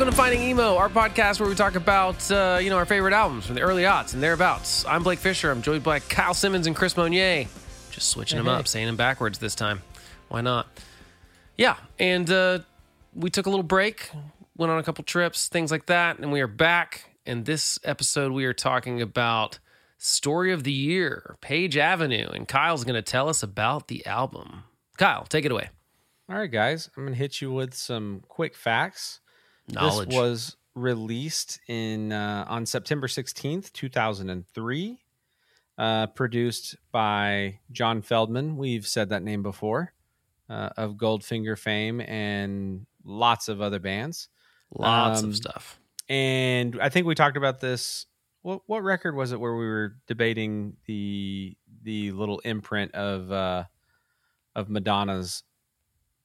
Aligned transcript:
Welcome 0.00 0.14
to 0.14 0.16
Finding 0.16 0.40
Emo, 0.40 0.78
our 0.78 0.88
podcast 0.88 1.40
where 1.40 1.48
we 1.50 1.54
talk 1.54 1.74
about 1.74 2.30
uh, 2.30 2.58
you 2.58 2.70
know 2.70 2.78
our 2.78 2.86
favorite 2.86 3.12
albums 3.12 3.44
from 3.44 3.54
the 3.54 3.60
early 3.60 3.82
aughts 3.82 4.14
and 4.14 4.22
thereabouts. 4.22 4.86
I'm 4.86 5.02
Blake 5.02 5.18
Fisher. 5.18 5.50
I'm 5.50 5.60
joined 5.60 5.82
by 5.82 5.98
Kyle 6.00 6.32
Simmons 6.32 6.66
and 6.66 6.74
Chris 6.74 6.96
Monier. 6.96 7.46
Just 7.90 8.08
switching 8.08 8.38
them 8.38 8.48
up, 8.48 8.66
saying 8.66 8.86
them 8.86 8.96
backwards 8.96 9.40
this 9.40 9.54
time. 9.54 9.82
Why 10.28 10.40
not? 10.40 10.68
Yeah, 11.58 11.76
and 11.98 12.30
uh, 12.30 12.60
we 13.14 13.28
took 13.28 13.44
a 13.44 13.50
little 13.50 13.62
break, 13.62 14.10
went 14.56 14.72
on 14.72 14.78
a 14.78 14.82
couple 14.82 15.04
trips, 15.04 15.48
things 15.48 15.70
like 15.70 15.84
that, 15.84 16.18
and 16.18 16.32
we 16.32 16.40
are 16.40 16.46
back. 16.46 17.04
And 17.26 17.44
this 17.44 17.78
episode, 17.84 18.32
we 18.32 18.46
are 18.46 18.54
talking 18.54 19.02
about 19.02 19.58
Story 19.98 20.50
of 20.50 20.64
the 20.64 20.72
Year, 20.72 21.36
Page 21.42 21.76
Avenue, 21.76 22.26
and 22.32 22.48
Kyle's 22.48 22.84
going 22.84 22.94
to 22.94 23.02
tell 23.02 23.28
us 23.28 23.42
about 23.42 23.88
the 23.88 24.06
album. 24.06 24.64
Kyle, 24.96 25.26
take 25.26 25.44
it 25.44 25.52
away. 25.52 25.68
All 26.30 26.38
right, 26.38 26.50
guys, 26.50 26.88
I'm 26.96 27.02
going 27.02 27.12
to 27.12 27.18
hit 27.18 27.42
you 27.42 27.52
with 27.52 27.74
some 27.74 28.22
quick 28.28 28.56
facts. 28.56 29.20
Knowledge. 29.68 30.08
This 30.08 30.16
was 30.16 30.56
released 30.74 31.60
in 31.68 32.12
uh, 32.12 32.44
on 32.48 32.66
September 32.66 33.06
16th, 33.06 33.72
2003. 33.72 34.98
Uh, 35.78 36.06
produced 36.08 36.76
by 36.92 37.58
John 37.72 38.02
Feldmann. 38.02 38.56
We've 38.56 38.86
said 38.86 39.08
that 39.08 39.22
name 39.22 39.42
before 39.42 39.94
uh, 40.50 40.68
of 40.76 40.96
Goldfinger 40.96 41.58
fame 41.58 42.02
and 42.02 42.86
lots 43.02 43.48
of 43.48 43.62
other 43.62 43.78
bands. 43.78 44.28
Lots 44.76 45.22
Um, 45.22 45.30
of 45.30 45.36
stuff. 45.36 45.80
And 46.10 46.78
I 46.82 46.90
think 46.90 47.06
we 47.06 47.14
talked 47.14 47.38
about 47.38 47.60
this. 47.60 48.04
What 48.42 48.60
what 48.66 48.82
record 48.82 49.14
was 49.16 49.32
it 49.32 49.40
where 49.40 49.56
we 49.56 49.64
were 49.66 49.96
debating 50.06 50.76
the 50.84 51.56
the 51.82 52.12
little 52.12 52.40
imprint 52.40 52.94
of 52.94 53.32
uh, 53.32 53.64
of 54.54 54.68
Madonna's 54.68 55.44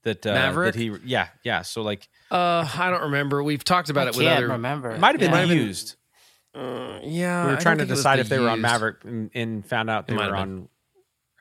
that 0.06 0.26
uh, 0.26 0.34
Maverick? 0.34 0.74
that 0.74 0.80
he 0.80 0.92
yeah 1.04 1.28
yeah 1.44 1.62
so 1.62 1.82
like 1.84 2.08
Uh, 2.32 2.68
I 2.78 2.90
don't 2.90 3.04
remember. 3.04 3.44
We've 3.44 3.64
talked 3.64 3.90
about 3.90 4.08
I 4.08 4.10
it 4.12 4.16
with 4.16 4.26
can't 4.26 4.38
other. 4.38 4.54
remember. 4.54 4.92
it 4.92 5.00
might 5.00 5.12
have 5.12 5.20
been 5.20 5.32
Might 5.32 5.42
have 5.42 5.50
been- 5.50 5.58
used. 5.58 5.96
Uh, 6.56 7.00
yeah, 7.04 7.44
we 7.46 7.52
I 7.52 7.56
were 7.56 7.60
trying 7.62 7.78
to 7.80 7.84
think 7.84 7.90
it 7.90 7.92
was 7.92 8.00
decide 8.00 8.20
if 8.20 8.30
they 8.30 8.40
were 8.40 8.48
on 8.50 8.62
Maverick 8.62 9.04
and, 9.04 9.30
and 9.36 9.66
found 9.68 9.90
out 9.90 10.08
they 10.08 10.16
were 10.16 10.34
on 10.36 10.70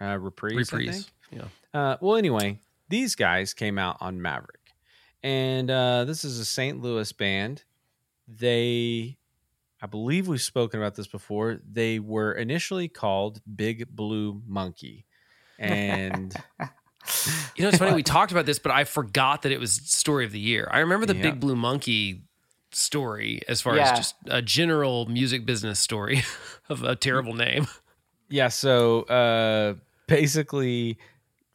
uh, 0.01 0.19
reprise. 0.19 0.55
I 0.55 0.57
reprise. 0.77 1.09
think. 1.31 1.51
Yeah. 1.73 1.81
Uh, 1.81 1.97
well, 2.01 2.17
anyway, 2.17 2.59
these 2.89 3.15
guys 3.15 3.55
came 3.55 3.79
out 3.79 3.97
on 4.01 4.21
Maverick, 4.21 4.73
and 5.23 5.71
uh, 5.71 6.05
this 6.05 6.25
is 6.25 6.41
a 6.41 6.45
St. 6.45 6.83
Louis 6.83 7.13
band. 7.13 7.63
They, 8.27 9.17
I 9.81 9.87
believe 9.87 10.27
we've 10.27 10.41
spoken 10.43 10.81
about 10.81 10.97
this 10.97 11.07
before. 11.07 11.61
They 11.65 12.01
were 12.01 12.33
initially 12.33 12.89
called 12.89 13.41
Big 13.55 13.87
Blue 13.95 14.43
Monkey, 14.49 15.07
and 15.61 16.35
You 17.57 17.63
know, 17.63 17.69
it's 17.69 17.79
funny. 17.79 17.95
we 17.95 18.03
talked 18.03 18.33
about 18.33 18.47
this, 18.47 18.59
but 18.59 18.73
I 18.73 18.85
forgot 18.85 19.43
that 19.43 19.53
it 19.53 19.61
was 19.61 19.73
story 19.73 20.25
of 20.25 20.33
the 20.33 20.41
year. 20.41 20.69
I 20.71 20.79
remember 20.81 21.07
the 21.07 21.15
Yeah. 21.17 21.23
Big 21.23 21.41
Blue 21.41 21.57
Monkey 21.57 22.23
story 22.73 23.41
as 23.49 23.61
far 23.61 23.77
Yeah. 23.77 23.93
as 23.93 23.99
just 23.99 24.15
a 24.27 24.41
general 24.43 25.07
music 25.07 25.45
business 25.47 25.79
story 25.79 26.23
of 26.69 26.83
a 26.83 26.97
terrible 26.97 27.35
name. 27.35 27.67
yeah. 28.29 28.49
So 28.49 29.03
uh, 29.03 29.75
basically, 30.09 30.99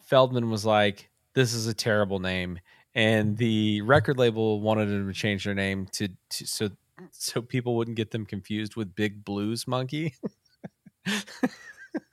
Feldmann 0.10 0.50
was 0.50 0.66
like, 0.66 1.10
"This 1.34 1.54
is 1.54 1.68
a 1.68 1.74
terrible 1.74 2.20
name." 2.20 2.60
And 2.96 3.38
the 3.38 3.82
record 3.82 4.18
label 4.18 4.62
wanted 4.62 4.88
them 4.90 5.08
to 5.08 5.14
change 5.14 5.46
their 5.46 5.54
name 5.56 5.86
to, 5.94 6.08
to 6.32 6.48
so 6.48 6.70
so 7.12 7.42
people 7.42 7.76
wouldn't 7.76 7.98
get 7.98 8.12
them 8.12 8.26
confused 8.26 8.76
with 8.76 8.94
Big 8.96 9.24
Blues 9.26 9.68
Monkey. 9.68 10.16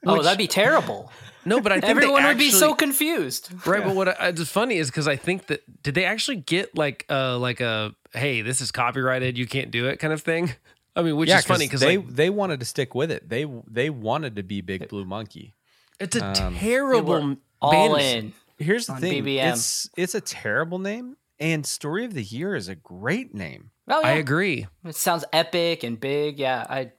oh, 0.05 0.13
Which- 0.13 0.23
that'd 0.23 0.37
be 0.37 0.47
terrible. 0.47 1.11
No, 1.45 1.61
but 1.61 1.71
I 1.71 1.75
think 1.75 1.85
they 1.85 1.91
Everyone 1.91 2.25
would 2.25 2.37
be 2.37 2.49
so 2.51 2.75
confused. 2.75 3.49
right. 3.65 3.81
But 3.81 3.95
what 3.95 4.09
I, 4.19 4.27
it's 4.27 4.49
funny 4.49 4.75
is 4.75 4.89
because 4.89 5.07
I 5.07 5.15
think 5.15 5.47
that 5.47 5.63
did 5.81 5.95
they 5.95 6.03
actually 6.03 6.35
get 6.35 6.75
like 6.77 7.05
uh 7.09 7.37
like 7.37 7.61
a 7.61 7.95
hey 8.13 8.41
this 8.41 8.59
is 8.59 8.69
copyrighted 8.73 9.37
you 9.37 9.47
can't 9.47 9.71
do 9.71 9.87
it 9.87 9.95
kind 9.95 10.11
of 10.11 10.21
thing. 10.21 10.51
I 10.93 11.03
mean, 11.03 11.15
which 11.15 11.29
is 11.29 11.45
funny 11.45 11.65
because 11.65 11.79
they 11.79 11.99
like 11.99 12.07
they 12.09 12.29
wanted 12.29 12.59
to 12.59 12.65
stick 12.65 12.93
with 12.95 13.11
it. 13.11 13.29
They 13.29 13.45
they 13.65 13.89
wanted 13.89 14.35
to 14.35 14.43
be 14.43 14.59
Big 14.59 14.89
Blue 14.89 15.05
Monkey. 15.05 15.53
it's 16.01 16.17
a 16.17 16.25
um, 16.25 16.55
terrible 16.55 17.37
All 17.61 17.71
band. 17.71 18.01
in. 18.01 18.33
Here's 18.57 18.87
the 18.87 18.93
On 18.93 18.99
thing: 18.99 19.23
BBM. 19.23 19.53
it's 19.53 19.89
it's 19.95 20.15
a 20.15 20.21
terrible 20.21 20.79
name, 20.79 21.15
and 21.39 21.65
Story 21.65 22.03
of 22.03 22.13
the 22.13 22.23
Year 22.23 22.55
is 22.55 22.67
a 22.67 22.75
great 22.75 23.33
name. 23.33 23.71
Oh, 23.87 24.01
yeah. 24.01 24.07
I 24.07 24.11
agree. 24.13 24.67
It 24.83 24.95
sounds 24.95 25.23
epic 25.31 25.83
and 25.83 25.97
big. 25.97 26.39
Yeah, 26.39 26.65
I 26.69 26.91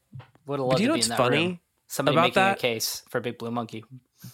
would 0.46 0.58
have 0.58 0.66
loved 0.66 0.70
But 0.70 0.76
do 0.78 0.82
you 0.84 0.88
to 0.88 0.88
know 0.88 0.94
be 0.94 1.00
what's 1.00 1.08
funny 1.08 1.46
room. 1.46 1.60
Somebody 1.88 2.16
about 2.16 2.22
making 2.24 2.42
that? 2.42 2.58
a 2.58 2.60
case 2.60 3.02
for 3.08 3.20
Big 3.20 3.38
Blue 3.38 3.50
Monkey. 3.50 3.84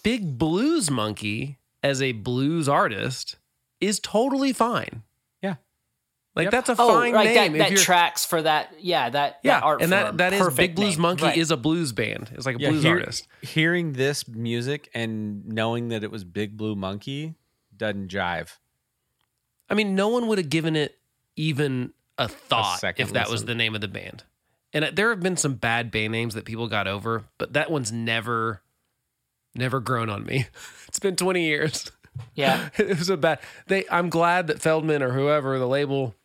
Big 0.03 0.37
Blues 0.37 0.91
Monkey 0.91 1.57
as 1.81 2.01
a 2.01 2.11
blues 2.11 2.67
artist 2.69 3.37
is 3.79 3.99
totally 3.99 4.51
fine. 4.53 5.03
Yeah. 5.41 5.55
Like 6.35 6.45
Yep. 6.45 6.51
that's 6.51 6.69
a 6.69 6.75
Oh, 6.77 6.87
fine 6.99 7.13
right. 7.13 7.33
name. 7.33 7.53
That, 7.57 7.69
that 7.69 7.77
tracks 7.77 8.25
for 8.25 8.41
that. 8.41 8.73
Yeah, 8.79 9.09
that, 9.09 9.39
yeah, 9.43 9.59
that 9.59 9.63
art 9.63 9.81
and 9.81 9.91
that 9.93 10.05
form. 10.07 10.17
that 10.17 10.33
is 10.33 10.39
Perfect 10.39 10.57
Big 10.57 10.75
Blues 10.75 10.95
name. 10.95 11.01
Monkey 11.01 11.23
Right. 11.23 11.37
is 11.37 11.49
a 11.51 11.57
blues 11.57 11.91
band. 11.93 12.31
It's 12.33 12.45
like 12.45 12.57
a 12.57 12.59
Yeah, 12.59 12.69
blues 12.71 12.83
hear- 12.83 12.99
artist. 12.99 13.27
Hearing 13.41 13.93
this 13.93 14.27
music 14.27 14.89
and 14.93 15.45
knowing 15.45 15.87
that 15.89 16.03
it 16.03 16.11
was 16.11 16.23
Big 16.23 16.57
Blue 16.57 16.75
Monkey 16.75 17.35
doesn't 17.75 18.09
jive. 18.09 18.57
I 19.69 19.73
mean, 19.75 19.95
no 19.95 20.09
one 20.09 20.27
would 20.27 20.37
have 20.37 20.49
given 20.49 20.75
it 20.75 20.99
even 21.35 21.93
a 22.17 22.27
thought 22.27 22.79
second 22.79 23.07
if 23.07 23.13
that 23.13 23.29
was 23.29 23.45
the 23.45 23.55
name 23.55 23.75
of 23.75 23.81
the 23.81 23.87
band. 23.87 24.23
And 24.75 24.95
there 24.95 25.09
have 25.09 25.21
been 25.21 25.37
some 25.37 25.55
bad 25.55 25.89
band 25.89 26.11
names 26.11 26.33
that 26.35 26.43
people 26.45 26.67
got 26.67 26.85
over, 26.85 27.23
but 27.37 27.53
that 27.53 27.71
one's 27.71 27.91
never, 27.93 28.61
never 29.55 29.79
grown 29.79 30.09
on 30.09 30.23
me. 30.25 30.45
It's 30.87 30.99
been 30.99 31.15
20 31.17 31.43
years. 31.43 31.91
Yeah. 32.35 32.69
it 32.77 32.97
was 32.99 33.09
a 33.09 33.17
bad. 33.17 33.39
They. 33.67 33.83
I'm 33.91 34.09
glad 34.09 34.47
that 34.47 34.59
Feldmann 34.59 35.01
or 35.01 35.11
whoever 35.11 35.59
the 35.59 35.67
label 35.67 36.15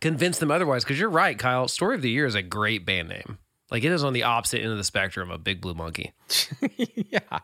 convinced 0.00 0.40
them 0.40 0.50
otherwise. 0.50 0.82
Because 0.82 0.98
you're 0.98 1.10
right, 1.10 1.38
Kyle. 1.38 1.68
Story 1.68 1.94
of 1.94 2.02
the 2.02 2.10
Year 2.10 2.26
is 2.26 2.34
a 2.34 2.42
great 2.42 2.84
band 2.84 3.08
name. 3.08 3.38
Like 3.70 3.84
it 3.84 3.92
is 3.92 4.02
on 4.02 4.12
the 4.14 4.24
opposite 4.24 4.62
end 4.62 4.72
of 4.72 4.78
the 4.78 4.84
spectrum 4.84 5.30
of 5.30 5.44
Big 5.44 5.60
Blue 5.60 5.74
Monkey. 5.74 6.12
yeah, 6.76 7.38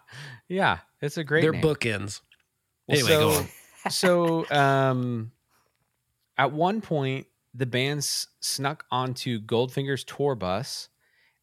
yeah, 0.49 0.79
it's 1.01 1.17
a 1.19 1.23
great. 1.25 1.43
They're 1.43 1.53
name. 1.53 1.63
bookends. 1.63 2.21
Well, 2.89 2.99
Anyway, 2.99 3.11
go 3.11 3.31
on. 3.31 3.91
so, 3.91 4.51
um, 4.51 5.31
at 6.37 6.51
one 6.51 6.81
point, 6.81 7.29
the 7.57 7.67
band 7.67 8.05
snuck 8.05 8.85
onto 8.91 9.41
Goldfinger's 9.41 10.05
tour 10.05 10.35
bus 10.35 10.89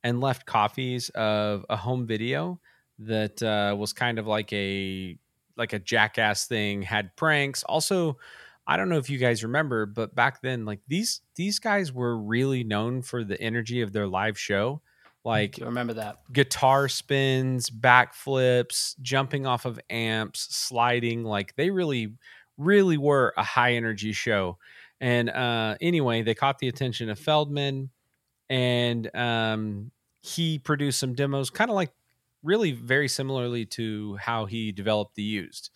and 0.04 0.22
left 0.22 0.46
copies 0.46 1.10
of 1.10 1.66
a 1.70 1.76
home 1.76 2.06
video 2.06 2.60
that 3.00 3.42
uh, 3.42 3.76
was 3.76 3.94
kind 3.94 4.20
of 4.20 4.28
like 4.28 4.52
a 4.54 5.18
like 5.58 5.74
a 5.74 5.80
jackass 5.80 6.46
thing. 6.46 6.82
Had 6.82 7.16
pranks. 7.16 7.64
Also, 7.64 8.18
I 8.68 8.78
don't 8.78 8.90
know 8.90 8.98
if 8.98 9.10
you 9.10 9.18
guys 9.18 9.44
remember, 9.44 9.86
but 9.86 10.16
back 10.16 10.42
then, 10.42 10.66
like 10.66 10.80
these 10.88 11.22
these 11.36 11.60
guys 11.60 11.92
were 11.92 12.18
really 12.18 12.64
known 12.64 13.02
for 13.02 13.24
the 13.24 13.40
energy 13.42 13.82
of 13.82 13.92
their 13.92 14.08
live 14.08 14.38
show. 14.38 14.82
Like 15.26 15.58
remember 15.62 15.94
that? 15.94 16.20
guitar 16.32 16.90
spins, 16.90 17.70
backflips, 17.70 19.00
jumping 19.02 19.46
off 19.46 19.66
of 19.66 19.80
amps, 19.90 20.48
sliding. 20.56 21.24
Like 21.24 21.56
they 21.56 21.70
really, 21.70 22.14
really 22.58 22.98
were 22.98 23.34
a 23.38 23.44
high 23.44 23.74
energy 23.74 24.12
show. 24.12 24.58
And 25.04 25.30
uh, 25.30 25.76
anyway, 25.82 26.22
they 26.22 26.34
caught 26.34 26.60
the 26.60 26.70
attention 26.70 27.10
of 27.10 27.20
Feldmann, 27.20 27.90
and 28.50 29.14
um, 29.14 29.92
he 30.22 30.60
produced 30.60 30.98
some 30.98 31.14
demos, 31.14 31.50
kind 31.50 31.70
of 31.70 31.76
like 31.76 31.92
really 32.42 32.72
very 32.72 33.10
similarly 33.10 33.66
to 33.66 34.16
how 34.16 34.46
he 34.46 34.72
developed 34.72 35.16
the 35.16 35.24
used. 35.24 35.72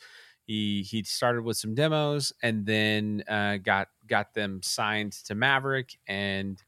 He 0.45 0.81
he 0.83 1.03
started 1.03 1.43
with 1.43 1.57
some 1.57 1.75
demos 1.75 2.31
and 2.41 2.65
then 2.65 3.21
uh, 3.27 3.57
got 3.57 3.89
got 4.07 4.33
them 4.33 4.61
signed 4.63 5.11
to 5.25 5.35
Maverick 5.35 5.97
and 6.07 6.63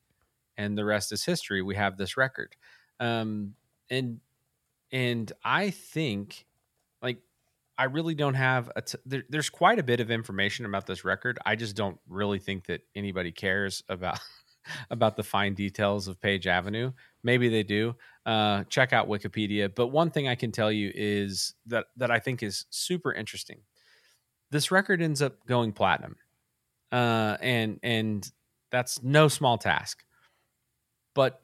and 0.58 0.78
the 0.78 0.84
rest 0.84 1.14
is 1.14 1.24
history. 1.24 1.62
We 1.62 1.76
have 1.76 1.96
this 1.96 2.18
record, 2.18 2.58
um, 3.00 3.56
and 3.90 4.20
and 4.92 5.32
I 5.46 5.70
think 5.70 6.46
I 7.80 7.86
really 7.86 8.14
don't 8.14 8.34
have 8.34 8.70
a 8.76 8.82
t- 8.82 8.98
there, 9.06 9.24
there's 9.30 9.50
quite 9.50 9.80
a 9.80 9.84
bit 9.84 10.02
of 10.02 10.12
information 10.12 10.66
about 10.66 10.86
this 10.86 11.06
record. 11.06 11.40
I 11.46 11.56
just 11.56 11.78
don't 11.78 11.98
really 12.10 12.38
think 12.38 12.66
that 12.66 12.82
anybody 12.94 13.32
cares 13.32 13.82
about 13.88 14.20
about 14.92 15.16
the 15.16 15.24
fine 15.24 15.54
details 15.54 16.10
of 16.10 16.20
Page 16.20 16.46
Avenue. 16.46 16.92
Maybe 17.24 17.48
they 17.48 17.64
do. 17.64 17.96
Uh, 18.26 18.66
check 18.66 18.92
out 18.92 19.08
Wikipedia. 19.08 19.74
But 19.74 19.88
one 19.88 20.12
thing 20.12 20.28
I 20.28 20.36
can 20.36 20.52
tell 20.52 20.70
you 20.70 20.92
is 20.94 21.54
that 21.68 21.86
that 21.96 22.12
I 22.12 22.20
think 22.20 22.44
is 22.44 22.66
super 22.70 23.14
interesting. 23.14 23.62
This 24.52 24.72
record 24.72 25.02
ends 25.02 25.22
up 25.22 25.46
going 25.48 25.72
platinum, 25.72 26.18
uh, 26.92 27.38
and 27.40 27.80
and 27.82 28.30
that's 28.72 29.02
no 29.02 29.30
small 29.30 29.58
task. 29.58 30.04
But 31.16 31.42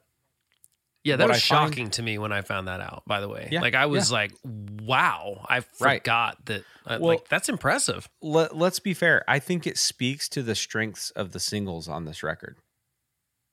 Yeah, 1.06 1.16
that 1.16 1.28
was 1.28 1.36
I 1.36 1.40
find- 1.40 1.70
shocking 1.72 1.90
to 1.90 2.02
me 2.02 2.18
when 2.18 2.32
I 2.32 2.42
found 2.42 2.68
that 2.68 2.80
out. 2.80 3.04
By 3.06 3.20
the 3.20 3.28
way, 3.28 3.48
Yeah, 3.52 3.60
like 3.60 3.74
I 3.74 3.86
was 3.86 4.10
like, 4.10 4.32
"Wow!" 4.44 5.46
I 5.48 5.56
Right. 5.80 6.00
forgot 6.00 6.44
that. 6.46 6.62
Uh, 6.84 6.98
Well- 7.00 7.10
like 7.16 7.28
that's 7.28 7.48
impressive. 7.48 8.08
let, 8.20 8.56
let's 8.56 8.80
be 8.80 8.92
fair. 8.94 9.24
I 9.28 9.38
think 9.38 9.66
it 9.66 9.78
speaks 9.78 10.28
to 10.30 10.42
the 10.42 10.54
strengths 10.54 11.10
of 11.12 11.32
the 11.32 11.40
singles 11.40 11.88
on 11.88 12.04
this 12.04 12.22
record. 12.22 12.58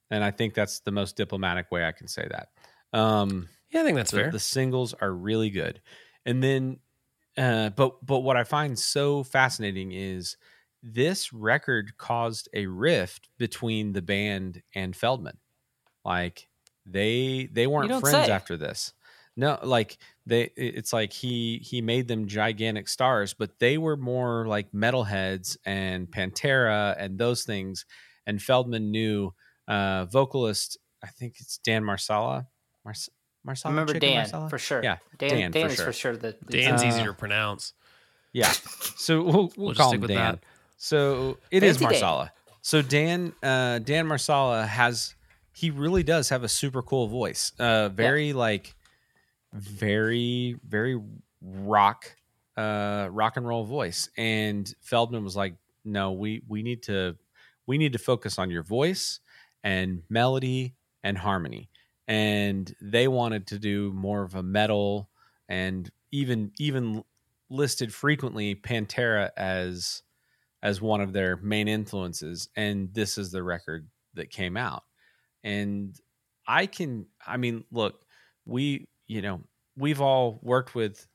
And 0.09 0.23
I 0.23 0.31
think 0.31 0.53
that's 0.53 0.79
the 0.79 0.91
most 0.91 1.15
diplomatic 1.15 1.71
way 1.71 1.85
I 1.85 1.91
can 1.91 2.07
say 2.07 2.27
that. 2.29 2.49
Um, 2.97 3.49
Yeah, 3.71 3.81
I 3.81 3.83
think 3.83 3.95
that's 3.97 4.11
the, 4.11 4.17
fair. 4.17 4.31
the 4.31 4.39
singles 4.39 4.93
are 4.95 5.11
really 5.11 5.49
good. 5.49 5.81
And 6.25 6.43
then, 6.43 6.79
uh, 7.37 7.69
but 7.69 8.05
but 8.05 8.19
what 8.19 8.37
I 8.37 8.43
find 8.43 8.77
so 8.77 9.23
fascinating 9.23 9.91
is 9.91 10.37
this 10.83 11.31
record 11.33 11.97
caused 11.97 12.49
a 12.53 12.65
rift 12.67 13.29
between 13.37 13.93
the 13.93 14.01
band 14.01 14.61
and 14.75 14.93
Feldmann. 14.95 15.37
Like 16.05 16.47
they 16.85 17.49
they 17.51 17.67
weren't 17.67 17.89
friends 18.01 18.27
say. 18.27 18.31
after 18.31 18.57
this. 18.57 18.93
No, 19.35 19.57
like 19.63 19.97
they 20.25 20.43
it's 20.55 20.93
like 20.93 21.11
he 21.11 21.57
he 21.63 21.81
made 21.81 22.07
them 22.07 22.27
gigantic 22.27 22.87
stars, 22.87 23.33
but 23.33 23.57
they 23.59 23.77
were 23.77 23.97
more 23.97 24.45
like 24.47 24.71
metalheads 24.71 25.57
and 25.65 26.09
Pantera 26.09 26.95
and 26.99 27.17
those 27.17 27.43
things. 27.43 27.85
And 28.27 28.39
Feldmann 28.39 28.91
knew 28.91 29.33
uh 29.67 30.05
vocalist, 30.05 30.77
I 31.03 31.07
think 31.07 31.35
it's 31.39 31.57
Dan 31.57 31.83
Marsala. 31.83 32.47
Mars- 32.85 33.09
I 33.09 33.47
Marsala 33.47 33.73
remember 33.73 33.93
Chicken 33.93 34.09
Dan 34.09 34.17
Marsala? 34.19 34.49
for 34.49 34.57
sure. 34.59 34.83
Yeah, 34.83 34.97
Dan. 35.17 35.29
Dan 35.29 35.51
Dan, 35.51 35.65
for 35.67 35.71
is 35.71 35.75
sure. 35.77 35.85
for 35.85 35.93
sure 35.93 36.15
the 36.17 36.35
the- 36.45 36.61
Dan's 36.61 36.83
Uh, 36.83 36.87
easier 36.87 37.05
to 37.07 37.13
pronounce. 37.13 37.73
Yeah. 38.33 38.51
So 38.97 39.21
we'll, 39.23 39.51
we'll, 39.57 39.69
just 39.69 39.79
call 39.79 39.89
stick 39.89 39.95
him 39.97 40.01
with 40.01 40.09
Dan. 40.11 40.17
that. 40.35 40.39
So 40.77 41.37
it 41.49 41.63
is 41.63 41.77
Fancy 41.77 41.85
Dan. 41.85 41.91
Marsala. 41.91 42.31
So 42.61 42.81
Dan 42.83 43.33
uh 43.41 43.79
Dan 43.79 44.05
Marsala 44.07 44.65
has 44.67 45.15
he 45.53 45.69
really 45.69 46.03
does 46.03 46.29
have 46.29 46.43
a 46.43 46.49
super 46.49 46.81
cool 46.81 47.07
voice. 47.07 47.51
Uh 47.59 47.89
very 47.89 48.33
like 48.33 48.75
very 49.53 50.57
very 50.67 50.99
rock 51.41 52.15
uh 52.57 53.07
rock 53.11 53.37
and 53.37 53.47
roll 53.47 53.63
voice. 53.63 54.09
And 54.17 54.71
Feldmann 54.83 55.23
was 55.23 55.35
like, 55.35 55.55
"No, 55.85 56.11
we 56.11 56.41
we 56.47 56.63
need 56.63 56.83
to 56.83 57.15
we 57.65 57.77
need 57.77 57.93
to 57.93 57.99
focus 57.99 58.37
on 58.39 58.49
your 58.49 58.63
voice 58.63 59.19
and 59.63 60.03
melody 60.09 60.75
and 61.03 61.17
harmony." 61.17 61.69
And 62.07 62.73
they 62.81 63.07
wanted 63.07 63.47
to 63.47 63.59
do 63.59 63.93
more 63.93 64.23
of 64.23 64.35
a 64.35 64.43
metal 64.43 65.09
and 65.47 65.89
even 66.11 66.51
even 66.59 67.03
listed 67.49 67.93
frequently 67.93 68.55
Pantera 68.55 69.29
as 69.37 70.01
as 70.61 70.81
one 70.81 71.01
of 71.01 71.13
their 71.13 71.37
main 71.37 71.67
influences 71.67 72.49
and 72.55 72.93
this 72.93 73.17
is 73.17 73.31
the 73.31 73.43
record 73.43 73.87
that 74.13 74.29
came 74.29 74.57
out 74.57 74.83
and 75.43 75.99
i 76.47 76.65
can 76.65 77.05
i 77.27 77.37
mean 77.37 77.63
look 77.71 78.05
we 78.45 78.87
you 79.07 79.21
know 79.21 79.41
we've 79.77 80.01
all 80.01 80.39
worked 80.41 80.75
with 80.75 81.07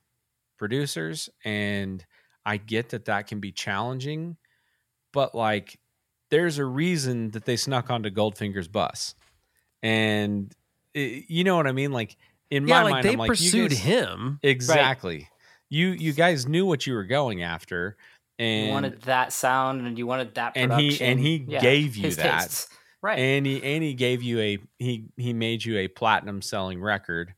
producers 0.57 1.29
and 1.45 2.05
i 2.45 2.57
get 2.57 2.89
that 2.89 3.05
that 3.05 3.27
can 3.27 3.39
be 3.39 3.51
challenging 3.51 4.35
but 5.13 5.33
like 5.33 5.79
there's 6.29 6.57
a 6.57 6.65
reason 6.65 7.31
that 7.31 7.45
they 7.45 7.55
snuck 7.55 7.89
onto 7.89 8.09
goldfinger's 8.09 8.67
bus 8.67 9.15
and 9.81 10.53
it, 10.93 11.25
you 11.29 11.43
know 11.43 11.55
what 11.55 11.67
i 11.67 11.71
mean 11.71 11.91
like 11.91 12.15
in 12.51 12.67
Yeah, 12.67 12.77
my 12.77 12.83
like 12.83 12.91
mind 12.91 13.05
they 13.05 13.13
I'm 13.13 13.17
like, 13.19 13.29
you 13.29 13.31
pursued 13.51 13.69
guys- 13.71 13.79
him. 13.79 14.39
exactly 14.43 15.29
you 15.69 15.89
you 15.89 16.13
guys 16.13 16.47
knew 16.47 16.65
what 16.65 16.85
you 16.87 16.93
were 16.93 17.03
going 17.05 17.43
after 17.43 17.95
and 18.39 18.65
you 18.67 18.71
wanted 18.71 19.01
that 19.03 19.31
sound 19.33 19.85
and 19.85 19.97
you 19.97 20.07
wanted 20.07 20.33
that 20.35 20.53
and 20.55 20.73
he- 20.73 21.01
and 21.01 21.19
he 21.19 21.45
Yeah, 21.47 21.61
gave 21.61 21.95
you 21.95 22.03
his 22.05 22.17
that. 22.17 22.41
tastes. 22.43 22.67
Right. 23.01 23.17
and 23.19 23.45
he 23.45 23.63
and 23.63 23.83
he 23.83 23.93
gave 23.93 24.21
you 24.21 24.39
a 24.39 24.57
he 24.77 25.05
he 25.15 25.31
made 25.33 25.63
you 25.63 25.77
a 25.77 25.87
platinum 25.87 26.41
selling 26.41 26.81
record 26.81 27.33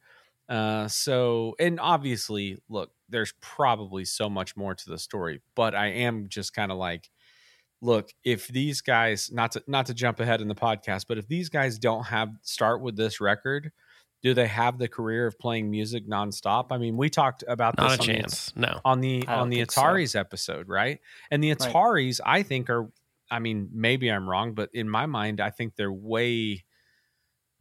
uh 0.50 0.88
so 0.88 1.56
and 1.60 1.80
obviously 1.80 2.58
look 2.68 2.92
there's 3.10 3.34
probably 3.42 4.04
so 4.06 4.28
much 4.30 4.58
more 4.58 4.74
to 4.74 4.90
the 4.90 4.98
story 4.98 5.40
but 5.56 5.76
i 5.76 5.88
am 5.88 6.30
just 6.30 6.54
kind 6.54 6.72
of 6.72 6.78
like 6.80 7.10
look 7.82 8.10
if 8.24 8.48
these 8.48 8.82
guys 8.82 9.30
not 9.32 9.52
to 9.52 9.64
not 9.68 9.86
to 9.86 9.94
jump 9.94 10.20
ahead 10.20 10.42
in 10.42 10.48
the 10.48 10.56
podcast 10.56 11.06
but 11.08 11.18
if 11.18 11.28
these 11.28 11.48
guys 11.50 11.78
don't 11.80 12.06
have 12.06 12.30
start 12.42 12.82
with 12.82 12.96
this 12.96 13.22
record 13.22 13.72
do 14.24 14.34
they 14.36 14.46
have 14.48 14.78
the 14.78 14.88
career 14.88 15.26
of 15.26 15.38
playing 15.40 15.70
music 15.72 16.08
nonstop 16.08 16.68
i 16.72 16.78
mean 16.78 16.96
we 16.98 17.10
talked 17.10 17.44
about 17.48 17.78
Not 17.78 17.98
this 17.98 18.00
a 18.00 18.02
on 18.02 18.08
the- 18.08 18.14
chance. 18.22 18.54
No. 18.56 18.82
on 18.86 19.00
the 19.02 19.28
on 19.28 19.50
the 19.50 19.58
think 19.58 19.72
so. 19.72 19.82
Ataris 19.82 20.16
episode, 20.20 20.68
right? 20.68 21.00
And 21.32 21.44
the 21.44 21.52
Right. 21.54 21.60
Ataris, 21.60 22.20
I 22.26 22.44
think 22.44 22.70
are, 22.70 22.90
I 23.32 23.40
mean, 23.40 23.70
maybe 23.74 24.12
I'm 24.12 24.30
wrong, 24.30 24.54
but 24.54 24.70
in 24.74 24.90
my 24.90 25.06
mind, 25.06 25.40
I 25.40 25.50
think 25.50 25.76
they're 25.76 25.92
way, 25.92 26.66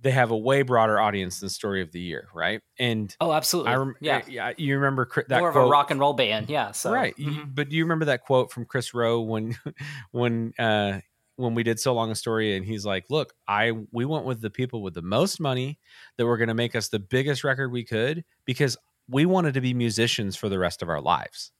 they 0.00 0.10
have 0.10 0.32
a 0.32 0.36
way 0.36 0.62
broader 0.62 0.98
audience 0.98 1.40
than 1.40 1.48
Story 1.48 1.80
of 1.80 1.92
the 1.92 2.00
Year, 2.00 2.28
right? 2.34 2.60
And 2.78 3.14
oh, 3.20 3.32
absolutely. 3.32 3.72
I 3.72 3.76
rem- 3.76 3.94
yeah. 4.00 4.22
yeah, 4.28 4.52
you 4.58 4.74
remember 4.74 5.08
that 5.28 5.40
More 5.40 5.52
quote, 5.52 5.62
of 5.62 5.68
a 5.68 5.70
rock 5.70 5.90
and 5.92 6.00
roll 6.00 6.12
band. 6.12 6.50
Yeah. 6.50 6.72
So 6.72 6.92
right? 6.92 7.16
mhm. 7.16 7.54
but 7.54 7.68
do 7.68 7.76
you 7.76 7.84
remember 7.84 8.06
that 8.06 8.22
quote 8.22 8.50
from 8.50 8.64
Kris 8.64 8.92
Roe 8.92 9.20
when, 9.20 9.56
when, 10.10 10.52
uh, 10.58 11.00
when 11.36 11.54
we 11.54 11.62
did 11.62 11.80
So 11.80 11.94
Long 11.94 12.10
Astoria 12.10 12.56
and 12.56 12.66
he's 12.66 12.84
like 12.84 13.06
look 13.08 13.32
i 13.48 13.72
we 13.92 14.04
went 14.04 14.26
with 14.26 14.42
the 14.42 14.50
people 14.50 14.82
with 14.82 14.92
the 14.92 15.00
most 15.00 15.40
money 15.40 15.78
that 16.18 16.26
were 16.26 16.36
going 16.36 16.48
to 16.48 16.54
make 16.54 16.76
us 16.76 16.88
the 16.88 16.98
biggest 16.98 17.44
record 17.44 17.72
we 17.72 17.82
could 17.82 18.24
because 18.44 18.76
we 19.08 19.24
wanted 19.24 19.54
to 19.54 19.60
be 19.62 19.72
musicians 19.72 20.36
for 20.36 20.50
the 20.50 20.58
rest 20.58 20.82
of 20.82 20.90
our 20.90 21.00
lives 21.00 21.50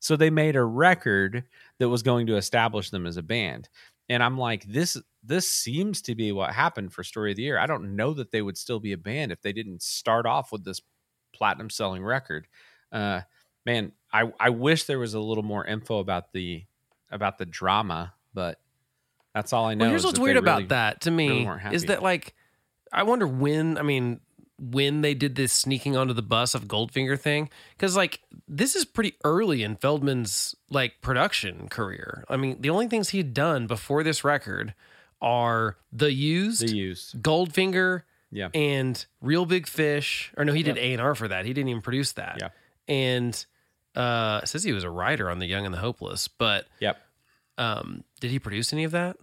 so 0.00 0.16
they 0.16 0.30
made 0.30 0.56
a 0.56 0.64
record 0.64 1.44
that 1.80 1.88
was 1.88 2.04
going 2.04 2.28
to 2.28 2.36
establish 2.36 2.90
them 2.90 3.06
as 3.06 3.16
a 3.16 3.22
band. 3.22 3.68
And 4.08 4.22
i'm 4.22 4.38
like 4.38 4.64
this 4.64 4.96
this 5.22 5.50
seems 5.50 6.02
to 6.02 6.14
be 6.14 6.30
what 6.30 6.52
happened 6.52 6.92
for 6.92 7.02
story 7.02 7.32
of 7.32 7.36
the 7.36 7.42
year. 7.42 7.58
I 7.58 7.66
don't 7.66 7.96
know 7.96 8.14
that 8.14 8.30
they 8.30 8.42
would 8.42 8.56
still 8.56 8.78
be 8.78 8.92
a 8.92 8.98
band 8.98 9.32
if 9.32 9.42
they 9.42 9.52
didn't 9.52 9.82
start 9.82 10.26
off 10.26 10.52
with 10.52 10.64
this 10.64 10.80
platinum 11.34 11.70
selling 11.70 12.04
record. 12.04 12.46
Uh 12.92 13.22
man 13.66 13.92
i 14.12 14.32
i 14.40 14.48
wish 14.50 14.84
there 14.84 14.98
was 14.98 15.14
a 15.14 15.20
little 15.20 15.44
more 15.44 15.64
info 15.66 15.98
about 15.98 16.32
the 16.32 16.64
about 17.10 17.36
the 17.36 17.44
drama 17.44 18.14
but 18.32 18.58
that's 19.34 19.52
all 19.52 19.66
i 19.66 19.74
know 19.74 19.84
Well, 19.84 19.90
here's 19.90 20.04
what's 20.04 20.18
weird 20.18 20.36
they 20.36 20.38
about 20.38 20.68
that 20.68 21.02
to 21.02 21.10
me 21.10 21.44
weren't 21.44 21.74
is 21.74 21.84
that 21.86 22.02
like 22.02 22.34
I 22.92 23.04
wonder 23.04 23.26
when 23.26 23.78
I 23.78 23.82
mean 23.82 24.20
when 24.62 25.00
they 25.00 25.14
did 25.14 25.36
this 25.36 25.52
sneaking 25.54 25.96
onto 25.96 26.12
the 26.12 26.20
bus 26.22 26.54
of 26.54 26.66
Goldfinger 26.66 27.18
thing 27.18 27.48
because 27.76 27.96
like 27.96 28.20
this 28.46 28.76
is 28.76 28.84
pretty 28.84 29.14
early 29.24 29.62
in 29.62 29.76
Feldmann's 29.76 30.54
like 30.68 31.00
production 31.00 31.66
career. 31.68 32.24
I 32.28 32.36
mean 32.36 32.60
the 32.60 32.68
only 32.70 32.86
things 32.86 33.08
he'd 33.08 33.32
done 33.32 33.66
before 33.66 34.02
this 34.02 34.22
record 34.22 34.74
are 35.22 35.76
the 35.92 36.12
used, 36.12 36.66
they 36.66 36.72
used 36.74 37.22
Goldfinger, 37.22 38.02
yeah 38.30 38.48
and 38.54 39.04
Real 39.22 39.46
Big 39.46 39.66
Fish. 39.66 40.30
Or 40.36 40.44
no, 40.44 40.52
he 40.52 40.62
did 40.62 40.76
A 40.76 40.92
and 40.92 41.00
R 41.00 41.14
for 41.14 41.28
that. 41.28 41.46
He 41.46 41.52
didn't 41.54 41.68
even 41.70 41.82
produce 41.82 42.12
that. 42.12 42.38
Yeah. 42.40 42.48
and 42.86 43.44
uh, 43.96 44.40
it 44.42 44.46
says 44.46 44.62
he 44.62 44.72
was 44.72 44.84
a 44.84 44.90
writer 44.90 45.28
on 45.30 45.38
The 45.40 45.46
Young 45.46 45.64
and 45.64 45.74
the 45.74 45.78
Hopeless, 45.78 46.28
but 46.28 46.66
yep 46.80 46.98
um, 47.58 48.04
did 48.20 48.30
he 48.30 48.38
produce 48.38 48.72
any 48.72 48.84
of 48.84 48.92
that? 48.92 49.16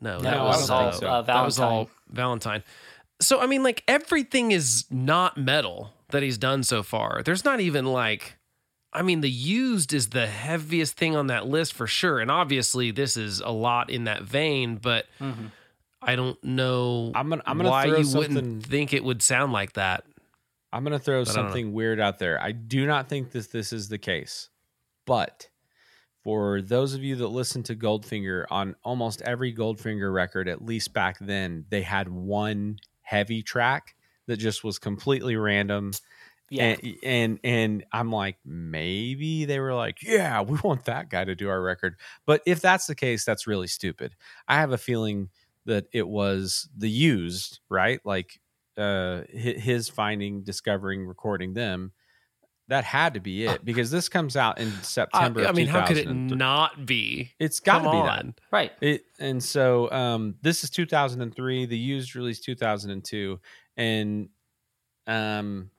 No, 0.00 0.18
No, 0.18 0.22
that 0.30 0.42
was 0.42 0.70
all 0.70 0.92
so. 0.92 1.06
uh, 1.06 1.22
that 1.22 1.44
was 1.44 1.58
all 1.58 1.88
Valentine. 2.10 2.62
So 3.20 3.40
I 3.40 3.46
mean, 3.46 3.62
like 3.62 3.82
everything 3.88 4.50
is 4.52 4.84
not 4.90 5.36
metal 5.36 5.92
that 6.10 6.22
he's 6.22 6.38
done 6.38 6.62
so 6.62 6.82
far. 6.82 7.22
There's 7.24 7.44
not 7.44 7.60
even 7.60 7.86
like, 7.86 8.36
I 8.92 9.02
mean, 9.02 9.20
the 9.20 9.30
used 9.30 9.92
is 9.92 10.10
the 10.10 10.26
heaviest 10.26 10.96
thing 10.96 11.16
on 11.16 11.28
that 11.28 11.46
list 11.46 11.72
for 11.74 11.86
sure, 11.86 12.20
and 12.20 12.30
obviously 12.30 12.90
this 12.90 13.16
is 13.16 13.40
a 13.40 13.50
lot 13.50 13.90
in 13.90 14.04
that 14.04 14.22
vein. 14.22 14.76
But 14.76 15.06
Mhm. 15.20 15.50
I 16.06 16.16
don't 16.16 16.42
know 16.44 17.12
i'm 17.14 17.30
gonna 17.30 17.42
i'm 17.46 17.56
gonna 17.56 17.70
why 17.70 17.84
throw 17.88 17.98
you 17.98 18.14
wouldn't 18.14 18.66
think 18.66 18.92
it 18.92 19.02
would 19.02 19.22
sound 19.22 19.52
like 19.52 19.72
that. 19.72 20.04
I'm 20.70 20.82
going 20.84 20.92
to 20.92 20.98
throw 20.98 21.22
But 21.24 21.30
I 21.30 21.32
don't 21.34 21.42
know. 21.44 21.48
something 21.50 21.72
weird 21.72 22.00
out 22.00 22.18
there. 22.18 22.42
I 22.42 22.50
do 22.50 22.84
not 22.84 23.08
think 23.08 23.30
that 23.30 23.52
this 23.52 23.72
is 23.72 23.88
the 23.88 23.96
case. 23.96 24.50
But 25.06 25.48
for 26.24 26.60
those 26.60 26.94
of 26.94 27.02
you 27.04 27.14
that 27.16 27.28
listen 27.28 27.62
to 27.62 27.76
Goldfinger 27.76 28.44
on 28.50 28.74
almost 28.82 29.22
every 29.22 29.54
Goldfinger 29.54 30.12
record, 30.12 30.48
at 30.48 30.64
least 30.64 30.92
back 30.92 31.16
then, 31.20 31.64
they 31.70 31.82
had 31.82 32.08
one 32.08 32.78
heavy 33.04 33.42
track 33.42 33.94
that 34.26 34.38
just 34.38 34.64
was 34.64 34.78
completely 34.78 35.36
random. 35.36 35.92
Yeah. 36.50 36.76
And, 36.82 36.96
and 37.02 37.40
and 37.44 37.84
I'm 37.92 38.12
like, 38.12 38.36
maybe 38.44 39.44
they 39.44 39.60
were 39.60 39.74
like, 39.74 40.02
yeah, 40.02 40.42
we 40.42 40.58
want 40.62 40.84
that 40.86 41.08
guy 41.10 41.24
to 41.24 41.34
do 41.34 41.48
our 41.48 41.62
record. 41.62 41.96
But 42.26 42.42
if 42.46 42.60
that's 42.60 42.86
the 42.86 42.94
case, 42.94 43.24
that's 43.24 43.46
really 43.46 43.66
stupid. 43.66 44.14
I 44.48 44.56
have 44.56 44.72
a 44.72 44.78
feeling 44.78 45.30
that 45.66 45.86
it 45.92 46.06
was 46.06 46.68
the 46.76 46.90
used, 46.90 47.60
right? 47.70 48.00
Like 48.04 48.40
uh 48.76 49.22
his 49.30 49.88
finding, 49.88 50.42
discovering, 50.42 51.06
recording 51.06 51.54
them. 51.54 51.92
That 52.68 52.84
had 52.84 53.14
to 53.14 53.20
be 53.20 53.44
it 53.44 53.62
because 53.62 53.90
this 53.90 54.08
comes 54.08 54.36
out 54.36 54.58
in 54.58 54.70
September. 54.82 55.42
I 55.42 55.50
of 55.50 55.56
mean, 55.56 55.66
how 55.66 55.86
could 55.86 55.98
it 55.98 56.08
not 56.08 56.86
be? 56.86 57.32
It's 57.38 57.60
got 57.60 57.80
to 57.80 57.90
be 57.90 57.96
on. 57.96 58.06
that. 58.06 58.40
right. 58.50 58.72
It 58.80 59.04
and 59.18 59.42
so 59.42 59.90
um 59.90 60.36
this 60.40 60.64
is 60.64 60.70
2003, 60.70 61.66
the 61.66 61.76
used 61.76 62.16
release 62.16 62.40
2002 62.40 63.38
and 63.76 64.28
um 65.06 65.70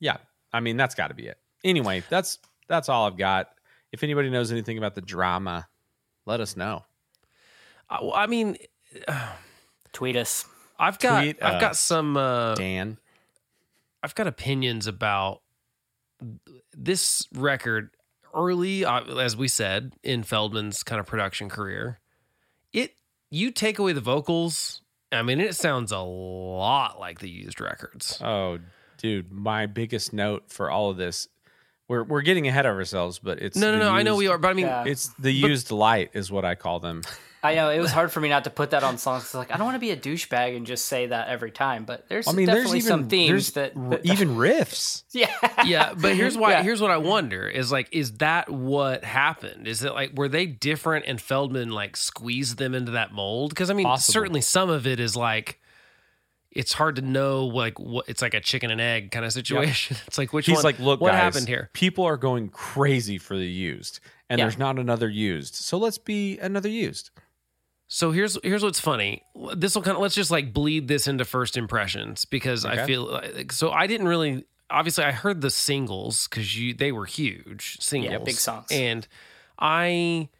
yeah, 0.00 0.18
I 0.52 0.60
mean 0.60 0.76
that's 0.76 0.94
got 0.94 1.08
to 1.08 1.14
be 1.14 1.28
it. 1.28 1.38
Anyway, 1.64 2.02
that's 2.10 2.38
that's 2.68 2.90
all 2.90 3.06
I've 3.06 3.16
got. 3.16 3.48
If 3.90 4.02
anybody 4.02 4.28
knows 4.28 4.52
anything 4.52 4.76
about 4.76 4.94
the 4.94 5.00
drama, 5.00 5.66
let 6.26 6.40
us 6.40 6.56
know. 6.58 6.84
I, 7.88 8.02
well, 8.02 8.14
I 8.14 8.26
mean, 8.26 8.58
Tweet 9.92 10.16
us. 10.16 10.46
I've 10.78 10.98
got 10.98 11.20
Tweet 11.20 11.42
I've 11.42 11.60
got 11.60 11.76
some 11.76 12.16
uh, 12.16 12.54
Dan. 12.54 12.98
I've 14.02 14.14
got 14.14 14.26
opinions 14.26 14.86
about 14.86 15.42
this 16.72 17.26
record 17.34 17.90
early, 18.34 18.84
uh, 18.84 19.02
as 19.18 19.36
we 19.36 19.48
said, 19.48 19.94
in 20.02 20.22
Feldmann's 20.22 20.82
kind 20.82 21.00
of 21.00 21.06
production 21.06 21.48
career. 21.48 22.00
It 22.72 22.94
you 23.30 23.50
take 23.50 23.78
away 23.78 23.92
the 23.92 24.00
vocals, 24.00 24.82
I 25.10 25.22
mean, 25.22 25.40
it 25.40 25.54
sounds 25.54 25.92
a 25.92 25.98
lot 25.98 26.98
like 26.98 27.20
the 27.20 27.28
used 27.28 27.60
records. 27.60 28.20
Oh, 28.22 28.58
dude, 28.98 29.30
my 29.30 29.66
biggest 29.66 30.12
note 30.12 30.44
for 30.50 30.70
all 30.70 30.90
of 30.90 30.96
this 30.96 31.28
we're 31.88 32.04
we're 32.04 32.22
getting 32.22 32.48
ahead 32.48 32.64
of 32.64 32.74
ourselves, 32.74 33.18
but 33.18 33.40
it's 33.40 33.56
No, 33.56 33.72
no, 33.72 33.78
the 33.78 33.84
no. 33.84 33.90
I 33.90 34.02
know 34.02 34.16
we 34.16 34.28
are, 34.28 34.38
but 34.38 34.48
I 34.48 34.54
mean, 34.54 34.66
Yeah. 34.66 34.84
It's 34.86 35.08
the 35.18 35.30
used 35.30 35.70
light 35.70 36.10
is 36.14 36.32
what 36.32 36.44
I 36.44 36.54
call 36.54 36.80
them. 36.80 37.02
I 37.44 37.54
know 37.56 37.70
it 37.70 37.80
was 37.80 37.90
hard 37.90 38.12
for 38.12 38.20
me 38.20 38.28
not 38.28 38.44
to 38.44 38.50
put 38.50 38.70
that 38.70 38.84
on 38.84 38.98
songs. 38.98 39.24
'cause, 39.24 39.34
like 39.34 39.52
I 39.52 39.56
don't 39.56 39.64
want 39.66 39.74
to 39.74 39.80
be 39.80 39.90
a 39.90 39.96
douchebag 39.96 40.56
and 40.56 40.64
just 40.66 40.84
say 40.86 41.06
that 41.06 41.26
every 41.28 41.50
time, 41.50 41.84
but 41.84 42.08
there's 42.08 42.28
I 42.28 42.32
mean, 42.32 42.46
there's 42.46 42.58
definitely 42.58 42.78
even 42.78 42.88
some 42.88 43.08
themes 43.08 43.52
that, 43.52 43.72
that- 43.90 44.06
even 44.06 44.36
riffs. 44.36 45.02
yeah 45.12 45.30
yeah, 45.64 45.92
but 45.94 46.14
here's 46.14 46.36
why. 46.38 46.50
Yeah. 46.52 46.62
Here's 46.62 46.80
what 46.80 46.90
I 46.92 46.98
wonder 46.98 47.48
is 47.48 47.72
like, 47.72 47.88
is 47.90 48.12
that 48.18 48.48
what 48.48 49.04
happened? 49.04 49.66
Is 49.66 49.82
it 49.82 49.92
like 49.92 50.12
were 50.14 50.28
they 50.28 50.46
different 50.46 51.06
and 51.08 51.18
Feldmann 51.18 51.72
like 51.72 51.96
squeezed 51.96 52.58
them 52.58 52.74
into 52.74 52.92
that 52.92 53.12
mold? 53.12 53.50
Because 53.50 53.70
I 53.70 53.74
mean, 53.74 53.86
Possible. 53.86 54.12
certainly 54.12 54.40
some 54.40 54.70
of 54.70 54.86
it 54.86 55.00
is 55.00 55.16
like. 55.16 55.58
It's 56.54 56.74
hard 56.74 56.96
to 56.96 57.02
know, 57.02 57.46
like 57.46 57.80
what 57.80 58.06
it's 58.08 58.20
like 58.20 58.34
a 58.34 58.40
chicken 58.40 58.70
and 58.70 58.78
egg 58.78 59.10
kind 59.10 59.24
of 59.24 59.32
situation. 59.32 59.96
It's 60.06 60.18
like 60.18 60.34
which 60.34 60.44
He's 60.44 60.56
one? 60.56 60.64
like, 60.64 60.78
look, 60.78 61.00
what 61.00 61.12
guys, 61.12 61.20
happened 61.22 61.48
here? 61.48 61.70
People 61.72 62.04
are 62.04 62.18
going 62.18 62.50
crazy 62.50 63.16
for 63.16 63.38
the 63.38 63.46
used, 63.46 64.00
and 64.28 64.38
Yeah. 64.38 64.44
there's 64.44 64.58
not 64.58 64.78
another 64.78 65.08
used. 65.08 65.54
So 65.54 65.78
let's 65.78 65.96
be 65.96 66.38
another 66.40 66.68
used. 66.68 67.08
So 67.94 68.10
here's 68.10 68.38
here's 68.42 68.62
what's 68.62 68.80
funny. 68.80 69.22
This 69.54 69.74
will 69.74 69.82
kind 69.82 69.96
of 69.98 70.02
let's 70.02 70.14
just 70.14 70.30
like 70.30 70.54
bleed 70.54 70.88
this 70.88 71.06
into 71.06 71.26
first 71.26 71.58
impressions 71.58 72.24
because 72.24 72.64
I 72.64 72.86
feel 72.86 73.06
uh, 73.10 73.28
like, 73.34 73.52
so 73.52 73.70
I 73.70 73.86
didn't 73.86 74.08
really 74.08 74.46
obviously 74.70 75.04
I 75.04 75.12
heard 75.12 75.42
the 75.42 75.50
singles 75.50 76.26
because 76.26 76.58
you 76.58 76.72
they 76.72 76.90
were 76.90 77.04
huge 77.04 77.76
singles, 77.82 78.24
big 78.24 78.36
songs. 78.36 78.68
and 78.70 79.06
I 79.58 80.30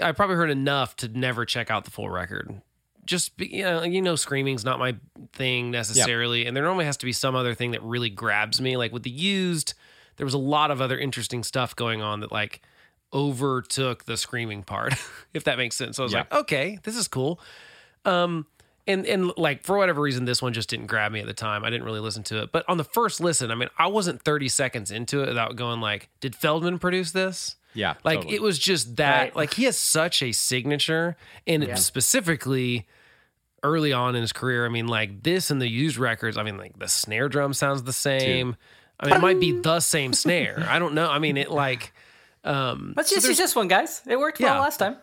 I 0.00 0.12
probably 0.12 0.36
heard 0.36 0.50
enough 0.50 0.94
to 0.98 1.08
never 1.08 1.44
check 1.44 1.68
out 1.68 1.84
the 1.84 1.90
full 1.90 2.08
record. 2.08 2.62
Just 3.04 3.36
be, 3.36 3.48
you 3.48 3.64
know, 3.64 3.82
you 3.82 4.00
know, 4.00 4.14
screaming's 4.14 4.64
not 4.64 4.78
my 4.78 4.94
thing 5.32 5.72
necessarily, 5.72 6.46
and 6.46 6.56
there 6.56 6.62
normally 6.62 6.84
has 6.84 6.96
to 6.98 7.06
be 7.06 7.12
some 7.12 7.34
other 7.34 7.54
thing 7.54 7.72
that 7.72 7.82
really 7.82 8.08
grabs 8.08 8.60
me. 8.60 8.76
Like 8.76 8.92
with 8.92 9.02
the 9.02 9.10
used, 9.10 9.74
there 10.16 10.24
was 10.24 10.34
a 10.34 10.38
lot 10.38 10.70
of 10.70 10.80
other 10.80 10.96
interesting 10.96 11.42
stuff 11.42 11.74
going 11.74 12.02
on 12.02 12.20
that 12.20 12.30
like 12.30 12.62
overtook 13.12 14.04
the 14.04 14.16
screaming 14.16 14.62
part, 14.62 14.94
if 15.34 15.44
that 15.44 15.58
makes 15.58 15.76
sense. 15.76 15.96
So 15.96 16.02
I 16.02 16.04
was 16.04 16.12
Yeah. 16.12 16.18
like, 16.20 16.32
okay, 16.32 16.78
this 16.84 16.96
is 16.96 17.08
cool. 17.08 17.40
Um, 18.04 18.46
and 18.86 19.04
and 19.06 19.32
like 19.36 19.62
for 19.64 19.76
whatever 19.76 20.00
reason, 20.00 20.24
this 20.24 20.40
one 20.40 20.52
just 20.52 20.68
didn't 20.70 20.86
grab 20.86 21.12
me 21.12 21.20
at 21.20 21.26
the 21.26 21.34
time. 21.34 21.64
I 21.64 21.70
didn't 21.70 21.84
really 21.84 22.00
listen 22.00 22.22
to 22.24 22.42
it. 22.42 22.50
But 22.52 22.64
on 22.68 22.76
the 22.78 22.84
first 22.84 23.20
listen, 23.20 23.50
I 23.50 23.54
mean, 23.54 23.68
I 23.78 23.86
wasn't 23.88 24.22
30 24.22 24.48
seconds 24.48 24.90
into 24.90 25.22
it 25.22 25.28
without 25.28 25.54
going 25.56 25.80
like, 25.80 26.08
did 26.20 26.32
Feldmann 26.34 26.80
produce 26.80 27.12
this? 27.12 27.56
Yeah, 27.74 27.94
Like 28.02 28.16
totally. 28.20 28.34
it 28.34 28.42
was 28.42 28.58
just 28.58 28.96
that. 28.96 29.20
Right. 29.20 29.36
Like 29.36 29.54
he 29.54 29.64
has 29.64 29.76
such 29.76 30.22
a 30.22 30.32
signature, 30.32 31.16
and 31.46 31.62
Yeah. 31.62 31.74
specifically 31.76 32.88
early 33.62 33.92
on 33.92 34.16
in 34.16 34.22
his 34.22 34.32
career. 34.32 34.64
I 34.66 34.70
mean, 34.70 34.88
like 34.88 35.22
this 35.22 35.50
and 35.50 35.60
the 35.60 35.68
used 35.68 35.98
records. 35.98 36.36
I 36.36 36.42
mean, 36.42 36.56
like 36.56 36.78
the 36.78 36.88
snare 36.88 37.28
drum 37.28 37.52
sounds 37.52 37.82
the 37.84 37.92
same. 37.92 38.56
I 38.98 39.06
mean, 39.06 39.14
it 39.16 39.20
might 39.20 39.38
be 39.40 39.52
the 39.52 39.78
same 39.80 40.14
snare. 40.14 40.66
I 40.68 40.78
don't 40.78 40.94
know. 40.94 41.08
I 41.10 41.18
mean, 41.18 41.36
it 41.36 41.50
like. 41.50 41.92
Um, 42.44 42.94
let's 42.96 43.10
so 43.10 43.16
just 43.16 43.24
there's- 43.26 43.38
use 43.38 43.44
this 43.48 43.56
one 43.56 43.68
guys. 43.68 44.02
It 44.06 44.18
worked 44.18 44.40
well 44.40 44.60
last 44.60 44.78
time. 44.78 44.96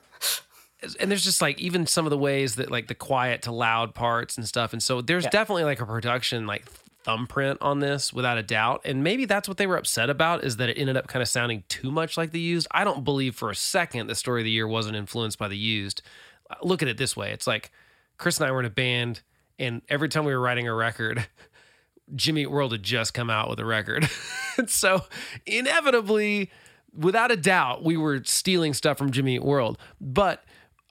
And 1.00 1.10
there's 1.10 1.24
just 1.24 1.42
like 1.42 1.60
even 1.60 1.88
some 1.88 2.06
of 2.06 2.12
the 2.12 2.18
ways 2.18 2.56
that 2.56 2.70
like 2.70 2.88
the 2.88 2.96
quiet 2.96 3.42
to 3.44 3.52
loud 3.52 3.96
parts 3.96 4.38
and 4.38 4.48
stuff. 4.48 4.74
And 4.74 4.82
so 4.84 5.02
there's 5.02 5.24
Yeah. 5.24 5.32
definitely 5.32 5.64
like 5.64 5.82
a 5.82 5.86
production 5.88 6.46
like 6.46 6.66
thumbprint 7.04 7.58
on 7.62 7.80
this 7.80 8.14
without 8.14 8.38
a 8.38 8.44
doubt. 8.44 8.82
And 8.86 9.04
maybe 9.04 9.26
that's 9.26 9.48
what 9.48 9.58
they 9.58 9.66
were 9.66 9.78
upset 9.78 10.10
about 10.10 10.44
is 10.44 10.58
that 10.58 10.70
it 10.70 10.78
ended 10.78 10.96
up 10.96 11.08
kind 11.08 11.22
of 11.24 11.28
sounding 11.28 11.64
too 11.68 11.90
much 11.92 12.16
like 12.16 12.32
the 12.32 12.40
used. 12.40 12.68
I 12.72 12.84
don't 12.84 13.04
believe 13.04 13.36
for 13.36 13.50
a 13.50 13.56
second 13.56 14.06
the 14.08 14.14
story 14.16 14.42
of 14.42 14.46
the 14.46 14.52
year 14.52 14.68
wasn't 14.68 14.96
influenced 14.98 15.40
by 15.40 15.48
the 15.48 15.58
used. 15.58 16.04
Uh, 16.50 16.56
look 16.62 16.82
at 16.84 16.88
it 16.88 16.98
this 16.98 17.16
way. 17.18 17.32
It's 17.32 17.48
like 17.48 17.72
chris 18.18 18.40
and 18.40 18.48
i 18.48 18.52
were 18.52 18.60
in 18.60 18.66
a 18.66 18.70
band 18.70 19.22
and 19.60 19.82
every 19.90 20.10
time 20.10 20.26
we 20.26 20.34
were 20.34 20.42
writing 20.42 20.68
a 20.68 20.74
record 20.74 21.28
Jimmy 22.16 22.46
World 22.46 22.72
had 22.72 22.84
just 22.84 23.14
come 23.14 23.30
out 23.30 23.50
with 23.50 23.60
a 23.60 23.66
record. 23.66 24.08
and 24.58 24.70
so 24.70 25.04
inevitably, 25.46 26.52
without 26.98 27.32
a 27.32 27.38
doubt, 27.38 27.84
we 27.84 27.98
were 27.98 28.24
stealing 28.24 28.74
stuff 28.74 28.98
from 28.98 29.12
Jimmy 29.12 29.36
Eat 29.36 29.44
World. 29.44 29.78
But 30.02 30.44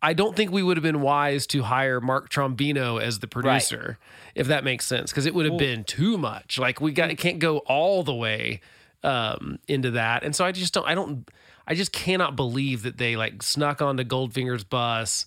I 0.02 0.12
don't 0.12 0.36
think 0.36 0.52
we 0.52 0.62
would 0.62 0.76
have 0.76 0.84
been 0.84 1.00
wise 1.00 1.46
to 1.48 1.62
hire 1.62 2.00
Mark 2.00 2.30
Trombino 2.30 3.00
as 3.00 3.18
the 3.18 3.26
producer, 3.26 3.98
if 4.34 4.46
that 4.46 4.62
makes 4.62 4.86
sense, 4.86 5.10
because 5.10 5.26
it 5.26 5.34
would 5.34 5.46
have 5.46 5.58
been 5.58 5.84
too 5.84 6.18
much. 6.18 6.58
Like 6.58 6.80
we 6.80 6.92
got 6.92 7.14
can't 7.16 7.38
go 7.38 7.58
all 7.58 8.02
the 8.02 8.14
way 8.14 8.60
um, 9.02 9.58
into 9.68 9.92
that. 9.92 10.22
And 10.22 10.36
so 10.36 10.44
I 10.44 10.52
just 10.52 10.74
don't 10.74 10.86
I 10.86 10.94
don't 10.94 11.28
I 11.66 11.74
just 11.74 11.92
cannot 11.92 12.36
believe 12.36 12.82
that 12.82 12.98
they 12.98 13.16
like 13.16 13.42
snuck 13.42 13.82
onto 13.82 14.04
Goldfinger's 14.04 14.64
bus, 14.64 15.26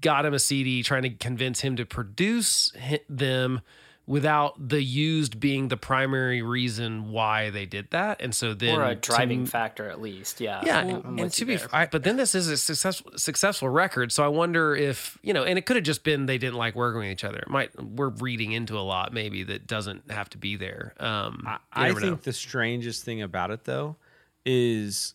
got 0.00 0.26
him 0.26 0.34
a 0.34 0.38
CD 0.38 0.82
trying 0.82 1.02
to 1.02 1.10
convince 1.10 1.60
him 1.60 1.76
to 1.76 1.86
produce 1.86 2.72
them 3.08 3.60
without 4.06 4.68
the 4.68 4.82
used 4.82 5.38
being 5.38 5.68
the 5.68 5.76
primary 5.76 6.42
reason 6.42 7.12
why 7.12 7.50
they 7.50 7.64
did 7.64 7.88
that. 7.90 8.20
And 8.20 8.34
so 8.34 8.54
then 8.54 8.76
or 8.76 8.84
a 8.84 8.94
driving 8.94 9.40
m- 9.40 9.46
factor 9.46 9.88
at 9.88 10.00
least 10.00 10.40
yeah 10.40 10.62
yeah, 10.64 10.78
I'm 10.80 10.88
and, 10.88 11.20
and 11.20 11.32
to 11.32 11.44
be, 11.44 11.56
there. 11.56 11.68
I, 11.72 11.86
but 11.86 12.02
then 12.02 12.16
this 12.16 12.34
is 12.34 12.48
a 12.48 12.56
successful 12.56 13.12
successful 13.16 13.68
record, 13.68 14.10
so 14.10 14.24
I 14.24 14.28
wonder 14.28 14.74
if 14.74 15.18
you 15.22 15.32
know, 15.32 15.44
and 15.44 15.58
it 15.58 15.66
could 15.66 15.76
have 15.76 15.84
just 15.84 16.02
been 16.02 16.26
they 16.26 16.38
didn't 16.38 16.56
like 16.56 16.74
working 16.74 17.00
with 17.00 17.10
each 17.10 17.24
other. 17.24 17.38
It 17.38 17.48
might 17.48 17.70
we're 17.80 18.08
reading 18.08 18.52
into 18.52 18.76
a 18.76 18.80
lot 18.82 19.12
maybe 19.12 19.44
that 19.44 19.66
doesn't 19.66 20.10
have 20.10 20.28
to 20.30 20.38
be 20.38 20.56
there. 20.56 20.94
Um, 20.98 21.42
you 21.46 21.52
I 21.72 21.92
think 21.92 22.02
know. 22.02 22.14
the 22.16 22.32
strangest 22.32 23.04
thing 23.04 23.22
about 23.22 23.50
it 23.50 23.64
though 23.64 23.96
is 24.44 25.14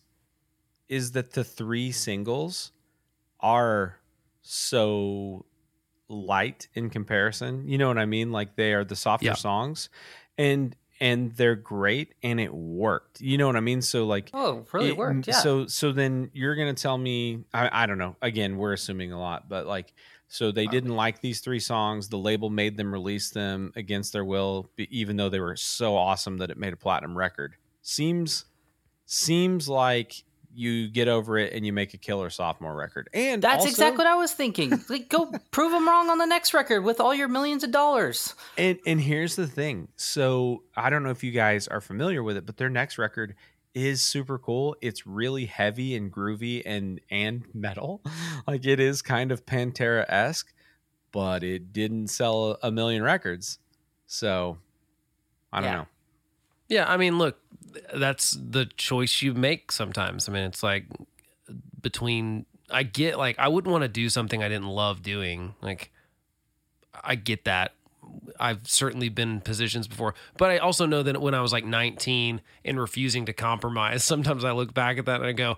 is 0.88 1.12
that 1.12 1.32
the 1.32 1.44
three 1.44 1.92
singles 1.92 2.72
are 3.40 3.98
so 4.42 5.44
light 6.08 6.68
in 6.74 6.90
comparison. 6.90 7.68
You 7.68 7.78
know 7.78 7.88
what 7.88 7.98
I 7.98 8.06
mean? 8.06 8.32
Like 8.32 8.56
they 8.56 8.72
are 8.74 8.84
the 8.84 8.96
softer 8.96 9.26
Yeah. 9.26 9.34
songs 9.34 9.88
and 10.38 10.74
and 10.98 11.32
they're 11.32 11.56
great 11.56 12.14
and 12.22 12.40
it 12.40 12.54
worked. 12.54 13.20
You 13.20 13.36
know 13.36 13.46
what 13.46 13.56
I 13.56 13.60
mean? 13.60 13.82
So 13.82 14.06
like 14.06 14.30
oh 14.32 14.64
really 14.72 14.88
it- 14.90 14.96
worked 14.96 15.26
yeah 15.28 15.34
So 15.40 15.66
so 15.66 15.92
then 15.92 16.30
you're 16.32 16.54
gonna 16.54 16.74
tell 16.74 16.96
me 16.96 17.44
I, 17.52 17.82
I 17.82 17.86
don't 17.86 17.98
know. 17.98 18.16
Again, 18.22 18.56
we're 18.56 18.72
assuming 18.72 19.12
a 19.12 19.18
lot, 19.18 19.48
but 19.48 19.66
like 19.66 19.92
so 20.28 20.50
they 20.50 20.66
didn't 20.66 20.96
like 20.96 21.20
these 21.20 21.40
three 21.40 21.60
songs. 21.60 22.08
The 22.08 22.18
label 22.18 22.50
made 22.50 22.76
them 22.76 22.92
release 22.92 23.30
them 23.30 23.72
against 23.76 24.12
their 24.12 24.24
will, 24.24 24.68
even 24.76 25.16
though 25.16 25.28
they 25.28 25.38
were 25.38 25.54
so 25.54 25.96
awesome 25.96 26.38
that 26.38 26.50
it 26.50 26.56
made 26.58 26.72
a 26.72 26.76
platinum 26.76 27.16
record. 27.16 27.54
Seems 27.82 28.44
seems 29.04 29.68
like 29.68 30.24
you 30.56 30.88
get 30.88 31.06
over 31.08 31.36
it 31.38 31.52
and 31.52 31.64
you 31.66 31.72
make 31.72 31.94
a 31.94 31.98
killer 31.98 32.30
sophomore 32.30 32.74
record. 32.74 33.08
And 33.14 33.42
that's 33.42 33.58
also- 33.58 33.68
exactly 33.68 33.98
what 33.98 34.06
I 34.06 34.14
was 34.16 34.32
thinking. 34.32 34.72
Like, 34.88 35.08
go 35.08 35.26
prove 35.50 35.72
them 35.72 35.86
wrong 35.88 36.08
on 36.10 36.18
the 36.18 36.24
next 36.26 36.54
record 36.54 36.82
with 36.82 36.98
all 37.00 37.14
your 37.14 37.28
millions 37.28 37.62
of 37.64 37.70
dollars. 37.70 38.34
And 38.56 38.78
and 38.86 39.00
here's 39.00 39.36
the 39.36 39.46
thing. 39.46 39.88
So 39.96 40.62
I 40.76 40.90
don't 40.90 41.02
know 41.02 41.10
if 41.10 41.22
you 41.22 41.32
guys 41.32 41.68
are 41.68 41.80
familiar 41.80 42.22
with 42.22 42.36
it, 42.36 42.46
but 42.46 42.56
their 42.56 42.70
next 42.70 42.98
record 42.98 43.34
is 43.74 44.00
super 44.00 44.38
cool. 44.38 44.74
It's 44.80 45.06
really 45.06 45.44
heavy 45.44 45.94
and 45.96 46.10
groovy 46.10 46.62
and 46.64 47.00
and 47.10 47.44
metal. 47.54 48.02
Like 48.46 48.64
it 48.64 48.80
is 48.80 49.02
kind 49.02 49.32
of 49.32 49.44
Pantera 49.44 50.04
esque, 50.08 50.52
but 51.12 51.42
it 51.42 51.72
didn't 51.72 52.08
sell 52.08 52.58
a 52.62 52.70
million 52.70 53.02
records. 53.02 53.58
So 54.06 54.58
I 55.52 55.60
don't 55.60 55.70
Yeah. 55.70 55.76
know. 55.78 55.86
Yeah, 56.68 56.90
I 56.92 56.96
mean, 56.96 57.18
look, 57.18 57.38
that's 57.94 58.30
the 58.32 58.66
choice 58.76 59.22
you 59.22 59.34
make 59.34 59.72
sometimes. 59.72 60.28
I 60.28 60.32
mean, 60.32 60.44
it's 60.44 60.62
like 60.62 60.84
between 61.80 62.46
I 62.70 62.82
get 62.82 63.18
like 63.18 63.38
I 63.38 63.48
wouldn't 63.48 63.70
want 63.72 63.82
to 63.82 63.88
do 63.88 64.08
something 64.08 64.42
I 64.42 64.48
didn't 64.48 64.68
love 64.68 65.02
doing. 65.02 65.54
Like 65.62 65.90
I 67.02 67.14
get 67.14 67.44
that. 67.44 67.72
I've 68.38 68.68
certainly 68.68 69.08
been 69.08 69.30
in 69.30 69.40
positions 69.40 69.88
before, 69.88 70.14
but 70.36 70.50
I 70.50 70.58
also 70.58 70.86
know 70.86 71.02
that 71.02 71.20
when 71.20 71.34
I 71.34 71.40
was 71.40 71.52
like 71.52 71.64
19 71.64 72.40
and 72.64 72.80
refusing 72.80 73.26
to 73.26 73.32
compromise, 73.32 74.04
sometimes 74.04 74.44
I 74.44 74.52
look 74.52 74.74
back 74.74 74.98
at 74.98 75.06
that 75.06 75.20
and 75.20 75.26
I 75.26 75.32
go, 75.32 75.56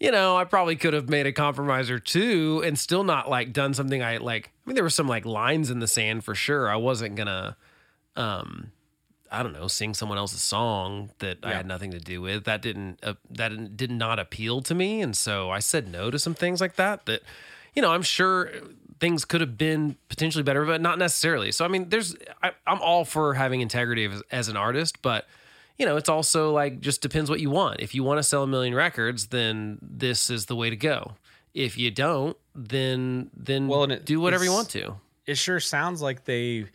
you 0.00 0.12
know, 0.12 0.36
I 0.36 0.44
probably 0.44 0.76
could 0.76 0.94
have 0.94 1.08
made 1.08 1.26
a 1.26 1.32
compromise 1.32 1.90
or 1.90 1.98
two 1.98 2.62
and 2.64 2.78
still 2.78 3.04
not 3.04 3.28
like 3.28 3.52
done 3.52 3.74
something 3.74 4.02
I 4.02 4.18
like. 4.18 4.50
I 4.64 4.70
mean, 4.70 4.74
there 4.74 4.84
were 4.84 4.90
some 4.90 5.08
like 5.08 5.24
lines 5.24 5.70
in 5.70 5.80
the 5.80 5.88
sand 5.88 6.24
for 6.24 6.34
sure. 6.34 6.70
I 6.70 6.76
wasn't 6.76 7.16
gonna, 7.16 7.56
um, 8.14 8.72
I 9.30 9.42
don't 9.42 9.52
know, 9.52 9.68
sing 9.68 9.94
someone 9.94 10.18
else's 10.18 10.42
song 10.42 11.10
that 11.18 11.38
I 11.42 11.52
had 11.52 11.66
nothing 11.66 11.90
to 11.92 11.98
do 12.00 12.20
with. 12.20 12.44
That 12.44 12.62
didn't 12.62 12.98
uh, 13.02 13.14
that 13.30 13.48
didn't- 13.50 13.76
did 13.76 13.90
not 13.90 14.18
appeal 14.18 14.62
to 14.62 14.74
me, 14.74 15.00
and 15.02 15.16
so 15.16 15.50
I 15.50 15.58
said 15.58 15.88
no 15.88 16.10
to 16.10 16.18
some 16.18 16.34
things 16.34 16.60
like 16.60 16.76
that. 16.76 17.06
That 17.06 17.22
you 17.74 17.82
know, 17.82 17.92
I'm 17.92 18.02
sure 18.02 18.50
things 19.00 19.24
could 19.24 19.40
have 19.40 19.56
been 19.56 19.96
potentially 20.08 20.42
better, 20.42 20.64
but 20.64 20.80
not 20.80 20.98
necessarily. 20.98 21.52
So 21.52 21.64
I 21.64 21.68
mean, 21.68 21.88
there's 21.90 22.16
I, 22.42 22.52
I'm 22.66 22.80
all 22.80 23.04
for 23.04 23.34
having 23.34 23.60
integrity 23.60 24.06
as, 24.06 24.22
as 24.30 24.48
an 24.48 24.56
artist, 24.56 25.02
but 25.02 25.26
you 25.78 25.86
know, 25.86 25.96
it's 25.96 26.08
also 26.08 26.50
like 26.52 26.80
just 26.80 27.00
depends 27.02 27.30
what 27.30 27.38
you 27.40 27.50
want. 27.50 27.80
If 27.80 27.94
you 27.94 28.02
want 28.02 28.18
to 28.18 28.22
sell 28.24 28.42
a 28.42 28.46
million 28.48 28.74
records, 28.74 29.28
then 29.28 29.78
this 29.82 30.30
is 30.30 30.46
the 30.46 30.56
way 30.56 30.70
to 30.70 30.76
go. 30.76 31.12
If 31.54 31.78
you 31.78 31.90
don't, 31.90 32.36
then 32.54 33.30
then 33.36 33.68
Well, 33.68 33.84
and 33.84 33.92
it- 33.92 34.04
do 34.04 34.20
whatever 34.20 34.44
you 34.44 34.52
want 34.52 34.70
to. 34.70 34.96
It 35.26 35.36
sure 35.38 35.60
sounds 35.60 36.00
like 36.02 36.24
they 36.24 36.66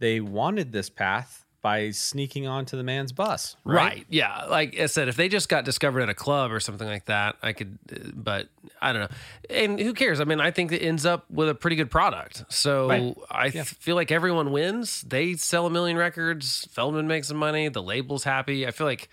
they 0.00 0.20
wanted 0.20 0.72
this 0.72 0.90
path 0.90 1.39
by 1.62 1.90
sneaking 1.90 2.46
onto 2.46 2.76
the 2.76 2.82
man's 2.82 3.12
bus. 3.12 3.54
Right. 3.64 3.76
Right. 3.84 4.06
Yeah. 4.08 4.44
Like 4.46 4.78
I 4.80 4.86
said, 4.86 5.08
if 5.08 5.16
they 5.16 5.28
just 5.28 5.48
got 5.48 5.64
discovered 5.64 6.00
at 6.00 6.08
a 6.08 6.14
club 6.14 6.52
or 6.52 6.60
something 6.60 6.88
like 6.88 7.04
that, 7.06 7.36
I 7.42 7.52
could, 7.52 7.78
uh, 7.92 7.96
but 8.14 8.48
I 8.80 8.92
don't 8.94 9.02
know. 9.02 9.16
And 9.50 9.78
who 9.78 9.92
cares? 9.92 10.20
I 10.20 10.24
mean, 10.24 10.40
I 10.40 10.50
think 10.52 10.72
it 10.72 10.78
ends 10.82 11.04
up 11.04 11.30
with 11.30 11.48
a 11.50 11.54
pretty 11.54 11.76
good 11.76 11.90
product. 11.90 12.44
So 12.48 12.88
Right. 12.88 13.14
I 13.30 13.50
th- 13.50 13.66
feel 13.66 13.94
like 13.94 14.10
everyone 14.10 14.52
wins. 14.52 15.02
They 15.02 15.34
sell 15.34 15.66
a 15.66 15.70
million 15.70 15.96
records. 15.98 16.66
Feldmann 16.74 17.06
makes 17.06 17.28
some 17.28 17.36
money. 17.36 17.68
The 17.68 17.82
label's 17.82 18.24
happy. 18.24 18.66
I 18.66 18.70
feel 18.70 18.86
like 18.86 19.10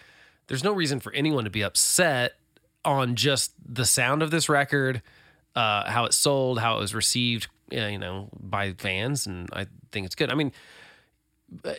there's 0.48 0.63
no 0.63 0.72
reason 0.72 1.01
for 1.01 1.12
anyone 1.13 1.44
to 1.44 1.50
be 1.50 1.63
upset 1.63 2.36
on 2.86 3.16
just 3.16 3.51
the 3.68 3.84
sound 3.84 4.22
of 4.24 4.32
this 4.32 4.48
record, 4.48 5.01
uh, 5.56 5.89
how 5.92 6.06
it 6.06 6.13
sold, 6.13 6.60
how 6.60 6.77
it 6.77 6.80
was 6.80 6.96
received, 6.96 7.48
uh, 7.74 7.88
you 7.88 7.98
know, 8.00 8.30
by 8.39 8.72
fans, 8.72 9.27
and 9.27 9.50
I 9.51 9.66
think 9.92 10.06
it's 10.06 10.16
good. 10.16 10.32
I 10.32 10.36
mean, 10.36 10.54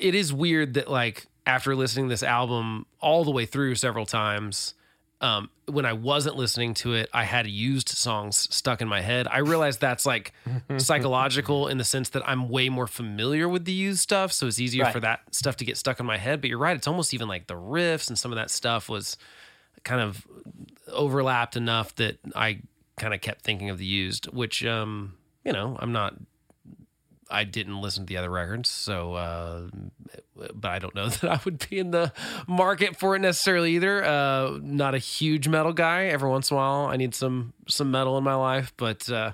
it 0.00 0.14
is 0.14 0.32
weird 0.32 0.74
that 0.74 0.90
like 0.90 1.26
after 1.46 1.74
listening 1.74 2.06
to 2.06 2.12
this 2.12 2.22
album 2.22 2.86
all 3.00 3.24
the 3.24 3.30
way 3.30 3.46
through 3.46 3.74
several 3.74 4.06
times, 4.06 4.74
um, 5.20 5.50
when 5.66 5.84
I 5.84 5.94
wasn't 5.94 6.36
listening 6.36 6.74
to 6.74 6.94
it, 6.94 7.08
I 7.12 7.24
had 7.24 7.46
used 7.48 7.88
songs 7.88 8.46
stuck 8.54 8.80
in 8.80 8.86
my 8.88 9.00
head. 9.00 9.26
I 9.28 9.38
realized 9.38 9.80
that's 9.80 10.06
like 10.06 10.32
psychological 10.78 11.66
in 11.68 11.76
the 11.78 11.84
sense 11.84 12.10
that 12.10 12.22
I'm 12.28 12.48
way 12.48 12.68
more 12.68 12.86
familiar 12.86 13.48
with 13.48 13.64
the 13.64 13.72
used 13.72 14.00
stuff, 14.00 14.32
so 14.32 14.46
it's 14.46 14.60
easier 14.60 14.84
Right. 14.84 14.92
for 14.92 15.00
that 15.00 15.20
stuff 15.34 15.56
to 15.56 15.64
get 15.64 15.76
stuck 15.76 15.98
in 16.00 16.06
my 16.06 16.18
head. 16.18 16.40
But 16.40 16.50
you're 16.50 16.58
right; 16.58 16.76
it's 16.76 16.86
almost 16.86 17.12
even 17.14 17.26
like 17.28 17.46
the 17.48 17.54
riffs 17.56 18.08
and 18.08 18.18
some 18.18 18.30
of 18.32 18.36
that 18.36 18.50
stuff 18.50 18.88
was 18.88 19.16
kind 19.84 20.00
of 20.00 20.26
overlapped 20.92 21.56
enough 21.56 21.94
that 21.96 22.18
I 22.36 22.60
kind 22.98 23.12
of 23.14 23.20
kept 23.20 23.42
thinking 23.42 23.70
of 23.70 23.78
the 23.78 23.84
used, 23.86 24.26
which 24.26 24.64
um, 24.64 25.14
you 25.44 25.52
know, 25.52 25.76
I'm 25.80 25.92
not 25.92 26.14
I 27.30 27.44
didn't 27.44 27.80
listen 27.80 28.04
to 28.04 28.08
the 28.08 28.16
other 28.16 28.30
records, 28.30 28.70
so 28.70 29.14
uh, 29.14 29.68
but 30.54 30.68
I 30.70 30.78
don't 30.78 30.94
know 30.94 31.08
that 31.08 31.30
I 31.30 31.40
would 31.44 31.66
be 31.68 31.78
in 31.78 31.90
the 31.90 32.12
market 32.46 32.96
for 32.96 33.14
it 33.16 33.20
necessarily 33.20 33.74
either. 33.74 34.04
Uh, 34.04 34.58
not 34.62 34.94
a 34.94 34.98
huge 34.98 35.48
metal 35.48 35.72
guy. 35.72 36.06
Every 36.06 36.28
once 36.28 36.50
in 36.50 36.56
a 36.56 36.58
while, 36.58 36.86
I 36.86 36.96
need 36.96 37.14
some 37.14 37.52
some 37.66 37.90
metal 37.90 38.16
in 38.18 38.24
my 38.24 38.34
life, 38.34 38.72
but 38.76 39.10
uh, 39.10 39.32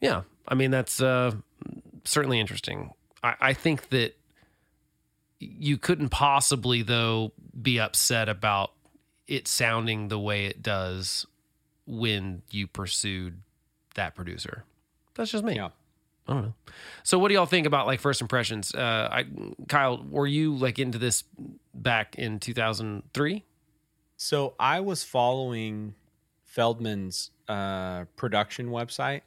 yeah, 0.00 0.22
I 0.46 0.54
mean 0.54 0.70
that's 0.70 1.00
uh, 1.00 1.32
certainly 2.04 2.40
interesting. 2.40 2.92
I, 3.22 3.34
I 3.40 3.52
think 3.52 3.88
that 3.90 4.16
you 5.40 5.78
couldn't 5.78 6.10
possibly 6.10 6.82
though 6.82 7.32
be 7.60 7.80
upset 7.80 8.28
about 8.28 8.72
it 9.26 9.46
sounding 9.46 10.08
the 10.08 10.18
way 10.18 10.46
it 10.46 10.62
does 10.62 11.26
when 11.86 12.42
you 12.50 12.66
pursued 12.66 13.40
that 13.94 14.14
producer. 14.14 14.64
That's 15.14 15.30
just 15.30 15.44
me. 15.44 15.56
Yeah. 15.56 15.70
I 16.28 16.34
don't 16.34 16.42
know. 16.42 16.54
So, 17.02 17.18
what 17.18 17.28
do 17.28 17.34
y'all 17.34 17.46
think 17.46 17.66
about 17.66 17.86
like 17.86 18.00
first 18.00 18.20
impressions? 18.20 18.74
Uh, 18.74 19.08
I, 19.10 19.26
Kyle, 19.66 20.04
were 20.08 20.26
you 20.26 20.54
like 20.54 20.78
into 20.78 20.98
this 20.98 21.24
back 21.74 22.16
in 22.16 22.38
2003? 22.38 23.44
So 24.18 24.54
I 24.58 24.80
was 24.80 25.04
following 25.04 25.94
Feldmann's 26.54 27.30
uh, 27.46 28.04
production 28.16 28.68
website. 28.68 29.22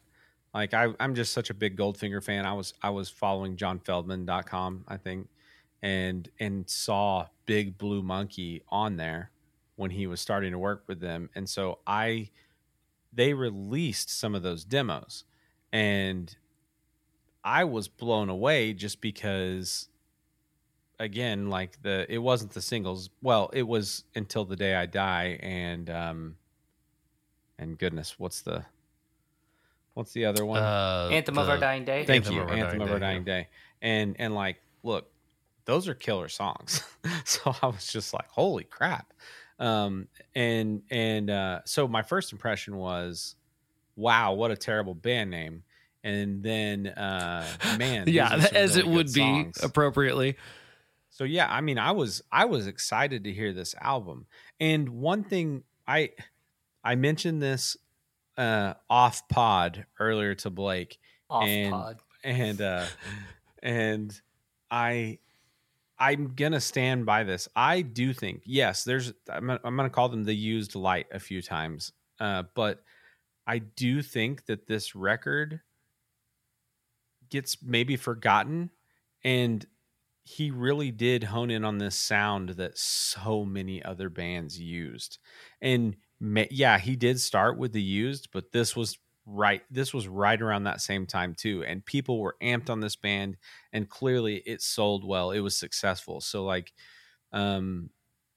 Like 0.52 0.74
I, 0.74 0.88
I'm 1.00 1.14
just 1.14 1.32
such 1.32 1.48
a 1.48 1.54
big 1.54 1.78
Goldfinger 1.78 2.22
fan. 2.22 2.44
I 2.44 2.52
was 2.52 2.74
I 2.82 2.90
was 2.90 3.08
following 3.08 3.56
johnfeldman.com, 3.56 4.84
I 4.86 4.98
think, 4.98 5.28
and 5.80 6.28
and 6.38 6.68
saw 6.68 7.26
Big 7.46 7.78
Blue 7.78 8.02
Monkey 8.02 8.62
on 8.68 8.96
there 8.96 9.30
when 9.76 9.90
he 9.90 10.06
was 10.06 10.20
starting 10.20 10.52
to 10.52 10.58
work 10.58 10.84
with 10.86 11.00
them. 11.00 11.30
And 11.34 11.48
so 11.48 11.78
I 11.86 12.28
they 13.14 13.32
released 13.32 14.10
some 14.10 14.34
of 14.34 14.42
those 14.42 14.62
demos 14.62 15.24
and 15.72 16.36
I 17.44 17.64
was 17.64 17.88
blown 17.88 18.28
away 18.28 18.72
just 18.72 19.00
because 19.00 19.88
again 20.98 21.50
like 21.50 21.82
the 21.82 22.06
it 22.08 22.18
wasn't 22.18 22.52
the 22.52 22.62
singles. 22.62 23.10
Well 23.22 23.50
it 23.52 23.62
was 23.62 24.04
until 24.14 24.44
the 24.44 24.56
day 24.56 24.74
i 24.76 24.86
die 24.86 25.38
and 25.42 25.90
um 25.90 26.36
and 27.58 27.76
goodness 27.78 28.18
what's 28.18 28.42
the 28.42 28.64
what's 29.94 30.12
the 30.12 30.24
other 30.24 30.44
one? 30.46 30.62
Uh, 30.62 31.08
Anthem 31.12 31.36
of 31.38 31.46
the- 31.46 31.52
Our 31.52 31.58
Dying 31.58 31.84
Day. 31.84 32.04
thank 32.04 32.24
Anthem 32.24 32.34
you 32.34 32.40
of 32.42 32.48
Our 32.48 32.54
anthem 32.54 32.78
Dying 32.78 32.82
of 32.82 32.90
our 32.92 32.98
Day, 32.98 33.04
dying 33.06 33.24
day. 33.24 33.48
And 33.80 34.16
and 34.18 34.34
like 34.34 34.58
look 34.82 35.08
those 35.64 35.88
are 35.88 35.94
killer 35.94 36.28
songs. 36.28 36.82
So 37.24 37.54
i 37.62 37.66
was 37.66 37.86
just 37.92 38.12
like 38.14 38.28
holy 38.28 38.64
crap. 38.64 39.12
Um 39.58 40.06
and 40.34 40.82
and 40.90 41.30
uh 41.30 41.60
so 41.64 41.88
my 41.88 42.02
first 42.02 42.32
impression 42.32 42.76
was 42.76 43.34
wow 43.96 44.32
what 44.34 44.50
a 44.50 44.56
terrible 44.56 44.94
band 44.94 45.30
name 45.30 45.62
and 46.04 46.42
then 46.42 46.88
uh 46.88 47.46
man 47.78 48.04
yeah, 48.08 48.32
as 48.52 48.76
really 48.76 48.80
it 48.80 48.84
good 48.84 48.94
would 48.94 49.12
be 49.12 49.50
appropriately. 49.62 50.36
So 51.10 51.24
yeah, 51.24 51.46
I 51.52 51.60
mean, 51.60 51.78
I 51.78 51.92
was 51.92 52.22
I 52.32 52.46
was 52.46 52.66
excited 52.66 53.24
to 53.24 53.32
hear 53.32 53.52
this 53.52 53.74
album. 53.80 54.26
And 54.58 54.88
one 54.88 55.24
thing 55.24 55.62
I 55.86 56.10
I 56.82 56.94
mentioned 56.94 57.42
this 57.42 57.76
uh 58.38 58.74
off 58.88 59.28
pod 59.28 59.84
earlier 60.00 60.34
to 60.36 60.50
Blake 60.50 60.98
Off 61.28 61.44
and- 61.46 61.72
pod. 61.72 61.98
and 62.24 62.60
uh 62.60 62.86
and 63.62 64.20
I 64.70 65.18
I'm 65.98 66.32
gonna 66.34 66.60
stand 66.60 67.06
by 67.06 67.22
this. 67.24 67.46
I 67.54 67.82
do 67.82 68.12
think 68.12 68.42
yes, 68.44 68.82
there's 68.82 69.12
I'm 69.28 69.46
gonna, 69.46 69.60
I'm 69.62 69.76
gonna 69.76 69.90
call 69.90 70.08
them 70.08 70.24
the 70.24 70.34
used 70.34 70.74
light 70.74 71.06
a 71.12 71.20
few 71.20 71.42
times, 71.42 71.92
uh, 72.18 72.44
but 72.54 72.82
I 73.46 73.58
do 73.58 74.02
think 74.02 74.46
that 74.46 74.66
this 74.66 74.94
record 74.96 75.60
gets 77.32 77.62
maybe 77.62 77.96
forgotten, 77.96 78.70
and 79.24 79.66
he 80.24 80.50
really 80.52 80.92
did 80.92 81.24
hone 81.24 81.50
in 81.50 81.64
on 81.64 81.78
this 81.78 81.96
sound 81.96 82.50
that 82.50 82.78
so 82.78 83.44
many 83.44 83.82
other 83.82 84.08
bands 84.08 84.60
used, 84.60 85.18
and 85.60 85.96
yeah, 86.50 86.78
he 86.78 86.94
did 86.96 87.20
start 87.20 87.58
with 87.58 87.72
the 87.72 87.82
used, 87.82 88.30
but 88.32 88.52
this 88.52 88.76
was 88.76 88.98
right 89.26 89.62
this 89.70 89.94
was 89.94 90.08
right 90.08 90.42
around 90.42 90.64
that 90.64 90.80
same 90.80 91.06
time 91.06 91.32
too 91.32 91.62
and 91.64 91.86
people 91.86 92.18
were 92.18 92.36
amped 92.42 92.68
on 92.68 92.80
this 92.80 92.96
band 92.96 93.36
and 93.72 93.88
clearly 93.88 94.38
it 94.46 94.60
sold 94.60 95.04
well 95.04 95.30
it 95.30 95.38
was 95.40 95.56
successful. 95.56 96.20
So 96.20 96.44
like 96.44 96.72
um 97.32 97.90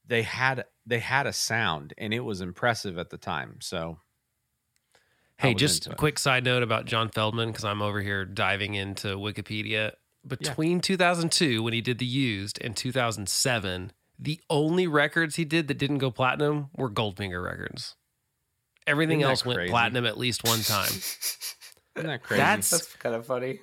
they 0.06 0.22
had 0.24 0.66
they 0.86 1.00
had 1.00 1.28
a 1.28 1.34
sound 1.34 1.94
and 1.98 2.14
it 2.14 2.20
was 2.22 2.42
impressive 2.42 2.98
at 3.00 3.10
the 3.10 3.18
time 3.18 3.58
so 3.62 4.00
Hey, 5.38 5.54
just 5.54 5.88
a 5.88 5.96
quick 5.96 6.18
side 6.18 6.46
note 6.46 6.64
about 6.64 6.86
John 6.86 7.10
Feldmann 7.10 7.48
because 7.48 7.66
I'm 7.66 7.82
over 7.82 8.02
here 8.02 8.26
diving 8.26 8.76
into 8.76 9.10
Wikipedia. 9.18 9.92
Between 10.26 10.80
2002, 10.80 11.62
when 11.62 11.74
he 11.74 11.82
did 11.82 12.00
The 12.00 12.06
Used, 12.06 12.58
and 12.64 12.76
2007, 12.76 13.92
the 14.18 14.40
only 14.50 14.88
records 14.88 15.36
he 15.36 15.46
did 15.46 15.68
that 15.68 15.78
didn't 15.78 16.00
go 16.00 16.10
platinum 16.10 16.70
were 16.76 16.90
Goldfinger 16.90 17.44
records. 17.44 17.96
Everything 18.88 19.20
Isn't 19.22 19.28
that 19.28 19.30
else 19.32 19.46
went 19.46 19.70
platinum 19.70 20.06
at 20.06 20.18
least 20.18 20.44
one 20.44 20.62
time. 20.62 20.88
isn't 21.96 22.08
that 22.08 22.24
crazy 22.24 22.40
That's- 22.42 22.70
That's 22.70 22.96
kind 22.96 23.14
of 23.16 23.26
funny. 23.26 23.60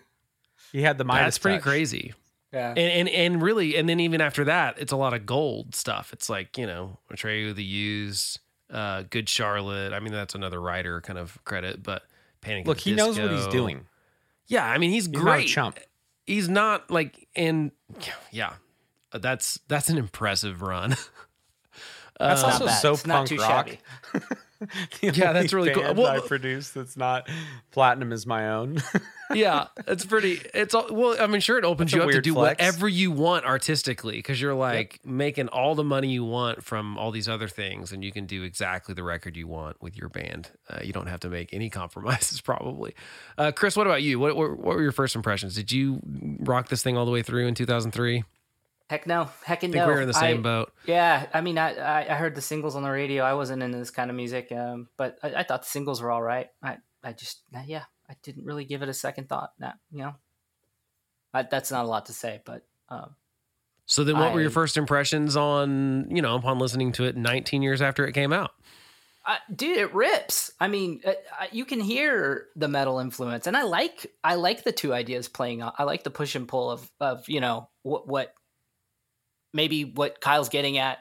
he 0.72 0.82
had 0.82 0.98
the 0.98 1.04
Midas 1.04 1.24
That's 1.24 1.38
pretty 1.38 1.58
touch. 1.58 1.64
crazy. 1.64 2.14
Yeah. 2.52 2.68
And, 2.68 2.78
and 2.78 3.08
and 3.08 3.42
really, 3.42 3.76
and 3.76 3.88
then 3.88 3.98
even 3.98 4.20
after 4.20 4.44
that, 4.44 4.78
it's 4.78 4.92
a 4.92 4.96
lot 4.96 5.14
of 5.14 5.24
gold 5.24 5.74
stuff. 5.74 6.12
It's 6.12 6.28
like 6.28 6.58
you 6.58 6.66
know, 6.66 6.98
Atreyu, 7.10 7.54
the 7.54 7.64
Used, 7.64 8.40
uh, 8.72 9.02
Good 9.10 9.28
Charlotte. 9.28 9.92
I 9.92 10.00
mean, 10.00 10.12
that's 10.12 10.34
another 10.34 10.60
writer 10.60 11.00
kind 11.00 11.18
of 11.18 11.38
credit, 11.44 11.82
but 11.82 12.02
Panic! 12.40 12.62
at 12.62 12.66
look 12.68 12.78
the 12.78 12.82
he 12.90 12.96
knows 12.96 13.18
what 13.20 13.30
he's 13.30 13.46
doing 13.48 13.86
Yeah, 14.46 14.64
I 14.66 14.78
mean, 14.78 14.90
he's, 14.90 15.06
he's 15.06 15.12
not 15.12 15.20
a 15.20 15.24
great. 15.24 15.48
chump 15.48 15.78
he's 16.26 16.48
not 16.48 16.90
like 16.90 17.26
and 17.34 17.72
yeah 18.30 18.52
that's 19.12 19.58
that's 19.68 19.88
an 19.88 19.98
impressive 19.98 20.62
run 20.62 20.90
that's 22.18 22.42
Uh, 22.42 22.46
not 22.46 22.52
also 22.52 22.66
bad. 22.66 22.78
so 22.80 22.92
It's 22.92 23.06
not 23.06 23.16
punk 23.16 23.28
too 23.28 23.36
rock 23.38 23.68
shabby. 23.68 23.78
The 24.12 24.36
Yeah, 25.02 25.32
that's 25.32 25.52
really 25.52 25.72
cool. 25.72 25.94
Well- 25.94 26.06
i 26.06 26.20
produce 26.20 26.70
that's 26.70 26.96
not 26.96 27.28
platinum 27.70 28.12
is 28.12 28.26
my 28.26 28.50
own. 28.50 28.82
Yeah 29.34 29.68
it's 29.86 30.04
pretty 30.04 30.42
it's 30.52 30.74
all 30.74 30.88
well 30.90 31.16
i 31.18 31.26
mean 31.26 31.40
sure 31.40 31.56
it 31.56 31.64
opens 31.64 31.90
That's 31.90 32.02
you 32.02 32.06
up 32.06 32.10
to 32.10 32.20
do 32.20 32.34
flex. 32.34 32.60
whatever 32.60 32.86
you 32.86 33.10
want 33.10 33.46
artistically 33.46 34.16
because 34.16 34.38
you're 34.38 34.52
like 34.52 35.00
making 35.06 35.48
all 35.48 35.74
the 35.74 35.84
money 35.84 36.08
you 36.08 36.22
want 36.22 36.62
from 36.62 36.98
all 36.98 37.10
these 37.10 37.30
other 37.30 37.48
things 37.48 37.92
and 37.92 38.04
you 38.04 38.12
can 38.12 38.26
do 38.26 38.42
exactly 38.42 38.94
the 38.94 39.02
record 39.02 39.34
you 39.34 39.46
want 39.48 39.80
with 39.80 39.96
your 39.96 40.10
band. 40.10 40.50
Uh, 40.68 40.80
you 40.84 40.92
don't 40.92 41.06
have 41.06 41.20
to 41.20 41.30
make 41.30 41.48
any 41.54 41.70
compromises 41.80 42.42
probably. 42.42 42.94
Uh, 43.38 43.52
chris 43.52 43.74
what 43.74 43.86
about 43.86 44.02
you? 44.02 44.18
What, 44.18 44.36
what, 44.36 44.50
what 44.58 44.76
were 44.76 44.82
your 44.82 44.92
first 44.92 45.16
impressions? 45.16 45.54
Did 45.54 45.72
you 45.72 46.00
rock 46.40 46.68
this 46.68 46.82
thing 46.82 46.98
all 46.98 47.06
the 47.06 47.10
way 47.12 47.22
through 47.22 47.46
in 47.46 47.54
2003 47.54 48.24
Heck 48.88 49.06
no. 49.06 49.30
Heck 49.44 49.62
and 49.62 49.72
i 49.74 49.74
think 49.74 49.82
no. 49.82 49.86
we 49.86 49.94
were 49.94 50.00
in 50.02 50.08
the 50.08 50.14
same 50.14 50.38
I- 50.38 50.42
boat 50.42 50.72
Yeah, 50.86 51.26
I 51.32 51.40
mean, 51.40 51.58
I, 51.58 52.10
I 52.10 52.14
heard 52.14 52.34
the 52.34 52.42
singles 52.42 52.76
on 52.76 52.82
the 52.82 52.90
radio. 52.90 53.24
I 53.24 53.34
wasn't 53.34 53.62
into 53.62 53.78
this 53.78 53.90
kind 53.90 54.10
of 54.10 54.16
music, 54.16 54.52
um, 54.52 54.88
but 54.96 55.18
I, 55.22 55.34
I 55.36 55.42
thought 55.42 55.62
the 55.62 55.68
singles 55.68 56.02
were 56.02 56.10
all 56.10 56.22
right. 56.22 56.48
I 56.62 56.78
I 57.02 57.12
just 57.12 57.42
uh, 57.54 57.62
yeah, 57.66 57.84
I 58.08 58.14
didn't 58.22 58.44
really 58.44 58.64
give 58.64 58.82
it 58.82 58.88
a 58.88 58.94
second 58.94 59.28
thought. 59.28 59.52
That 59.58 59.76
you 59.90 60.00
know, 60.00 60.14
I, 61.34 61.42
that's 61.42 61.70
not 61.70 61.84
a 61.84 61.88
lot 61.88 62.06
to 62.06 62.12
say, 62.12 62.40
but 62.44 62.64
um, 62.88 63.16
So 63.86 64.04
then, 64.04 64.18
what 64.18 64.32
were 64.34 64.40
your 64.40 64.50
first 64.50 64.76
impressions 64.76 65.36
on 65.36 66.14
you 66.14 66.22
know 66.22 66.36
upon 66.36 66.58
listening 66.58 66.92
to 66.92 67.04
it 67.04 67.16
19 67.16 67.62
years 67.62 67.80
after 67.82 68.06
it 68.06 68.12
came 68.12 68.32
out? 68.32 68.52
I, 69.24 69.38
dude, 69.54 69.78
it 69.78 69.94
rips. 69.94 70.50
I 70.58 70.66
mean, 70.66 71.00
uh, 71.06 71.12
you 71.52 71.64
can 71.64 71.80
hear 71.80 72.48
the 72.56 72.66
metal 72.66 72.98
influence, 72.98 73.46
and 73.46 73.56
I 73.56 73.62
like 73.62 74.12
I 74.24 74.34
like 74.34 74.64
the 74.64 74.72
two 74.72 74.92
ideas 74.92 75.28
playing. 75.28 75.62
out. 75.62 75.74
I 75.78 75.84
like 75.84 76.02
the 76.02 76.10
push 76.10 76.34
and 76.34 76.48
pull 76.48 76.70
of 76.70 76.90
of 77.00 77.28
you 77.28 77.40
know 77.40 77.68
what 77.82 78.08
what 78.08 78.34
maybe 79.52 79.84
what 79.84 80.20
Kyle's 80.20 80.48
getting 80.48 80.78
at. 80.78 80.98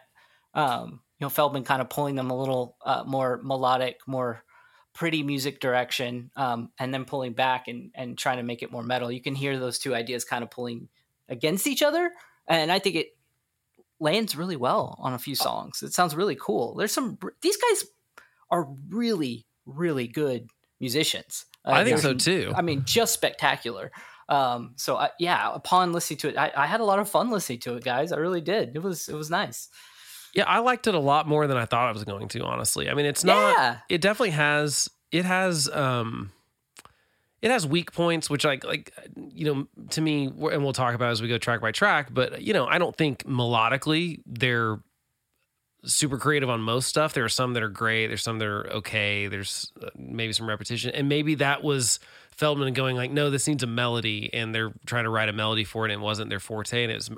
Um, 0.54 1.02
you 1.20 1.26
know, 1.26 1.30
Feldmann 1.30 1.66
kind 1.66 1.82
of 1.82 1.90
pulling 1.90 2.16
them 2.16 2.32
a 2.32 2.38
little 2.38 2.78
uh, 2.84 3.04
more 3.06 3.40
melodic, 3.44 4.00
more 4.08 4.44
pretty 4.94 5.24
music 5.24 5.60
direction, 5.60 6.32
um, 6.36 6.72
and 6.80 6.94
then 6.94 7.06
pulling 7.06 7.34
back 7.34 7.68
and 7.68 7.92
and 7.96 8.18
trying 8.18 8.38
to 8.38 8.44
make 8.44 8.64
it 8.64 8.72
more 8.72 8.84
metal. 8.84 9.12
You 9.12 9.22
can 9.22 9.36
hear 9.36 9.58
those 9.58 9.80
two 9.80 9.96
ideas 9.96 10.26
kind 10.26 10.44
of 10.44 10.50
pulling 10.50 10.90
against 11.30 11.68
each 11.68 11.82
other, 11.82 12.12
and 12.48 12.72
I 12.72 12.80
think 12.80 12.96
it 12.96 13.16
lands 14.00 14.36
really 14.36 14.56
well 14.56 14.98
on 15.00 15.14
a 15.14 15.20
few 15.20 15.36
songs. 15.36 15.84
It 15.84 15.94
sounds 15.94 16.16
really 16.16 16.36
cool. 16.36 16.76
There's 16.76 16.92
some 16.92 17.18
these 17.42 17.58
guys 17.58 17.86
are 18.50 18.68
really 18.90 19.46
really 19.66 20.08
good 20.08 20.50
musicians. 20.80 21.46
Uh, 21.64 21.72
I 21.72 21.84
think 21.84 22.00
so 22.00 22.14
too. 22.14 22.52
I 22.56 22.62
mean, 22.62 22.84
just 22.86 23.14
spectacular. 23.14 23.92
Um, 24.32 24.74
so 24.78 24.96
I, 24.96 25.10
yeah, 25.20 25.54
upon 25.54 25.92
listening 25.92 26.20
to 26.20 26.30
it, 26.30 26.38
I, 26.38 26.54
I, 26.56 26.66
had 26.66 26.80
a 26.80 26.86
lot 26.86 27.00
of 27.00 27.10
fun 27.10 27.30
listening 27.32 27.60
to 27.60 27.76
it, 27.76 27.84
guys. 27.84 28.14
I 28.14 28.18
really 28.18 28.40
did. 28.40 28.72
It 28.76 28.82
was 28.82 29.10
it 29.10 29.16
was 29.16 29.30
nice. 29.30 29.68
Yeah, 30.34 30.46
I 30.46 30.60
liked 30.60 30.88
it 30.88 30.96
a 30.96 31.00
lot 31.00 31.28
more 31.28 31.48
than 31.48 31.58
I 31.58 31.66
thought 31.66 31.90
I 31.90 31.92
was 31.92 32.06
going 32.06 32.30
to. 32.30 32.44
Honestly, 32.46 32.90
I 32.90 32.94
mean, 32.94 33.06
it's 33.06 33.26
not. 33.26 33.58
Yeah. 33.58 33.78
It 33.90 34.00
definitely 34.00 34.32
has. 34.32 34.90
It 35.12 35.26
has. 35.26 35.70
um 35.70 36.32
it 37.42 37.52
has 37.52 37.68
weak 37.68 37.92
points, 37.92 38.30
which 38.30 38.46
like 38.46 38.64
like 38.64 38.94
you 39.16 39.46
know 39.46 39.68
to 39.90 40.00
me, 40.00 40.28
and 40.28 40.64
we'll 40.64 40.74
talk 40.74 40.96
about 40.96 41.12
as 41.12 41.22
we 41.22 41.28
go 41.28 41.38
track 41.38 41.60
by 41.60 41.74
track. 41.74 42.14
But 42.14 42.42
you 42.42 42.54
know, 42.54 42.68
I 42.68 42.78
don't 42.78 42.96
think 42.96 43.26
melodically 43.26 44.22
they're 44.26 44.80
super 45.84 46.18
creative 46.18 46.50
on 46.50 46.62
most 46.62 46.88
stuff. 46.88 47.14
There 47.14 47.26
are 47.26 47.30
some 47.30 47.54
that 47.54 47.64
are 47.64 47.70
great. 47.70 48.08
There's 48.08 48.24
some 48.24 48.40
that 48.40 48.48
are 48.48 48.72
okay. 48.76 49.28
There's 49.28 49.74
uh, 49.82 49.90
maybe 49.98 50.34
some 50.34 50.48
repetition, 50.48 50.92
and 50.92 51.10
maybe 51.10 51.36
that 51.36 51.64
was 51.64 52.00
Feldmann 52.42 52.74
going 52.74 52.96
like, 52.96 53.12
no, 53.12 53.30
this 53.30 53.48
needs 53.48 53.64
a 53.64 53.68
melody, 53.68 54.30
and 54.34 54.54
they're 54.54 54.74
trying 54.86 55.04
to 55.04 55.10
write 55.10 55.30
a 55.30 55.34
melody 55.34 55.64
for 55.64 55.86
it, 55.86 55.92
and 55.92 56.02
it 56.02 56.04
wasn't 56.04 56.30
their 56.30 56.40
forte, 56.40 56.84
and 56.84 56.92
it 56.92 56.96
was. 56.96 57.10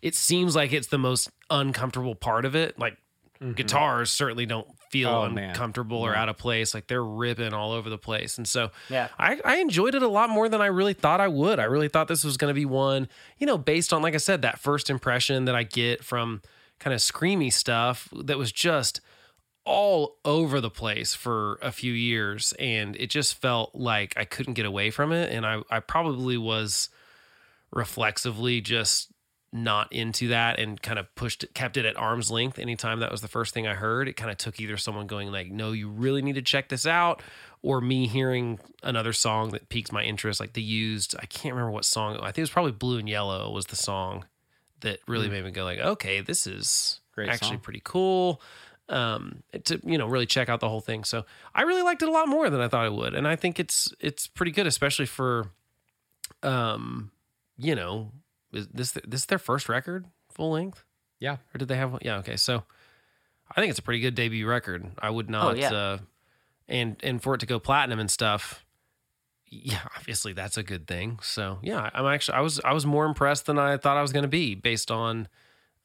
It 0.00 0.14
seems 0.14 0.54
like 0.54 0.72
it's 0.72 0.86
the 0.86 0.98
most 0.98 1.30
uncomfortable 1.50 2.14
part 2.14 2.44
of 2.44 2.54
it. 2.54 2.78
Like 2.78 2.96
mm-hmm. 3.40 3.52
guitars 3.52 4.10
certainly 4.10 4.46
don't 4.46 4.68
feel 4.90 5.08
oh, 5.08 5.22
uncomfortable 5.24 6.02
man. 6.02 6.10
or 6.10 6.14
out 6.14 6.28
of 6.28 6.36
place. 6.36 6.74
Like 6.74 6.86
they're 6.86 7.04
ripping 7.04 7.52
all 7.52 7.72
over 7.72 7.90
the 7.90 7.98
place. 7.98 8.38
And 8.38 8.46
so 8.46 8.70
yeah, 8.88 9.08
I, 9.18 9.40
I 9.44 9.56
enjoyed 9.56 9.94
it 9.94 10.02
a 10.02 10.08
lot 10.08 10.30
more 10.30 10.48
than 10.48 10.60
I 10.60 10.66
really 10.66 10.94
thought 10.94 11.20
I 11.20 11.28
would. 11.28 11.58
I 11.58 11.64
really 11.64 11.88
thought 11.88 12.08
this 12.08 12.24
was 12.24 12.36
going 12.36 12.50
to 12.50 12.54
be 12.54 12.66
one, 12.66 13.08
you 13.38 13.46
know, 13.46 13.58
based 13.58 13.92
on, 13.92 14.02
like 14.02 14.14
I 14.14 14.18
said, 14.18 14.42
that 14.42 14.58
first 14.58 14.90
impression 14.90 15.46
that 15.46 15.54
I 15.54 15.62
get 15.62 16.04
from 16.04 16.42
kind 16.78 16.94
of 16.94 17.00
screamy 17.00 17.52
stuff 17.52 18.08
that 18.14 18.38
was 18.38 18.52
just 18.52 19.00
all 19.64 20.18
over 20.24 20.60
the 20.60 20.70
place 20.70 21.14
for 21.14 21.58
a 21.62 21.72
few 21.72 21.92
years. 21.92 22.52
And 22.58 22.96
it 22.96 23.10
just 23.10 23.40
felt 23.40 23.74
like 23.74 24.14
I 24.16 24.24
couldn't 24.24 24.54
get 24.54 24.66
away 24.66 24.90
from 24.90 25.12
it. 25.12 25.32
And 25.32 25.46
I, 25.46 25.62
I 25.70 25.80
probably 25.80 26.36
was 26.36 26.88
reflexively 27.70 28.60
just 28.60 29.12
not 29.52 29.92
into 29.92 30.28
that 30.28 30.58
and 30.58 30.80
kind 30.80 30.98
of 30.98 31.14
pushed 31.14 31.44
it, 31.44 31.54
kept 31.54 31.76
it 31.76 31.84
at 31.84 31.96
arm's 31.96 32.30
length 32.30 32.58
anytime 32.58 33.00
that 33.00 33.10
was 33.10 33.20
the 33.20 33.28
first 33.28 33.52
thing 33.52 33.66
I 33.66 33.74
heard. 33.74 34.08
It 34.08 34.14
kind 34.14 34.30
of 34.30 34.38
took 34.38 34.58
either 34.58 34.78
someone 34.78 35.06
going 35.06 35.30
like, 35.30 35.50
"No, 35.50 35.72
you 35.72 35.90
really 35.90 36.22
need 36.22 36.36
to 36.36 36.42
check 36.42 36.70
this 36.70 36.86
out," 36.86 37.22
or 37.60 37.80
me 37.80 38.06
hearing 38.06 38.58
another 38.82 39.12
song 39.12 39.50
that 39.50 39.68
piques 39.68 39.92
my 39.92 40.02
interest, 40.02 40.40
like 40.40 40.54
the 40.54 40.62
used. 40.62 41.14
I 41.20 41.26
can't 41.26 41.54
remember 41.54 41.70
what 41.70 41.84
song. 41.84 42.16
I 42.16 42.26
think 42.26 42.38
it 42.38 42.42
was 42.42 42.50
probably 42.50 42.72
"Blue 42.72 42.98
and 42.98 43.08
Yellow" 43.08 43.50
was 43.50 43.66
the 43.66 43.76
song 43.76 44.24
that 44.80 45.00
really 45.06 45.28
mm. 45.28 45.32
made 45.32 45.44
me 45.44 45.50
go 45.50 45.64
like, 45.64 45.80
"Okay, 45.80 46.22
this 46.22 46.46
is 46.46 47.00
Great 47.14 47.28
actually 47.28 47.56
song. 47.56 47.60
pretty 47.60 47.82
cool." 47.84 48.40
Um, 48.92 49.42
to 49.64 49.80
you 49.84 49.96
know 49.96 50.06
really 50.06 50.26
check 50.26 50.48
out 50.48 50.60
the 50.60 50.68
whole 50.68 50.82
thing. 50.82 51.04
So 51.04 51.24
I 51.54 51.62
really 51.62 51.82
liked 51.82 52.02
it 52.02 52.08
a 52.08 52.12
lot 52.12 52.28
more 52.28 52.50
than 52.50 52.60
I 52.60 52.68
thought 52.68 52.84
I 52.84 52.90
would, 52.90 53.14
and 53.14 53.26
I 53.26 53.36
think 53.36 53.58
it's 53.58 53.92
it's 53.98 54.26
pretty 54.26 54.52
good, 54.52 54.66
especially 54.66 55.06
for, 55.06 55.50
um, 56.42 57.10
you 57.56 57.74
know 57.74 58.12
is 58.52 58.68
this 58.68 58.92
this 58.92 59.20
is 59.20 59.26
their 59.26 59.38
first 59.38 59.68
record 59.68 60.06
full 60.30 60.52
length? 60.52 60.84
Yeah. 61.18 61.36
Or 61.54 61.58
did 61.58 61.68
they 61.68 61.76
have 61.76 61.92
one? 61.92 62.00
Yeah. 62.04 62.18
Okay. 62.18 62.36
So 62.36 62.64
I 63.50 63.60
think 63.60 63.70
it's 63.70 63.78
a 63.78 63.82
pretty 63.82 64.00
good 64.00 64.14
debut 64.14 64.46
record. 64.46 64.86
I 64.98 65.10
would 65.10 65.26
oh, 65.28 65.32
not. 65.32 65.54
Oh, 65.54 65.58
yeah. 65.58 65.72
Uh, 65.72 65.98
and 66.68 66.96
and 67.02 67.22
for 67.22 67.34
it 67.34 67.38
to 67.38 67.46
go 67.46 67.58
platinum 67.58 67.98
and 67.98 68.10
stuff, 68.10 68.64
yeah, 69.48 69.80
obviously 69.96 70.32
that's 70.32 70.56
a 70.56 70.62
good 70.62 70.86
thing. 70.86 71.18
So 71.22 71.58
yeah, 71.62 71.90
I'm 71.94 72.06
actually 72.06 72.38
I 72.38 72.40
was 72.40 72.60
I 72.64 72.72
was 72.72 72.86
more 72.86 73.04
impressed 73.04 73.46
than 73.46 73.58
I 73.58 73.76
thought 73.76 73.96
I 73.96 74.02
was 74.02 74.12
going 74.12 74.24
to 74.24 74.28
be 74.28 74.54
based 74.54 74.90
on 74.90 75.28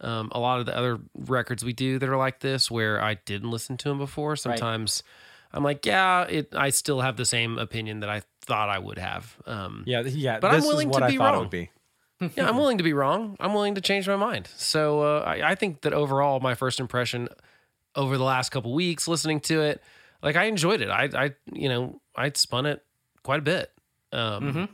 um, 0.01 0.29
a 0.31 0.39
lot 0.39 0.59
of 0.59 0.65
the 0.65 0.77
other 0.77 0.99
records 1.15 1.63
we 1.63 1.73
do 1.73 1.99
that 1.99 2.07
are 2.07 2.17
like 2.17 2.39
this, 2.39 2.69
where 2.69 3.01
I 3.01 3.15
didn't 3.15 3.51
listen 3.51 3.77
to 3.77 3.89
them 3.89 3.97
before. 3.97 4.35
Sometimes 4.35 5.03
right. 5.05 5.57
I'm 5.57 5.63
like, 5.63 5.85
yeah, 5.85 6.23
it. 6.23 6.53
I 6.55 6.69
still 6.69 7.01
have 7.01 7.17
the 7.17 7.25
same 7.25 7.57
opinion 7.57 8.01
that 8.01 8.09
I 8.09 8.21
thought 8.41 8.69
I 8.69 8.79
would 8.79 8.97
have. 8.97 9.35
Um, 9.45 9.83
yeah, 9.85 10.01
yeah. 10.01 10.39
But 10.39 10.53
I'm 10.53 10.61
willing 10.61 10.91
to 10.91 11.07
be 11.07 11.17
wrong. 11.17 11.49
Be 11.49 11.69
yeah, 12.35 12.47
I'm 12.47 12.57
willing 12.57 12.77
to 12.77 12.83
be 12.83 12.93
wrong. 12.93 13.37
I'm 13.39 13.53
willing 13.53 13.75
to 13.75 13.81
change 13.81 14.07
my 14.07 14.15
mind. 14.15 14.49
So 14.55 15.01
uh, 15.01 15.19
I, 15.19 15.51
I, 15.51 15.55
think 15.55 15.81
that 15.81 15.93
overall, 15.93 16.39
my 16.39 16.55
first 16.55 16.79
impression 16.79 17.29
over 17.95 18.17
the 18.17 18.23
last 18.23 18.49
couple 18.49 18.73
weeks 18.73 19.07
listening 19.07 19.39
to 19.41 19.61
it, 19.61 19.83
like 20.23 20.35
I 20.35 20.45
enjoyed 20.45 20.81
it. 20.81 20.89
I, 20.89 21.09
I, 21.13 21.33
you 21.53 21.69
know, 21.69 22.01
I 22.15 22.31
spun 22.33 22.65
it 22.65 22.83
quite 23.21 23.39
a 23.39 23.43
bit. 23.43 23.71
Um, 24.11 24.43
mm-hmm. 24.43 24.65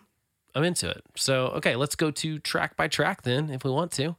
I'm 0.55 0.63
into 0.63 0.89
it. 0.89 1.03
So 1.15 1.47
okay, 1.47 1.75
let's 1.75 1.95
go 1.95 2.11
to 2.11 2.39
track 2.39 2.77
by 2.77 2.87
track 2.87 3.23
then, 3.23 3.49
if 3.49 3.63
we 3.63 3.71
want 3.71 3.91
to, 3.93 4.15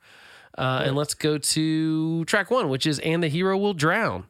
uh, 0.57 0.83
and 0.85 0.97
let's 0.97 1.15
go 1.15 1.39
to 1.39 2.25
track 2.27 2.51
one, 2.51 2.69
which 2.69 2.87
is 2.87 2.99
"And 3.01 3.23
the 3.23 3.29
Hero 3.29 3.57
Will 3.57 3.75
Drown." 3.75 4.25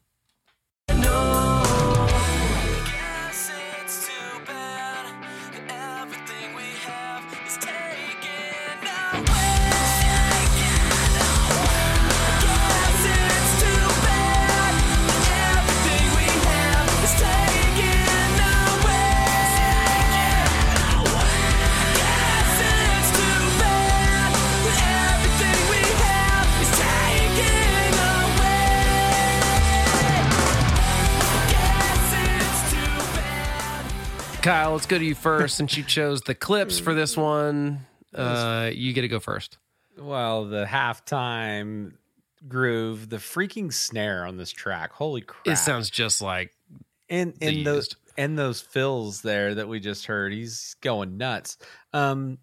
Kyle, 34.45 34.73
let's 34.73 34.85
go 34.85 34.99
to 34.99 35.05
you 35.05 35.15
first 35.15 35.57
since 35.57 35.75
you 35.75 35.83
chose 35.87 36.21
the 36.21 36.35
clips 36.35 36.79
for 36.79 36.93
this 36.93 37.17
one. 37.17 37.87
Uh, 38.15 38.71
you 38.75 38.93
get 38.93 39.01
to 39.01 39.09
go 39.09 39.19
first. 39.19 39.57
Well, 39.99 40.45
the 40.45 40.67
halftime 40.67 41.95
groove, 42.47 43.09
the 43.09 43.17
freaking 43.17 43.73
snare 43.73 44.27
on 44.27 44.37
this 44.37 44.51
track. 44.51 44.93
Holy 44.93 45.23
crap. 45.23 45.47
It 45.47 45.57
sounds 45.57 45.89
just 45.89 46.21
like 46.21 46.53
and 47.09 47.33
and 47.41 47.65
those 47.65 47.97
and 48.19 48.39
those 48.39 48.61
fills 48.61 49.23
there 49.23 49.55
that 49.55 49.67
we 49.67 49.81
just 49.81 50.05
heard. 50.05 50.31
He's 50.35 50.77
going 50.83 51.17
nuts. 51.17 51.57
Um 51.95 52.37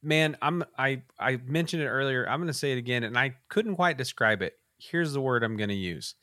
man, 0.00 0.36
I'm 0.40 0.62
I 0.78 1.02
I 1.18 1.40
mentioned 1.44 1.82
it 1.82 1.88
earlier. 1.88 2.24
I'm 2.28 2.38
going 2.38 2.46
to 2.46 2.54
say 2.54 2.70
it 2.70 2.78
again 2.78 3.02
and 3.02 3.18
I 3.18 3.34
couldn't 3.48 3.74
quite 3.74 3.98
describe 3.98 4.42
it. 4.42 4.52
Here's 4.78 5.12
the 5.12 5.20
word 5.20 5.42
I'm 5.42 5.56
going 5.56 5.70
to 5.70 5.74
use. 5.74 6.14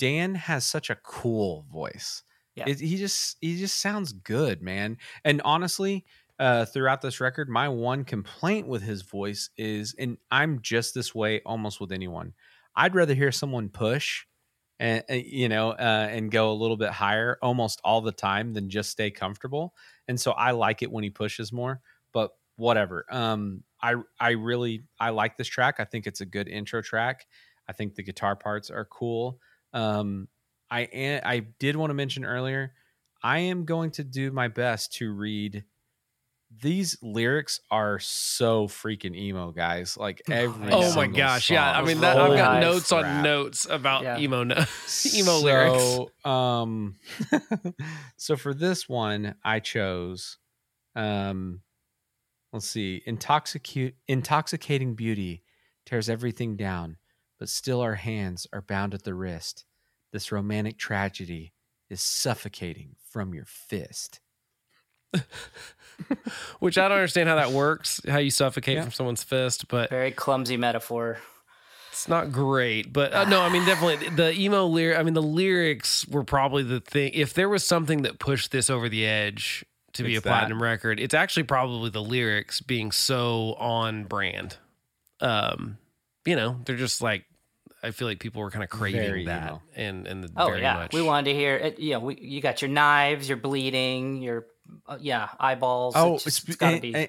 Dan 0.00 0.34
has 0.34 0.64
such 0.64 0.90
a 0.90 0.96
cool 0.96 1.64
voice. 1.72 2.24
Yeah. 2.54 2.68
It, 2.68 2.80
he 2.80 2.96
just 2.96 3.36
he 3.40 3.58
just 3.58 3.80
sounds 3.80 4.12
good, 4.12 4.62
man. 4.62 4.98
And 5.24 5.42
honestly, 5.44 6.06
uh, 6.38 6.64
throughout 6.64 7.02
this 7.02 7.20
record, 7.20 7.48
my 7.48 7.68
one 7.68 8.04
complaint 8.04 8.66
with 8.66 8.82
his 8.82 9.02
voice 9.02 9.50
is, 9.56 9.94
and 9.98 10.18
I'm 10.30 10.62
just 10.62 10.94
this 10.94 11.14
way 11.14 11.40
almost 11.44 11.80
with 11.80 11.92
anyone. 11.92 12.34
I'd 12.76 12.94
rather 12.94 13.14
hear 13.14 13.32
someone 13.32 13.68
push 13.68 14.24
and 14.80 15.04
you 15.08 15.48
know 15.48 15.70
uh, 15.70 16.08
and 16.10 16.30
go 16.30 16.50
a 16.50 16.54
little 16.54 16.76
bit 16.76 16.90
higher 16.90 17.38
almost 17.42 17.80
all 17.84 18.00
the 18.00 18.12
time 18.12 18.52
than 18.52 18.68
just 18.70 18.90
stay 18.90 19.10
comfortable 19.10 19.74
and 20.08 20.20
so 20.20 20.32
i 20.32 20.50
like 20.50 20.82
it 20.82 20.90
when 20.90 21.04
he 21.04 21.10
pushes 21.10 21.52
more 21.52 21.80
but 22.12 22.32
whatever 22.56 23.06
um 23.10 23.62
i 23.82 23.94
i 24.18 24.30
really 24.30 24.84
i 24.98 25.10
like 25.10 25.36
this 25.36 25.48
track 25.48 25.76
i 25.78 25.84
think 25.84 26.06
it's 26.06 26.20
a 26.20 26.26
good 26.26 26.48
intro 26.48 26.82
track 26.82 27.26
i 27.68 27.72
think 27.72 27.94
the 27.94 28.02
guitar 28.02 28.36
parts 28.36 28.70
are 28.70 28.84
cool 28.84 29.38
um 29.72 30.28
I 30.70 30.82
am, 30.82 31.22
I 31.24 31.40
did 31.58 31.76
want 31.76 31.90
to 31.90 31.94
mention 31.94 32.24
earlier, 32.24 32.72
I 33.22 33.38
am 33.40 33.64
going 33.64 33.90
to 33.92 34.04
do 34.04 34.30
my 34.30 34.48
best 34.48 34.94
to 34.94 35.12
read 35.12 35.64
these 36.62 36.96
lyrics 37.02 37.60
are 37.70 37.98
so 37.98 38.68
freaking 38.68 39.16
emo, 39.16 39.50
guys. 39.50 39.96
Like 39.96 40.22
every 40.30 40.72
oh 40.72 40.94
my 40.94 41.06
gosh, 41.06 41.48
song. 41.48 41.54
yeah. 41.54 41.78
I 41.78 41.82
mean, 41.82 42.00
that, 42.00 42.18
I've 42.18 42.36
got 42.36 42.60
notes 42.60 42.88
crap. 42.88 43.04
on 43.04 43.22
notes 43.22 43.66
about 43.68 44.02
yeah. 44.02 44.18
emo 44.18 44.42
emo 44.44 44.64
so, 44.66 45.40
lyrics. 45.40 46.14
Um, 46.24 46.96
so 48.16 48.36
for 48.36 48.54
this 48.54 48.88
one, 48.88 49.34
I 49.44 49.60
chose, 49.60 50.38
um, 50.94 51.60
let's 52.52 52.66
see, 52.66 53.02
intoxicate, 53.06 53.96
intoxicating 54.06 54.94
beauty 54.94 55.42
tears 55.86 56.08
everything 56.08 56.56
down, 56.56 56.96
but 57.38 57.48
still 57.48 57.80
our 57.80 57.96
hands 57.96 58.46
are 58.52 58.62
bound 58.62 58.94
at 58.94 59.02
the 59.02 59.14
wrist. 59.14 59.64
This 60.14 60.30
romantic 60.30 60.78
tragedy 60.78 61.54
is 61.90 62.00
suffocating 62.00 62.94
from 63.10 63.34
your 63.34 63.46
fist. 63.46 64.20
Which 66.60 66.78
I 66.78 66.86
don't 66.86 66.98
understand 66.98 67.28
how 67.28 67.34
that 67.34 67.50
works, 67.50 68.00
how 68.08 68.18
you 68.18 68.30
suffocate 68.30 68.76
yeah. 68.76 68.82
from 68.82 68.92
someone's 68.92 69.24
fist, 69.24 69.66
but 69.66 69.90
very 69.90 70.12
clumsy 70.12 70.56
metaphor. 70.56 71.18
It's 71.90 72.06
not 72.08 72.30
great, 72.30 72.92
but 72.92 73.12
uh, 73.12 73.24
no, 73.24 73.40
I 73.40 73.48
mean 73.48 73.64
definitely 73.64 74.08
the 74.10 74.32
emo 74.38 74.66
lyric. 74.66 75.00
I 75.00 75.02
mean 75.02 75.14
the 75.14 75.22
lyrics 75.22 76.06
were 76.06 76.22
probably 76.22 76.62
the 76.62 76.78
thing. 76.78 77.10
If 77.12 77.34
there 77.34 77.48
was 77.48 77.64
something 77.64 78.02
that 78.02 78.20
pushed 78.20 78.52
this 78.52 78.70
over 78.70 78.88
the 78.88 79.04
edge 79.04 79.64
to 79.94 80.04
it's 80.04 80.06
be 80.06 80.14
a 80.14 80.22
platinum 80.22 80.60
that. 80.60 80.64
record, 80.64 81.00
it's 81.00 81.14
actually 81.14 81.42
probably 81.42 81.90
the 81.90 82.02
lyrics 82.02 82.60
being 82.60 82.92
so 82.92 83.54
on 83.54 84.04
brand. 84.04 84.58
Um, 85.20 85.78
you 86.24 86.36
know, 86.36 86.60
they're 86.64 86.76
just 86.76 87.02
like 87.02 87.24
I 87.84 87.90
feel 87.90 88.08
like 88.08 88.18
people 88.18 88.40
were 88.42 88.50
kind 88.50 88.64
of 88.64 88.70
craving 88.70 89.00
Very 89.02 89.24
that, 89.26 89.48
emo. 89.48 89.62
and 89.76 90.06
and 90.06 90.30
Oh 90.36 90.46
very 90.46 90.62
yeah, 90.62 90.74
much. 90.74 90.92
we 90.94 91.02
wanted 91.02 91.30
to 91.30 91.34
hear 91.34 91.54
it. 91.56 91.78
You 91.78 91.92
know, 91.92 92.00
we, 92.00 92.16
you 92.20 92.40
got 92.40 92.62
your 92.62 92.70
knives, 92.70 93.28
you're 93.28 93.36
bleeding, 93.38 94.22
your 94.22 94.46
uh, 94.88 94.98
yeah 95.00 95.28
eyeballs. 95.38 95.94
Oh, 95.96 96.14
it's, 96.14 96.24
just, 96.24 96.36
sp- 96.42 96.48
it's 96.48 96.56
gotta 96.56 96.72
and- 96.74 96.82
be. 96.82 96.94
and 96.94 97.08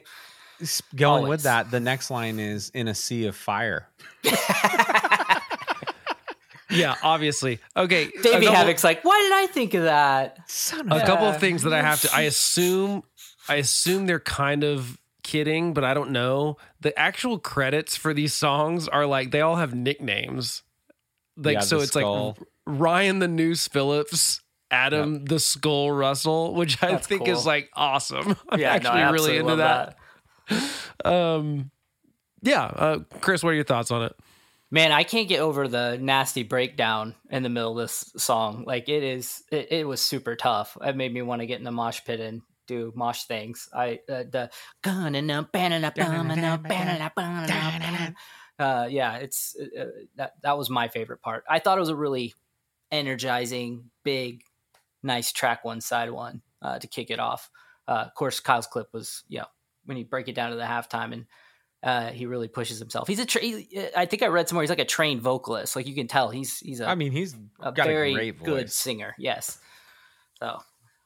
s- 0.62 0.82
going 0.96 1.24
Always. 1.24 1.30
with 1.30 1.44
that. 1.44 1.72
The 1.72 1.80
next 1.80 2.12
line 2.12 2.40
is 2.40 2.70
in 2.74 2.88
a 2.88 2.96
sea 2.96 3.26
of 3.28 3.36
fire. 3.36 3.88
yeah, 6.72 6.96
obviously. 7.04 7.60
Okay, 7.78 8.06
Davey 8.24 8.46
couple- 8.48 8.56
Havok's 8.56 8.84
like, 8.84 9.04
why 9.06 9.20
did 9.22 9.34
I 9.50 9.52
think 9.54 9.74
of 9.76 9.84
that? 9.84 10.38
Son 10.50 10.92
a 10.92 11.06
couple 11.06 11.28
of 11.28 11.40
things 11.40 11.64
that 11.64 11.74
I 11.74 11.82
have 11.82 12.02
to. 12.02 12.10
I 12.14 12.22
assume, 12.32 13.04
I 13.48 13.56
assume 13.56 14.08
they're 14.08 14.20
kind 14.20 14.64
of 14.64 14.98
kidding, 15.24 15.74
but 15.74 15.84
I 15.84 15.94
don't 15.94 16.12
know. 16.12 16.58
The 16.82 16.98
actual 17.00 17.40
credits 17.40 17.96
for 17.96 18.14
these 18.14 18.34
songs 18.34 18.88
are 18.88 19.06
like 19.06 19.32
they 19.32 19.42
all 19.42 19.56
have 19.58 19.74
nicknames. 19.74 20.64
Like 21.38 21.56
Yeah, 21.56 21.60
so, 21.62 21.80
it's 21.80 21.92
skull. 21.92 22.38
like 22.38 22.48
Ryan 22.66 23.20
the 23.20 23.28
Noose 23.28 23.68
Phillips, 23.68 24.42
Adam 24.72 25.26
the 25.26 25.40
Skull 25.40 25.92
Russell, 25.92 26.54
which 26.54 26.82
I 26.82 26.92
That's 26.92 27.08
think 27.08 27.28
is 27.28 27.46
like 27.46 27.70
awesome. 27.74 28.36
I'm 28.50 28.60
yeah, 28.60 28.74
actually 28.74 29.02
no, 29.02 29.12
really 29.12 29.38
into 29.38 29.56
love 29.56 29.58
that. 29.58 29.98
Um, 31.04 31.72
yeah, 32.42 32.64
uh, 32.64 33.00
Chris, 33.22 33.44
what 33.44 33.52
are 33.52 33.56
your 33.56 33.64
thoughts 33.64 33.92
on 33.92 34.04
it? 34.04 34.16
Man, 34.72 34.92
I 34.92 35.04
can't 35.04 35.30
get 35.30 35.40
over 35.40 35.68
the 35.68 35.98
nasty 36.02 36.44
breakdown 36.44 37.16
in 37.30 37.44
the 37.44 37.50
middle 37.50 37.80
of 37.80 37.84
this 37.88 38.12
song. 38.18 38.64
Like 38.66 38.90
it 38.90 39.04
is, 39.04 39.44
it, 39.52 39.72
it 39.72 39.88
was 39.88 40.02
super 40.02 40.36
tough. 40.36 40.78
It 40.84 40.96
made 40.96 41.14
me 41.14 41.22
want 41.22 41.42
to 41.42 41.46
get 41.46 41.60
in 41.60 41.64
the 41.64 41.72
mosh 41.72 42.02
pit 42.04 42.20
and 42.20 42.42
do 42.68 42.92
mosh 42.96 43.24
things. 43.24 43.70
I 43.74 44.00
uh, 44.10 44.24
the 44.30 44.50
uh, 48.60 48.88
yeah, 48.90 49.16
it's 49.18 49.56
uh, 49.60 49.82
uh, 49.82 49.86
that 50.16 50.34
that 50.44 50.58
was 50.58 50.70
my 50.70 50.88
favorite 50.88 51.22
part. 51.22 51.44
I 51.50 51.60
thought 51.60 51.78
it 51.78 51.82
was 51.82 51.90
a 51.90 51.96
really 51.96 52.34
energizing, 52.92 53.90
big, 54.04 54.44
nice 55.04 55.32
track 55.32 55.64
one 55.66 55.82
side 55.82 56.10
one 56.12 56.42
uh, 56.62 56.80
to 56.80 56.88
kick 56.88 57.10
it 57.10 57.20
off. 57.20 57.50
Uh, 57.88 58.06
of 58.08 58.14
course, 58.16 58.40
Kyle's 58.40 58.68
clip 58.68 58.88
was 58.94 59.24
you 59.28 59.40
know 59.40 59.46
when 59.86 59.98
you 59.98 60.06
break 60.06 60.28
it 60.28 60.36
down 60.36 60.52
to 60.52 60.56
the 60.56 60.64
halftime 60.64 61.14
and 61.14 61.26
uh, 61.84 62.08
he 62.12 62.26
really 62.26 62.48
pushes 62.48 62.80
himself. 62.80 63.08
He's 63.08 63.20
a 63.20 63.26
tra- 63.26 63.42
he- 63.42 63.88
I 63.96 64.06
think 64.06 64.24
I 64.24 64.28
read 64.28 64.48
somewhere 64.50 64.64
he's 64.64 64.70
like 64.72 64.80
a 64.80 64.86
trained 64.86 65.22
vocalist. 65.22 65.76
Like 65.76 65.86
you 65.88 65.94
can 65.94 66.08
tell 66.08 66.30
he's 66.30 66.60
he's 66.60 66.80
a, 66.80 66.88
I 66.90 66.96
mean, 66.96 67.12
he's 67.12 67.36
a 67.60 67.72
got 67.72 67.86
very 67.88 68.12
a 68.12 68.16
great 68.16 68.44
good 68.44 68.72
singer. 68.72 69.14
Yes. 69.20 69.60
So 70.40 70.60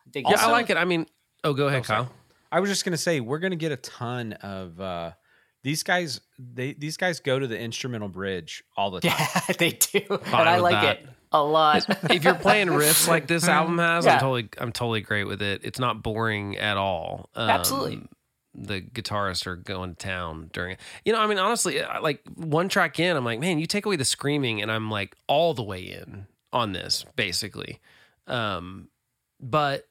dig 0.09 0.25
Yeah, 0.29 0.37
that. 0.37 0.45
I 0.45 0.51
like 0.51 0.69
it. 0.69 0.77
I 0.77 0.85
mean, 0.85 1.05
oh, 1.43 1.53
go 1.53 1.67
ahead, 1.67 1.81
Oh. 1.81 1.83
Kyle. 1.83 2.11
I 2.51 2.61
was 2.61 2.69
just 2.69 2.85
gonna 2.85 2.97
say 2.97 3.19
we're 3.19 3.39
gonna 3.39 3.55
get 3.57 3.71
a 3.71 3.77
ton 3.77 4.33
of 4.33 4.79
uh, 4.79 5.11
these 5.63 5.83
guys. 5.83 6.21
They 6.37 6.73
these 6.73 6.97
guys 6.97 7.19
go 7.19 7.37
to 7.39 7.47
the 7.47 7.59
instrumental 7.59 8.09
bridge 8.09 8.63
all 8.77 8.91
the 8.91 8.99
time. 9.01 9.13
Yeah, 9.19 9.53
they 9.57 9.71
do, 9.71 10.01
and 10.09 10.35
I 10.35 10.57
like 10.57 10.73
that. 10.81 10.97
it 11.01 11.09
a 11.31 11.43
lot. 11.43 11.85
if 12.11 12.23
you're 12.23 12.33
playing 12.33 12.69
riffs 12.69 13.07
like 13.07 13.27
this 13.27 13.47
album 13.47 13.77
has, 13.77 14.05
Yeah. 14.05 14.13
I'm 14.15 14.19
totally 14.19 14.49
I'm 14.57 14.71
totally 14.71 15.01
great 15.01 15.25
with 15.25 15.41
it. 15.41 15.61
It's 15.63 15.79
not 15.79 16.01
boring 16.01 16.57
at 16.57 16.75
all. 16.77 17.29
Um, 17.35 17.49
Absolutely. 17.49 18.01
The 18.55 18.81
guitarists 18.81 19.45
are 19.45 19.55
going 19.55 19.91
to 19.91 19.95
town 19.95 20.49
during 20.53 20.71
it. 20.73 20.79
You 21.05 21.13
know, 21.13 21.19
I 21.19 21.27
mean, 21.27 21.37
honestly, 21.37 21.81
like 22.01 22.21
one 22.35 22.67
track 22.67 22.99
in, 22.99 23.15
I'm 23.15 23.23
like, 23.23 23.39
man, 23.39 23.59
you 23.59 23.67
take 23.67 23.85
away 23.85 23.95
the 23.95 24.03
screaming, 24.05 24.61
and 24.63 24.71
I'm 24.71 24.89
like 24.89 25.15
all 25.27 25.53
the 25.53 25.61
way 25.63 25.81
in 25.83 26.25
on 26.51 26.71
this, 26.73 27.05
basically. 27.15 27.79
Um, 28.25 28.89
but 29.39 29.87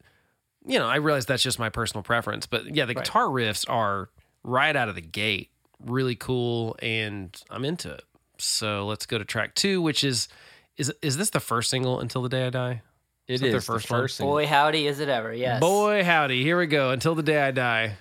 you 0.67 0.79
know, 0.79 0.87
I 0.87 0.97
realize 0.97 1.25
that's 1.27 1.43
just 1.43 1.59
my 1.61 1.69
personal 1.71 2.03
preference. 2.03 2.47
But 2.47 2.75
yeah, 2.75 2.85
the 2.85 2.95
Right. 2.95 3.05
guitar 3.05 3.27
riffs 3.27 3.65
are 3.69 4.11
right 4.43 4.75
out 4.75 4.89
of 4.89 4.97
the 4.97 5.01
gate, 5.01 5.51
really 5.85 6.17
cool, 6.17 6.77
and 6.81 7.35
I'm 7.51 7.65
into 7.65 7.93
it. 7.93 8.05
So 8.39 8.87
let's 8.87 9.07
go 9.07 9.19
to 9.19 9.25
track 9.25 9.55
two, 9.55 9.83
which 9.83 10.05
is 10.05 10.29
is 10.77 10.93
is 11.03 11.17
this 11.17 11.31
the 11.31 11.41
first 11.41 11.71
single 11.71 12.01
until 12.01 12.23
the 12.23 12.29
day 12.29 12.47
I 12.47 12.51
die? 12.51 12.83
It 13.27 13.35
Is 13.35 13.41
that 13.41 13.49
their 13.49 13.57
is 13.57 13.67
the 13.67 13.73
first 13.73 13.89
first 13.89 14.17
single. 14.17 14.35
Boy, 14.35 14.47
howdy, 14.47 14.87
is 14.87 15.01
it 15.01 15.09
ever? 15.09 15.35
Yes. 15.35 15.61
Boy, 15.61 16.03
howdy, 16.05 16.43
here 16.43 16.59
we 16.59 16.67
go. 16.67 16.91
Until 16.91 17.15
the 17.15 17.23
day 17.23 17.43
I 17.43 17.51
die. 17.51 17.97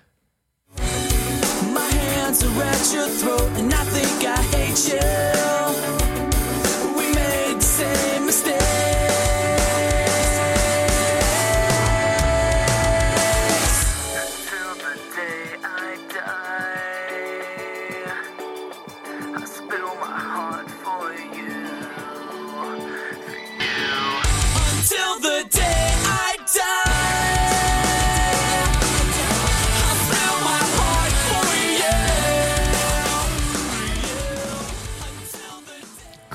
My 0.77 1.89
hands 1.91 2.43
are 2.43 2.63
at 2.63 2.93
your 2.93 3.07
throat, 3.09 3.49
and 3.57 3.73
I 3.73 3.83
think 3.85 4.25
I 4.25 4.41
hate 4.41 4.93
you. 4.93 5.56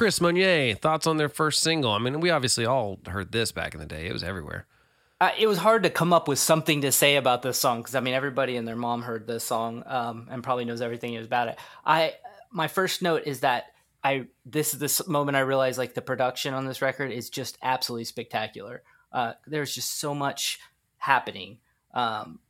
Chris 0.02 0.20
Monier, 0.20 0.74
thoughts 0.74 1.06
on 1.06 1.16
their 1.16 1.28
first 1.28 1.60
single? 1.60 1.92
I 1.92 2.00
mean, 2.00 2.18
we 2.18 2.30
obviously 2.30 2.66
all 2.66 2.98
heard 3.06 3.30
this 3.30 3.52
back 3.52 3.72
in 3.72 3.78
the 3.78 3.86
day. 3.86 4.08
It 4.08 4.12
was 4.12 4.24
everywhere. 4.24 4.66
Uh, 5.20 5.30
it 5.38 5.46
was 5.46 5.58
hard 5.58 5.84
to 5.84 5.90
come 5.90 6.12
up 6.12 6.26
with 6.26 6.40
something 6.40 6.80
to 6.80 6.90
say 6.90 7.14
about 7.14 7.42
this 7.42 7.56
song 7.56 7.78
because 7.78 7.94
I 7.94 8.00
mean 8.00 8.12
everybody 8.12 8.56
and 8.56 8.66
their 8.66 8.74
mom 8.74 9.02
heard 9.02 9.28
this 9.28 9.44
song 9.44 9.84
um, 9.86 10.26
and 10.28 10.42
probably 10.42 10.64
knows 10.64 10.80
everything 10.80 11.16
about 11.18 11.46
it. 11.46 11.58
I 11.86 12.14
my 12.50 12.66
first 12.66 13.00
note 13.00 13.22
is 13.26 13.42
that 13.42 13.66
I 14.02 14.26
this 14.44 14.74
is 14.74 14.80
this 14.80 15.06
moment 15.06 15.36
I 15.36 15.42
realized 15.42 15.78
like 15.78 15.94
the 15.94 16.02
production 16.02 16.52
on 16.52 16.66
this 16.66 16.82
record 16.82 17.12
is 17.12 17.30
just 17.30 17.56
absolutely 17.62 18.06
spectacular. 18.06 18.82
Uh, 19.12 19.34
there's 19.46 19.72
just 19.72 20.00
so 20.00 20.16
much 20.16 20.58
happening. 20.98 21.58
Um, 21.94 22.40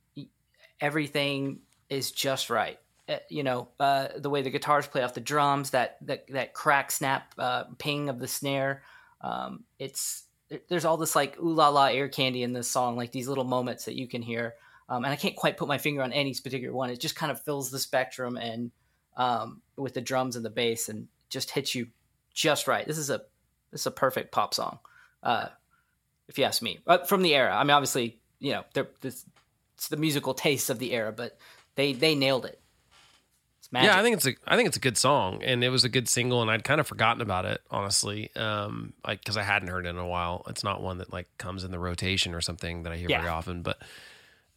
everything 0.81 1.59
is 1.87 2.11
just 2.11 2.49
right. 2.49 2.79
Uh, 3.09 3.17
you 3.29 3.43
know 3.43 3.67
uh, 3.79 4.07
the 4.15 4.29
way 4.29 4.41
the 4.41 4.49
guitars 4.49 4.87
play 4.87 5.03
off 5.03 5.13
the 5.13 5.21
drums, 5.21 5.71
that 5.71 5.97
that 6.01 6.25
that 6.29 6.53
crack 6.53 6.91
snap 6.91 7.33
uh, 7.37 7.65
ping 7.77 8.09
of 8.09 8.19
the 8.19 8.27
snare. 8.27 8.83
Um, 9.21 9.63
it's 9.77 10.23
there's 10.69 10.85
all 10.85 10.97
this 10.97 11.15
like 11.15 11.37
ooh 11.39 11.53
la 11.53 11.69
la 11.69 11.87
air 11.87 12.07
candy 12.07 12.43
in 12.43 12.53
this 12.53 12.69
song, 12.69 12.95
like 12.95 13.11
these 13.11 13.27
little 13.27 13.43
moments 13.43 13.85
that 13.85 13.95
you 13.95 14.07
can 14.07 14.21
hear. 14.21 14.55
Um, 14.89 15.05
and 15.05 15.13
I 15.13 15.15
can't 15.15 15.35
quite 15.35 15.57
put 15.57 15.67
my 15.67 15.77
finger 15.77 16.01
on 16.01 16.11
any 16.13 16.33
particular 16.33 16.73
one. 16.73 16.89
It 16.89 16.99
just 16.99 17.15
kind 17.15 17.31
of 17.31 17.41
fills 17.41 17.71
the 17.71 17.79
spectrum 17.79 18.37
and 18.37 18.71
um, 19.15 19.61
with 19.77 19.93
the 19.93 20.01
drums 20.01 20.35
and 20.35 20.45
the 20.45 20.49
bass 20.49 20.89
and 20.89 21.07
just 21.29 21.51
hits 21.51 21.73
you 21.73 21.87
just 22.33 22.67
right. 22.67 22.85
This 22.85 22.97
is 22.97 23.09
a 23.09 23.21
this 23.71 23.81
is 23.81 23.87
a 23.87 23.91
perfect 23.91 24.31
pop 24.31 24.53
song, 24.53 24.79
uh, 25.23 25.47
if 26.27 26.37
you 26.37 26.43
ask 26.43 26.61
me. 26.61 26.79
Uh, 26.85 26.99
from 26.99 27.21
the 27.21 27.33
era, 27.33 27.55
I 27.55 27.63
mean, 27.63 27.71
obviously, 27.71 28.19
you 28.39 28.51
know, 28.51 28.63
this, 29.01 29.25
it's 29.75 29.87
the 29.87 29.97
musical 29.97 30.33
taste 30.33 30.69
of 30.69 30.79
the 30.79 30.93
era, 30.93 31.11
but 31.11 31.37
they 31.75 31.93
they 31.93 32.15
nailed 32.15 32.45
it. 32.45 32.61
It's 33.73 33.83
magic. 33.83 33.91
Yeah, 33.91 33.99
I 33.99 34.03
think 34.03 34.15
it's 34.17 34.27
a 34.27 34.33
I 34.47 34.55
think 34.55 34.67
it's 34.67 34.77
a 34.77 34.81
good 34.81 34.97
song, 34.97 35.41
and 35.43 35.63
it 35.63 35.69
was 35.69 35.83
a 35.83 35.89
good 35.89 36.07
single, 36.07 36.41
and 36.41 36.49
I'd 36.51 36.63
kind 36.63 36.79
of 36.79 36.87
forgotten 36.87 37.21
about 37.21 37.45
it 37.45 37.61
honestly, 37.71 38.29
um, 38.35 38.93
like 39.07 39.19
because 39.19 39.37
I 39.37 39.43
hadn't 39.43 39.69
heard 39.69 39.85
it 39.85 39.89
in 39.89 39.97
a 39.97 40.07
while. 40.07 40.43
It's 40.47 40.63
not 40.63 40.81
one 40.81 40.99
that 40.99 41.11
like 41.11 41.27
comes 41.37 41.63
in 41.63 41.71
the 41.71 41.79
rotation 41.79 42.33
or 42.35 42.41
something 42.41 42.83
that 42.83 42.93
I 42.93 42.97
hear 42.97 43.07
Yeah. 43.09 43.19
very 43.21 43.29
often, 43.31 43.61
but 43.63 43.77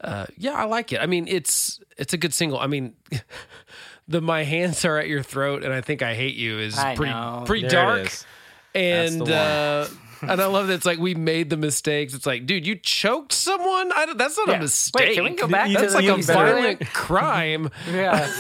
uh, 0.01 0.27
yeah, 0.37 0.53
I 0.53 0.65
like 0.65 0.93
it. 0.93 1.01
I 1.01 1.07
mean, 1.07 1.27
it's 1.29 1.81
it's 1.97 2.13
a 2.13 2.19
good 2.19 2.35
single. 2.35 2.59
I 2.59 2.67
mean, 2.67 2.95
the 4.09 4.21
"My 4.21 4.45
Hands 4.45 4.85
Are 4.85 4.99
at 4.99 5.09
Your 5.09 5.23
Throat" 5.23 5.65
and 5.65 5.73
I 5.73 5.81
think 5.81 6.03
I 6.03 6.15
hate 6.15 6.35
you 6.35 6.59
is 6.59 6.79
I 6.79 6.95
pretty 6.95 7.13
know. 7.13 7.43
pretty 7.47 7.67
There 7.67 7.71
it 7.71 7.73
dark, 7.73 8.01
is. 8.07 8.27
That's 8.75 9.13
and 9.15 9.27
the 9.27 9.35
uh, 9.35 9.89
and 10.33 10.41
I 10.43 10.47
love 10.47 10.67
that 10.69 10.75
it's 10.75 10.85
like 10.87 10.99
we 10.99 11.15
made 11.15 11.49
the 11.49 11.57
mistakes. 11.57 12.13
It's 12.13 12.27
like, 12.27 12.45
dude, 12.45 12.67
you 12.67 12.77
choked 12.77 13.33
someone. 13.33 13.91
I 13.93 14.05
don't, 14.07 14.19
that's 14.19 14.37
not 14.37 14.49
Yeah. 14.49 14.53
a 14.55 14.57
Wait, 14.59 14.63
mistake. 14.63 15.15
can 15.15 15.25
we 15.25 15.31
go 15.31 15.49
back 15.49 15.69
to 15.69 15.73
That's 15.75 15.95
like 15.95 16.05
a 16.07 16.13
music? 16.15 16.35
violent 16.35 16.87
crime. 16.93 17.71
yeah. 17.91 18.31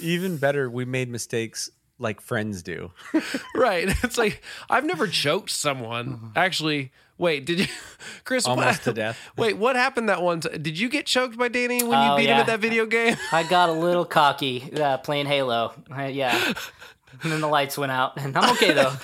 Even 0.00 0.36
better, 0.36 0.68
we 0.70 0.84
made 0.84 1.08
mistakes 1.08 1.70
like 1.98 2.20
friends 2.20 2.62
do. 2.62 2.90
Right. 3.54 3.88
It's 4.02 4.16
like 4.16 4.42
I've 4.70 4.84
never 4.84 5.06
choked 5.06 5.50
someone. 5.50 6.32
Actually, 6.34 6.92
wait, 7.18 7.44
did 7.44 7.60
you 7.60 7.66
Chris 8.24 8.46
Almost 8.46 8.66
what, 8.66 8.82
to 8.84 8.92
death. 8.94 9.18
Wait, 9.36 9.58
what 9.58 9.76
happened 9.76 10.08
that 10.08 10.22
one 10.22 10.40
time? 10.40 10.62
Did 10.62 10.78
you 10.78 10.88
get 10.88 11.04
choked 11.04 11.36
by 11.36 11.48
Danny 11.48 11.82
when 11.82 12.02
you 12.02 12.12
Oh, 12.12 12.16
beat 12.16 12.26
him 12.30 12.38
at 12.38 12.46
that 12.46 12.60
video 12.60 12.86
game? 12.86 13.16
I 13.32 13.42
got 13.42 13.68
a 13.68 13.72
little 13.72 14.04
cocky 14.20 14.72
uh, 14.80 14.96
playing 14.98 15.26
Halo. 15.26 15.74
Uh, 15.94 16.04
yeah. 16.04 16.54
And 17.22 17.30
then 17.30 17.40
the 17.40 17.48
lights 17.48 17.76
went 17.76 17.92
out, 17.92 18.16
and 18.16 18.36
I'm 18.36 18.52
okay 18.52 18.72
though. 18.72 18.90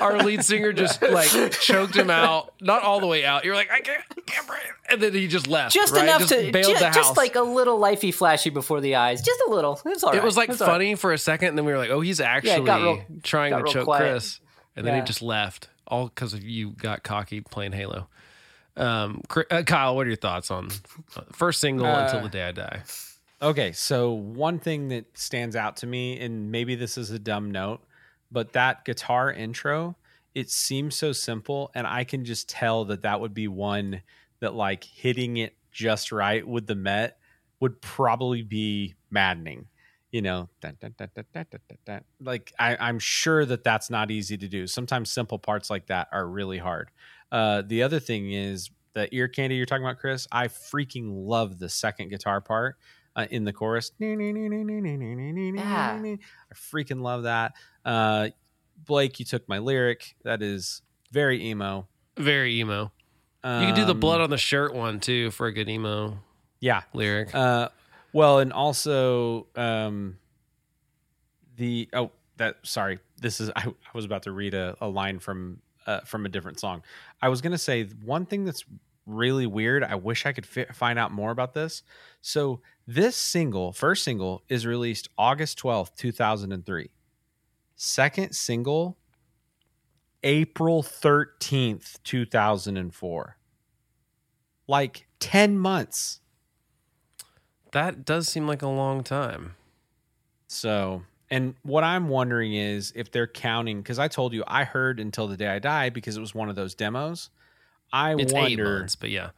Our 0.00 0.18
lead 0.18 0.44
singer 0.44 0.72
just 0.72 1.02
like 1.02 1.28
choked 1.52 1.96
him 1.96 2.10
out, 2.10 2.52
not 2.60 2.82
all 2.82 3.00
the 3.00 3.06
way 3.06 3.24
out. 3.24 3.44
You're 3.44 3.54
like, 3.54 3.70
I 3.70 3.80
can't, 3.80 4.02
I 4.16 4.20
can't 4.20 4.46
breathe. 4.46 4.60
And 4.88 5.00
then 5.00 5.14
he 5.14 5.26
just 5.26 5.46
left. 5.46 5.74
just 5.74 5.94
right? 5.94 6.04
enough 6.04 6.20
just 6.20 6.32
to 6.34 6.52
bailed 6.52 6.72
ju- 6.74 6.78
the 6.78 6.86
house. 6.86 6.94
just 6.94 7.16
like 7.16 7.34
a 7.36 7.40
little 7.42 7.78
lifey 7.80 8.12
flashy 8.14 8.50
before 8.50 8.80
the 8.80 8.96
eyes, 8.96 9.22
just 9.22 9.40
a 9.48 9.50
little. 9.50 9.80
It's 9.86 10.04
all 10.04 10.10
right. 10.10 10.18
it 10.18 10.24
was 10.24 10.36
like 10.36 10.50
It's 10.50 10.60
all 10.60 10.68
right. 10.68 10.74
funny 10.74 10.94
for 10.94 11.12
a 11.12 11.18
second, 11.18 11.48
and 11.50 11.58
then 11.58 11.64
we 11.64 11.72
were 11.72 11.78
like, 11.78 11.90
oh, 11.90 12.00
he's 12.00 12.20
actually 12.20 12.64
got 12.66 12.82
real- 12.82 13.02
trying 13.22 13.52
to 13.64 13.72
choke 13.72 13.84
quiet. 13.84 14.10
Chris. 14.12 14.40
And 14.76 14.86
then 14.86 14.94
he 14.94 15.02
just 15.02 15.20
left, 15.22 15.68
all 15.86 16.06
because 16.08 16.32
of 16.32 16.42
you 16.44 16.70
got 16.70 17.02
cocky 17.02 17.40
playing 17.40 17.72
Halo. 17.72 18.08
Um, 18.76 19.22
uh, 19.50 19.62
Kyle, 19.64 19.96
what 19.96 20.06
are 20.06 20.10
your 20.10 20.16
thoughts 20.16 20.50
on 20.50 20.68
uh, 21.16 21.22
first 21.32 21.60
single 21.60 21.86
Uh, 21.86 22.04
until 22.04 22.22
the 22.22 22.28
day 22.28 22.44
I 22.44 22.52
die? 22.52 22.82
Okay, 23.42 23.72
so 23.72 24.12
one 24.12 24.58
thing 24.58 24.88
that 24.88 25.16
stands 25.16 25.56
out 25.56 25.76
to 25.78 25.86
me, 25.86 26.18
and 26.20 26.50
maybe 26.50 26.74
this 26.74 26.98
is 26.98 27.10
a 27.10 27.18
dumb 27.18 27.50
note, 27.50 27.80
but 28.30 28.52
that 28.52 28.84
guitar 28.84 29.32
intro, 29.32 29.96
it 30.34 30.50
seems 30.50 30.94
so 30.94 31.12
simple, 31.12 31.70
and 31.74 31.86
I 31.86 32.04
can 32.04 32.24
just 32.24 32.50
tell 32.50 32.84
that 32.86 33.02
that 33.02 33.20
would 33.20 33.32
be 33.32 33.48
one 33.48 34.02
that 34.40 34.54
like 34.54 34.84
hitting 34.84 35.38
it 35.38 35.56
just 35.72 36.12
right 36.12 36.46
with 36.46 36.66
the 36.66 36.74
Met 36.74 37.18
would 37.60 37.80
probably 37.80 38.42
be 38.42 38.94
maddening. 39.10 39.68
You 40.12 40.22
know, 40.22 40.48
dun, 40.60 40.76
dun, 40.80 40.94
dun, 40.98 41.08
like 42.20 42.52
I, 42.58 42.76
I'm 42.76 42.98
sure 42.98 43.44
that 43.46 43.62
that's 43.62 43.90
not 43.90 44.10
easy 44.10 44.36
to 44.36 44.48
do. 44.48 44.66
Sometimes 44.66 45.10
simple 45.10 45.38
parts 45.38 45.70
like 45.70 45.86
that 45.86 46.08
are 46.12 46.26
really 46.26 46.58
hard. 46.58 46.90
Uh, 47.30 47.62
the 47.64 47.84
other 47.84 48.00
thing 48.00 48.32
is 48.32 48.70
the 48.94 49.12
ear 49.14 49.28
candy 49.28 49.54
you're 49.54 49.66
talking 49.66 49.84
about, 49.84 49.98
Chris. 49.98 50.26
I 50.32 50.48
freaking 50.48 51.06
love 51.10 51.60
the 51.60 51.68
second 51.68 52.08
guitar 52.08 52.40
part 52.40 52.76
uh, 53.16 53.26
in 53.30 53.44
the 53.44 53.52
chorus. 53.52 53.92
Yeah. 53.98 54.08
I 56.02 56.54
freaking 56.54 57.00
love 57.02 57.24
that. 57.24 57.52
Uh, 57.84 58.28
Blake, 58.84 59.18
you 59.18 59.24
took 59.24 59.48
my 59.48 59.58
lyric. 59.58 60.14
That 60.24 60.42
is 60.42 60.82
very 61.12 61.44
emo. 61.46 61.86
Very 62.16 62.58
emo. 62.60 62.92
You 63.44 63.66
could 63.66 63.74
do 63.74 63.84
the 63.86 63.92
Um, 63.92 64.00
blood 64.00 64.20
on 64.20 64.30
the 64.30 64.36
shirt 64.38 64.74
one 64.74 65.00
too 65.00 65.30
for 65.30 65.46
a 65.46 65.52
good 65.52 65.68
emo 65.68 66.18
Yeah. 66.60 66.82
lyric. 66.92 67.34
Uh, 67.34 67.70
well, 68.12 68.38
and 68.40 68.52
also 68.52 69.46
um, 69.56 70.18
the 71.56 71.88
oh 71.92 72.10
that 72.36 72.56
sorry, 72.62 72.98
this 73.20 73.40
is 73.40 73.50
I, 73.56 73.66
I 73.68 73.72
was 73.94 74.04
about 74.04 74.24
to 74.24 74.32
read 74.32 74.54
a, 74.54 74.76
a 74.80 74.88
line 74.88 75.18
from 75.18 75.60
uh, 75.86 76.00
from 76.00 76.26
a 76.26 76.28
different 76.28 76.60
song. 76.60 76.82
I 77.22 77.28
was 77.28 77.40
gonna 77.40 77.58
say 77.58 77.84
one 78.04 78.26
thing 78.26 78.44
that's 78.44 78.64
really 79.06 79.46
weird. 79.46 79.82
I 79.84 79.94
wish 79.94 80.26
I 80.26 80.32
could 80.32 80.46
fi- 80.46 80.66
find 80.72 80.98
out 80.98 81.10
more 81.12 81.30
about 81.30 81.54
this. 81.54 81.82
So 82.20 82.60
this 82.94 83.14
single, 83.14 83.72
first 83.72 84.02
single, 84.02 84.42
is 84.48 84.66
released 84.66 85.08
August 85.16 85.58
twelfth, 85.58 85.96
two 85.96 86.10
thousand 86.10 86.50
and 86.52 86.66
three. 86.66 86.90
Second 87.76 88.34
single, 88.34 88.98
April 90.24 90.82
thirteenth, 90.82 91.98
two 92.02 92.26
thousand 92.26 92.76
and 92.76 92.92
four. 92.92 93.36
Like 94.66 95.06
ten 95.20 95.58
months. 95.58 96.20
that 97.72 98.04
does 98.04 98.28
seem 98.28 98.48
like 98.48 98.62
a 98.62 98.68
long 98.68 99.04
time. 99.04 99.54
So, 100.48 101.02
and 101.30 101.54
what 101.62 101.84
I'm 101.84 102.08
wondering 102.08 102.54
is 102.54 102.92
if 102.96 103.12
they're 103.12 103.28
counting 103.28 103.82
because 103.82 104.00
I 104.00 104.08
told 104.08 104.32
you 104.32 104.42
I 104.48 104.64
heard 104.64 104.98
until 104.98 105.28
the 105.28 105.36
day 105.36 105.46
I 105.46 105.60
die 105.60 105.90
because 105.90 106.16
it 106.16 106.20
was 106.20 106.34
one 106.34 106.48
of 106.48 106.56
those 106.56 106.74
demos. 106.74 107.30
I 107.92 108.14
It's 108.16 108.32
wonder 108.32 108.80
months, 108.80 108.96
but 108.96 109.10
yeah, 109.10 109.30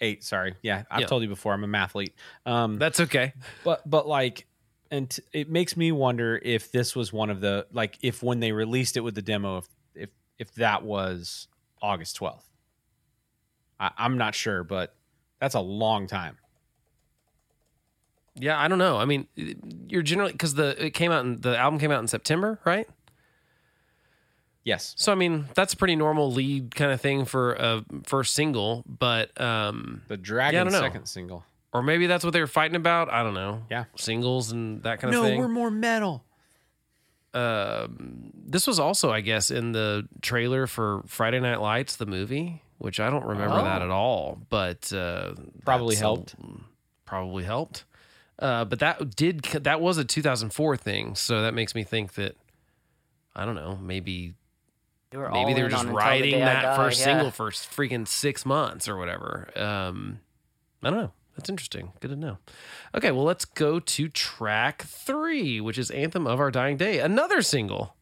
eight. 0.00 0.24
Sorry, 0.24 0.54
yeah, 0.62 0.84
I've 0.90 1.00
Yeah. 1.00 1.06
told 1.06 1.22
you 1.22 1.28
before 1.28 1.52
I'm 1.54 1.64
a 1.64 1.68
mathlete. 1.68 2.12
Um, 2.46 2.78
that's 2.78 3.00
okay. 3.00 3.32
but 3.64 3.88
but 3.88 4.06
like, 4.06 4.46
and 4.90 5.10
t- 5.10 5.22
it 5.32 5.48
makes 5.50 5.76
me 5.76 5.92
wonder 5.92 6.38
if 6.42 6.70
this 6.72 6.94
was 6.96 7.12
one 7.12 7.30
of 7.30 7.40
the 7.40 7.66
like 7.72 7.98
if 8.02 8.22
when 8.22 8.40
they 8.40 8.52
released 8.52 8.96
it 8.96 9.00
with 9.00 9.14
the 9.14 9.22
demo 9.22 9.58
if 9.58 9.68
if 9.94 10.10
if 10.38 10.54
that 10.54 10.82
was 10.82 11.48
August 11.82 12.18
12th. 12.18 12.42
I, 13.80 13.90
I'm 13.96 14.18
not 14.18 14.34
sure, 14.34 14.64
but 14.64 14.94
that's 15.40 15.54
a 15.54 15.60
long 15.60 16.06
time. 16.06 16.38
Yeah, 18.40 18.58
I 18.60 18.68
don't 18.68 18.78
know. 18.78 18.96
I 18.98 19.04
mean, 19.04 19.26
you're 19.88 20.02
generally 20.02 20.32
because 20.32 20.54
the 20.54 20.84
it 20.86 20.90
came 20.90 21.10
out 21.10 21.24
in 21.24 21.40
the 21.40 21.56
album 21.58 21.80
came 21.80 21.90
out 21.90 22.00
in 22.00 22.06
September, 22.06 22.60
right? 22.64 22.88
Yes. 24.64 24.94
So 24.98 25.12
I 25.12 25.14
mean, 25.14 25.46
that's 25.54 25.72
a 25.72 25.76
pretty 25.76 25.96
normal 25.96 26.30
lead 26.32 26.74
kind 26.74 26.92
of 26.92 27.00
thing 27.00 27.24
for 27.24 27.54
a 27.54 27.84
first 28.04 28.34
single, 28.34 28.84
but 28.86 29.38
um, 29.40 30.02
The 30.08 30.16
Dragon 30.16 30.68
know. 30.68 30.80
second 30.80 31.06
single. 31.06 31.44
or 31.72 31.82
maybe 31.82 32.06
that's 32.06 32.24
what 32.24 32.32
they 32.32 32.40
were 32.40 32.46
fighting 32.46 32.76
about. 32.76 33.10
I 33.10 33.22
don't 33.22 33.34
know. 33.34 33.62
Yeah. 33.70 33.84
singles 33.96 34.52
and 34.52 34.82
that 34.82 35.00
kind 35.00 35.14
of 35.14 35.22
thing. 35.22 35.34
No, 35.34 35.40
we're 35.40 35.48
more 35.48 35.70
metal. 35.70 36.22
um, 37.34 38.30
this 38.34 38.66
was 38.66 38.78
also, 38.78 39.10
I 39.12 39.20
guess, 39.20 39.50
in 39.50 39.72
the 39.72 40.08
trailer 40.22 40.66
for 40.66 41.02
Friday 41.06 41.40
Night 41.40 41.60
Lights, 41.60 41.96
the 41.96 42.06
movie, 42.06 42.62
which 42.78 43.00
I 43.00 43.10
don't 43.10 43.24
remember 43.24 43.56
Oh. 43.60 43.64
that 43.64 43.82
at 43.82 43.90
all, 43.90 44.38
but 44.48 44.92
uh, 44.92 45.34
Probably 45.64 45.94
that's 45.94 46.00
a- 46.00 46.04
helped. 46.04 46.34
probably 47.04 47.44
helped. 47.44 47.84
Uh, 48.38 48.64
but 48.64 48.78
that 48.78 49.16
did 49.16 49.42
that 49.42 49.80
was 49.80 49.98
a 49.98 50.04
2004 50.04 50.76
thing, 50.76 51.14
so 51.16 51.42
that 51.42 51.54
makes 51.54 51.74
me 51.74 51.82
think 51.84 52.14
that 52.14 52.36
I 53.34 53.44
don't 53.44 53.56
know, 53.56 53.76
maybe 53.82 54.34
They 55.10 55.18
were 55.18 55.30
maybe 55.30 55.54
they 55.54 55.62
were 55.62 55.70
just 55.70 55.80
on 55.80 55.86
Until 55.86 56.00
the 56.00 56.06
writing 56.06 56.40
that 56.40 56.76
first 56.76 57.00
yeah. 57.00 57.04
single 57.04 57.30
for 57.30 57.50
freaking 57.50 58.06
six 58.06 58.44
months 58.44 58.88
or 58.88 58.96
whatever. 58.96 59.48
Um, 59.56 60.20
I 60.82 60.90
don't 60.90 60.98
know. 60.98 61.12
That's 61.36 61.48
interesting. 61.48 61.92
Good 62.00 62.08
to 62.08 62.16
know. 62.16 62.38
Okay, 62.94 63.12
well, 63.12 63.24
let's 63.24 63.44
go 63.44 63.78
to 63.78 64.08
track 64.08 64.82
three, 64.82 65.60
which 65.60 65.78
is 65.78 65.90
Anthem 65.90 66.26
of 66.26 66.40
Our 66.40 66.50
Dying 66.50 66.76
Day, 66.76 66.98
another 66.98 67.42
single. 67.42 67.94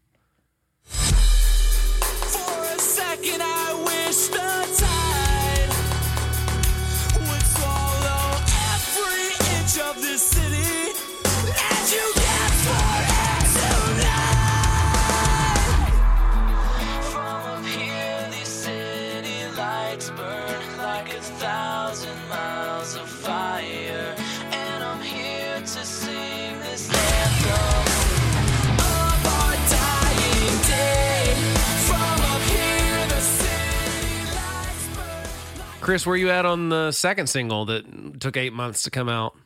Chris, 35.87 36.05
where 36.05 36.17
you 36.17 36.31
at 36.31 36.45
on 36.45 36.69
the 36.69 36.91
second 36.91 37.29
single 37.29 37.65
that 37.67 38.21
took 38.21 38.37
eight 38.37 38.53
months 38.53 38.83
to 38.83 38.91
come 38.91 39.09
out? 39.09 39.37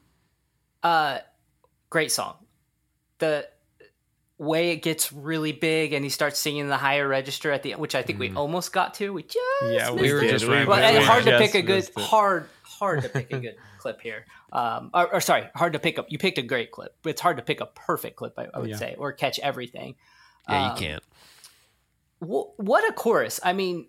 Uh, 0.83 1.19
great 1.91 2.11
song. 2.11 2.35
The 3.19 3.47
way 4.39 4.71
it 4.71 4.77
gets 4.77 5.13
really 5.13 5.53
big 5.53 5.93
and 5.93 6.03
he 6.03 6.09
starts 6.09 6.39
singing 6.39 6.69
the 6.69 6.79
higher 6.79 7.07
register 7.07 7.53
at 7.53 7.63
the 7.63 7.73
end, 7.73 7.81
which 7.83 7.95
I 7.95 8.01
think 8.01 8.19
we 8.19 8.33
almost 8.33 8.73
got 8.73 8.95
to. 8.95 9.13
We 9.13 9.23
just 9.25 9.37
Yeah, 9.65 9.91
missed 9.91 10.01
we 10.01 10.15
were 10.15 10.23
it. 10.23 10.31
just 10.31 10.47
right 10.47 10.67
Well, 10.67 10.79
there. 10.79 10.87
and 10.89 10.97
We 11.01 11.05
hard 11.05 11.25
to 11.25 11.37
pick 11.37 11.55
a 11.55 11.61
good 11.61 11.87
hard 11.99 12.49
hard 12.63 13.03
to 13.03 13.11
pick 13.11 13.31
a 13.35 13.39
good 13.41 13.57
clip 13.77 14.01
here. 14.01 14.25
Um, 14.51 14.93
or, 14.95 15.17
or 15.17 15.21
sorry, 15.21 15.47
hard 15.55 15.75
to 15.75 15.79
pick 15.79 15.99
up. 15.99 16.07
You 16.09 16.17
picked 16.17 16.39
a 16.39 16.43
great 16.43 16.71
clip, 16.71 16.97
but 17.03 17.11
it's 17.11 17.21
hard 17.21 17.37
to 17.37 17.43
pick 17.43 17.61
a 17.61 17.67
perfect 17.67 18.17
clip. 18.17 18.33
I, 18.39 18.47
I 18.55 18.61
would 18.61 18.71
Yeah. 18.71 18.77
say 18.77 18.95
or 18.97 19.13
catch 19.13 19.39
everything. 19.41 19.97
Yeah, 20.49 20.71
Um, 20.71 20.71
you 20.71 20.81
can't. 20.87 21.03
Wh- 22.21 22.59
what 22.59 22.89
a 22.89 22.95
chorus! 22.95 23.41
I 23.43 23.53
mean, 23.53 23.89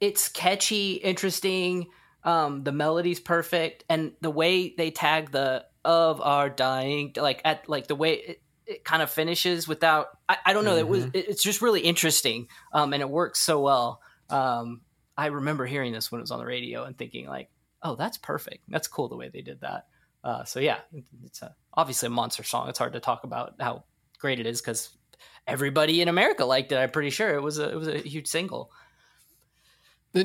it's 0.00 0.28
catchy, 0.28 0.94
interesting. 0.94 1.88
Um, 2.24 2.64
the 2.64 2.72
melody's 2.72 3.20
perfect, 3.20 3.84
and 3.88 4.12
the 4.20 4.30
way 4.30 4.74
they 4.76 4.90
tag 4.90 5.30
the 5.30 5.64
"of 5.84 6.20
our 6.20 6.50
dying," 6.50 7.12
like 7.16 7.40
at 7.44 7.68
like 7.68 7.86
the 7.86 7.94
way 7.94 8.14
it, 8.14 8.42
it 8.66 8.84
kind 8.84 9.02
of 9.02 9.10
finishes 9.10 9.66
without. 9.66 10.08
I, 10.28 10.36
I 10.46 10.52
don't 10.52 10.64
know. 10.64 10.76
It 10.76 10.88
was. 10.88 11.04
It, 11.04 11.28
it's 11.28 11.42
just 11.42 11.62
really 11.62 11.80
interesting, 11.80 12.48
um, 12.72 12.92
and 12.92 13.02
it 13.02 13.08
works 13.08 13.40
so 13.40 13.60
well. 13.60 14.02
Um, 14.28 14.82
I 15.16 15.26
remember 15.26 15.64
hearing 15.66 15.92
this 15.92 16.12
when 16.12 16.20
it 16.20 16.22
was 16.22 16.30
on 16.30 16.38
the 16.38 16.46
radio 16.46 16.84
and 16.84 16.98
thinking 16.98 17.26
like, 17.26 17.50
"Oh, 17.82 17.94
that's 17.94 18.18
perfect. 18.18 18.64
That's 18.68 18.88
cool 18.88 19.08
the 19.08 19.16
way 19.16 19.30
they 19.32 19.42
did 19.42 19.60
that." 19.62 19.86
Uh, 20.22 20.44
so 20.44 20.60
yeah, 20.60 20.78
it's 21.24 21.42
a, 21.42 21.54
obviously 21.72 22.08
a 22.08 22.10
monster 22.10 22.42
song. 22.42 22.68
It's 22.68 22.78
hard 22.78 22.92
to 22.94 23.00
talk 23.00 23.24
about 23.24 23.54
how 23.60 23.84
great 24.18 24.40
it 24.40 24.46
is 24.46 24.60
because 24.60 24.90
everybody 25.46 26.02
in 26.02 26.08
America 26.08 26.44
liked 26.44 26.72
it. 26.72 26.76
I'm 26.76 26.90
pretty 26.90 27.10
sure 27.10 27.34
it 27.34 27.42
was 27.42 27.58
a 27.58 27.70
it 27.70 27.76
was 27.76 27.88
a 27.88 27.98
huge 27.98 28.26
single. 28.26 28.70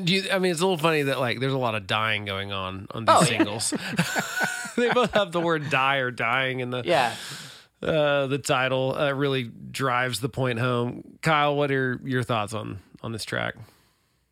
Do 0.00 0.14
you, 0.14 0.24
I 0.32 0.38
mean, 0.38 0.52
it's 0.52 0.60
a 0.60 0.64
little 0.64 0.78
funny 0.78 1.02
that 1.02 1.18
like 1.20 1.40
there's 1.40 1.52
a 1.52 1.58
lot 1.58 1.74
of 1.74 1.86
dying 1.86 2.24
going 2.24 2.52
on 2.52 2.86
on 2.90 3.04
these 3.04 3.14
Oh, 3.16 3.20
yeah. 3.20 3.26
singles. 3.26 3.74
they 4.76 4.90
both 4.90 5.12
have 5.14 5.32
the 5.32 5.40
word 5.40 5.70
"die" 5.70 5.96
or 5.98 6.10
"dying" 6.10 6.60
in 6.60 6.70
the 6.70 6.82
Yeah, 6.84 7.14
uh, 7.82 8.26
the 8.26 8.38
title. 8.38 8.94
Uh, 8.96 9.12
really 9.12 9.44
drives 9.44 10.20
the 10.20 10.28
point 10.28 10.58
home. 10.58 11.18
Kyle, 11.22 11.54
what 11.56 11.70
are 11.70 12.00
your 12.04 12.22
thoughts 12.22 12.54
on 12.54 12.80
on 13.02 13.12
this 13.12 13.24
track? 13.24 13.54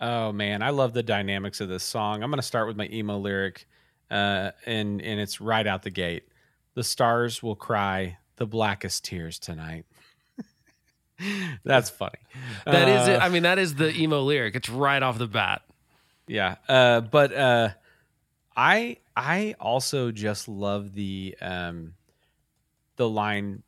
Oh 0.01 0.33
man, 0.33 0.63
I 0.63 0.71
love 0.71 0.95
the 0.95 1.03
dynamics 1.03 1.61
of 1.61 1.69
this 1.69 1.85
song. 1.85 2.23
I'm 2.23 2.31
going 2.31 2.41
to 2.41 2.47
start 2.47 2.67
with 2.67 2.77
my 2.77 2.89
emo 2.93 3.19
lyric, 3.19 3.67
uh, 4.11 4.51
and 4.67 5.01
and 5.01 5.21
it's 5.21 5.41
right 5.41 5.67
out 5.67 5.83
the 5.83 5.91
gate. 5.91 6.25
The 6.75 6.83
stars 6.85 7.43
will 7.43 7.55
cry 7.57 8.19
the 8.37 8.47
blackest 8.47 9.05
tears 9.05 9.39
tonight. 9.39 9.85
That's 11.65 11.91
funny. 11.91 12.19
That 12.67 12.89
is 12.89 13.09
Uh, 13.09 13.11
it. 13.13 13.23
I 13.23 13.29
mean, 13.29 13.43
that 13.45 13.59
is 13.59 13.75
the 13.75 13.95
emo 13.97 14.23
lyric. 14.23 14.55
It's 14.57 14.69
right 14.69 15.03
off 15.03 15.19
the 15.19 15.27
bat. 15.27 15.63
Yeah. 16.27 16.57
Uh, 16.69 17.01
but 17.01 17.33
uh, 17.35 17.69
I 18.57 18.99
I 19.17 19.55
also 19.61 20.11
just 20.11 20.49
love 20.49 20.95
the 20.95 21.37
um, 21.41 21.95
the 22.97 23.09
line. 23.09 23.63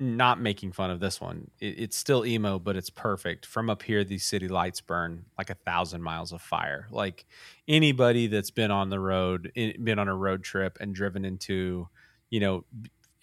Not 0.00 0.40
making 0.40 0.70
fun 0.72 0.92
of 0.92 1.00
this 1.00 1.20
one. 1.20 1.50
It, 1.58 1.80
it's 1.80 1.96
still 1.96 2.24
emo, 2.24 2.60
but 2.60 2.76
it's 2.76 2.88
perfect. 2.88 3.44
From 3.44 3.68
up 3.68 3.82
here, 3.82 4.04
these 4.04 4.24
city 4.24 4.46
lights 4.46 4.80
burn 4.80 5.24
like 5.36 5.50
a 5.50 5.54
thousand 5.56 6.02
miles 6.04 6.30
of 6.32 6.40
fire. 6.40 6.86
Like 6.92 7.26
anybody 7.66 8.28
that's 8.28 8.52
been 8.52 8.70
on 8.70 8.90
the 8.90 9.00
road, 9.00 9.50
been 9.56 9.98
on 9.98 10.06
a 10.06 10.14
road 10.14 10.44
trip 10.44 10.78
and 10.80 10.94
driven 10.94 11.24
into, 11.24 11.88
you 12.30 12.38
know, 12.38 12.64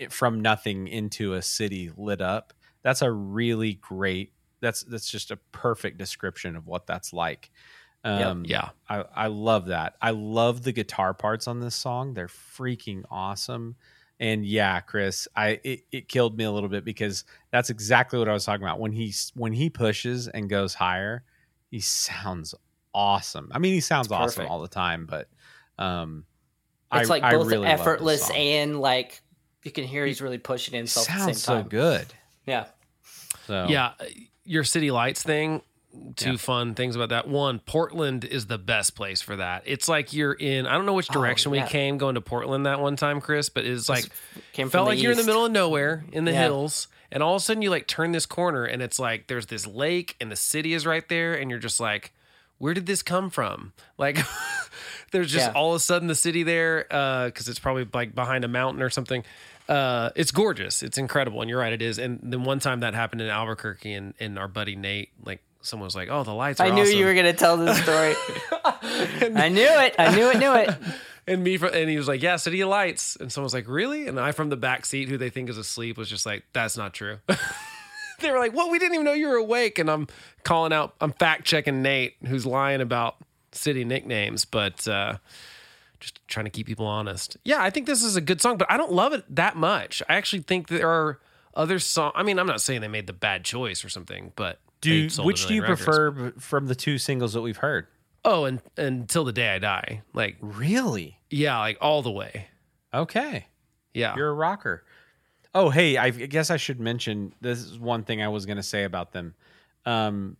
from 0.10 0.42
nothing 0.42 0.90
into 0.90 1.36
a 1.36 1.42
city 1.42 1.92
lit 1.96 2.20
up. 2.20 2.52
That's 2.86 3.02
a 3.02 3.12
really 3.12 3.74
great. 3.74 4.32
That's 4.62 4.84
that's 4.84 5.10
just 5.10 5.32
a 5.32 5.38
perfect 5.52 5.98
description 5.98 6.56
of 6.56 6.68
what 6.68 6.86
that's 6.86 7.14
like. 7.14 7.50
Um, 8.04 8.46
Yeah. 8.46 8.70
I, 8.88 9.04
I 9.16 9.28
love 9.28 9.66
that. 9.66 9.96
I 10.00 10.12
love 10.12 10.62
the 10.62 10.72
guitar 10.72 11.16
parts 11.16 11.48
on 11.48 11.60
this 11.60 11.74
song. 11.74 12.14
They're 12.14 12.28
freaking 12.28 13.04
awesome. 13.10 13.76
And 14.20 14.46
yeah, 14.46 14.82
Chris, 14.82 15.28
I 15.36 15.60
it, 15.64 15.86
it 15.92 16.08
killed 16.08 16.38
me 16.38 16.44
a 16.44 16.52
little 16.52 16.70
bit 16.70 16.86
because 16.86 17.26
that's 17.50 17.72
exactly 17.72 18.20
what 18.20 18.30
I 18.30 18.34
was 18.34 18.46
talking 18.46 18.64
about. 18.64 18.80
When 18.80 18.92
he 18.92 19.12
when 19.34 19.52
he 19.52 19.72
pushes 19.72 20.28
and 20.28 20.48
goes 20.48 20.76
higher, 20.76 21.24
he 21.72 21.80
sounds 21.80 22.54
awesome. 22.94 23.50
I 23.52 23.58
mean, 23.58 23.74
he 23.74 23.82
sounds 23.82 24.12
awesome 24.12 24.46
all 24.46 24.62
the 24.62 24.68
time, 24.68 25.08
but 25.08 25.28
um, 25.80 26.26
It's 26.94 27.10
I, 27.10 27.20
like 27.20 27.32
both 27.34 27.48
really 27.48 27.68
effortless 27.68 28.30
and 28.30 28.80
like 28.80 29.24
you 29.64 29.72
can 29.72 29.86
hear 29.86 30.06
he's 30.06 30.22
really 30.22 30.38
pushing 30.38 30.76
himself 30.76 31.10
at 31.10 31.14
the 31.14 31.20
same 31.20 31.34
sounds 31.34 31.44
so 31.44 31.64
good. 31.64 32.06
Yeah. 32.46 32.66
So 33.48 33.68
Yeah, 33.70 33.92
your 34.44 34.64
city 34.64 34.92
lights 34.92 35.24
thing. 35.24 35.62
Two 36.18 36.32
Yeah. 36.32 36.38
fun 36.38 36.76
things 36.76 36.98
about 36.98 37.08
that. 37.10 37.26
One, 37.28 37.60
Portland 37.60 38.26
is 38.26 38.48
the 38.48 38.58
best 38.58 38.96
place 38.96 39.22
for 39.22 39.38
that. 39.38 39.64
It's 39.66 39.88
like 39.88 40.12
you're 40.12 40.34
in. 40.34 40.68
I 40.68 40.74
don't 40.74 40.86
know 40.86 40.94
which 40.94 41.10
Oh, 41.10 41.14
direction 41.14 41.54
yeah. 41.54 41.64
we 41.64 41.70
came 41.70 41.98
going 41.98 42.16
to 42.16 42.22
Portland 42.22 42.66
that 42.66 42.82
one 42.82 42.98
time, 42.98 43.22
Chris, 43.22 43.48
but 43.48 43.64
it's 43.66 43.88
like 43.88 44.10
felt 44.70 44.88
like 44.88 45.02
you're 45.02 45.12
in 45.14 45.18
the 45.18 45.24
middle 45.24 45.46
of 45.46 45.54
nowhere 45.54 46.04
in 46.12 46.26
the 46.26 46.34
Yeah. 46.34 46.44
hills, 46.44 46.90
and 47.14 47.24
all 47.24 47.36
of 47.36 47.42
a 47.42 47.46
sudden 47.46 47.62
you 47.62 47.70
like 47.70 47.88
turn 47.88 48.12
this 48.12 48.26
corner, 48.26 48.66
and 48.66 48.82
it's 48.82 49.00
like 49.00 49.28
there's 49.28 49.46
this 49.46 49.66
lake, 49.66 50.18
and 50.20 50.30
the 50.30 50.36
city 50.36 50.74
is 50.74 50.86
right 50.86 51.08
there, 51.08 51.34
and 51.34 51.50
you're 51.50 51.60
just 51.60 51.80
like, 51.80 52.12
where 52.58 52.74
did 52.74 52.88
this 52.88 53.02
come 53.02 53.30
from? 53.30 53.72
Like, 53.98 54.18
there's 55.14 55.32
just 55.32 55.48
Yeah. 55.48 55.54
all 55.54 55.70
of 55.72 55.78
a 55.78 55.80
sudden 55.80 56.10
the 56.10 56.16
city 56.16 56.44
there, 56.44 56.88
uh, 56.92 57.28
because 57.28 57.48
it's 57.48 57.60
probably 57.60 57.88
like 57.94 58.14
behind 58.14 58.44
a 58.44 58.50
mountain 58.50 58.82
or 58.84 58.90
something. 58.90 59.24
Uh, 59.68 60.12
it's 60.16 60.32
gorgeous. 60.32 60.84
It's 60.84 60.98
incredible, 60.98 61.42
and 61.42 61.50
you're 61.50 61.60
right, 61.60 61.74
it 61.74 61.82
is. 61.82 61.98
And 61.98 62.20
then 62.22 62.44
one 62.44 62.60
time 62.60 62.82
that 62.82 62.94
happened 62.94 63.22
in 63.22 63.30
Albuquerque, 63.30 63.94
and, 63.94 64.14
and 64.20 64.38
our 64.38 64.48
buddy 64.48 64.76
Nate, 64.76 65.10
like 65.24 65.42
someone 65.62 65.86
was 65.86 65.96
like, 65.96 66.10
"Oh, 66.10 66.24
the 66.24 66.34
lights 66.34 66.60
are 66.60 66.68
I 66.68 66.70
knew 66.70 66.84
awesome." 66.84 66.98
you 66.98 67.06
were 67.06 67.16
gonna 67.16 67.34
tell 67.34 67.58
this 67.58 67.82
story. 67.82 68.14
I 69.36 69.50
knew 69.50 69.68
it. 69.68 69.96
I 69.98 70.16
knew 70.16 70.30
it. 70.30 70.38
Knew 70.38 70.54
it. 70.54 70.70
And 71.28 71.44
me, 71.44 71.58
fro- 71.58 71.70
and 71.70 71.90
he 71.90 71.98
was 71.98 72.08
like, 72.08 72.22
"Yeah, 72.22 72.36
City 72.36 72.62
of 72.62 72.70
Lights." 72.70 73.16
And 73.16 73.32
someone 73.32 73.46
was 73.46 73.54
like, 73.56 73.68
"Really?" 73.68 74.08
And 74.08 74.20
I, 74.20 74.32
from 74.32 74.50
the 74.50 74.56
back 74.58 74.86
seat, 74.86 75.10
who 75.10 75.18
they 75.18 75.32
think 75.32 75.50
is 75.50 75.58
asleep, 75.58 75.98
was 75.98 76.08
just 76.08 76.24
like, 76.24 76.44
"That's 76.54 76.78
not 76.78 76.94
true." 76.94 77.18
they 78.20 78.30
were 78.30 78.38
like, 78.38 78.54
"Well, 78.54 78.70
we 78.70 78.78
didn't 78.78 78.94
even 78.94 79.06
know 79.06 79.14
you 79.14 79.30
were 79.30 79.38
awake." 79.38 79.80
And 79.80 79.90
I'm 79.90 80.08
calling 80.44 80.72
out, 80.72 80.94
I'm 81.02 81.14
fact 81.14 81.46
checking 81.46 81.82
Nate, 81.82 82.14
who's 82.28 82.46
lying 82.46 82.80
about 82.80 83.16
city 83.54 83.86
nicknames, 83.86 84.46
but 84.46 84.88
uh, 84.88 85.18
just 86.00 86.20
trying 86.28 86.46
to 86.46 86.50
keep 86.50 86.68
people 86.68 86.86
honest. 86.88 87.38
Yeah, 87.44 87.62
I 87.62 87.70
think 87.70 87.86
this 87.88 88.04
is 88.04 88.16
a 88.16 88.22
good 88.22 88.42
song, 88.42 88.58
but 88.58 88.70
I 88.72 88.78
don't 88.78 88.92
love 88.92 89.14
it 89.14 89.24
that 89.36 89.56
much. 89.56 90.02
I 90.10 90.16
actually 90.16 90.42
think 90.44 90.68
there 90.68 90.90
are 90.90 91.20
other 91.54 91.80
songs. 91.80 92.14
I 92.16 92.24
mean, 92.24 92.38
I'm 92.40 92.48
not 92.48 92.62
saying 92.62 92.82
they 92.82 92.88
made 92.88 93.08
the 93.08 93.14
bad 93.14 93.44
choice 93.44 93.84
or 93.86 93.90
something, 93.90 94.32
but 94.36 94.60
do 94.82 95.08
a 95.20 95.24
which 95.24 95.48
do 95.48 95.54
you 95.56 95.62
records. 95.62 95.84
prefer 95.86 96.32
from 96.40 96.68
the 96.68 96.76
two 96.76 96.98
singles 96.98 97.34
that 97.34 97.42
we've 97.42 97.58
heard? 97.58 97.88
Oh, 98.24 98.46
and 98.46 98.62
until 98.78 99.24
the 99.24 99.32
day 99.34 99.50
I 99.50 99.60
die, 99.60 100.02
like 100.14 100.38
Really? 100.42 101.20
yeah, 101.30 101.60
like 101.60 101.78
all 101.82 102.02
the 102.02 102.12
way. 102.12 102.48
Okay. 102.94 103.48
Yeah, 103.94 104.16
You're 104.16 104.30
a 104.30 104.34
rocker. 104.34 104.84
Oh, 105.54 105.70
hey, 105.70 105.96
I 105.98 106.10
guess 106.10 106.50
I 106.50 106.58
should 106.58 106.80
mention 106.82 107.34
this 107.40 107.60
is 107.60 107.80
one 107.80 108.04
thing 108.04 108.22
I 108.22 108.28
was 108.28 108.46
going 108.46 108.58
to 108.58 108.64
say 108.64 108.84
about 108.84 109.14
them. 109.14 109.36
Um, 109.86 110.36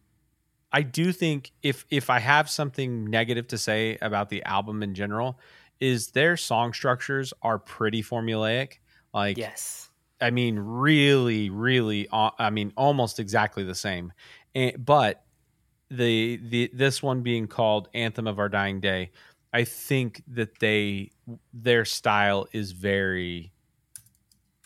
I 0.76 0.82
do 0.82 1.14
think 1.14 1.54
if 1.64 1.86
if 1.90 2.10
I 2.10 2.20
have 2.20 2.50
something 2.50 3.06
negative 3.06 3.48
to 3.48 3.58
say 3.58 3.98
about 4.02 4.28
the 4.28 4.44
album 4.44 4.84
in 4.84 4.94
general, 4.94 5.40
is 5.80 6.08
their 6.08 6.36
song 6.36 6.74
structures 6.74 7.34
are 7.42 7.58
pretty 7.58 8.04
formulaic. 8.04 8.80
Like, 9.14 9.38
Yes. 9.38 9.90
I 10.20 10.32
mean, 10.32 10.60
really, 10.60 11.50
really, 11.50 12.10
uh, 12.12 12.32
I 12.38 12.50
mean, 12.50 12.74
almost 12.76 13.22
exactly 13.22 13.64
the 13.64 13.74
same. 13.74 14.12
And, 14.54 14.86
but 14.86 15.24
the 15.90 16.42
the 16.44 16.70
this 16.74 17.02
one 17.02 17.22
being 17.22 17.48
called 17.48 17.88
"Anthem 17.94 18.28
of 18.28 18.38
Our 18.38 18.50
Dying 18.50 18.82
Day," 18.82 19.12
I 19.54 19.64
think 19.64 20.24
that 20.28 20.60
they 20.60 21.12
their 21.54 21.86
style 21.86 22.48
is 22.52 22.74
very 22.74 23.54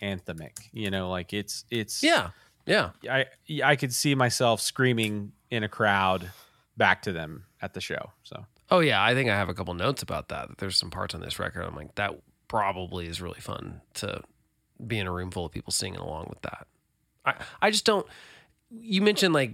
anthemic. 0.02 0.58
You 0.72 0.90
know, 0.90 1.12
like 1.12 1.34
it's 1.34 1.66
it's 1.70 2.02
yeah, 2.02 2.32
yeah. 2.66 2.94
I 3.08 3.26
I 3.64 3.76
could 3.76 3.94
see 3.94 4.16
myself 4.16 4.60
screaming 4.60 5.34
in 5.52 5.64
a 5.64 5.70
crowd 5.70 6.32
back 6.78 7.02
to 7.04 7.12
them 7.12 7.46
at 7.62 7.74
the 7.74 7.82
show. 7.82 8.12
So 8.24 8.46
Oh 8.72 8.80
yeah, 8.80 9.04
I 9.04 9.14
think 9.14 9.30
I 9.30 9.36
have 9.36 9.50
a 9.50 9.54
couple 9.54 9.74
notes 9.74 10.02
about 10.04 10.30
that. 10.30 10.58
There's 10.58 10.78
some 10.78 10.92
parts 10.92 11.16
on 11.16 11.22
this 11.22 11.40
record. 11.40 11.64
I'm 11.64 11.76
like, 11.76 11.96
that 11.96 12.20
probably 12.48 13.08
is 13.08 13.22
really 13.22 13.40
fun 13.40 13.82
to 13.96 14.22
be 14.86 15.00
in 15.00 15.08
a 15.08 15.12
room 15.12 15.32
full 15.32 15.46
of 15.46 15.52
people 15.52 15.72
singing 15.72 16.00
along 16.00 16.28
with 16.30 16.42
that. 16.44 16.68
I 17.26 17.36
I 17.62 17.72
just 17.72 17.86
don't. 17.86 18.06
You 18.70 19.02
mentioned 19.02 19.34
like 19.34 19.52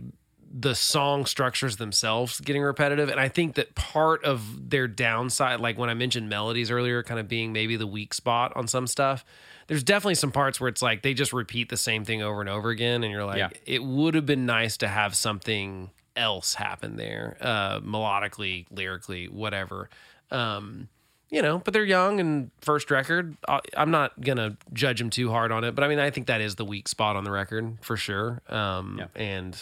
the 0.58 0.74
song 0.74 1.26
structures 1.26 1.76
themselves 1.76 2.40
getting 2.40 2.62
repetitive, 2.62 3.10
and 3.10 3.20
I 3.20 3.28
think 3.28 3.56
that 3.56 3.76
part 3.76 4.24
of 4.24 4.70
their 4.70 4.88
downside, 4.88 5.60
like 5.60 5.78
when 5.78 5.90
I 5.90 5.94
mentioned 5.94 6.30
melodies 6.30 6.72
earlier, 6.72 7.04
kind 7.04 7.20
of 7.20 7.28
being 7.28 7.52
maybe 7.52 7.76
the 7.76 7.88
weak 7.88 8.14
spot 8.14 8.54
on 8.56 8.68
some 8.68 8.88
stuff. 8.88 9.26
There's 9.68 9.84
definitely 9.84 10.16
some 10.16 10.32
parts 10.32 10.62
where 10.62 10.70
it's 10.70 10.82
like 10.82 11.02
they 11.02 11.14
just 11.14 11.34
repeat 11.34 11.68
the 11.70 11.76
same 11.78 12.06
thing 12.06 12.22
over 12.22 12.40
and 12.40 12.50
over 12.50 12.70
again, 12.70 13.04
and 13.04 13.12
you're 13.12 13.26
like, 13.26 13.38
Yeah. 13.40 13.50
it 13.66 13.84
would 13.84 14.14
have 14.16 14.26
been 14.26 14.46
nice 14.46 14.78
to 14.78 14.88
have 14.88 15.14
something 15.16 15.90
else 16.16 16.54
happen 16.54 16.96
there, 16.96 17.36
uh, 17.42 17.82
melodically, 17.82 18.66
lyrically, 18.72 19.28
whatever. 19.28 19.90
Um, 20.32 20.88
you 21.30 21.42
know, 21.42 21.58
but 21.60 21.74
they're 21.74 21.84
young 21.84 22.20
and 22.22 22.52
first 22.62 22.90
record. 22.92 23.36
I- 23.48 23.60
I'm 23.76 23.92
not 23.92 24.22
gonna 24.22 24.56
judge 24.72 25.00
them 25.00 25.10
too 25.10 25.32
hard 25.32 25.52
on 25.52 25.64
it, 25.66 25.76
but 25.76 25.84
I 25.84 25.88
mean, 25.90 26.00
I 26.00 26.12
think 26.12 26.28
that 26.28 26.40
is 26.40 26.56
the 26.56 26.64
weak 26.64 26.88
spot 26.88 27.16
on 27.18 27.24
the 27.26 27.32
record 27.32 27.78
for 27.82 27.98
sure. 27.98 28.42
Um, 28.48 28.98
Yeah. 29.00 29.08
and 29.22 29.58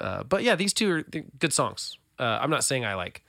uh, 0.00 0.22
but 0.24 0.42
yeah, 0.42 0.54
these 0.56 0.72
two 0.72 0.90
are 0.90 1.02
good 1.38 1.52
songs. 1.52 1.98
Uh, 2.18 2.38
I'm 2.40 2.50
not 2.50 2.64
saying 2.64 2.84
I 2.84 2.94
like 2.94 3.24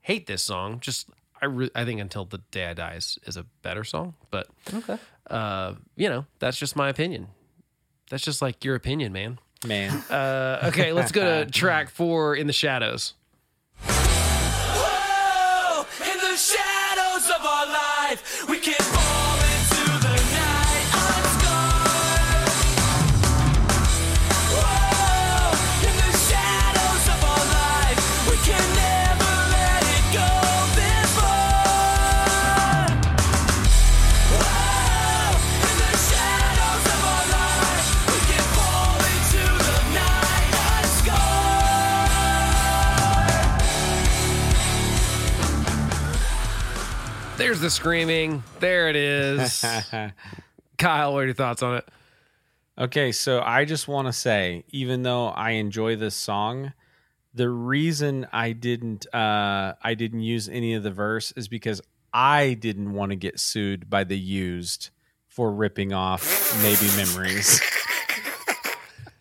hate 0.00 0.26
this 0.26 0.42
song. 0.42 0.80
Just 0.80 1.08
I 1.42 1.46
re- 1.46 1.70
I 1.74 1.84
think 1.84 2.00
until 2.00 2.24
the 2.24 2.38
day 2.50 2.66
I 2.66 2.74
die 2.74 2.94
is, 2.94 3.18
is 3.26 3.36
a 3.36 3.44
better 3.62 3.84
song, 3.84 4.14
but 4.30 4.48
Okay. 4.72 4.98
uh, 5.30 5.74
you 5.96 6.08
know, 6.08 6.26
that's 6.38 6.56
just 6.58 6.76
my 6.76 6.88
opinion. 6.88 7.28
That's 8.10 8.24
just 8.24 8.40
like 8.40 8.64
your 8.64 8.74
opinion, 8.74 9.12
man. 9.12 9.38
man, 9.66 10.02
Uh, 10.10 10.68
okay, 10.68 10.92
let's 10.92 11.12
go 11.12 11.44
to 11.44 11.50
track 11.50 11.90
four 11.90 12.34
in 12.34 12.46
the 12.46 12.52
shadows. 12.52 13.14
There's 47.48 47.60
the 47.60 47.70
screaming. 47.70 48.42
There 48.60 48.90
it 48.90 48.96
is. 48.96 49.64
Kyle, 50.78 51.14
what 51.14 51.20
are 51.20 51.24
your 51.24 51.34
thoughts 51.34 51.62
on 51.62 51.76
it? 51.76 51.88
Okay, 52.76 53.10
so 53.10 53.40
I 53.40 53.64
just 53.64 53.88
want 53.88 54.06
to 54.06 54.12
say, 54.12 54.64
even 54.68 55.02
though 55.02 55.28
I 55.28 55.52
enjoy 55.52 55.96
this 55.96 56.14
song, 56.14 56.74
the 57.32 57.48
reason 57.48 58.26
I 58.34 58.52
didn't 58.52 59.06
uh, 59.14 59.76
I 59.82 59.94
didn't 59.94 60.20
use 60.20 60.50
any 60.50 60.74
of 60.74 60.82
the 60.82 60.90
verse 60.90 61.32
is 61.36 61.48
because 61.48 61.80
I 62.12 62.52
didn't 62.52 62.92
want 62.92 63.12
to 63.12 63.16
get 63.16 63.40
sued 63.40 63.88
by 63.88 64.04
the 64.04 64.18
used 64.18 64.90
for 65.26 65.50
ripping 65.50 65.94
off 65.94 66.54
maybe 66.62 66.86
memories. 66.98 67.62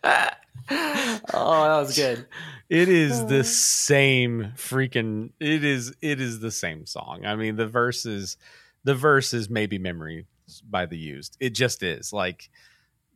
Oh, 0.69 1.63
that 1.63 1.79
was 1.79 1.95
good. 1.95 2.25
It 2.69 2.89
is 2.89 3.25
the 3.27 3.43
same 3.43 4.51
freaking 4.55 5.31
it 5.39 5.63
is 5.63 5.93
it 6.01 6.19
is 6.19 6.39
the 6.39 6.51
same 6.51 6.85
song. 6.85 7.25
I 7.25 7.35
mean 7.35 7.55
the 7.55 7.67
verses 7.67 8.37
the 8.83 8.95
verses 8.95 9.49
maybe 9.49 9.77
memory 9.77 10.25
by 10.69 10.85
the 10.85 10.97
used. 10.97 11.37
It 11.39 11.51
just 11.51 11.83
is. 11.83 12.11
Like 12.11 12.49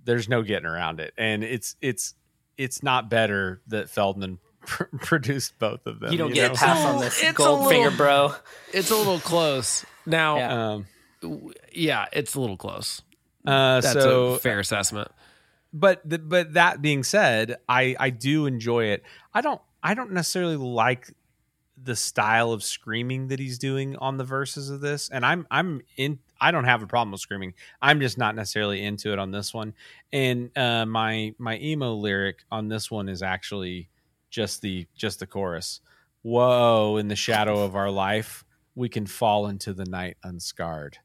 there's 0.03 0.29
no 0.29 0.41
getting 0.41 0.65
around 0.67 0.99
it. 0.99 1.13
And 1.17 1.43
it's 1.43 1.75
it's 1.81 2.13
it's 2.57 2.81
not 2.83 3.09
better 3.09 3.61
that 3.67 3.87
Feldmann 3.87 4.37
pr- 4.65 4.83
produced 5.01 5.57
both 5.59 5.85
of 5.85 5.99
them. 5.99 6.11
You 6.11 6.17
don't 6.17 6.33
get 6.33 6.47
know? 6.49 6.53
a 6.53 6.57
pass 6.57 6.85
on 6.85 7.01
this 7.01 7.21
It's 7.21 7.33
gold 7.33 7.59
little- 7.65 7.69
finger, 7.69 7.91
bro. 7.95 8.33
It's 8.73 8.89
a 8.91 8.95
little 8.95 9.19
close. 9.19 9.85
Now, 10.05 10.37
yeah, 10.37 10.79
Yeah. 11.73 12.01
Um 12.03 12.09
it's 12.13 12.35
a 12.35 12.39
little 12.39 12.57
close. 12.57 13.01
uh 13.45 13.81
That's 13.81 13.93
so 13.93 14.27
a 14.33 14.39
fair 14.39 14.59
assessment. 14.59 15.09
But 15.73 16.07
th- 16.09 16.21
but 16.25 16.53
that 16.53 16.81
being 16.81 17.03
said, 17.03 17.57
I 17.67 17.95
I 17.99 18.09
do 18.09 18.45
enjoy 18.45 18.85
it. 18.85 19.03
I 19.33 19.41
don't 19.41 19.61
I 19.83 19.93
don't 19.93 20.11
necessarily 20.11 20.57
like 20.57 21.13
the 21.83 21.95
style 21.95 22.51
of 22.51 22.63
screaming 22.63 23.29
that 23.29 23.39
he's 23.39 23.57
doing 23.57 23.95
on 23.97 24.17
the 24.17 24.23
verses 24.23 24.69
of 24.69 24.81
this, 24.81 25.09
and 25.09 25.25
I'm 25.25 25.47
I'm 25.49 25.81
in 25.97 26.19
I 26.39 26.51
don't 26.51 26.65
have 26.65 26.81
a 26.81 26.87
problem 26.87 27.11
with 27.11 27.21
screaming. 27.21 27.53
I'm 27.81 27.99
just 27.99 28.17
not 28.17 28.35
necessarily 28.35 28.83
into 28.83 29.13
it 29.13 29.19
on 29.19 29.31
this 29.31 29.53
one. 29.53 29.73
And 30.11 30.55
uh, 30.57 30.85
my 30.85 31.33
my 31.37 31.57
emo 31.59 31.93
lyric 31.93 32.39
on 32.51 32.67
this 32.67 32.89
one 32.89 33.07
is 33.09 33.21
actually 33.21 33.89
just 34.29 34.61
the 34.61 34.87
just 34.95 35.19
the 35.19 35.27
chorus. 35.27 35.81
Whoa! 36.23 36.97
In 36.97 37.07
the 37.07 37.15
shadow 37.15 37.63
of 37.63 37.75
our 37.75 37.91
life, 37.91 38.43
we 38.75 38.89
can 38.89 39.05
fall 39.05 39.47
into 39.47 39.73
the 39.73 39.85
night 39.85 40.17
unscarred. 40.23 40.97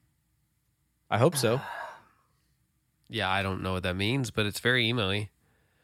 I 1.09 1.17
hope 1.17 1.35
so. 1.35 1.61
Yeah, 3.09 3.29
I 3.29 3.41
don't 3.43 3.61
know 3.63 3.73
what 3.73 3.83
that 3.83 3.95
means, 3.95 4.31
but 4.31 4.45
it's 4.45 4.59
very 4.59 4.87
emo-y. 4.89 5.29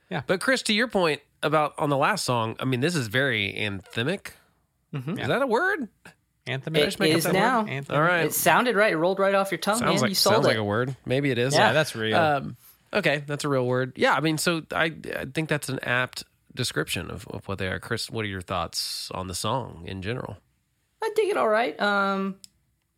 Yeah. 0.09 0.21
But 0.27 0.41
Chris, 0.41 0.61
to 0.63 0.73
your 0.73 0.87
point 0.87 1.21
about 1.41 1.73
on 1.77 1.89
the 1.89 1.97
last 1.97 2.25
song, 2.25 2.55
I 2.59 2.65
mean, 2.65 2.79
this 2.81 2.95
is 2.95 3.07
very 3.07 3.53
anthemic. 3.57 4.31
Mhm. 4.93 5.19
Is 5.19 5.27
that 5.27 5.41
a 5.41 5.47
word? 5.47 5.87
Anthem. 6.45 6.75
It 6.75 6.99
is 6.99 7.25
now. 7.25 7.65
Anthem. 7.65 7.95
All 7.95 8.01
right. 8.01 8.25
It 8.25 8.33
sounded 8.33 8.75
right. 8.75 8.91
It 8.91 8.97
rolled 8.97 9.17
right 9.19 9.33
off 9.33 9.49
your 9.51 9.59
tongue, 9.59 9.79
sounds 9.79 9.93
man. 9.93 10.01
like 10.01 10.09
you 10.09 10.15
sold 10.15 10.33
it. 10.33 10.35
sounds 10.35 10.45
it. 10.45 10.49
like 10.49 10.57
a 10.57 10.63
word. 10.63 10.95
Maybe 11.05 11.31
it 11.31 11.37
is. 11.37 11.53
Yeah, 11.53 11.67
Yeah. 11.67 11.73
that's 11.73 11.95
real. 11.95 12.17
Um, 12.17 12.57
okay, 12.91 13.23
that's 13.25 13.45
a 13.45 13.49
real 13.49 13.65
word. 13.65 13.93
Yeah, 13.95 14.13
I 14.13 14.19
mean, 14.19 14.37
so 14.37 14.61
I 14.71 14.93
I 15.15 15.25
think 15.33 15.47
that's 15.47 15.69
an 15.69 15.79
apt 15.83 16.25
description 16.53 17.09
of, 17.09 17.25
of 17.29 17.47
what 17.47 17.57
they 17.59 17.67
are. 17.67 17.79
Chris, 17.79 18.09
what 18.11 18.25
are 18.25 18.27
your 18.27 18.41
thoughts 18.41 19.09
on 19.11 19.27
the 19.27 19.33
song 19.33 19.85
in 19.87 20.01
general? 20.01 20.37
I 21.01 21.09
dig 21.15 21.29
it 21.29 21.37
all 21.37 21.47
right. 21.49 21.79
Um, 21.81 22.35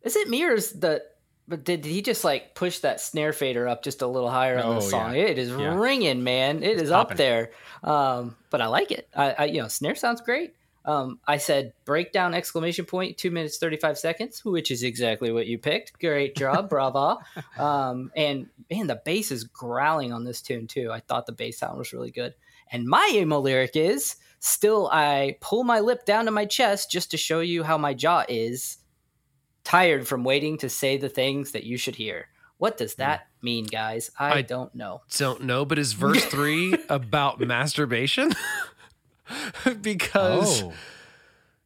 is 0.02 0.16
it 0.16 0.28
me 0.28 0.44
or 0.44 0.52
is 0.52 0.72
the? 0.72 1.02
But 1.48 1.64
did, 1.64 1.82
did 1.82 1.90
he 1.90 2.02
just 2.02 2.24
like 2.24 2.54
push 2.54 2.80
that 2.80 3.00
snare 3.00 3.32
fader 3.32 3.68
up 3.68 3.84
just 3.84 4.02
a 4.02 4.06
little 4.06 4.30
higher 4.30 4.58
on 4.58 4.64
Oh, 4.64 4.74
this 4.76 4.90
song? 4.90 5.14
yeah. 5.14 5.22
It 5.22 5.38
is 5.38 5.50
Yeah. 5.50 5.76
ringing, 5.78 6.24
man. 6.24 6.62
It 6.62 6.80
is 6.80 6.90
up 6.90 7.08
popping. 7.08 7.16
there. 7.18 7.50
Um, 7.84 8.36
but 8.50 8.60
I 8.60 8.66
like 8.66 8.90
it. 8.90 9.08
I, 9.14 9.30
I 9.38 9.44
you 9.44 9.62
know, 9.62 9.68
snare 9.68 9.94
sounds 9.94 10.20
great. 10.20 10.54
Um, 10.84 11.18
I 11.26 11.38
said 11.38 11.72
breakdown 11.84 12.32
exclamation 12.32 12.84
point 12.84 13.16
two 13.18 13.30
minutes 13.32 13.58
thirty 13.58 13.76
five 13.76 13.98
seconds, 13.98 14.44
which 14.44 14.70
is 14.70 14.82
exactly 14.84 15.32
what 15.32 15.46
you 15.48 15.58
picked. 15.58 15.98
Great 16.00 16.36
job, 16.36 16.68
bravo! 16.68 17.18
Um, 17.58 18.12
and 18.14 18.46
man, 18.70 18.86
the 18.86 19.00
bass 19.04 19.32
is 19.32 19.42
growling 19.44 20.12
on 20.12 20.22
this 20.24 20.40
tune 20.42 20.66
too. 20.68 20.92
I 20.92 21.00
thought 21.00 21.26
the 21.26 21.32
bass 21.32 21.58
sound 21.58 21.76
was 21.78 21.92
really 21.92 22.12
good. 22.12 22.34
And 22.70 22.86
my 22.86 23.08
emo 23.12 23.40
lyric 23.40 23.74
is 23.74 24.16
still 24.38 24.88
I 24.92 25.38
pull 25.40 25.64
my 25.64 25.80
lip 25.80 26.04
down 26.04 26.24
to 26.26 26.30
my 26.30 26.44
chest 26.46 26.90
just 26.90 27.10
to 27.12 27.16
show 27.16 27.40
you 27.40 27.64
how 27.64 27.78
my 27.78 27.92
jaw 27.94 28.24
is 28.28 28.76
tired 29.66 30.06
from 30.06 30.22
waiting 30.22 30.56
to 30.58 30.68
say 30.68 30.96
the 30.96 31.08
things 31.08 31.50
that 31.50 31.64
you 31.64 31.76
should 31.76 31.96
hear. 31.96 32.28
What 32.58 32.78
does 32.78 32.94
that 32.94 33.26
mean, 33.42 33.66
guys? 33.66 34.12
I, 34.18 34.34
I- 34.38 34.42
don't 34.42 34.72
know. 34.74 35.02
Don't 35.18 35.42
know, 35.42 35.64
but 35.64 35.78
is 35.78 35.92
verse 35.92 36.24
three 36.34 36.74
about 36.88 37.40
masturbation? 37.40 38.32
because 39.82 40.62
oh, 40.62 40.72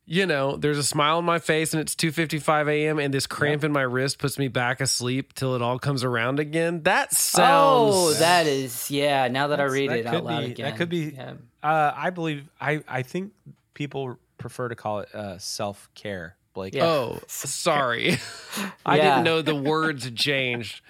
you 0.07 0.24
know, 0.26 0.57
there's 0.57 0.78
a 0.78 0.82
smile 0.82 1.18
on 1.18 1.24
my 1.26 1.38
face 1.38 1.74
and 1.74 1.80
it's 1.80 1.94
2:55 1.94 2.68
a.m. 2.68 2.98
and 2.98 3.12
this 3.12 3.26
cramp 3.26 3.62
in 3.64 3.70
my 3.70 3.82
wrist 3.82 4.18
puts 4.18 4.38
me 4.38 4.48
back 4.48 4.80
asleep 4.80 5.34
till 5.34 5.55
it 5.55 5.61
all 5.62 5.78
comes 5.78 6.03
around 6.03 6.40
again. 6.40 6.82
That 6.84 7.12
sounds 7.12 7.94
oh, 7.94 8.12
that 8.14 8.46
is 8.46 8.90
yeah. 8.90 9.28
Now 9.28 9.48
that 9.48 9.61
I 9.61 9.64
read 9.64 9.90
that 9.90 9.98
it 9.98 10.07
out 10.07 10.24
loud 10.24 10.46
be- 10.46 10.62
that 10.62 10.76
could 10.76 10.88
be- 10.88 11.12
Yeah. 11.14 11.34
uh, 11.62 11.92
I 11.94 12.09
believe 12.11 12.48
I 12.61 12.82
I 12.88 13.03
think 13.03 13.32
people 13.74 14.16
prefer 14.38 14.68
to 14.68 14.74
call 14.74 15.01
it 15.01 15.14
uh, 15.14 15.36
self 15.38 15.90
care. 15.94 16.36
Blake. 16.55 16.74
Yeah. 16.74 16.84
Oh, 16.86 17.20
sorry. 17.26 18.18
I 18.86 18.96
Yeah. 18.96 19.03
didn't 19.16 19.24
know 19.24 19.42
the 19.42 19.55
words 19.55 20.11
changed 20.12 20.80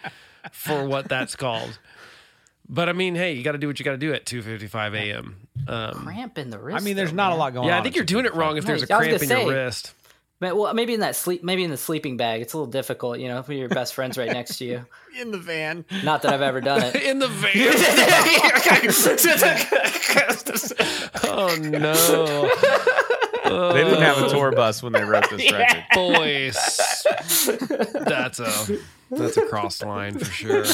for 0.52 0.86
what 0.86 1.08
that's 1.08 1.36
called. 1.36 1.78
But 2.68 2.88
I 2.88 2.92
mean, 2.92 3.14
hey, 3.16 3.32
you 3.32 3.42
got 3.42 3.52
to 3.52 3.58
do 3.58 3.66
what 3.66 3.78
you 3.80 3.84
got 3.84 3.90
to 3.92 3.96
do 3.98 4.12
at 4.14 4.24
2:55 4.26 4.94
a.m. 4.94 5.36
Um, 5.66 5.92
cramp 6.04 6.38
in 6.38 6.50
the 6.50 6.58
wrist. 6.58 6.80
I 6.80 6.84
mean, 6.84 6.94
there's 6.96 7.11
though, 7.11 7.16
not 7.16 7.32
a 7.32 7.34
lot 7.34 7.52
going 7.52 7.64
on. 7.64 7.68
yeah, 7.70 7.78
I 7.80 7.82
think 7.82 7.96
you're 7.96 8.04
doing 8.04 8.26
it 8.26 8.34
wrong 8.34 8.56
if 8.56 8.64
there's 8.64 8.82
a 8.82 8.86
Nice. 8.86 8.90
I 8.92 8.98
was 8.98 9.06
cramp 9.08 9.22
in 9.22 9.28
gonna 9.28 9.40
your 9.42 9.64
wrist. 9.64 9.92
Man, 10.40 10.56
well, 10.56 10.72
maybe 10.72 10.94
in 10.94 11.00
that 11.00 11.16
sleep, 11.16 11.42
maybe 11.44 11.64
in 11.64 11.70
the 11.70 11.76
sleeping 11.76 12.16
bag, 12.16 12.40
it's 12.40 12.54
a 12.54 12.56
little 12.58 12.70
difficult. 12.70 13.18
You 13.18 13.28
know, 13.28 13.40
if 13.40 13.48
your 13.50 13.68
best 13.68 13.92
friend's 13.92 14.16
right 14.16 14.30
next 14.32 14.56
to 14.58 14.64
you. 14.64 14.86
in 15.20 15.32
the 15.32 15.38
van. 15.38 15.84
Not 16.02 16.22
that 16.22 16.32
I've 16.32 16.40
ever 16.42 16.61
done 16.62 16.80
it. 16.82 16.94
in 16.96 17.18
the 17.18 17.28
van. 17.28 17.50
oh 21.24 21.56
no, 21.61 22.50
They 23.45 23.84
didn't 23.84 24.03
have 24.03 24.18
a 24.22 24.28
tour 24.28 24.53
bus 24.53 24.82
when 24.82 24.93
they 24.93 25.03
wrote 25.05 25.28
this 25.30 25.51
record. 25.53 25.84
boys. 25.95 26.55
That's 28.07 28.38
a 28.41 28.78
that's 29.11 29.36
a 29.36 29.47
cross 29.47 29.82
line 29.82 30.18
for 30.18 30.24
sure. 30.26 30.64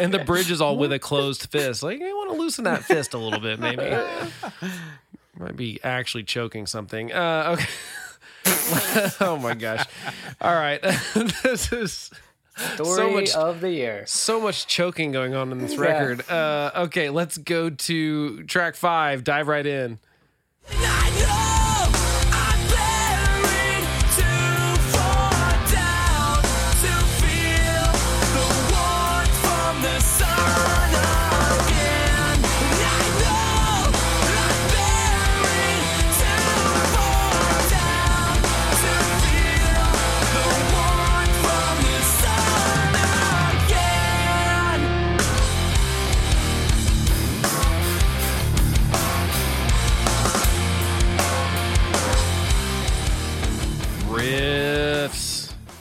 And 0.00 0.12
the 0.12 0.22
bridge 0.26 0.50
is 0.50 0.60
all 0.60 0.76
with 0.76 0.92
a 0.92 0.98
closed 0.98 1.50
fist. 1.50 1.82
Like 1.82 1.98
you 2.00 2.16
want 2.16 2.30
to 2.32 2.36
loosen 2.36 2.64
that 2.64 2.84
fist 2.84 3.14
a 3.14 3.18
little 3.18 3.40
bit, 3.40 3.58
maybe. 3.60 3.96
Might 5.38 5.56
be 5.56 5.78
actually 5.84 6.24
choking 6.24 6.66
something. 6.66 7.12
Uh, 7.12 7.56
okay. 7.58 7.66
oh 9.20 9.38
my 9.40 9.54
gosh. 9.54 9.84
All 10.40 10.54
right. 10.54 10.80
this 11.42 11.72
is 11.72 12.10
Story 12.74 13.12
much- 13.12 13.34
of 13.34 13.60
the 13.60 13.70
year. 13.70 14.04
so 14.06 14.40
much 14.40 14.66
choking 14.66 15.12
going 15.12 15.34
on 15.34 15.52
in 15.52 15.58
this 15.58 15.74
Yeah. 15.74 15.80
record. 15.80 16.30
Uh, 16.30 16.70
okay, 16.84 17.10
let's 17.10 17.36
go 17.38 17.68
to 17.70 18.44
track 18.44 18.76
five. 18.76 19.24
Dive 19.24 19.46
right 19.48 19.66
in. 19.66 19.98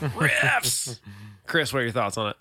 Riffs. 0.09 0.99
Chris, 1.47 1.73
what 1.73 1.79
are 1.79 1.83
your 1.83 1.91
thoughts 1.91 2.17
on 2.17 2.29
it? 2.29 2.35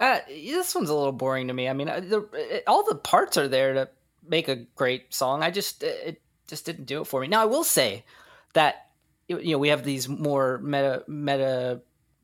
Uh, 0.00 0.18
this 0.28 0.74
one's 0.74 0.90
a 0.90 0.94
little 0.94 1.12
boring 1.12 1.48
to 1.48 1.54
me. 1.54 1.68
I 1.68 1.72
mean, 1.72 1.88
uh, 1.88 2.00
the, 2.00 2.28
it, 2.34 2.64
all 2.66 2.84
the 2.84 2.96
parts 2.96 3.36
are 3.36 3.48
there 3.48 3.74
to 3.74 3.88
make 4.26 4.48
a 4.48 4.56
great 4.56 5.14
song. 5.14 5.42
I 5.42 5.50
just 5.50 5.82
it 5.82 6.20
just 6.48 6.66
didn't 6.66 6.86
do 6.86 7.02
it 7.02 7.06
for 7.06 7.20
me. 7.20 7.28
Now 7.28 7.42
I 7.42 7.46
will 7.46 7.64
say 7.64 8.04
that 8.54 8.90
you 9.28 9.52
know 9.52 9.58
we 9.58 9.68
have 9.68 9.84
these 9.84 10.08
more 10.08 10.58
meta 10.58 11.04
meta 11.06 11.82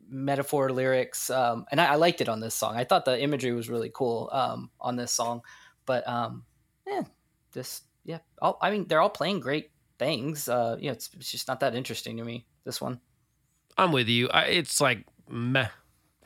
metaphor 0.09 0.71
lyrics, 0.71 1.31
um, 1.31 1.67
and 1.71 1.81
I, 1.81 1.93
I 1.93 1.95
liked 1.95 2.21
it 2.21 2.29
on 2.29 2.41
this 2.41 2.55
song. 2.55 2.77
I 2.77 2.85
thought 2.85 3.05
the 3.05 3.21
imagery 3.21 3.53
was 3.53 3.71
really 3.71 3.91
cool 3.95 4.29
um, 4.33 4.71
on 4.81 4.97
this 4.97 5.13
song, 5.13 5.43
but 5.87 6.07
um, 6.09 6.45
yeah, 6.87 7.03
this 7.53 7.83
yeah. 8.05 8.19
All, 8.43 8.59
I 8.61 8.71
mean, 8.71 8.89
they're 8.89 9.01
all 9.01 9.11
playing 9.11 9.41
great 9.41 9.71
things. 10.01 10.49
Uh, 10.49 10.77
you 10.81 10.87
know, 10.87 10.93
it's, 10.93 11.11
it's 11.15 11.31
just 11.31 11.47
not 11.47 11.61
that 11.61 11.75
interesting 11.75 12.17
to 12.17 12.25
me. 12.25 12.47
This 12.65 12.81
one. 12.81 13.01
I'm 13.79 13.93
with 13.93 14.09
you. 14.09 14.29
I, 14.29 14.43
it's 14.47 14.81
like 14.81 15.05
meh 15.31 15.69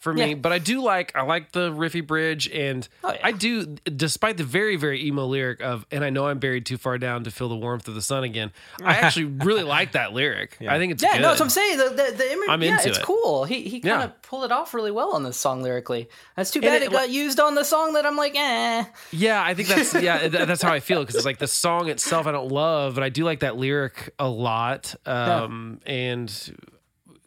for 0.00 0.12
me, 0.12 0.30
Yeah. 0.30 0.34
but 0.34 0.50
I 0.50 0.58
do 0.58 0.82
like 0.82 1.14
I 1.14 1.22
like 1.22 1.52
the 1.52 1.70
riffy 1.70 2.04
bridge, 2.04 2.48
and 2.50 2.88
Oh, 3.04 3.12
yeah. 3.12 3.20
I 3.22 3.30
do, 3.30 3.76
despite 3.84 4.36
the 4.36 4.42
very 4.42 4.74
very 4.74 5.06
emo 5.06 5.26
lyric 5.26 5.62
of 5.62 5.86
"and 5.92 6.02
I 6.04 6.10
know 6.10 6.26
I'm 6.26 6.40
buried 6.40 6.66
too 6.66 6.76
far 6.76 6.98
down 6.98 7.22
to 7.22 7.30
feel 7.30 7.48
the 7.48 7.54
warmth 7.54 7.86
of 7.86 7.94
the 7.94 8.02
sun 8.02 8.24
again." 8.24 8.50
I 8.82 8.94
actually 8.96 9.26
really 9.26 9.62
like 9.62 9.92
that 9.92 10.12
lyric. 10.12 10.56
Yeah. 10.58 10.74
I 10.74 10.78
think 10.78 10.90
it's 10.90 11.04
Yeah, 11.04 11.12
good. 11.12 11.22
no, 11.22 11.28
that's 11.28 11.38
what 11.38 11.46
I'm 11.46 11.50
saying. 11.50 11.78
The 11.78 11.84
the, 11.90 12.14
the 12.16 12.32
image, 12.32 12.48
I'm 12.48 12.62
yeah, 12.64 12.76
into 12.78 12.88
it's 12.88 12.98
it. 12.98 13.04
cool. 13.04 13.44
He 13.44 13.62
he 13.62 13.78
kind 13.78 13.84
Yeah. 14.00 14.04
of 14.06 14.22
pulled 14.22 14.42
it 14.44 14.50
off 14.50 14.74
really 14.74 14.90
well 14.90 15.12
on 15.12 15.22
this 15.22 15.36
song 15.36 15.62
lyrically. 15.62 16.08
That's 16.34 16.50
too 16.50 16.60
bad 16.60 16.82
it- 16.82 16.86
it, 16.86 16.90
got 16.90 17.10
used 17.10 17.38
on 17.38 17.54
the 17.54 17.62
song 17.64 17.92
that 17.92 18.04
I'm 18.04 18.16
like, 18.16 18.34
eh. 18.34 18.84
Yeah, 19.12 19.40
I 19.40 19.54
think 19.54 19.68
that's 19.68 19.94
yeah, 19.94 20.18
th- 20.28 20.32
that's 20.48 20.62
how 20.62 20.72
I 20.72 20.80
feel 20.80 20.98
because 21.02 21.14
it's 21.14 21.24
like 21.24 21.38
the 21.38 21.46
song 21.46 21.88
itself 21.88 22.26
I 22.26 22.32
don't 22.32 22.50
love, 22.50 22.96
but 22.96 23.04
I 23.04 23.08
do 23.08 23.22
like 23.22 23.38
that 23.40 23.56
lyric 23.56 24.12
a 24.18 24.26
lot, 24.28 24.96
um, 25.06 25.78
and 25.86 26.28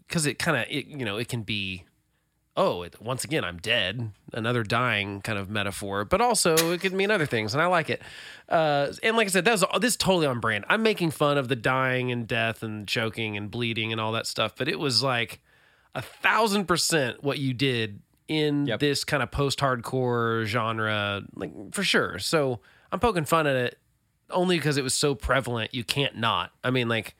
because 0.07 0.25
it 0.25 0.39
kind 0.39 0.57
of 0.57 0.71
you 0.71 1.05
know 1.05 1.17
it 1.17 1.27
can 1.27 1.43
be 1.43 1.83
oh 2.57 2.83
it, 2.83 3.01
once 3.01 3.23
again 3.23 3.43
I'm 3.43 3.57
dead, 3.57 4.11
another 4.33 4.63
dying 4.63 5.21
kind 5.21 5.37
of 5.37 5.49
metaphor, 5.49 6.05
but 6.05 6.21
also 6.21 6.55
it 6.71 6.81
could 6.81 6.93
mean 6.93 7.11
other 7.11 7.25
things, 7.25 7.53
and 7.53 7.61
I 7.61 7.65
like 7.67 7.89
it. 7.89 8.01
Uh, 8.47 8.93
and 9.03 9.17
like 9.17 9.27
I 9.27 9.29
said, 9.31 9.45
that 9.45 9.51
was 9.51 9.65
this 9.81 9.91
is 9.93 9.97
totally 9.97 10.27
on 10.27 10.39
brand. 10.39 10.65
I'm 10.69 10.83
making 10.83 11.11
fun 11.11 11.37
of 11.37 11.47
the 11.47 11.55
dying 11.55 12.11
and 12.11 12.27
death 12.27 12.63
and 12.63 12.87
choking 12.87 13.35
and 13.35 13.51
bleeding 13.51 13.91
and 13.91 13.99
all 13.99 14.11
that 14.13 14.27
stuff, 14.27 14.55
but 14.57 14.67
it 14.67 14.79
was 14.79 15.03
like 15.03 15.41
a 15.93 16.01
thousand 16.01 16.65
percent 16.65 17.23
what 17.23 17.39
you 17.39 17.53
did 17.53 18.01
in 18.27 18.65
Yep. 18.65 18.79
this 18.79 19.03
kind 19.03 19.21
of 19.21 19.29
post-hardcore 19.31 20.45
genre, 20.45 21.21
like 21.35 21.51
for 21.73 21.83
sure. 21.83 22.17
So 22.19 22.59
I'm 22.91 22.99
poking 22.99 23.25
fun 23.25 23.47
at 23.47 23.55
it 23.55 23.77
only 24.31 24.57
because 24.57 24.77
it 24.77 24.83
was 24.83 24.93
so 24.93 25.13
prevalent. 25.13 25.73
You 25.73 25.83
can't 25.83 26.17
not. 26.17 26.51
I 26.63 26.71
mean, 26.71 26.89
like, 26.89 27.15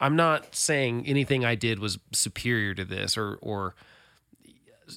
I'm 0.00 0.16
not 0.16 0.54
saying 0.54 1.06
anything 1.06 1.44
I 1.44 1.54
did 1.54 1.78
was 1.78 1.98
superior 2.12 2.74
to 2.74 2.84
this 2.84 3.16
or 3.16 3.38
or 3.42 3.74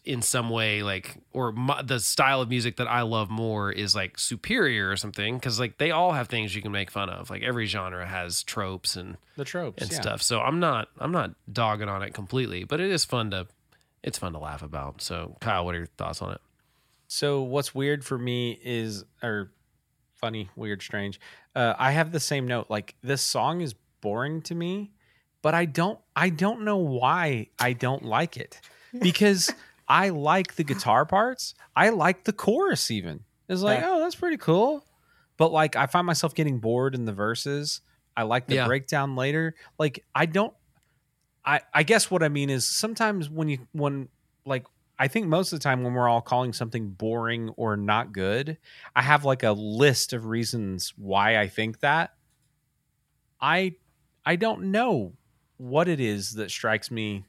in 0.06 0.22
some 0.22 0.52
way 0.52 0.84
like 0.84 1.18
or 1.34 1.52
my, 1.52 1.82
the 1.82 2.00
style 2.00 2.41
of 2.41 2.50
music 2.50 2.78
that 2.78 2.88
I 2.88 3.02
love 3.02 3.30
more 3.30 3.72
is 3.72 3.95
like 3.95 4.20
superior 4.20 4.91
or 4.91 4.95
something 4.95 5.36
because 5.36 5.60
like 5.60 5.78
they 5.80 5.91
all 5.91 6.12
have 6.12 6.28
things 6.28 6.56
you 6.56 6.62
can 6.62 6.72
make 6.72 6.91
fun 6.91 7.10
of. 7.10 7.30
Like 7.30 7.43
every 7.43 7.66
genre 7.66 8.06
has 8.06 8.43
tropes 8.43 8.95
and 8.95 9.18
The 9.36 9.45
tropes 9.45 9.82
and 9.82 9.91
yeah. 9.91 10.02
stuff. 10.02 10.22
So 10.22 10.41
I'm 10.41 10.60
not 10.60 10.89
I'm 11.00 11.12
not 11.12 11.32
dogging 11.52 11.89
on 11.89 12.04
it 12.04 12.14
completely, 12.14 12.64
but 12.64 12.80
it 12.80 12.91
is 12.91 13.06
fun 13.06 13.32
to 13.32 13.47
it's 14.04 14.18
fun 14.18 14.34
to 14.34 14.39
laugh 14.39 14.62
about. 14.62 15.02
So, 15.02 15.36
Kyle, 15.41 15.66
what 15.66 15.76
are 15.76 15.80
your 15.80 15.88
thoughts 15.97 16.22
on 16.22 16.32
it? 16.34 16.41
So 17.08 17.41
what's 17.41 17.74
weird 17.74 18.06
for 18.06 18.18
me 18.18 18.60
is, 18.64 19.04
or 19.24 19.52
funny, 20.16 20.50
weird, 20.56 20.82
strange. 20.82 21.20
Uh, 21.56 21.74
I 21.78 21.91
have 21.91 22.12
the 22.12 22.20
same 22.20 22.47
note. 22.47 22.68
Like 22.70 22.95
this 23.02 23.22
song 23.22 23.62
is 23.62 23.76
boring 24.02 24.41
to 24.43 24.56
me, 24.56 24.91
but 25.41 25.54
I 25.54 25.66
don't. 25.66 26.00
I 26.16 26.30
don't 26.30 26.64
know 26.64 26.78
why 26.78 27.47
I 27.60 27.74
don't 27.74 28.04
like 28.04 28.38
it 28.38 28.60
because 29.02 29.52
I 29.88 30.10
like 30.10 30.56
the 30.56 30.64
guitar 30.64 31.06
parts. 31.06 31.54
I 31.76 31.89
like 31.89 32.24
the 32.26 32.34
chorus. 32.34 32.91
Even 32.91 33.22
it's 33.47 33.62
like, 33.62 33.80
Yeah. 33.82 33.89
oh, 33.91 34.00
that's 34.00 34.16
pretty 34.16 34.38
cool. 34.38 34.86
But 35.38 35.52
like, 35.52 35.76
I 35.76 35.88
find 35.88 36.06
myself 36.06 36.36
getting 36.36 36.60
bored 36.60 36.93
in 36.95 37.06
the 37.06 37.14
verses. 37.14 37.82
I 38.18 38.24
like 38.24 38.47
the 38.47 38.56
Yeah. 38.56 38.66
breakdown 38.68 39.16
later. 39.16 39.56
Like, 39.78 40.04
I 40.14 40.26
don't. 40.26 40.54
I 41.45 41.62
I 41.74 41.84
guess 41.84 42.12
what 42.12 42.22
I 42.22 42.28
mean 42.30 42.50
is 42.50 42.66
sometimes 42.66 43.30
when 43.30 43.47
you 43.47 43.60
when 43.72 44.10
like 44.45 44.66
I 45.02 45.08
think 45.08 45.28
most 45.28 45.54
of 45.54 45.60
the 45.60 45.64
time 45.64 45.84
when 45.84 45.93
we're 45.93 46.10
all 46.10 46.20
calling 46.22 46.52
something 46.52 46.89
boring 46.89 47.50
or 47.56 47.78
not 47.78 48.12
good, 48.12 48.58
I 48.93 49.02
have 49.02 49.24
like 49.24 49.43
a 49.43 49.54
list 49.54 50.12
of 50.12 50.26
reasons 50.26 50.93
why 50.97 51.38
I 51.38 51.47
think 51.47 51.80
that. 51.80 52.14
I 53.41 53.76
I 54.26 54.36
don't 54.36 54.72
know 54.72 55.13
what 55.57 55.88
it 55.88 55.99
is 55.99 56.34
that 56.34 56.51
strikes 56.51 56.89
me. 56.91 57.26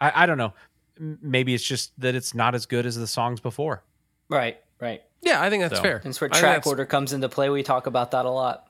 I, 0.00 0.24
I 0.24 0.26
don't 0.26 0.38
know. 0.38 0.52
Maybe 0.98 1.54
it's 1.54 1.64
just 1.64 1.98
that 2.00 2.14
it's 2.14 2.34
not 2.34 2.54
as 2.54 2.66
good 2.66 2.86
as 2.86 2.96
the 2.96 3.06
songs 3.06 3.40
before. 3.40 3.82
Right, 4.28 4.58
right. 4.80 5.02
Yeah, 5.22 5.42
I 5.42 5.50
think 5.50 5.62
that's 5.62 5.76
So- 5.76 5.82
fair. 5.82 6.00
That's 6.04 6.20
where 6.20 6.30
track 6.30 6.66
order 6.66 6.84
comes 6.86 7.12
into 7.12 7.28
play. 7.28 7.48
We 7.50 7.62
talk 7.62 7.86
about 7.86 8.12
that 8.12 8.26
a 8.26 8.30
lot. 8.30 8.68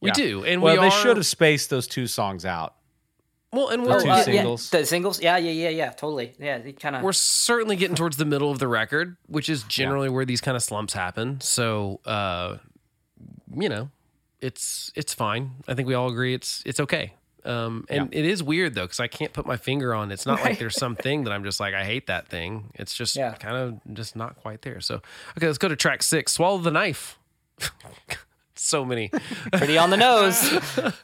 We 0.00 0.08
Yeah. 0.08 0.14
do, 0.14 0.44
and 0.44 0.60
well, 0.60 0.74
we 0.74 0.80
they 0.80 0.86
are, 0.86 0.90
should 0.90 1.16
have 1.16 1.26
spaced 1.26 1.70
those 1.70 1.86
two 1.86 2.06
songs 2.06 2.44
out. 2.44 2.74
Well, 3.52 3.68
and 3.68 3.84
the 3.84 3.88
we're 3.88 4.02
two 4.02 4.10
uh, 4.10 4.22
singles. 4.22 4.70
Yeah, 4.72 4.80
the 4.80 4.86
singles. 4.86 5.22
Yeah, 5.22 5.36
yeah, 5.38 5.52
yeah, 5.52 5.68
yeah. 5.68 5.90
Totally. 5.90 6.34
Yeah, 6.40 6.58
they 6.58 6.72
kind 6.72 6.96
of. 6.96 7.02
we're 7.02 7.12
certainly 7.12 7.76
getting 7.76 7.94
towards 7.94 8.16
the 8.16 8.24
middle 8.24 8.50
of 8.50 8.58
the 8.58 8.66
record, 8.68 9.16
which 9.28 9.48
is 9.48 9.62
generally 9.62 10.08
where 10.08 10.24
these 10.24 10.40
kind 10.40 10.56
of 10.56 10.62
slumps 10.62 10.92
happen. 10.92 11.40
So, 11.40 12.00
uh, 12.04 12.56
you 13.56 13.68
know, 13.68 13.90
it's 14.44 14.92
it's 14.94 15.14
fine. 15.14 15.52
I 15.66 15.74
think 15.74 15.88
we 15.88 15.94
all 15.94 16.08
agree 16.08 16.34
it's 16.34 16.62
it's 16.66 16.80
okay. 16.80 17.14
Um, 17.44 17.84
and 17.90 18.08
it 18.14 18.24
is 18.24 18.42
weird 18.42 18.74
though 18.74 18.84
because 18.84 19.00
I 19.00 19.06
can't 19.06 19.32
put 19.32 19.44
my 19.46 19.56
finger 19.58 19.94
on. 19.94 20.10
It's 20.10 20.24
not 20.24 20.40
like 20.42 20.58
there's 20.58 20.78
something 20.78 21.24
that 21.24 21.30
I'm 21.32 21.44
just 21.44 21.60
like 21.60 21.74
I 21.74 21.84
hate 21.84 22.06
that 22.06 22.28
thing. 22.28 22.70
It's 22.74 22.94
just 22.94 23.16
Yeah. 23.16 23.34
kind 23.34 23.56
of 23.56 23.94
just 23.94 24.16
not 24.16 24.36
quite 24.36 24.62
there. 24.62 24.80
So, 24.80 25.02
okay, 25.36 25.46
let's 25.46 25.58
go 25.58 25.68
to 25.68 25.76
track 25.76 26.02
six. 26.02 26.32
Swallow 26.32 26.56
the 26.58 26.70
knife. 26.70 27.18
so 28.54 28.84
many. 28.84 29.10
pretty 29.52 29.76
on 29.76 29.90
the 29.90 29.96
nose. 29.98 30.40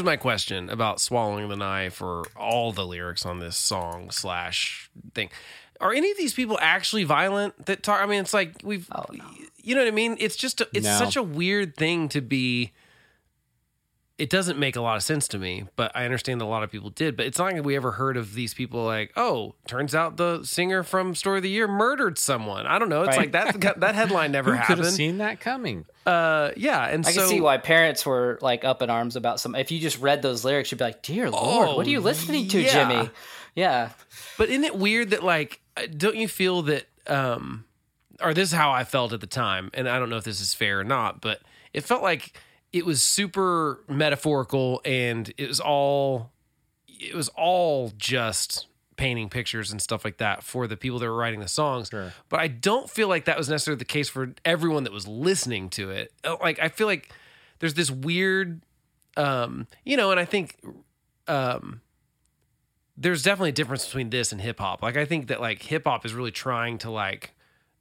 Here's 0.00 0.06
my 0.06 0.16
question 0.16 0.70
about 0.70 0.98
swallowing 0.98 1.50
the 1.50 1.56
knife 1.56 2.00
or 2.00 2.24
all 2.34 2.72
the 2.72 2.86
lyrics 2.86 3.26
on 3.26 3.38
this 3.38 3.54
song 3.54 4.10
slash 4.10 4.88
thing. 5.12 5.28
Are 5.78 5.92
any 5.92 6.10
of 6.10 6.16
these 6.16 6.32
people 6.32 6.58
actually 6.62 7.04
violent 7.04 7.66
that 7.66 7.82
talk? 7.82 8.00
I 8.00 8.06
mean, 8.06 8.22
it's 8.22 8.32
like 8.32 8.54
we've, 8.64 8.88
oh, 8.92 9.04
you 9.58 9.74
know 9.74 9.82
what 9.82 9.88
I 9.88 9.90
mean? 9.90 10.16
It's 10.18 10.36
just, 10.36 10.62
a, 10.62 10.68
it's 10.72 10.86
No. 10.86 10.96
such 10.96 11.16
a 11.16 11.22
weird 11.22 11.76
thing 11.76 12.08
to 12.08 12.22
be. 12.22 12.72
It 14.20 14.28
doesn't 14.30 14.58
make 14.58 14.76
a 14.76 14.80
lot 14.82 14.96
of 14.96 15.02
sense 15.02 15.26
to 15.28 15.38
me, 15.38 15.64
but 15.76 15.90
I 15.94 16.04
understand 16.04 16.40
that 16.40 16.44
a 16.44 16.46
lot 16.46 16.62
of 16.62 16.70
people 16.70 16.90
did. 16.90 17.16
But 17.16 17.26
it's 17.26 17.38
not 17.38 17.52
like 17.52 17.64
we 17.64 17.74
ever 17.74 17.92
heard 17.92 18.16
of 18.16 18.34
these 18.34 18.52
people 18.52 18.84
like, 18.84 19.12
oh, 19.16 19.54
turns 19.66 19.94
out 19.94 20.16
the 20.18 20.44
singer 20.44 20.82
from 20.82 21.14
Story 21.14 21.38
of 21.38 21.42
the 21.42 21.48
Year 21.50 21.66
murdered 21.66 22.18
someone. 22.18 22.66
I 22.66 22.78
don't 22.78 22.88
know. 22.90 23.02
It's 23.02 23.16
Right. 23.16 23.32
like 23.32 23.60
that. 23.60 23.80
That 23.80 23.94
headline 23.94 24.32
never 24.32 24.54
Who 24.56 24.62
could 24.64 24.78
have 24.84 24.92
seen 24.92 25.18
that 25.18 25.40
coming? 25.40 25.86
uh, 26.06 26.50
yeah, 26.56 26.86
and 26.86 27.06
I 27.06 27.10
so 27.12 27.20
can 27.22 27.28
see 27.30 27.40
why 27.40 27.56
parents 27.58 28.04
were 28.04 28.38
like 28.42 28.64
up 28.64 28.82
in 28.82 28.90
arms 28.90 29.16
about 29.16 29.40
some. 29.40 29.54
If 29.54 29.70
you 29.70 29.78
just 29.80 29.98
read 30.00 30.22
those 30.22 30.44
lyrics, 30.44 30.70
you'd 30.70 30.78
be 30.78 30.84
like, 30.84 31.02
"Dear 31.02 31.30
Lord, 31.30 31.76
what 31.76 31.86
are 31.86 31.90
you 31.90 32.00
listening 32.00 32.48
to, 32.48 32.58
Oh, 32.58 32.60
yeah. 32.62 32.72
Jimmy?" 32.72 33.10
Yeah, 33.54 33.90
But 34.38 34.48
isn't 34.50 34.64
it 34.64 34.76
weird 34.76 35.10
that 35.10 35.22
like 35.24 35.60
uh, 35.76 35.82
don't 35.96 36.16
you 36.16 36.28
feel 36.28 36.62
that 36.62 36.86
um 37.06 37.64
or 38.22 38.34
this 38.34 38.50
is 38.50 38.54
how 38.54 38.70
I 38.70 38.84
felt 38.84 39.12
at 39.12 39.20
the 39.20 39.26
time 39.26 39.70
and 39.74 39.88
I 39.88 39.98
don't 39.98 40.10
know 40.10 40.16
if 40.18 40.24
this 40.24 40.40
is 40.40 40.52
fair 40.54 40.80
or 40.80 40.84
not, 40.84 41.20
but 41.20 41.40
it 41.72 41.82
felt 41.84 42.02
like 42.02 42.32
it 42.72 42.86
was 42.86 43.02
super 43.02 43.80
metaphorical 43.88 44.80
and 44.84 45.32
it 45.36 45.48
was 45.48 45.60
all 45.60 46.30
it 46.88 47.14
was 47.14 47.28
all 47.30 47.92
just 47.96 48.66
painting 48.96 49.30
pictures 49.30 49.72
and 49.72 49.80
stuff 49.80 50.04
like 50.04 50.18
that 50.18 50.42
for 50.44 50.66
the 50.66 50.76
people 50.76 50.98
that 50.98 51.06
were 51.06 51.16
writing 51.16 51.40
the 51.40 51.48
songs. 51.48 51.88
Sure. 51.88 52.12
But 52.28 52.40
I 52.40 52.48
don't 52.48 52.90
feel 52.90 53.08
like 53.08 53.24
that 53.24 53.38
was 53.38 53.48
necessarily 53.48 53.78
the 53.78 53.86
case 53.86 54.10
for 54.10 54.34
everyone 54.44 54.84
that 54.84 54.92
was 54.92 55.08
listening 55.08 55.70
to 55.70 55.90
it. 55.90 56.12
Uh, 56.22 56.36
Like 56.40 56.58
I 56.60 56.68
feel 56.68 56.86
like 56.86 57.10
there's 57.58 57.74
this 57.74 57.90
weird 57.90 58.62
um 59.16 59.66
you 59.84 59.96
know 59.96 60.10
and 60.10 60.20
I 60.20 60.24
think 60.24 60.56
um 61.26 61.80
there's 62.96 63.22
definitely 63.22 63.48
a 63.48 63.52
difference 63.52 63.86
between 63.86 64.10
this 64.10 64.30
and 64.30 64.40
hip 64.40 64.60
hop. 64.60 64.82
Like 64.82 64.96
I 64.98 65.06
think 65.06 65.28
that 65.28 65.40
like 65.40 65.62
hip 65.62 65.84
hop 65.86 66.04
is 66.04 66.12
really 66.12 66.30
trying 66.30 66.76
to 66.78 66.90
like 66.90 67.32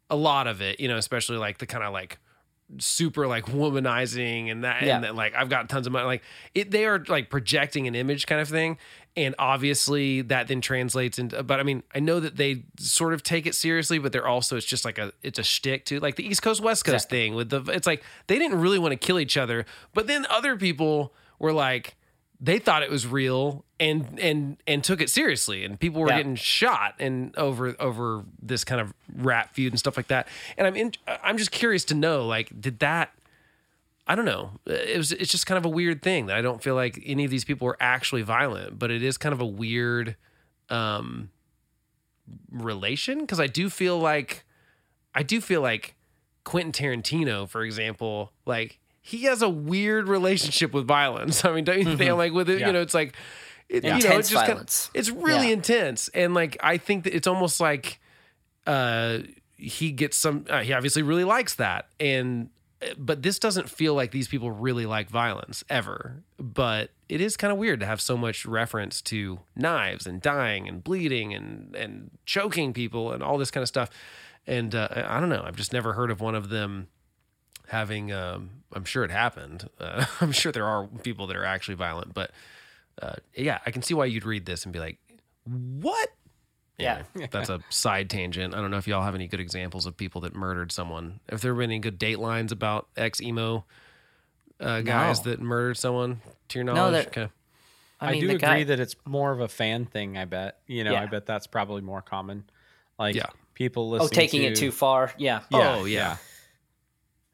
a 0.10 0.16
lot 0.16 0.48
of 0.48 0.62
it, 0.62 0.80
you 0.80 0.88
know, 0.88 0.96
especially 0.98 1.38
like 1.38 1.58
the 1.58 1.66
kind 1.68 1.84
of 1.84 1.92
like 1.92 2.18
super 2.78 3.26
like 3.28 3.46
womanizing 3.46 4.52
and 4.52 4.64
that 4.64 4.84
Yeah. 4.84 4.96
and 4.96 5.04
that 5.04 5.16
like 5.16 5.34
I've 5.36 5.50
got 5.50 5.70
tons 5.70 5.88
of 5.88 5.94
money 5.94 6.06
like 6.06 6.24
it 6.54 6.72
they 6.72 6.86
are 6.86 7.04
like 7.08 7.30
projecting 7.30 7.88
an 7.88 7.96
image 7.96 8.28
kind 8.28 8.40
of 8.42 8.48
thing 8.48 8.78
and 9.18 9.34
obviously 9.40 10.22
that 10.22 10.48
then 10.48 10.62
translates 10.62 11.18
into 11.18 11.42
but 11.44 11.60
I 11.60 11.64
mean 11.64 11.82
I 11.96 12.00
know 12.00 12.20
that 12.20 12.36
they 12.36 12.64
sort 12.78 13.14
of 13.14 13.24
take 13.24 13.48
it 13.48 13.56
seriously 13.56 13.98
but 13.98 14.12
they're 14.12 14.28
also 14.28 14.56
it's 14.56 14.66
just 14.66 14.86
like 14.86 14.98
a 15.00 15.12
it's 15.24 15.40
a 15.40 15.44
shtick 15.44 15.86
too 15.86 16.00
like 16.00 16.16
the 16.16 16.26
East 16.26 16.42
Coast 16.44 16.62
West 16.62 16.86
Coast 16.86 17.06
Exactly. 17.06 17.18
thing 17.20 17.36
with 17.36 17.50
the 17.50 17.62
it's 17.72 17.88
like 17.88 18.04
they 18.28 18.38
didn't 18.38 18.60
really 18.60 18.78
want 18.80 18.92
to 18.92 18.98
kill 18.98 19.20
each 19.20 19.36
other 19.38 19.66
but 19.94 20.08
then 20.08 20.26
other 20.30 20.56
people 20.56 21.14
were 21.40 21.54
like 21.54 21.96
they 22.42 22.58
thought 22.60 22.84
it 22.84 22.90
was 22.90 23.06
real 23.06 23.66
and 23.80 24.18
and 24.20 24.58
and 24.66 24.84
took 24.84 25.02
it 25.02 25.10
seriously. 25.10 25.66
And 25.66 25.80
people 25.80 26.02
were 26.02 26.08
Yeah. 26.10 26.18
getting 26.18 26.36
shot 26.36 26.96
and 27.00 27.36
over 27.38 27.76
over 27.80 28.24
this 28.42 28.64
kind 28.64 28.80
of 28.80 28.94
rap 29.14 29.54
feud 29.54 29.74
and 29.74 29.80
stuff 29.80 29.98
like 29.98 30.08
that. 30.08 30.28
And 30.58 30.66
i'm 30.68 30.76
in, 30.76 30.94
i'm 31.08 31.38
just 31.38 31.52
curious 31.52 31.84
to 31.86 31.96
know 31.96 32.26
like 32.26 32.50
did 32.62 32.80
that 32.80 33.12
i 34.08 34.16
don't 34.16 34.26
know. 34.26 34.52
It 34.66 34.98
was 34.98 35.12
it's 35.12 35.32
just 35.32 35.46
kind 35.46 35.58
of 35.58 35.66
a 35.66 35.70
weird 35.70 36.02
thing 36.02 36.28
that 36.28 36.36
i 36.38 36.42
don't 36.42 36.64
feel 36.64 36.76
like 36.76 37.02
any 37.06 37.26
of 37.26 37.32
these 37.32 37.44
people 37.46 37.66
were 37.66 37.78
actually 37.80 38.22
violent 38.22 38.80
but 38.80 38.90
it 38.90 39.04
is 39.04 39.18
kind 39.18 39.34
of 39.34 39.42
a 39.42 39.46
weird 39.46 40.16
um 40.70 41.30
relation. 42.52 43.20
Because 43.20 43.40
i 43.40 43.48
do 43.48 43.70
feel 43.70 44.00
like 44.00 44.46
i 45.14 45.24
do 45.24 45.42
feel 45.42 45.62
like 45.62 45.96
quentin 46.46 46.72
tarantino 46.72 47.48
for 47.48 47.64
example 47.64 48.32
like 48.46 48.79
he 49.10 49.24
has 49.24 49.42
a 49.42 49.50
weird 49.50 50.08
relationship 50.08 50.74
with 50.74 50.86
violence. 50.88 51.44
I 51.46 51.54
mean 51.54 51.64
don't 51.64 51.80
you 51.80 51.96
think 51.98 52.16
like 52.16 52.32
with 52.34 52.50
it 52.50 52.60
Yeah. 52.60 52.68
you 52.68 52.74
know 52.74 52.82
it's 52.82 52.94
like 52.94 53.16
it, 53.68 53.84
you 53.84 53.90
know, 53.90 53.96
it's 53.98 54.30
just 54.30 54.32
kinda- 54.32 54.46
violence. 54.48 54.90
it's 54.94 55.10
really 55.10 55.48
Yeah. 55.48 55.54
intense. 55.54 56.08
And 56.10 56.34
like 56.34 56.58
i 56.62 56.78
think 56.78 57.04
that 57.04 57.16
it's 57.16 57.28
almost 57.28 57.60
like 57.60 58.00
uh 58.66 59.20
he 59.56 59.92
gets 59.92 60.16
some 60.18 60.46
uh, 60.50 60.62
he 60.62 60.74
obviously 60.74 61.02
really 61.02 61.24
likes 61.26 61.56
that. 61.56 61.88
And 62.00 62.50
but 62.98 63.22
this 63.24 63.40
doesn't 63.40 63.70
feel 63.70 63.94
like 63.94 64.12
these 64.12 64.30
people 64.30 64.52
really 64.52 64.86
like 64.86 65.10
violence 65.10 65.66
ever. 65.70 66.24
But 66.40 66.92
it 67.10 67.20
is 67.20 67.36
kind 67.36 67.52
of 67.52 67.58
weird 67.58 67.82
to 67.82 67.86
have 67.86 68.00
so 68.00 68.16
much 68.16 68.46
reference 68.46 69.02
to 69.04 69.40
knives 69.56 70.08
and 70.08 70.22
dying 70.22 70.68
and 70.70 70.82
bleeding 70.84 71.34
and 71.34 71.76
and 71.76 72.12
choking 72.26 72.72
people 72.74 73.12
and 73.12 73.22
all 73.22 73.38
this 73.38 73.52
kind 73.52 73.62
of 73.64 73.68
stuff. 73.68 73.90
And 74.48 74.74
uh, 74.74 74.88
i 74.96 75.18
I 75.18 75.20
don't 75.20 75.30
know. 75.30 75.44
I've 75.46 75.58
just 75.58 75.74
never 75.74 75.92
heard 75.94 76.10
of 76.10 76.22
one 76.22 76.36
of 76.36 76.48
them 76.50 76.88
having 77.70 78.12
um 78.12 78.50
i'm 78.74 78.86
sure 78.86 79.04
it 79.04 79.12
happened 79.12 79.70
uh, 79.80 80.06
i'm 80.22 80.32
sure 80.32 80.52
there 80.52 80.66
are 80.68 80.88
people 81.04 81.28
that 81.28 81.36
are 81.38 81.46
actually 81.46 81.76
violent 81.76 82.14
but 82.14 82.32
uh, 83.02 83.16
yeah 83.36 83.60
i 83.66 83.72
can 83.72 83.82
see 83.82 83.94
why 83.94 84.06
you'd 84.06 84.26
read 84.26 84.46
this 84.46 84.64
and 84.66 84.74
be 84.74 84.80
like 84.80 84.98
what 85.46 86.10
Yeah. 86.78 87.04
Anyway, 87.16 87.30
that's 87.32 87.50
a 87.50 87.60
side 87.70 88.10
tangent. 88.10 88.54
I 88.56 88.62
don't 88.62 88.72
know 88.72 88.78
if 88.78 88.88
y'all 88.88 89.04
have 89.04 89.16
any 89.16 89.28
good 89.28 89.42
examples 89.42 89.86
of 89.86 89.98
people 89.98 90.22
that 90.22 90.34
murdered 90.34 90.72
someone. 90.72 91.20
If 91.28 91.42
there 91.42 91.54
been 91.54 91.72
any 91.72 91.80
good 91.80 92.00
datelines 92.00 92.52
about 92.54 92.88
ex 92.96 93.20
emo 93.20 93.66
uh, 94.62 94.82
guys 94.82 95.26
No. 95.26 95.32
that 95.32 95.42
murdered 95.42 95.76
someone, 95.78 96.22
to 96.50 96.60
your 96.60 96.64
knowledge? 96.66 97.10
there- 97.14 97.26
okay. 97.26 97.34
I, 98.02 98.12
I, 98.12 98.20
do 98.20 98.26
agree 98.28 98.38
guy, 98.38 98.64
that 98.64 98.80
it's 98.80 98.96
more 99.06 99.34
of 99.34 99.42
a 99.42 99.50
fan 99.50 99.86
thing. 99.86 100.18
I 100.18 100.24
bet 100.24 100.60
you 100.68 100.86
know. 100.86 100.94
Yeah. 100.94 101.02
I 101.04 101.06
bet 101.08 101.26
that's 101.26 101.48
probably 101.48 101.82
more 101.82 102.02
common. 102.02 102.46
Like 102.98 103.16
Yeah. 103.16 103.26
people 103.56 103.84
oh, 103.90 103.98
listening. 104.04 104.10
taking 104.16 104.42
to, 104.44 104.48
it 104.48 104.56
too 104.56 104.72
far. 104.72 105.12
Yeah, 105.18 105.42
Yeah, 105.52 105.76
Oh, 105.76 105.84
yeah. 105.86 106.16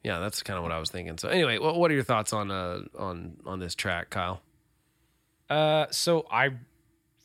Yeah, 0.06 0.20
that's 0.20 0.44
kind 0.44 0.56
of 0.58 0.64
what 0.64 0.72
I 0.72 0.80
was 0.80 0.92
thinking. 0.92 1.18
So 1.18 1.28
anyway, 1.30 1.58
what, 1.58 1.76
what 1.78 1.90
are 1.90 1.94
your 1.96 2.04
thoughts 2.04 2.32
on 2.32 2.52
uh 2.52 2.82
on 2.98 3.38
on 3.46 3.60
this 3.60 3.74
track, 3.74 4.12
Kyle? 4.12 4.42
Uh, 5.50 5.88
so 5.92 6.26
I 6.32 6.52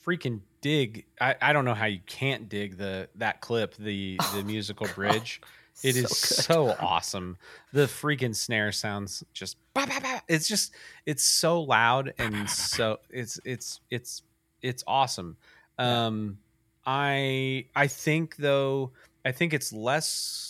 freaking 0.06 0.40
dig. 0.62 1.04
I, 1.20 1.34
I 1.40 1.52
don't 1.52 1.64
know 1.64 1.74
how 1.74 1.86
you 1.86 2.00
can't 2.06 2.48
dig 2.48 2.76
the 2.78 3.08
that 3.16 3.40
clip, 3.42 3.74
the 3.76 4.18
the 4.34 4.42
musical 4.44 4.86
bridge. 4.94 5.40
It 5.82 5.96
is 5.96 6.16
So 6.16 6.66
good. 6.66 6.76
so 6.76 6.76
awesome. 6.84 7.36
The 7.72 7.82
freaking 7.86 8.34
snare 8.34 8.72
sounds 8.72 9.24
just. 9.32 9.56
bah, 9.74 9.86
bah, 9.86 10.00
bah. 10.02 10.20
It's 10.28 10.48
just 10.48 10.72
it's 11.06 11.22
so 11.22 11.62
loud 11.62 12.12
and 12.18 12.48
so 12.50 12.98
it's 13.10 13.38
it's 13.44 13.80
it's 13.90 14.22
it's 14.62 14.84
awesome. 14.86 15.36
Um, 15.78 16.38
I 16.84 17.66
I 17.74 17.86
think 17.86 18.36
though 18.36 18.92
I 19.24 19.32
think 19.32 19.52
it's 19.54 19.72
less. 19.72 20.49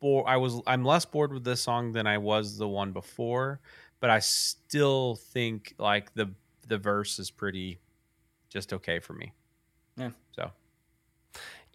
Bo- 0.00 0.22
I 0.22 0.36
was 0.36 0.60
I'm 0.66 0.84
less 0.84 1.04
bored 1.04 1.32
with 1.32 1.44
this 1.44 1.60
song 1.62 1.92
than 1.92 2.06
I 2.06 2.18
was 2.18 2.56
the 2.58 2.68
one 2.68 2.92
before, 2.92 3.60
but 4.00 4.10
I 4.10 4.18
still 4.20 5.16
think 5.16 5.74
like 5.78 6.14
the 6.14 6.30
the 6.66 6.78
verse 6.78 7.18
is 7.18 7.30
pretty 7.30 7.78
just 8.48 8.72
okay 8.72 8.98
for 8.98 9.12
me. 9.12 9.32
Yeah. 9.96 10.10
So 10.32 10.50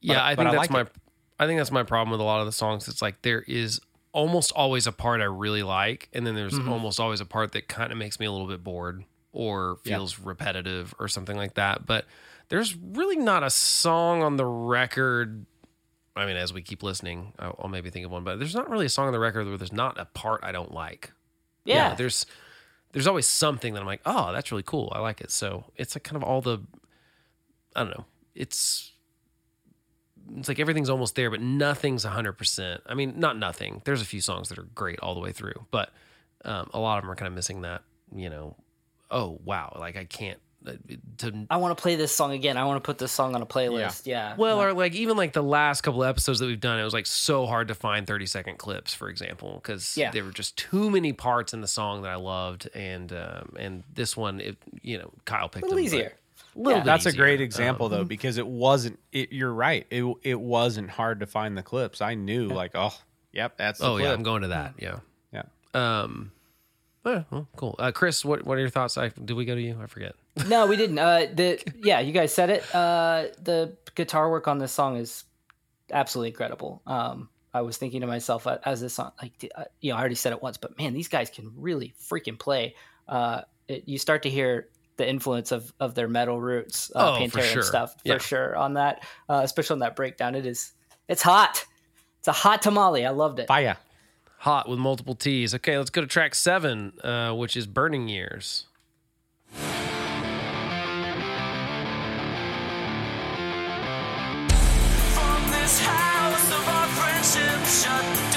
Yeah, 0.02 0.16
But- 0.16 0.22
I 0.24 0.36
but 0.36 0.42
think 0.44 0.48
I 0.48 0.52
that's 0.52 0.58
like 0.62 0.70
my 0.72 0.82
it. 0.82 0.92
I 1.40 1.48
think 1.48 1.60
that's 1.60 1.72
my 1.72 1.84
problem 1.84 2.12
with 2.12 2.22
a 2.22 2.24
lot 2.24 2.40
of 2.40 2.46
the 2.46 2.52
songs. 2.54 2.88
It's 2.88 3.02
like 3.02 3.22
there 3.22 3.42
is 3.42 3.82
almost 4.14 4.54
always 4.54 4.88
a 4.88 4.92
part 4.94 5.20
I 5.20 5.26
really 5.26 5.64
like, 5.64 6.08
and 6.14 6.26
then 6.26 6.34
there's 6.36 6.54
Mhm. 6.58 6.70
almost 6.70 7.00
always 7.00 7.20
a 7.20 7.26
part 7.26 7.52
that 7.52 7.68
kind 7.68 7.92
of 7.92 7.98
makes 7.98 8.20
me 8.20 8.26
a 8.26 8.32
little 8.32 8.48
bit 8.48 8.64
bored 8.64 9.04
or 9.34 9.80
Yeah. 9.84 9.98
feels 9.98 10.18
repetitive 10.20 10.96
or 10.98 11.10
something 11.10 11.36
like 11.36 11.56
that. 11.56 11.86
But 11.86 12.06
there's 12.48 12.74
really 12.76 13.18
not 13.18 13.44
a 13.44 13.50
song 13.50 14.24
on 14.24 14.38
the 14.38 14.46
record. 14.46 15.46
I 16.16 16.26
mean, 16.26 16.38
as 16.38 16.54
we 16.54 16.62
keep 16.62 16.82
listening, 16.82 17.34
I'll, 17.40 17.56
I'll 17.64 17.70
maybe 17.70 17.90
think 17.90 18.06
of 18.06 18.12
one, 18.12 18.24
but 18.24 18.40
there's 18.40 18.56
not 18.56 18.70
really 18.70 18.86
a 18.86 18.90
song 18.90 19.08
on 19.08 19.14
the 19.14 19.20
record 19.20 19.48
where 19.48 19.58
there's 19.58 19.74
not 19.74 20.00
a 20.00 20.06
part 20.06 20.42
I 20.44 20.52
don't 20.52 20.74
like. 20.74 21.12
Yeah. 21.66 21.96
there's 21.96 22.26
there's 22.94 23.08
always 23.08 23.28
something 23.28 23.74
that 23.74 23.82
I'm 23.82 23.86
like, 23.86 24.02
oh, 24.06 24.32
that's 24.32 24.52
really 24.52 24.64
cool. 24.64 24.92
I 24.96 25.00
like 25.00 25.20
it. 25.20 25.30
So 25.30 25.66
it's 25.76 25.96
like 25.96 26.04
kind 26.04 26.16
of 26.16 26.24
all 26.24 26.42
the 26.42 26.60
I 27.76 27.84
don't 27.84 27.90
know. 27.90 28.06
It's 28.34 28.94
it's 30.38 30.48
like 30.48 30.60
everything's 30.60 30.90
almost 30.90 31.16
there, 31.16 31.30
but 31.30 31.42
nothing's 31.42 32.04
hundred 32.04 32.34
percent. 32.34 32.82
I 32.86 32.94
mean, 32.94 33.16
not 33.18 33.38
nothing. 33.38 33.82
There's 33.84 34.02
a 34.02 34.06
few 34.06 34.22
songs 34.22 34.50
that 34.50 34.58
are 34.58 34.68
great 34.74 35.00
all 35.00 35.14
the 35.14 35.20
way 35.20 35.32
through, 35.32 35.66
but 35.72 35.92
um, 36.46 36.70
a 36.74 36.80
lot 36.80 36.98
of 36.98 37.04
them 37.04 37.12
are 37.12 37.16
kind 37.16 37.28
of 37.28 37.34
missing 37.34 37.62
that. 37.62 37.82
You 38.16 38.30
know, 38.30 38.56
oh 39.12 39.40
wow, 39.44 39.76
like 39.80 39.98
I 39.98 40.06
can't 40.06 40.40
to 41.18 41.48
I 41.50 41.58
want 41.58 41.78
to 41.78 41.82
play 41.82 41.96
this 41.96 42.12
song 42.12 42.32
again. 42.34 42.58
I 42.58 42.66
want 42.66 42.78
to 42.84 42.86
put 42.86 42.98
this 42.98 43.12
song 43.12 43.36
on 43.36 43.42
a 43.42 43.46
playlist. 43.46 44.06
Yeah. 44.06 44.36
well, 44.38 44.58
No. 44.58 44.64
or 44.64 44.74
like 44.74 44.94
even 44.94 45.18
like 45.18 45.34
the 45.34 45.44
last 45.44 45.82
couple 45.82 46.04
of 46.04 46.10
episodes 46.10 46.40
that 46.40 46.46
we've 46.48 46.60
done, 46.60 46.80
it 46.80 46.84
was 46.84 46.94
like 46.94 47.06
so 47.06 47.46
hard 47.46 47.68
to 47.70 47.76
find 47.76 48.06
30 48.08 48.26
second 48.26 48.58
clips, 48.58 48.94
for 48.94 49.10
example, 49.10 49.56
because 49.62 49.96
Yeah. 49.98 50.12
there 50.12 50.24
were 50.24 50.32
just 50.32 50.58
too 50.58 50.90
many 50.90 51.14
parts 51.14 51.54
in 51.54 51.62
the 51.62 51.68
song 51.68 52.02
that 52.04 52.12
I 52.12 52.16
loved, 52.16 52.70
and 52.74 53.12
um, 53.14 53.56
and 53.58 53.84
this 53.94 54.16
one, 54.18 54.40
it 54.42 54.58
you 54.82 54.98
know, 54.98 55.12
Kyle 55.26 55.46
a 55.46 55.50
picked 55.50 55.64
little 55.64 55.78
them, 55.78 55.86
easier. 55.86 56.14
a 56.56 56.60
little 56.60 56.74
Yeah. 56.80 56.84
bit 56.84 56.86
that's 56.86 57.06
a 57.06 57.14
great 57.14 57.42
example 57.42 57.86
Um, 57.88 57.92
though 57.92 58.04
because 58.04 58.38
it 58.38 58.48
wasn't. 58.48 59.00
It, 59.12 59.32
you're 59.32 59.54
right. 59.54 59.86
It 59.90 60.04
it 60.24 60.40
wasn't 60.40 60.90
hard 60.90 61.20
to 61.22 61.26
find 61.26 61.58
the 61.58 61.64
clips. 61.64 62.02
I 62.02 62.16
knew 62.16 62.48
like 62.48 62.72
oh 62.76 62.94
yep 63.32 63.58
that's 63.58 63.80
the 63.80 63.86
oh 63.88 63.98
yeah. 63.98 64.12
I'm 64.14 64.24
going 64.24 64.42
to 64.44 64.48
that. 64.50 64.74
Yeah, 64.80 65.00
Yeah. 65.34 65.44
Um, 65.74 66.32
well, 67.04 67.48
cool. 67.56 67.76
Uh, 67.78 67.92
Chris, 67.92 68.26
what 68.26 68.46
what 68.46 68.58
are 68.58 68.62
your 68.62 68.70
thoughts? 68.70 68.98
I, 68.98 69.10
did 69.10 69.34
we 69.34 69.46
go 69.46 69.54
to 69.54 69.62
you? 69.62 69.78
I 69.82 69.86
forget. 69.86 70.16
No, 70.48 70.68
we 70.68 70.76
didn't. 70.76 71.00
Uh, 71.00 71.28
the 71.34 71.62
yeah, 71.84 72.00
you 72.00 72.12
guys 72.12 72.34
said 72.34 72.50
it. 72.50 72.64
Uh, 72.76 73.26
the 73.42 73.78
guitar 73.96 74.30
work 74.30 74.48
on 74.48 74.58
this 74.60 74.72
song 74.72 74.98
is 74.98 75.24
absolutely 75.92 76.30
incredible. 76.30 76.82
Um, 76.86 77.30
I 77.54 77.62
was 77.62 77.78
thinking 77.78 78.02
to 78.02 78.08
myself 78.08 78.48
uh, 78.48 78.58
as 78.66 78.82
this 78.82 78.94
song, 78.96 79.12
like 79.22 79.50
uh, 79.56 79.64
you 79.82 79.92
know, 79.92 79.98
I 79.98 80.00
already 80.00 80.16
said 80.16 80.34
it 80.34 80.42
once, 80.42 80.58
but 80.58 80.78
man, 80.78 80.94
these 80.94 81.08
guys 81.08 81.30
can 81.30 81.52
really 81.56 81.94
freaking 82.02 82.38
play. 82.38 82.76
Uh, 83.08 83.42
it, 83.68 83.84
you 83.88 83.98
start 83.98 84.24
to 84.24 84.30
hear 84.30 84.68
the 84.98 85.08
influence 85.10 85.52
of 85.52 85.74
of 85.80 85.96
their 85.96 86.08
metal 86.08 86.40
roots, 86.40 86.92
uh, 86.96 87.14
Oh, 87.16 87.20
Pantera 87.20 87.42
sure. 87.44 87.60
and 87.60 87.64
stuff 87.64 87.94
for 87.94 88.00
Yeah. 88.14 88.18
sure 88.18 88.56
on 88.56 88.74
that, 88.74 89.04
uh, 89.30 89.42
especially 89.44 89.76
on 89.76 89.80
that 89.80 89.96
breakdown. 89.96 90.36
It 90.36 90.46
is, 90.46 90.74
it's 91.08 91.22
hot. 91.22 91.66
It's 92.20 92.28
a 92.28 92.32
hot 92.34 92.62
tamale. 92.62 93.06
I 93.06 93.12
loved 93.12 93.40
it. 93.40 93.48
Fire. 93.48 93.78
Hot 94.40 94.68
with 94.70 94.80
multiple 94.80 95.16
T's. 95.16 95.56
Okay, 95.56 95.78
let's 95.78 95.90
go 95.90 96.02
to 96.02 96.08
track 96.08 96.36
seven, 96.36 96.94
uh, 97.04 97.34
which 97.34 97.56
is 97.58 97.66
Burning 97.68 98.08
Years. 98.08 98.68
Shut 107.76 108.35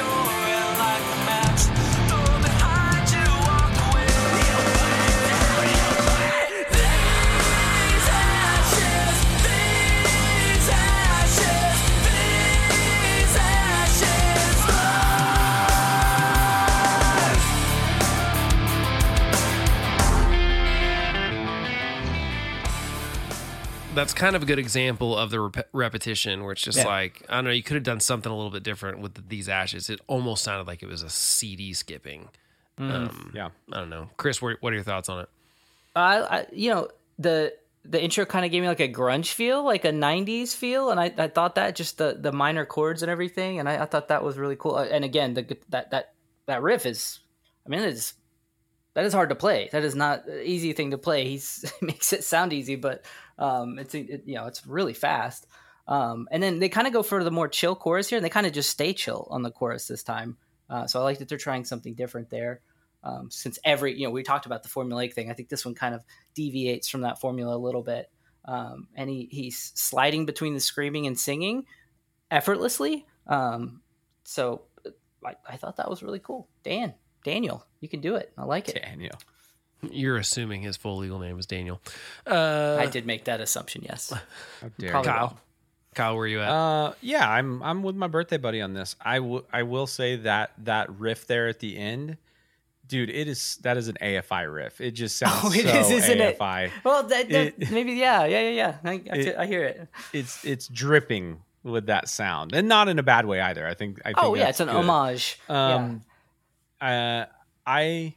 that's 23.99 24.15
kind 24.15 24.35
of 24.37 24.43
a 24.43 24.47
good 24.47 24.59
example 24.59 25.17
of 25.17 25.31
the 25.31 25.41
rep- 25.41 25.69
repetition 25.73 26.43
where 26.45 26.53
it's 26.53 26.63
just 26.63 26.79
Yeah. 26.79 26.87
like 26.87 27.25
I 27.29 27.35
don't 27.37 27.45
know 27.45 27.51
you 27.51 27.63
could 27.63 27.75
have 27.75 27.83
done 27.85 28.01
something 28.01 28.31
a 28.31 28.35
little 28.37 28.51
bit 28.51 28.63
different 28.63 29.01
with 29.01 29.29
these 29.29 29.49
ashes 29.49 29.91
it 29.91 30.01
almost 30.07 30.43
sounded 30.45 30.67
like 30.67 30.83
it 30.83 30.89
was 30.89 31.03
a 31.03 31.11
CD 31.11 31.75
skipping 31.75 32.29
um, 32.79 33.33
Yeah. 33.35 33.49
I 33.73 33.77
don't 33.81 33.91
know 33.91 34.09
Chris 34.17 34.41
what, 34.41 34.57
what 34.61 34.73
are 34.73 34.77
your 34.77 34.85
thoughts 34.85 35.09
on 35.09 35.21
it 35.21 35.29
I, 35.97 36.19
I 36.21 36.47
you 36.53 36.71
know 36.71 36.89
the 37.19 37.55
the 37.85 38.03
intro 38.03 38.25
kind 38.27 38.45
of 38.45 38.51
gave 38.51 38.61
me 38.61 38.69
like 38.69 38.81
a 38.81 38.89
grunge 38.89 39.33
feel, 39.33 39.65
like 39.65 39.87
a 39.87 39.91
'90s 39.91 40.55
feel, 40.55 40.91
and 40.91 41.01
I, 41.01 41.11
I 41.17 41.29
thought 41.29 41.55
that 41.55 41.75
just 41.75 41.97
the 41.97 42.19
the 42.21 42.33
minor 42.33 42.67
chords 42.67 43.03
and 43.03 43.11
everything, 43.11 43.59
and 43.61 43.69
I, 43.69 43.83
I 43.83 43.87
thought 43.87 44.09
that 44.09 44.23
was 44.23 44.37
really 44.37 44.57
cool. 44.57 44.75
Uh, 44.75 44.85
And 44.85 45.05
again, 45.07 45.33
the 45.33 45.57
that 45.71 45.91
that 45.93 46.13
that 46.47 46.61
riff 46.61 46.85
is, 46.85 47.21
I 47.65 47.71
mean, 47.71 47.81
it's 47.81 48.13
that 48.93 49.07
is 49.07 49.15
hard 49.15 49.31
to 49.31 49.35
play. 49.35 49.71
That 49.73 49.85
is 49.85 49.95
not 49.95 50.27
an 50.29 50.43
easy 50.45 50.75
thing 50.75 50.91
to 50.91 50.99
play. 50.99 51.25
He's 51.25 51.73
he 51.81 51.87
makes 51.87 52.13
it 52.13 52.25
sound 52.25 52.53
easy, 52.53 52.77
but 52.77 53.05
um, 53.39 53.79
it's 53.79 53.95
it, 53.95 54.23
you 54.27 54.35
know 54.35 54.47
it's 54.47 54.67
really 54.67 54.95
fast. 54.95 55.47
Um, 55.87 56.29
and 56.31 56.43
then 56.43 56.59
they 56.59 56.69
kind 56.69 56.87
of 56.87 56.93
go 56.93 57.03
for 57.03 57.25
the 57.25 57.31
more 57.31 57.49
chill 57.49 57.75
chorus 57.75 58.09
here, 58.09 58.19
and 58.19 58.25
they 58.25 58.31
kind 58.31 58.47
of 58.47 58.53
just 58.53 58.71
stay 58.71 58.93
chill 58.93 59.27
on 59.31 59.43
the 59.43 59.51
chorus 59.51 59.89
this 59.89 60.03
time. 60.03 60.37
Uh, 60.69 60.87
so 60.87 61.01
I 61.01 61.03
like 61.03 61.19
that 61.19 61.29
they're 61.29 61.39
trying 61.39 61.65
something 61.65 61.95
different 61.95 62.29
there. 62.29 62.61
Um, 63.03 63.31
since 63.31 63.59
every 63.65 63.99
you 63.99 64.07
know 64.07 64.11
we 64.11 64.23
talked 64.23 64.47
about 64.47 64.63
the 64.63 64.69
formulaic 64.69 65.15
thing, 65.15 65.31
I 65.31 65.35
think 65.35 65.49
this 65.49 65.65
one 65.65 65.75
kind 65.75 65.95
of 65.95 66.05
deviates 66.35 66.89
from 66.89 67.03
that 67.03 67.21
formula 67.21 67.57
a 67.57 67.59
little 67.59 67.83
bit. 67.83 68.11
Um, 68.45 68.89
and 68.95 69.09
he 69.09 69.29
he's 69.31 69.73
sliding 69.75 70.27
between 70.27 70.55
the 70.55 70.61
screaming 70.61 71.07
and 71.07 71.19
singing 71.19 71.65
effortlessly. 72.31 73.07
Um, 73.27 73.83
so 74.25 74.63
I, 75.25 75.35
I 75.49 75.57
thought 75.57 75.77
that 75.77 75.89
was 75.89 76.03
really 76.03 76.19
cool. 76.19 76.49
Dan, 76.63 76.95
Daniel, 77.25 77.65
you 77.81 77.89
can 77.89 78.01
do 78.01 78.17
it. 78.17 78.33
I 78.37 78.45
like 78.45 78.69
it. 78.69 78.83
Daniel. 78.83 79.15
You're 79.91 80.17
assuming 80.17 80.63
his 80.63 80.77
full 80.77 80.97
legal 80.99 81.19
name 81.19 81.39
is 81.39 81.47
Daniel 81.47 81.81
uh, 82.27 82.77
I 82.81 82.87
did 82.87 83.07
make 83.07 83.25
that 83.25 83.41
assumption. 83.41 83.83
Yes. 83.89 84.11
How 84.61 84.69
dare 84.79 84.91
Probably 84.91 85.11
you. 85.11 85.17
Kyle 85.17 85.39
Kyle 85.95 86.17
where 86.17 86.27
you 86.27 86.41
at 86.41 86.49
Uh, 86.51 86.93
yeah, 87.01 87.29
I'm 87.29 87.63
I'm 87.63 87.83
with 87.83 87.97
my 87.97 88.07
birthday 88.09 88.37
buddy 88.39 88.61
on 88.61 88.73
this. 88.75 88.97
I 89.01 89.21
will 89.21 89.45
I 89.53 89.63
will 89.65 89.87
say 89.87 90.17
that 90.17 90.53
that 90.65 90.91
riff 90.99 91.27
there 91.27 91.49
at 91.49 91.59
the 91.61 91.77
end, 91.79 92.17
dude, 92.87 93.11
it 93.11 93.27
is 93.29 93.57
that 93.63 93.77
is 93.77 93.89
an 93.89 93.97
AFI 94.01 94.53
riff. 94.53 94.81
It 94.81 94.93
just 94.93 95.17
sounds 95.19 95.41
Oh, 95.45 95.53
it 95.53 95.67
so 95.67 95.77
is, 95.79 95.91
isn't 95.91 96.21
it? 96.21 96.39
Well, 96.39 97.03
that, 97.05 97.29
that- 97.31 97.55
It- 97.59 97.71
maybe 97.73 97.93
yeah, 97.93 98.25
yeah, 98.27 98.41
yeah, 98.41 98.51
yeah. 98.51 98.77
I, 98.85 98.91
I, 98.91 99.17
It- 99.17 99.37
I 99.37 99.47
hear 99.47 99.65
it. 99.65 99.89
It's 100.13 100.45
it's 100.45 100.69
dripping 100.69 101.41
with 101.65 101.87
that 101.87 102.09
sound, 102.09 102.53
and 102.55 102.69
not 102.69 102.89
in 102.89 102.99
a 102.99 103.03
bad 103.03 103.27
way 103.27 103.41
either. 103.41 103.67
I 103.67 103.75
think. 103.75 104.01
I 104.05 104.09
think 104.11 104.19
Oh 104.23 104.35
yeah, 104.35 104.49
it's 104.49 104.61
an 104.61 104.69
good. 104.69 104.77
homage. 104.77 105.39
Um, 105.49 106.03
uh, 106.81 107.25
I 107.67 108.15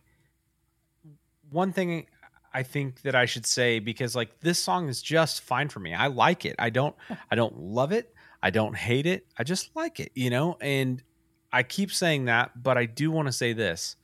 one 1.52 1.72
thing 1.74 2.08
I 2.54 2.64
think 2.64 3.02
that 3.04 3.16
I 3.16 3.26
should 3.26 3.45
say 3.45 3.80
because 3.80 4.16
like 4.16 4.39
this 4.41 4.60
song 4.60 4.89
is 4.89 5.02
just 5.02 5.41
fine 5.41 5.70
for 5.70 5.80
me. 5.80 5.93
I 5.93 6.08
like 6.08 6.45
it. 6.45 6.56
I 6.60 6.70
don't 6.70 6.95
I 7.30 7.36
don't 7.36 7.58
love 7.58 7.91
it. 7.91 8.14
I 8.43 8.49
don't 8.49 8.76
hate 8.76 9.06
it. 9.06 9.26
I 9.38 9.43
just 9.43 9.76
like 9.76 9.99
it, 9.99 10.12
you 10.16 10.30
know? 10.30 10.58
And 10.60 11.02
I 11.54 11.64
keep 11.64 11.91
saying 11.91 12.26
that, 12.26 12.62
but 12.62 12.78
I 12.78 12.86
do 12.86 13.12
want 13.12 13.28
to 13.28 13.32
say 13.32 13.54
this. 13.54 13.95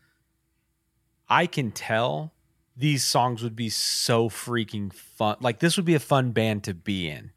I 1.30 1.46
can 1.48 1.72
tell 1.72 2.34
these 2.76 3.04
songs 3.04 3.42
would 3.44 3.56
be 3.56 3.70
so 3.70 4.30
freaking 4.30 4.94
fun. 4.94 5.38
Like 5.42 5.60
this 5.60 5.76
would 5.78 5.86
be 5.86 5.96
a 5.96 6.00
fun 6.00 6.32
band 6.32 6.64
to 6.66 6.74
be 6.74 7.10
in. 7.10 7.32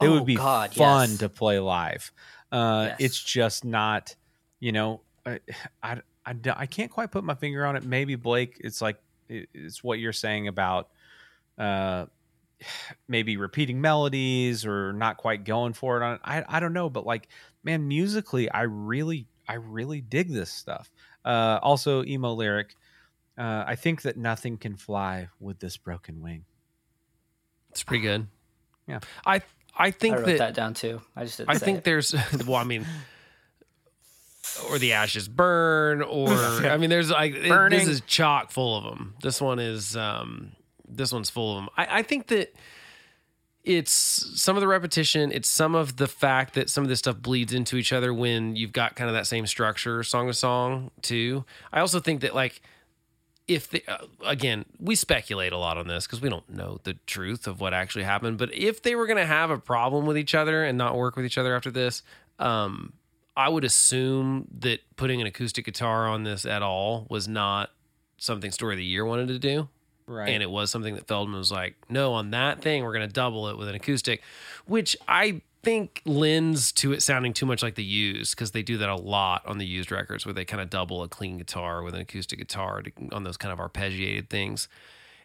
It 0.00 0.08
Oh, 0.08 0.12
would 0.14 0.26
be 0.26 0.36
God, 0.36 0.74
fun 0.74 1.10
yes. 1.10 1.18
to 1.18 1.28
play 1.28 1.58
live. 1.58 2.12
Uh, 2.52 2.86
Yes. 2.90 2.96
It's 3.00 3.22
just 3.22 3.64
not, 3.64 4.14
you 4.60 4.72
know, 4.72 5.02
I 5.26 5.38
I 5.82 6.34
I 6.54 6.66
can't 6.66 6.90
quite 6.90 7.10
put 7.12 7.22
my 7.24 7.34
finger 7.34 7.64
on 7.66 7.76
it. 7.76 7.84
Maybe 7.84 8.14
Blake, 8.16 8.60
it's 8.64 8.80
like 8.82 8.98
it's 9.28 9.82
what 9.82 9.98
you're 9.98 10.12
saying 10.12 10.48
about 10.48 10.88
uh, 11.58 12.06
maybe 13.08 13.36
repeating 13.36 13.80
melodies 13.80 14.64
or 14.66 14.92
not 14.92 15.16
quite 15.16 15.44
going 15.44 15.72
for 15.72 16.00
it 16.00 16.04
on. 16.04 16.18
I 16.24 16.44
I 16.48 16.60
don't 16.60 16.72
know, 16.72 16.90
but 16.90 17.06
like 17.06 17.28
man, 17.62 17.86
musically, 17.88 18.50
I 18.50 18.62
really 18.62 19.26
I 19.48 19.54
really 19.54 20.00
dig 20.00 20.30
this 20.30 20.50
stuff. 20.50 20.90
Uh, 21.24 21.58
also, 21.62 22.04
emo 22.04 22.32
lyric. 22.32 22.74
Uh, 23.38 23.64
I 23.66 23.74
think 23.74 24.02
that 24.02 24.16
nothing 24.16 24.56
can 24.56 24.76
fly 24.76 25.28
with 25.40 25.58
this 25.58 25.76
broken 25.76 26.22
wing. 26.22 26.44
It's 27.70 27.82
pretty 27.82 28.02
good. 28.02 28.26
Yeah. 28.86 29.00
I 29.26 29.42
I 29.76 29.90
think 29.90 30.14
I 30.14 30.18
wrote 30.18 30.26
that, 30.26 30.38
that, 30.38 30.54
down 30.54 30.74
too. 30.74 31.02
I 31.14 31.24
just 31.24 31.36
didn't 31.36 31.50
I 31.50 31.54
say 31.54 31.64
think 31.66 31.78
it. 31.78 31.84
there's 31.84 32.14
well, 32.46 32.56
I 32.56 32.64
mean, 32.64 32.86
or 34.70 34.78
the 34.78 34.92
ashes 34.94 35.28
burn, 35.28 36.02
or 36.02 36.28
I 36.32 36.76
mean, 36.76 36.90
there's 36.90 37.10
like 37.10 37.34
it- 37.34 37.48
this 37.78 37.88
is 37.88 38.00
chock 38.02 38.50
full 38.50 38.76
of 38.78 38.84
them. 38.84 39.14
This 39.22 39.40
one 39.40 39.58
is 39.58 39.96
um, 39.96 40.52
this 40.88 41.12
one's 41.12 41.30
full 41.30 41.56
of 41.56 41.64
them. 41.64 41.68
I, 41.76 41.98
I 41.98 42.02
think 42.02 42.28
that 42.28 42.54
it's 43.64 43.90
some 43.92 44.56
of 44.56 44.60
the 44.60 44.68
repetition. 44.68 45.32
It's 45.32 45.48
some 45.48 45.74
of 45.74 45.96
the 45.96 46.06
fact 46.06 46.54
that 46.54 46.70
some 46.70 46.84
of 46.84 46.88
this 46.88 47.00
stuff 47.00 47.18
bleeds 47.20 47.52
into 47.52 47.76
each 47.76 47.92
other 47.92 48.14
when 48.14 48.54
you've 48.54 48.72
got 48.72 48.94
kind 48.94 49.08
of 49.10 49.14
that 49.14 49.26
same 49.26 49.46
structure, 49.46 50.02
song 50.04 50.28
to 50.28 50.34
song, 50.34 50.90
too. 51.02 51.44
I 51.72 51.80
also 51.80 51.98
think 51.98 52.20
that 52.20 52.32
like 52.34 52.60
if 53.48 53.68
they, 53.70 53.82
uh, 53.88 53.98
again, 54.24 54.64
we 54.78 54.94
speculate 54.94 55.52
a 55.52 55.58
lot 55.58 55.78
on 55.78 55.88
this 55.88 56.06
because 56.06 56.20
we 56.20 56.28
don't 56.28 56.48
know 56.48 56.78
the 56.84 56.94
truth 57.06 57.46
of 57.48 57.60
what 57.60 57.74
actually 57.74 58.04
happened. 58.04 58.38
But 58.38 58.54
if 58.54 58.82
they 58.82 58.94
were 58.94 59.06
going 59.06 59.18
to 59.18 59.26
have 59.26 59.50
a 59.50 59.58
problem 59.58 60.06
with 60.06 60.16
each 60.18 60.34
other 60.34 60.64
and 60.64 60.78
not 60.78 60.96
work 60.96 61.16
with 61.16 61.24
each 61.26 61.38
other 61.38 61.54
after 61.56 61.70
this, 61.72 62.02
um, 62.38 62.92
I 63.36 63.48
would 63.48 63.64
assume 63.64 64.48
that 64.60 64.80
putting 64.96 65.20
an 65.20 65.26
acoustic 65.26 65.64
guitar 65.64 66.08
on 66.08 66.24
this 66.24 66.46
at 66.46 66.62
all 66.62 67.06
was 67.10 67.28
not 67.28 67.70
something 68.18 68.50
Story 68.50 68.74
of 68.74 68.78
the 68.78 68.84
Year 68.84 69.04
wanted 69.04 69.28
to 69.28 69.38
do. 69.38 69.68
Right. 70.06 70.30
And 70.30 70.42
it 70.42 70.50
was 70.50 70.70
something 70.70 70.94
that 70.94 71.06
Feldmann 71.06 71.38
was 71.38 71.50
like, 71.50 71.74
no, 71.88 72.14
on 72.14 72.30
that 72.30 72.62
thing, 72.62 72.84
we're 72.84 72.92
going 72.92 73.06
to 73.06 73.12
double 73.12 73.48
it 73.48 73.58
with 73.58 73.68
an 73.68 73.74
acoustic, 73.74 74.22
which 74.64 74.96
I 75.08 75.42
think 75.62 76.00
lends 76.04 76.70
to 76.70 76.92
it 76.92 77.02
sounding 77.02 77.32
too 77.32 77.44
much 77.44 77.60
like 77.60 77.74
the 77.74 77.82
used 77.82 78.36
because 78.36 78.52
they 78.52 78.62
do 78.62 78.78
that 78.78 78.88
a 78.88 78.94
lot 78.94 79.44
on 79.46 79.58
the 79.58 79.66
used 79.66 79.90
records 79.90 80.24
where 80.24 80.32
they 80.32 80.44
kind 80.44 80.62
of 80.62 80.70
double 80.70 81.02
a 81.02 81.08
clean 81.08 81.38
guitar 81.38 81.82
with 81.82 81.92
an 81.92 82.00
acoustic 82.00 82.38
guitar 82.38 82.82
to, 82.82 82.92
on 83.10 83.24
those 83.24 83.36
kind 83.36 83.52
of 83.52 83.58
arpeggiated 83.58 84.30
things. 84.30 84.68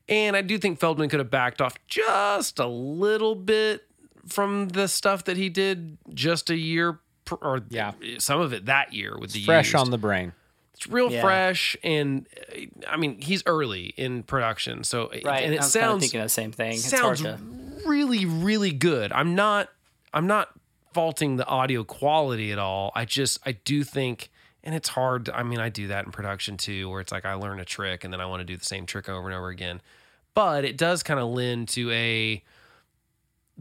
And 0.09 0.36
I 0.36 0.41
do 0.41 0.57
think 0.57 0.80
Feldmann 0.80 1.12
could 1.12 1.20
have 1.20 1.30
backed 1.30 1.62
off 1.62 1.76
just 1.88 2.57
a 2.57 2.66
little 2.66 3.36
bit 3.36 3.84
from 4.28 4.70
the 4.70 4.88
stuff 4.88 5.24
that 5.26 5.38
he 5.38 5.47
did 5.47 5.97
just 6.12 6.49
a 6.49 6.57
year 6.57 6.99
or 7.41 7.61
Yeah. 7.69 7.93
some 8.19 8.39
of 8.41 8.53
it 8.53 8.65
that 8.65 8.93
year 8.93 9.17
with 9.17 9.32
the 9.34 9.43
Fresh 9.45 9.67
used. 9.73 9.75
on 9.75 9.91
the 9.91 9.97
brain. 9.97 10.34
It's 10.73 10.88
real 10.88 11.11
Yeah. 11.11 11.21
fresh, 11.21 11.77
and 11.84 12.25
uh, 12.55 12.61
I 12.89 12.97
mean 12.97 13.21
he's 13.21 13.43
early 13.45 13.93
in 13.97 14.23
production, 14.23 14.84
so 14.84 15.09
right. 15.23 15.43
and 15.43 15.53
it 15.53 15.59
I 15.59 15.63
was 15.63 15.73
kinda 15.73 15.88
sounds 15.88 16.01
thinking 16.03 16.21
the 16.21 16.29
same 16.29 16.51
thing. 16.51 16.73
It's 16.73 16.91
hard 16.99 17.19
sounds 17.19 17.39
to. 17.84 17.88
really 17.89 18.25
really 18.25 18.71
good. 18.71 19.11
I'm 19.11 19.36
not 19.36 19.69
I'm 20.13 20.25
not 20.27 20.49
faulting 20.93 21.38
the 21.38 21.45
audio 21.45 21.84
quality 21.84 22.51
at 22.51 22.57
all. 22.59 22.91
I 22.95 23.05
just 23.05 23.39
I 23.45 23.51
do 23.53 23.84
think, 23.84 24.29
and 24.63 24.73
it's 24.73 24.89
hard. 24.89 25.29
I 25.29 25.43
mean 25.43 25.59
I 25.59 25.69
do 25.69 25.88
that 25.89 26.05
in 26.05 26.11
production 26.11 26.57
too, 26.57 26.89
where 26.89 26.99
it's 26.99 27.11
like 27.11 27.25
I 27.25 27.34
learn 27.36 27.59
a 27.59 27.65
trick 27.65 28.03
and 28.03 28.11
then 28.11 28.19
I 28.19 28.25
want 28.25 28.39
to 28.41 28.45
do 28.45 28.57
the 28.57 28.65
same 28.65 28.86
trick 28.88 29.07
over 29.07 29.27
and 29.27 29.38
over 29.38 29.49
again. 29.49 29.82
But 30.34 30.65
it 30.65 30.77
does 30.77 31.03
kind 31.03 31.19
of 31.19 31.27
lend 31.29 31.67
to 31.69 31.91
a 31.91 32.41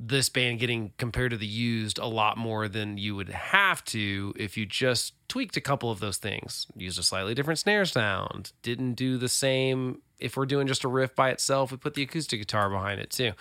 this 0.03 0.31
band 0.31 0.59
getting 0.59 0.93
compared 0.97 1.31
to 1.31 1.37
the 1.37 1.47
used 1.47 1.99
a 1.99 2.07
lot 2.07 2.39
more 2.39 2.69
than 2.69 2.97
you 2.97 3.15
would 3.15 3.29
have 3.29 3.85
to 3.85 4.33
if 4.35 4.57
you 4.57 4.65
just 4.65 5.13
tweaked 5.29 5.59
a 5.59 5.61
couple 5.61 5.91
of 5.91 6.01
those 6.01 6.17
things. 6.17 6.67
Used 6.75 6.99
a 6.99 7.03
slightly 7.03 7.35
different 7.35 7.59
snare 7.59 7.85
sound. 7.85 8.53
Didn't 8.63 8.95
do 8.95 9.19
the 9.19 9.29
same 9.29 10.01
if 10.19 10.39
we're 10.39 10.47
doing 10.47 10.67
just 10.67 10.85
a 10.85 10.89
riff 10.89 11.15
by 11.15 11.31
itself 11.31 11.71
we 11.71 11.79
put 11.79 11.95
the 11.95 12.03
acoustic 12.03 12.41
guitar 12.41 12.71
behind 12.71 12.99
it 12.99 13.11
too. 13.11 13.33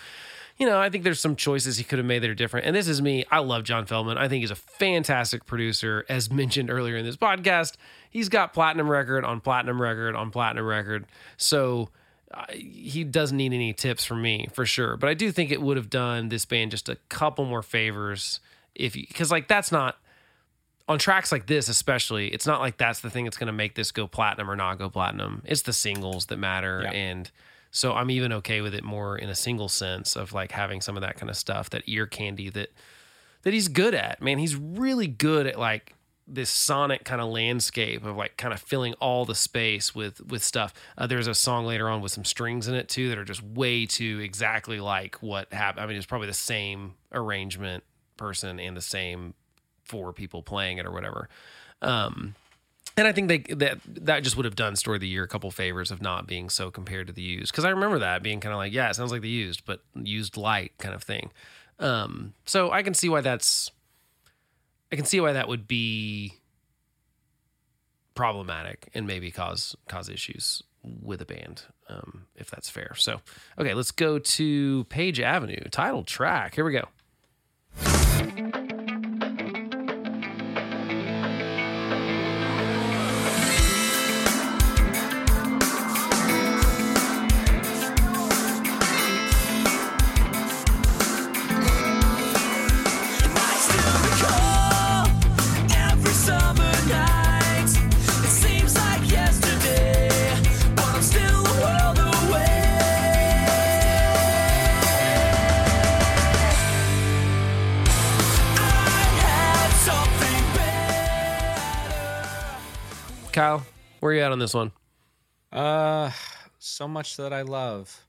You 0.58 0.66
know 0.66 0.78
i 0.78 0.90
think 0.90 1.04
there's 1.04 1.20
some 1.20 1.36
choices 1.36 1.78
he 1.78 1.84
could 1.84 1.98
have 1.98 2.06
made 2.06 2.22
that 2.22 2.30
are 2.30 2.34
different. 2.34 2.66
And 2.66 2.76
this 2.76 2.88
is 2.88 3.00
me. 3.00 3.24
I 3.30 3.38
love 3.38 3.64
john 3.64 3.86
feldmann. 3.86 4.18
I 4.18 4.28
think 4.28 4.42
he's 4.42 4.50
a 4.50 4.56
fantastic 4.56 5.46
producer. 5.46 6.04
As 6.10 6.30
mentioned 6.30 6.70
earlier 6.70 6.96
in 6.96 7.06
this 7.06 7.16
podcast 7.16 7.76
he's 8.10 8.28
got 8.28 8.52
platinum 8.52 8.88
record 8.88 9.24
on 9.24 9.40
platinum 9.40 9.80
record 9.80 10.14
on 10.14 10.30
platinum 10.30 10.66
record. 10.66 11.06
So 11.38 11.88
he 12.50 13.04
doesn't 13.04 13.36
need 13.36 13.52
any 13.52 13.72
tips 13.72 14.04
from 14.04 14.22
me 14.22 14.48
for 14.52 14.64
sure. 14.64 14.96
But 14.96 15.10
I 15.10 15.14
do 15.14 15.32
think 15.32 15.50
it 15.50 15.60
would 15.60 15.76
have 15.76 15.90
done 15.90 16.28
this 16.28 16.44
band 16.44 16.70
just 16.70 16.88
a 16.88 16.96
couple 17.08 17.44
more 17.44 17.62
favors 17.62 18.40
if 18.74 18.94
you, 18.96 19.04
because 19.06 19.30
like 19.30 19.48
that's 19.48 19.72
not 19.72 19.96
on 20.88 20.98
tracks 20.98 21.30
like 21.30 21.46
this, 21.46 21.68
especially, 21.68 22.28
it's 22.28 22.46
not 22.46 22.60
like 22.60 22.76
that's 22.76 23.00
the 23.00 23.10
thing 23.10 23.24
that's 23.24 23.36
going 23.36 23.46
to 23.46 23.52
make 23.52 23.74
this 23.74 23.92
go 23.92 24.06
platinum 24.06 24.50
or 24.50 24.56
not 24.56 24.78
go 24.78 24.88
platinum. 24.90 25.42
It's 25.44 25.62
the 25.62 25.72
singles 25.72 26.26
that 26.26 26.36
matter. 26.36 26.82
Yeah. 26.84 26.92
And 26.92 27.30
so 27.70 27.92
I'm 27.92 28.10
even 28.10 28.32
okay 28.34 28.60
with 28.60 28.74
it 28.74 28.82
more 28.82 29.16
in 29.16 29.28
a 29.28 29.34
single 29.34 29.68
sense 29.68 30.16
of 30.16 30.32
like 30.32 30.52
having 30.52 30.80
some 30.80 30.96
of 30.96 31.02
that 31.02 31.16
kind 31.16 31.30
of 31.30 31.36
stuff, 31.36 31.70
that 31.70 31.82
ear 31.86 32.06
candy 32.06 32.50
that, 32.50 32.72
that 33.42 33.54
he's 33.54 33.68
good 33.68 33.94
at. 33.94 34.20
Man, 34.20 34.38
he's 34.38 34.56
really 34.56 35.06
good 35.06 35.46
at 35.46 35.58
like 35.58 35.94
this 36.32 36.50
sonic 36.50 37.04
kind 37.04 37.20
of 37.20 37.28
landscape 37.28 38.04
of 38.04 38.16
like 38.16 38.36
kind 38.36 38.54
of 38.54 38.60
filling 38.60 38.94
all 38.94 39.24
the 39.24 39.34
space 39.34 39.94
with 39.94 40.20
with 40.30 40.42
stuff. 40.42 40.72
Uh, 40.96 41.06
there's 41.06 41.26
a 41.26 41.34
song 41.34 41.66
later 41.66 41.88
on 41.88 42.00
with 42.00 42.12
some 42.12 42.24
strings 42.24 42.68
in 42.68 42.74
it 42.74 42.88
too 42.88 43.08
that 43.08 43.18
are 43.18 43.24
just 43.24 43.42
way 43.42 43.84
too 43.86 44.20
exactly 44.22 44.80
like 44.80 45.16
what 45.16 45.52
happened. 45.52 45.84
I 45.84 45.86
mean, 45.86 45.96
it's 45.96 46.06
probably 46.06 46.28
the 46.28 46.34
same 46.34 46.94
arrangement 47.12 47.84
person 48.16 48.60
and 48.60 48.76
the 48.76 48.82
same 48.82 49.34
four 49.84 50.12
people 50.12 50.42
playing 50.42 50.78
it 50.78 50.86
or 50.86 50.92
whatever. 50.92 51.28
Um, 51.82 52.34
and 52.96 53.08
I 53.08 53.12
think 53.12 53.28
they 53.28 53.38
that 53.54 53.78
that 53.86 54.22
just 54.22 54.36
would 54.36 54.44
have 54.44 54.56
done 54.56 54.76
Story 54.76 54.96
of 54.96 55.00
the 55.00 55.08
Year 55.08 55.24
a 55.24 55.28
couple 55.28 55.50
favors 55.50 55.90
of 55.90 56.02
not 56.02 56.26
being 56.26 56.48
so 56.48 56.70
compared 56.70 57.06
to 57.06 57.12
the 57.12 57.22
used 57.22 57.52
because 57.52 57.64
I 57.64 57.70
remember 57.70 57.98
that 57.98 58.22
being 58.22 58.40
kind 58.40 58.52
of 58.52 58.58
like 58.58 58.72
yeah, 58.72 58.88
it 58.88 58.94
sounds 58.94 59.10
like 59.10 59.22
the 59.22 59.28
used, 59.28 59.64
but 59.64 59.80
used 59.94 60.36
light 60.36 60.72
kind 60.78 60.94
of 60.94 61.02
thing. 61.02 61.30
Um, 61.78 62.34
so 62.44 62.70
I 62.70 62.82
can 62.82 62.94
see 62.94 63.08
why 63.08 63.22
that's 63.22 63.70
I 64.92 64.96
can 64.96 65.04
see 65.04 65.20
why 65.20 65.32
that 65.32 65.48
would 65.48 65.68
be 65.68 66.34
problematic 68.14 68.90
and 68.94 69.06
maybe 69.06 69.30
cause 69.30 69.76
cause 69.88 70.08
issues 70.08 70.62
with 70.82 71.20
a 71.20 71.26
band, 71.26 71.62
um, 71.88 72.26
if 72.36 72.50
that's 72.50 72.68
fair. 72.68 72.94
So, 72.96 73.20
okay, 73.58 73.74
let's 73.74 73.90
go 73.90 74.18
to 74.18 74.84
Page 74.84 75.20
Avenue, 75.20 75.62
title 75.70 76.04
track. 76.04 76.54
Here 76.54 76.64
we 76.64 76.72
go. 76.72 78.59
Kyle, 113.40 113.64
where 114.00 114.12
you 114.12 114.20
at 114.20 114.32
on 114.32 114.38
this 114.38 114.52
one? 114.52 114.70
Uh, 115.50 116.10
so 116.58 116.86
much 116.86 117.16
that 117.16 117.32
I 117.32 117.40
love, 117.40 118.04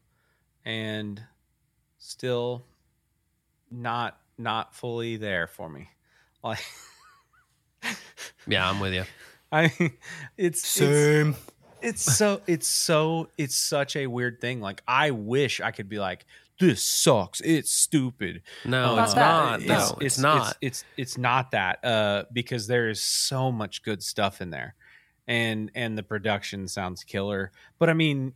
and 0.65 1.23
still 1.99 2.65
not 3.71 4.19
not 4.37 4.75
fully 4.75 5.15
there 5.15 5.47
for 5.47 5.69
me. 5.69 5.87
Like 6.43 6.59
Yeah, 8.45 8.69
I'm 8.69 8.81
with 8.81 8.93
you. 8.93 9.05
I, 9.53 9.71
it's 10.37 10.81
it's 10.81 11.37
it's 11.81 12.01
so 12.01 12.41
it's 12.45 12.67
so 12.67 13.29
it's 13.37 13.55
such 13.55 13.95
a 13.95 14.07
weird 14.07 14.41
thing. 14.41 14.59
Like 14.59 14.83
I 14.85 15.11
wish 15.11 15.61
I 15.61 15.71
could 15.71 15.87
be 15.87 15.97
like, 15.99 16.25
this 16.59 16.83
sucks. 16.83 17.39
It's 17.39 17.71
stupid. 17.71 18.41
No, 18.65 18.97
Not 18.97 19.03
it's 19.07 19.15
not. 19.15 19.61
It's- 19.61 19.91
No, 19.91 19.97
it's, 20.01 20.17
not. 20.19 20.57
It's, 20.61 20.83
it's 20.97 21.17
not 21.17 21.51
that. 21.51 21.85
Uh, 21.85 22.23
because 22.33 22.67
there 22.67 22.89
is 22.89 23.01
so 23.01 23.49
much 23.51 23.81
good 23.83 24.03
stuff 24.03 24.41
in 24.41 24.49
there, 24.49 24.75
and 25.27 25.71
and 25.75 25.97
the 25.97 26.03
production 26.03 26.67
sounds 26.67 27.03
killer. 27.03 27.51
But 27.79 27.89
I 27.89 27.93
mean, 27.93 28.33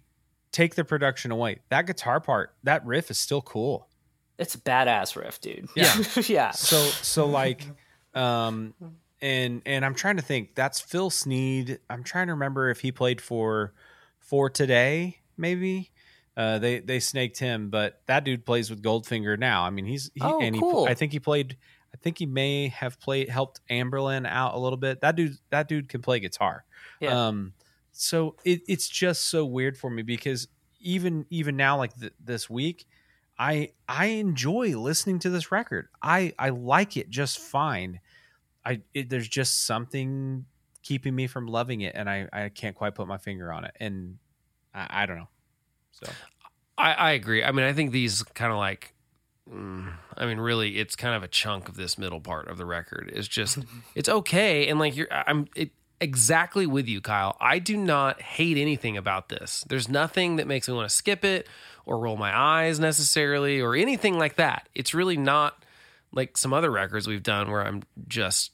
take 0.51 0.75
the 0.75 0.85
production 0.85 1.31
away. 1.31 1.59
That 1.69 1.85
guitar 1.85 2.19
part, 2.19 2.55
that 2.63 2.85
riff 2.85 3.11
is 3.11 3.17
still 3.17 3.41
cool. 3.41 3.89
It's 4.37 4.55
a 4.55 4.59
badass 4.59 5.15
riff, 5.15 5.39
dude. 5.41 5.67
Yeah. 5.75 5.95
yeah. 6.27 6.51
So 6.51 6.77
so 6.77 7.25
like, 7.25 7.65
um, 8.13 8.73
and 9.21 9.61
and 9.65 9.85
I'm 9.85 9.95
trying 9.95 10.17
to 10.17 10.21
think. 10.21 10.55
That's 10.55 10.79
Phil 10.79 11.09
Sneed. 11.09 11.79
I'm 11.89 12.03
trying 12.03 12.27
to 12.27 12.33
remember 12.33 12.69
if 12.69 12.79
he 12.81 12.91
played 12.91 13.21
for 13.21 13.73
for 14.19 14.49
today, 14.49 15.19
maybe. 15.37 15.91
Uh, 16.37 16.59
they 16.59 16.79
they 16.79 16.99
snaked 16.99 17.39
him, 17.39 17.69
but 17.69 18.01
that 18.07 18.25
dude 18.25 18.45
plays 18.45 18.69
with 18.69 18.83
Goldfinger 18.83 19.39
now. 19.39 19.63
I 19.63 19.69
mean, 19.69 19.85
he's 19.85 20.11
he, 20.13 20.21
Oh, 20.21 20.41
and 20.41 20.53
he, 20.53 20.59
cool. 20.59 20.85
I 20.85 20.93
think 20.93 21.13
he 21.13 21.19
played. 21.19 21.55
I 21.93 21.97
think 21.97 22.17
he 22.17 22.25
may 22.25 22.67
have 22.67 22.99
played 22.99 23.29
helped 23.29 23.61
Anberlin 23.69 24.27
out 24.27 24.53
a 24.53 24.59
little 24.59 24.75
bit. 24.77 24.99
That 24.99 25.15
dude 25.15 25.37
that 25.49 25.69
dude 25.69 25.87
can 25.87 26.01
play 26.01 26.19
guitar. 26.19 26.65
Yeah. 27.05 27.27
Um, 27.27 27.53
so 27.91 28.35
it, 28.43 28.61
it's 28.67 28.87
just 28.87 29.25
so 29.25 29.45
weird 29.45 29.77
for 29.77 29.89
me 29.89 30.01
because 30.01 30.47
even 30.79 31.25
even 31.29 31.55
now, 31.55 31.77
like 31.77 31.97
th- 31.99 32.13
this 32.23 32.49
week, 32.49 32.85
I 33.39 33.71
I 33.87 34.07
enjoy 34.07 34.77
listening 34.77 35.19
to 35.19 35.29
this 35.29 35.51
record. 35.51 35.87
I 36.01 36.33
I 36.37 36.49
like 36.49 36.97
it 36.97 37.09
just 37.09 37.39
fine. 37.39 37.99
I 38.65 38.81
it, 38.93 39.09
there's 39.09 39.27
just 39.27 39.65
something 39.65 40.45
keeping 40.83 41.15
me 41.15 41.27
from 41.27 41.47
loving 41.47 41.81
it, 41.81 41.93
and 41.95 42.09
I 42.09 42.27
I 42.31 42.49
can't 42.49 42.75
quite 42.75 42.95
put 42.95 43.07
my 43.07 43.17
finger 43.17 43.51
on 43.51 43.65
it, 43.65 43.75
and 43.79 44.17
I, 44.73 45.03
I 45.03 45.05
don't 45.05 45.17
know. 45.17 45.29
So 45.91 46.11
I, 46.77 46.93
I 46.93 47.11
agree. 47.11 47.43
I 47.43 47.51
mean, 47.51 47.65
I 47.65 47.73
think 47.73 47.91
these 47.91 48.23
kind 48.23 48.51
of 48.51 48.57
like, 48.57 48.93
mm, 49.49 49.93
I 50.17 50.25
mean, 50.25 50.39
really, 50.39 50.77
it's 50.77 50.95
kind 50.95 51.15
of 51.15 51.23
a 51.23 51.27
chunk 51.27 51.69
of 51.69 51.75
this 51.75 51.97
middle 51.97 52.19
part 52.19 52.47
of 52.47 52.57
the 52.57 52.65
record. 52.65 53.11
It's 53.13 53.27
just, 53.27 53.59
it's 53.95 54.09
okay, 54.09 54.67
and 54.67 54.79
like 54.79 54.95
you're, 54.95 55.07
I'm 55.11 55.47
it, 55.55 55.71
exactly 55.99 56.65
with 56.65 56.87
you, 56.87 57.01
Kyle. 57.01 57.37
I 57.39 57.59
do 57.59 57.77
not 57.77 58.21
hate 58.21 58.57
anything 58.57 58.97
about 58.97 59.29
this. 59.29 59.65
There's 59.67 59.89
nothing 59.89 60.37
that 60.37 60.47
makes 60.47 60.67
me 60.67 60.73
want 60.73 60.89
to 60.89 60.95
skip 60.95 61.23
it 61.23 61.47
or 61.85 61.99
roll 61.99 62.17
my 62.17 62.37
eyes 62.37 62.79
necessarily 62.79 63.61
or 63.61 63.75
anything 63.75 64.17
like 64.17 64.35
that. 64.35 64.67
It's 64.73 64.93
really 64.93 65.17
not 65.17 65.63
like 66.11 66.37
some 66.37 66.53
other 66.53 66.71
records 66.71 67.07
we've 67.07 67.23
done 67.23 67.51
where 67.51 67.65
I'm 67.65 67.83
just 68.07 68.51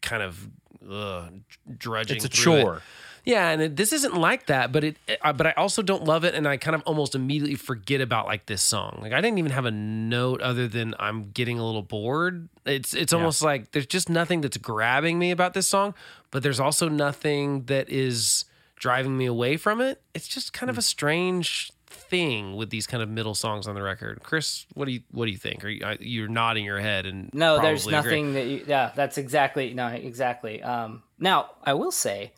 kind 0.00 0.22
of 0.22 0.48
ugh, 0.90 1.32
drudging. 1.78 2.16
it's 2.16 2.24
a 2.24 2.28
through 2.28 2.74
it. 2.76 2.82
Yeah, 3.24 3.50
and 3.50 3.62
it, 3.62 3.76
this 3.76 3.92
isn't 3.92 4.14
like 4.16 4.46
that, 4.46 4.72
but 4.72 4.82
it. 4.84 4.96
Uh, 5.22 5.32
but 5.32 5.46
I 5.46 5.52
also 5.52 5.80
don't 5.82 6.04
love 6.04 6.24
it, 6.24 6.34
and 6.34 6.46
I 6.48 6.56
kind 6.56 6.74
of 6.74 6.82
almost 6.82 7.14
immediately 7.14 7.54
forget 7.54 8.00
about 8.00 8.26
like 8.26 8.46
this 8.46 8.62
song. 8.62 8.98
Like 9.00 9.12
I 9.12 9.20
didn't 9.20 9.38
even 9.38 9.52
have 9.52 9.64
a 9.64 9.70
note 9.70 10.40
other 10.40 10.66
than 10.66 10.94
I'm 10.98 11.30
getting 11.30 11.58
a 11.58 11.64
little 11.64 11.82
bored. 11.82 12.48
It's 12.64 12.94
it's 12.94 13.12
almost 13.12 13.42
like 13.42 13.70
there's 13.72 13.86
just 13.86 14.08
nothing 14.08 14.40
that's 14.40 14.56
grabbing 14.56 15.18
me 15.18 15.30
about 15.30 15.54
this 15.54 15.68
song, 15.68 15.94
but 16.30 16.42
there's 16.42 16.60
also 16.60 16.88
nothing 16.88 17.64
that 17.66 17.88
is 17.88 18.44
driving 18.76 19.16
me 19.16 19.26
away 19.26 19.56
from 19.56 19.80
it. 19.80 20.02
It's 20.14 20.26
just 20.26 20.52
kind 20.52 20.68
of 20.68 20.76
a 20.76 20.82
strange 20.82 21.70
thing 21.86 22.56
with 22.56 22.70
these 22.70 22.86
kind 22.86 23.02
of 23.02 23.08
middle 23.08 23.34
songs 23.34 23.68
on 23.68 23.74
the 23.76 23.82
record. 23.82 24.20
Chris, 24.24 24.66
what 24.74 24.86
do 24.86 24.92
you 24.92 25.00
what 25.12 25.26
do 25.26 25.30
you 25.30 25.38
think? 25.38 25.64
Are 25.64 25.68
you 25.68 25.86
you're 26.00 26.28
nodding 26.28 26.64
your 26.64 26.80
head 26.80 27.06
and 27.06 27.32
No, 27.32 27.60
there's 27.62 27.84
probably 27.84 27.98
agree. 27.98 28.10
nothing 28.10 28.34
that 28.34 28.46
you, 28.46 28.64
yeah, 28.66 28.90
that's 28.96 29.16
exactly 29.16 29.72
no, 29.74 29.86
exactly. 29.86 30.60
Um, 30.62 31.04
now 31.20 31.50
I 31.62 31.74
will 31.74 31.92
say 31.92 32.32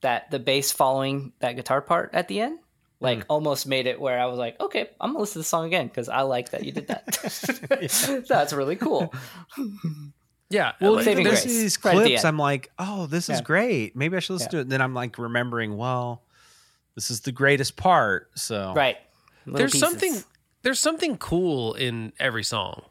that 0.00 0.30
the 0.30 0.38
bass 0.38 0.72
following 0.72 1.32
that 1.40 1.56
guitar 1.56 1.80
part 1.80 2.10
at 2.12 2.28
the 2.28 2.40
end, 2.40 2.58
like 3.00 3.20
mm. 3.20 3.24
almost 3.28 3.66
made 3.66 3.86
it 3.86 4.00
where 4.00 4.18
I 4.18 4.26
was 4.26 4.38
like, 4.38 4.60
okay, 4.60 4.88
I'm 5.00 5.10
gonna 5.10 5.20
listen 5.20 5.34
to 5.34 5.38
the 5.40 5.44
song 5.44 5.66
again 5.66 5.88
because 5.88 6.08
I 6.08 6.22
like 6.22 6.50
that 6.50 6.64
you 6.64 6.72
did 6.72 6.88
that. 6.88 8.24
that's 8.28 8.52
really 8.52 8.76
cool. 8.76 9.12
Yeah, 10.50 10.72
Well, 10.80 10.94
like, 10.94 11.04
Saving 11.04 11.24
there's 11.24 11.42
grace. 11.42 11.52
these 11.52 11.84
Right 11.84 11.94
the 11.96 12.02
clips. 12.04 12.24
I'm 12.24 12.38
like, 12.38 12.70
oh, 12.78 13.06
this 13.06 13.28
is 13.28 13.40
Yeah. 13.40 13.44
great. 13.44 13.94
Maybe 13.94 14.16
I 14.16 14.20
should 14.20 14.32
listen 14.32 14.46
Yeah. 14.46 14.50
to 14.52 14.58
it. 14.58 14.60
And 14.62 14.72
then 14.72 14.80
I'm 14.80 14.94
like 14.94 15.18
remembering, 15.18 15.76
well, 15.76 16.22
this 16.94 17.10
is 17.10 17.20
the 17.20 17.32
greatest 17.32 17.76
part. 17.76 18.30
So 18.34 18.72
Right. 18.74 18.96
Little 19.44 19.58
there's 19.58 19.72
pieces. 19.72 19.88
something 19.88 20.24
there's 20.62 20.80
something 20.80 21.18
cool 21.18 21.74
in 21.74 22.12
every 22.18 22.44
song. 22.44 22.82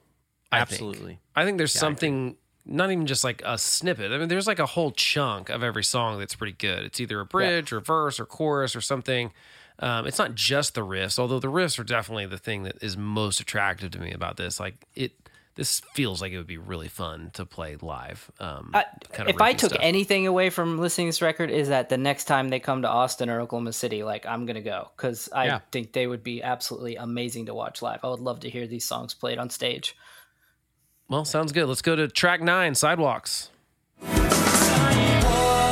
I 0.52 0.60
think. 0.60 0.72
absolutely. 0.72 1.20
I 1.36 1.46
think 1.46 1.58
there's 1.58 1.74
Yeah, 1.74 1.80
I 1.80 1.82
something 1.82 2.38
not 2.68 2.92
even 2.92 3.06
just 3.06 3.24
like 3.24 3.42
a 3.46 3.58
snippet. 3.58 4.12
I 4.12 4.18
mean, 4.18 4.28
there's 4.28 4.48
like 4.48 4.60
a 4.60 4.66
whole 4.66 4.92
chunk 4.92 5.50
of 5.50 5.64
every 5.64 5.84
song 5.84 6.20
that's 6.20 6.36
pretty 6.36 6.54
good. 6.58 6.84
It's 6.84 7.00
either 7.00 7.20
a 7.20 7.26
bridge 7.26 7.72
or 7.72 7.80
verse 7.80 8.20
or 8.20 8.26
chorus 8.26 8.76
or 8.76 8.82
something. 8.82 9.32
Um, 9.80 10.08
it's 10.08 10.18
not 10.18 10.34
just 10.36 10.74
the 10.74 10.82
riffs, 10.86 11.20
although 11.20 11.40
the 11.40 11.52
riffs 11.52 11.80
are 11.80 11.84
definitely 11.84 12.26
the 12.26 12.38
thing 12.38 12.64
that 12.64 12.78
is 12.82 12.98
most 12.98 13.40
attractive 13.40 13.92
to 13.92 14.00
me 14.00 14.12
about 14.12 14.36
this. 14.38 14.60
Like 14.60 14.76
it, 14.96 15.12
this 15.54 15.82
feels 15.94 16.22
like 16.22 16.32
it 16.32 16.38
would 16.38 16.48
be 16.48 16.58
really 16.58 16.88
fun 16.88 17.32
to 17.34 17.46
play 17.46 17.78
live. 17.82 18.30
Um, 18.40 18.72
I, 18.74 18.86
kind 19.12 19.30
of 19.30 19.36
if 19.36 19.42
I 19.42 19.54
took 19.54 19.72
stuff. 19.72 19.82
anything 19.84 20.28
away 20.28 20.50
from 20.50 20.78
listening 20.78 21.08
to 21.08 21.10
this 21.10 21.22
record, 21.22 21.50
is 21.52 21.70
that 21.70 21.90
the 21.90 21.98
next 21.98 22.26
time 22.26 22.50
they 22.50 22.60
come 22.60 22.82
to 22.84 22.88
Austin 22.90 23.30
or 23.30 23.40
Oklahoma 23.40 23.74
City, 23.74 24.04
like 24.04 24.26
I'm 24.26 24.46
gonna 24.46 24.62
go 24.62 24.90
because 24.98 25.30
I 25.32 25.46
Yeah. 25.46 25.60
think 25.72 25.94
they 25.94 26.08
would 26.08 26.24
be 26.24 26.42
absolutely 26.44 26.96
amazing 26.96 27.46
to 27.48 27.54
watch 27.56 27.82
live. 27.82 28.00
I 28.04 28.10
would 28.10 28.20
love 28.20 28.40
to 28.42 28.50
hear 28.50 28.68
these 28.68 28.86
songs 28.86 29.14
played 29.14 29.38
on 29.38 29.50
stage. 29.50 29.96
Well, 31.10 31.26
sounds 31.26 31.52
good. 31.52 31.68
Let's 31.68 31.82
go 31.82 31.96
to 31.96 32.08
track 32.08 32.42
nine, 32.42 32.76
sidewalks. 32.76 33.50
Sidewalks 34.02 35.67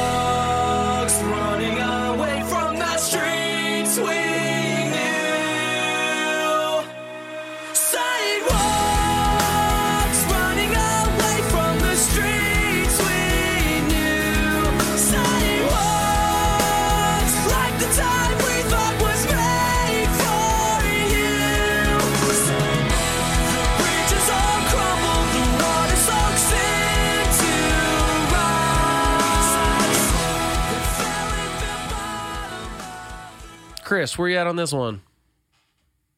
Chris, 33.86 34.18
where 34.18 34.28
you 34.28 34.38
at 34.38 34.48
on 34.48 34.56
this 34.56 34.74
one? 34.74 35.02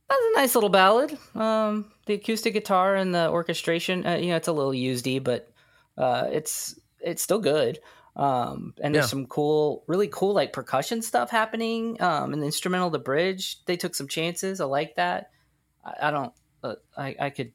That's 0.09 0.21
a 0.35 0.39
nice 0.39 0.55
little 0.55 0.69
ballad. 0.69 1.17
Um, 1.35 1.91
the 2.05 2.13
acoustic 2.13 2.53
guitar 2.53 2.95
and 2.95 3.13
the 3.13 3.29
orchestration, 3.29 4.05
uh, 4.07 4.15
you 4.15 4.27
know, 4.29 4.37
it's 4.37 4.47
a 4.47 4.53
little 4.53 4.71
usedy, 4.71 5.21
but 5.23 5.51
uh, 5.97 6.27
it's 6.31 6.79
it's 7.01 7.21
still 7.21 7.39
good. 7.39 7.79
Um, 8.15 8.73
and 8.81 8.95
there's 8.95 9.05
Yeah. 9.05 9.09
some 9.09 9.25
cool, 9.27 9.83
really 9.87 10.07
cool 10.07 10.33
like 10.33 10.53
percussion 10.53 11.01
stuff 11.01 11.29
happening. 11.29 12.01
Um, 12.01 12.33
and 12.33 12.41
the 12.41 12.47
instrumental, 12.47 12.89
the 12.89 12.99
bridge, 12.99 13.63
they 13.65 13.75
took 13.77 13.93
some 13.93 14.07
chances. 14.07 14.59
I 14.61 14.65
like 14.65 14.95
that. 14.95 15.29
I, 15.85 16.07
I 16.07 16.11
don't. 16.11 16.33
Uh, 16.63 16.75
I 16.97 17.15
I 17.19 17.29
could. 17.29 17.51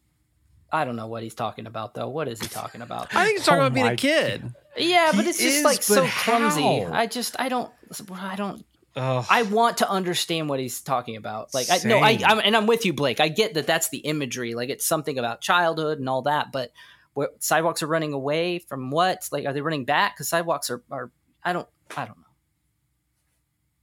I 0.70 0.84
don't 0.84 0.96
know 0.96 1.06
what 1.08 1.22
he's 1.22 1.34
talking 1.34 1.66
about 1.66 1.94
though. 1.94 2.08
What 2.10 2.28
is 2.28 2.38
he 2.40 2.48
talking 2.48 2.82
about? 2.82 3.08
I 3.14 3.24
think 3.24 3.38
he's 3.38 3.46
talking 3.46 3.62
Oh 3.62 3.66
about 3.66 3.74
being 3.74 3.86
a 3.86 3.96
kid. 3.96 4.42
yeah, 4.76 5.10
but 5.14 5.24
He 5.24 5.30
it's 5.30 5.38
just 5.38 5.56
is, 5.58 5.64
like 5.64 5.82
so 5.82 6.06
clumsy. 6.06 6.60
how? 6.60 6.92
I 6.92 7.06
just 7.06 7.34
I 7.40 7.48
don't 7.48 7.72
I 8.14 8.36
don't 8.36 8.64
Ugh. 8.94 9.24
I 9.30 9.42
want 9.42 9.78
to 9.78 9.88
understand 9.90 10.48
what 10.48 10.60
he's 10.60 10.80
talking 10.80 11.16
about. 11.16 11.54
Like, 11.54 11.70
I, 11.70 11.78
no, 11.84 11.98
I, 11.98 12.18
I'm, 12.24 12.40
and 12.40 12.56
I'm 12.56 12.66
with 12.66 12.84
you, 12.84 12.92
Blake. 12.92 13.20
I 13.20 13.28
get 13.28 13.54
that 13.54 13.66
that's 13.66 13.88
the 13.88 13.98
imagery. 13.98 14.54
Like, 14.54 14.68
it's 14.68 14.86
something 14.86 15.18
about 15.18 15.40
childhood 15.40 15.98
and 15.98 16.08
all 16.08 16.22
that. 16.22 16.52
But 16.52 16.72
where 17.14 17.28
sidewalks 17.38 17.82
are 17.82 17.86
running 17.86 18.12
away 18.12 18.58
from 18.58 18.90
what? 18.90 19.28
Like, 19.32 19.46
are 19.46 19.52
they 19.52 19.62
running 19.62 19.84
back? 19.84 20.14
Because 20.14 20.28
sidewalks 20.28 20.70
are, 20.70 20.82
are. 20.90 21.10
I 21.42 21.52
don't. 21.52 21.68
I 21.96 22.04
don't 22.04 22.18
know. 22.18 22.24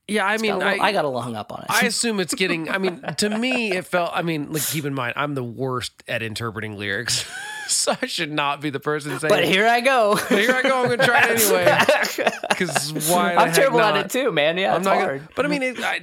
Yeah, 0.08 0.26
I 0.26 0.38
mean, 0.38 0.52
got 0.52 0.62
a 0.62 0.66
little- 0.72 0.86
I, 0.86 0.92
got 0.92 1.06
a 1.06 1.08
little 1.08 1.22
hung 1.22 1.36
up 1.36 1.52
on 1.52 1.60
it. 1.62 1.66
I 1.70 1.86
assume 1.86 2.20
it's 2.20 2.34
getting. 2.34 2.70
I 2.70 2.80
mean, 2.80 3.04
to 3.18 3.38
me, 3.38 3.72
it 3.72 3.86
felt. 3.86 4.12
I 4.14 4.24
mean, 4.24 4.52
like 4.52 4.66
keep 4.66 4.86
in 4.86 4.94
mind, 4.94 5.14
I'm 5.16 5.36
the 5.36 5.44
worst 5.44 6.04
at 6.08 6.24
interpreting 6.24 6.78
lyrics, 6.78 7.26
so 7.74 7.96
I 8.02 8.08
should 8.08 8.32
not 8.32 8.62
be 8.62 8.70
the 8.70 8.80
person 8.80 9.18
saying. 9.20 9.30
but 9.30 9.46
here 9.46 9.68
I 9.68 9.82
go. 9.82 10.16
But 10.16 10.40
here 10.40 10.52
I 10.52 10.64
go. 10.64 10.84
I'm 10.84 10.90
gonna 10.90 11.06
try 11.06 11.22
it 11.30 11.42
anyway. 11.42 12.36
Because 12.50 13.10
why? 13.10 13.36
I'm 13.36 13.54
terrible 13.54 13.80
not? 13.80 13.96
at 13.96 14.06
it 14.08 14.12
too, 14.12 14.32
man. 14.32 14.58
Yeah, 14.58 14.72
I'm 14.74 14.78
it's 14.78 14.86
not 14.86 14.98
hard. 14.98 15.20
Gonna, 15.20 15.32
but 15.36 15.46
I 15.46 15.50
mean, 15.50 15.64
it, 15.64 15.80
I, 15.80 16.02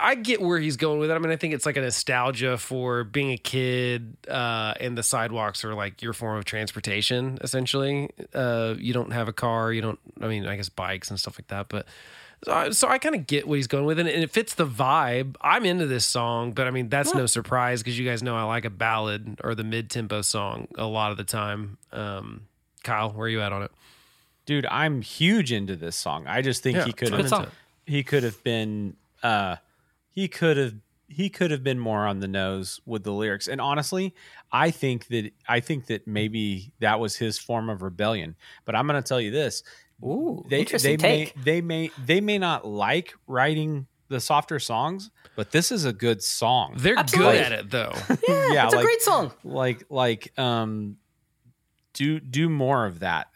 I 0.00 0.14
get 0.16 0.42
where 0.42 0.58
he's 0.58 0.76
going 0.76 0.98
with 0.98 1.10
it. 1.10 1.14
I 1.14 1.18
mean, 1.18 1.30
I 1.30 1.36
think 1.36 1.54
it's 1.54 1.64
like 1.64 1.76
a 1.76 1.80
nostalgia 1.80 2.58
for 2.58 3.04
being 3.04 3.30
a 3.30 3.38
kid, 3.38 4.16
uh, 4.28 4.74
and 4.80 4.98
the 4.98 5.02
sidewalks 5.02 5.64
are 5.64 5.74
like 5.74 6.02
your 6.02 6.12
form 6.12 6.36
of 6.36 6.44
transportation. 6.44 7.38
Essentially, 7.40 8.10
uh, 8.34 8.74
you 8.78 8.92
don't 8.92 9.12
have 9.12 9.28
a 9.28 9.32
car. 9.32 9.72
You 9.72 9.82
don't. 9.82 9.98
I 10.20 10.26
mean, 10.26 10.46
I 10.46 10.56
guess 10.56 10.68
bikes 10.68 11.10
and 11.10 11.18
stuff 11.20 11.38
like 11.38 11.48
that, 11.48 11.68
but. 11.68 11.86
So 12.44 12.52
I, 12.52 12.70
so 12.70 12.88
I 12.88 12.98
kind 12.98 13.14
of 13.14 13.26
get 13.26 13.48
what 13.48 13.54
he's 13.56 13.66
going 13.66 13.86
with, 13.86 13.98
and 13.98 14.08
it 14.08 14.30
fits 14.30 14.54
the 14.54 14.66
vibe. 14.66 15.36
I'm 15.40 15.64
into 15.64 15.86
this 15.86 16.04
song, 16.04 16.52
but 16.52 16.66
I 16.66 16.70
mean 16.70 16.88
that's 16.88 17.14
no 17.14 17.26
surprise 17.26 17.82
because 17.82 17.98
you 17.98 18.06
guys 18.08 18.22
know 18.22 18.36
I 18.36 18.42
like 18.44 18.64
a 18.64 18.70
ballad 18.70 19.40
or 19.42 19.54
the 19.54 19.64
mid-tempo 19.64 20.22
song 20.22 20.68
a 20.76 20.84
lot 20.86 21.10
of 21.10 21.16
the 21.16 21.24
time. 21.24 21.78
Um, 21.92 22.42
Kyle, 22.84 23.10
where 23.10 23.26
are 23.26 23.28
you 23.28 23.40
at 23.40 23.52
on 23.52 23.62
it? 23.62 23.70
dude 24.44 24.64
i'm 24.66 25.02
huge 25.02 25.50
into 25.50 25.74
this 25.74 25.96
song 25.96 26.24
i 26.28 26.40
just 26.40 26.62
think 26.62 26.76
Yeah, 26.76 26.84
he 26.84 26.92
could 26.92 27.08
have 27.12 27.52
he 27.84 28.04
could 28.04 28.22
have 28.22 28.44
been 28.44 28.94
uh 29.24 29.56
he 30.12 30.28
could 30.28 30.56
have 30.56 30.74
he 31.08 31.28
could 31.28 31.50
have 31.50 31.64
been 31.64 31.80
more 31.80 32.06
on 32.06 32.20
the 32.20 32.28
nose 32.28 32.80
with 32.86 33.02
the 33.02 33.10
lyrics 33.10 33.48
and 33.48 33.60
honestly 33.60 34.14
i 34.52 34.70
think 34.70 35.08
that 35.08 35.32
i 35.48 35.58
think 35.58 35.86
that 35.86 36.06
maybe 36.06 36.72
that 36.78 37.00
was 37.00 37.16
his 37.16 37.40
form 37.40 37.68
of 37.68 37.82
rebellion 37.82 38.36
but 38.64 38.76
i'm 38.76 38.86
going 38.86 39.02
to 39.02 39.06
tell 39.06 39.20
you 39.20 39.32
this 39.32 39.64
Ooh, 40.04 40.44
they 40.48 40.60
interesting 40.60 40.98
they 40.98 41.24
take. 41.26 41.36
may 41.36 41.42
they 41.42 41.60
may 41.60 41.90
they 42.04 42.20
may 42.20 42.38
not 42.38 42.66
like 42.66 43.14
writing 43.26 43.86
the 44.08 44.20
softer 44.20 44.58
songs 44.58 45.10
but 45.34 45.50
this 45.50 45.72
is 45.72 45.84
a 45.84 45.92
good 45.92 46.22
song 46.22 46.74
They're 46.76 46.98
Absolutely. 46.98 47.32
good 47.32 47.42
at 47.42 47.52
it 47.52 47.70
though. 47.70 47.92
yeah, 48.28 48.52
yeah, 48.52 48.64
it's 48.66 48.74
a 48.74 48.82
great 48.82 49.02
song. 49.02 49.32
like 49.42 49.84
like 49.90 50.38
um 50.38 50.96
do 51.94 52.20
do 52.20 52.48
more 52.50 52.84
of 52.86 53.00
that 53.00 53.28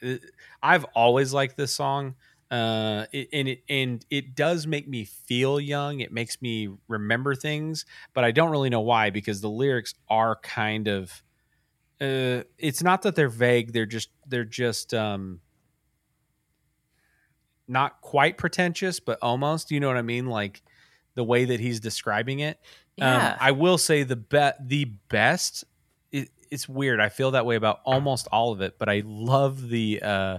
i've 0.63 0.85
always 0.95 1.33
liked 1.33 1.57
this 1.57 1.73
song 1.73 2.15
uh 2.51 3.07
it, 3.11 3.29
and 3.33 3.49
it 3.49 3.63
and 3.71 4.05
it 4.11 4.35
does 4.35 4.67
make 4.67 4.87
me 4.87 5.05
feel 5.05 5.59
young 5.59 6.01
it 6.01 6.13
makes 6.13 6.43
me 6.43 6.69
remember 6.87 7.35
things 7.35 7.87
but 8.13 8.23
i 8.23 8.31
don't 8.31 8.51
really 8.51 8.69
know 8.69 8.81
why 8.83 9.09
because 9.09 9.41
the 9.41 9.49
lyrics 9.49 9.95
are 10.11 10.37
kind 10.43 10.89
of 10.89 11.23
uh 12.03 12.43
it's 12.59 12.83
not 12.83 13.01
that 13.03 13.15
they're 13.15 13.29
vague 13.31 13.73
they're 13.73 13.87
just 13.87 14.11
they're 14.27 14.45
just 14.45 14.93
um 14.93 15.41
not 17.71 18.01
quite 18.03 18.37
pretentious 18.37 19.01
but 19.01 19.19
almost 19.23 19.71
you 19.71 19.79
know 19.81 19.87
what 19.89 19.97
i 19.97 20.03
mean 20.03 20.27
like 20.27 20.63
the 21.15 21.25
way 21.25 21.45
that 21.45 21.61
he's 21.61 21.81
describing 21.81 22.41
it 22.41 22.59
Yeah. 22.97 23.31
um, 23.33 23.37
I 23.41 23.51
will 23.53 23.79
say 23.79 24.03
the 24.03 24.17
be- 24.17 24.51
the 24.61 24.85
best. 25.09 25.65
It, 26.13 26.29
it's 26.51 26.69
weird. 26.69 27.01
I 27.01 27.09
feel 27.09 27.31
that 27.33 27.47
way 27.47 27.57
about 27.57 27.81
almost 27.85 28.29
all 28.31 28.53
of 28.53 28.61
it, 28.61 28.79
but 28.79 28.89
I 28.89 29.03
love 29.05 29.69
the. 29.69 30.01
Uh, 30.03 30.39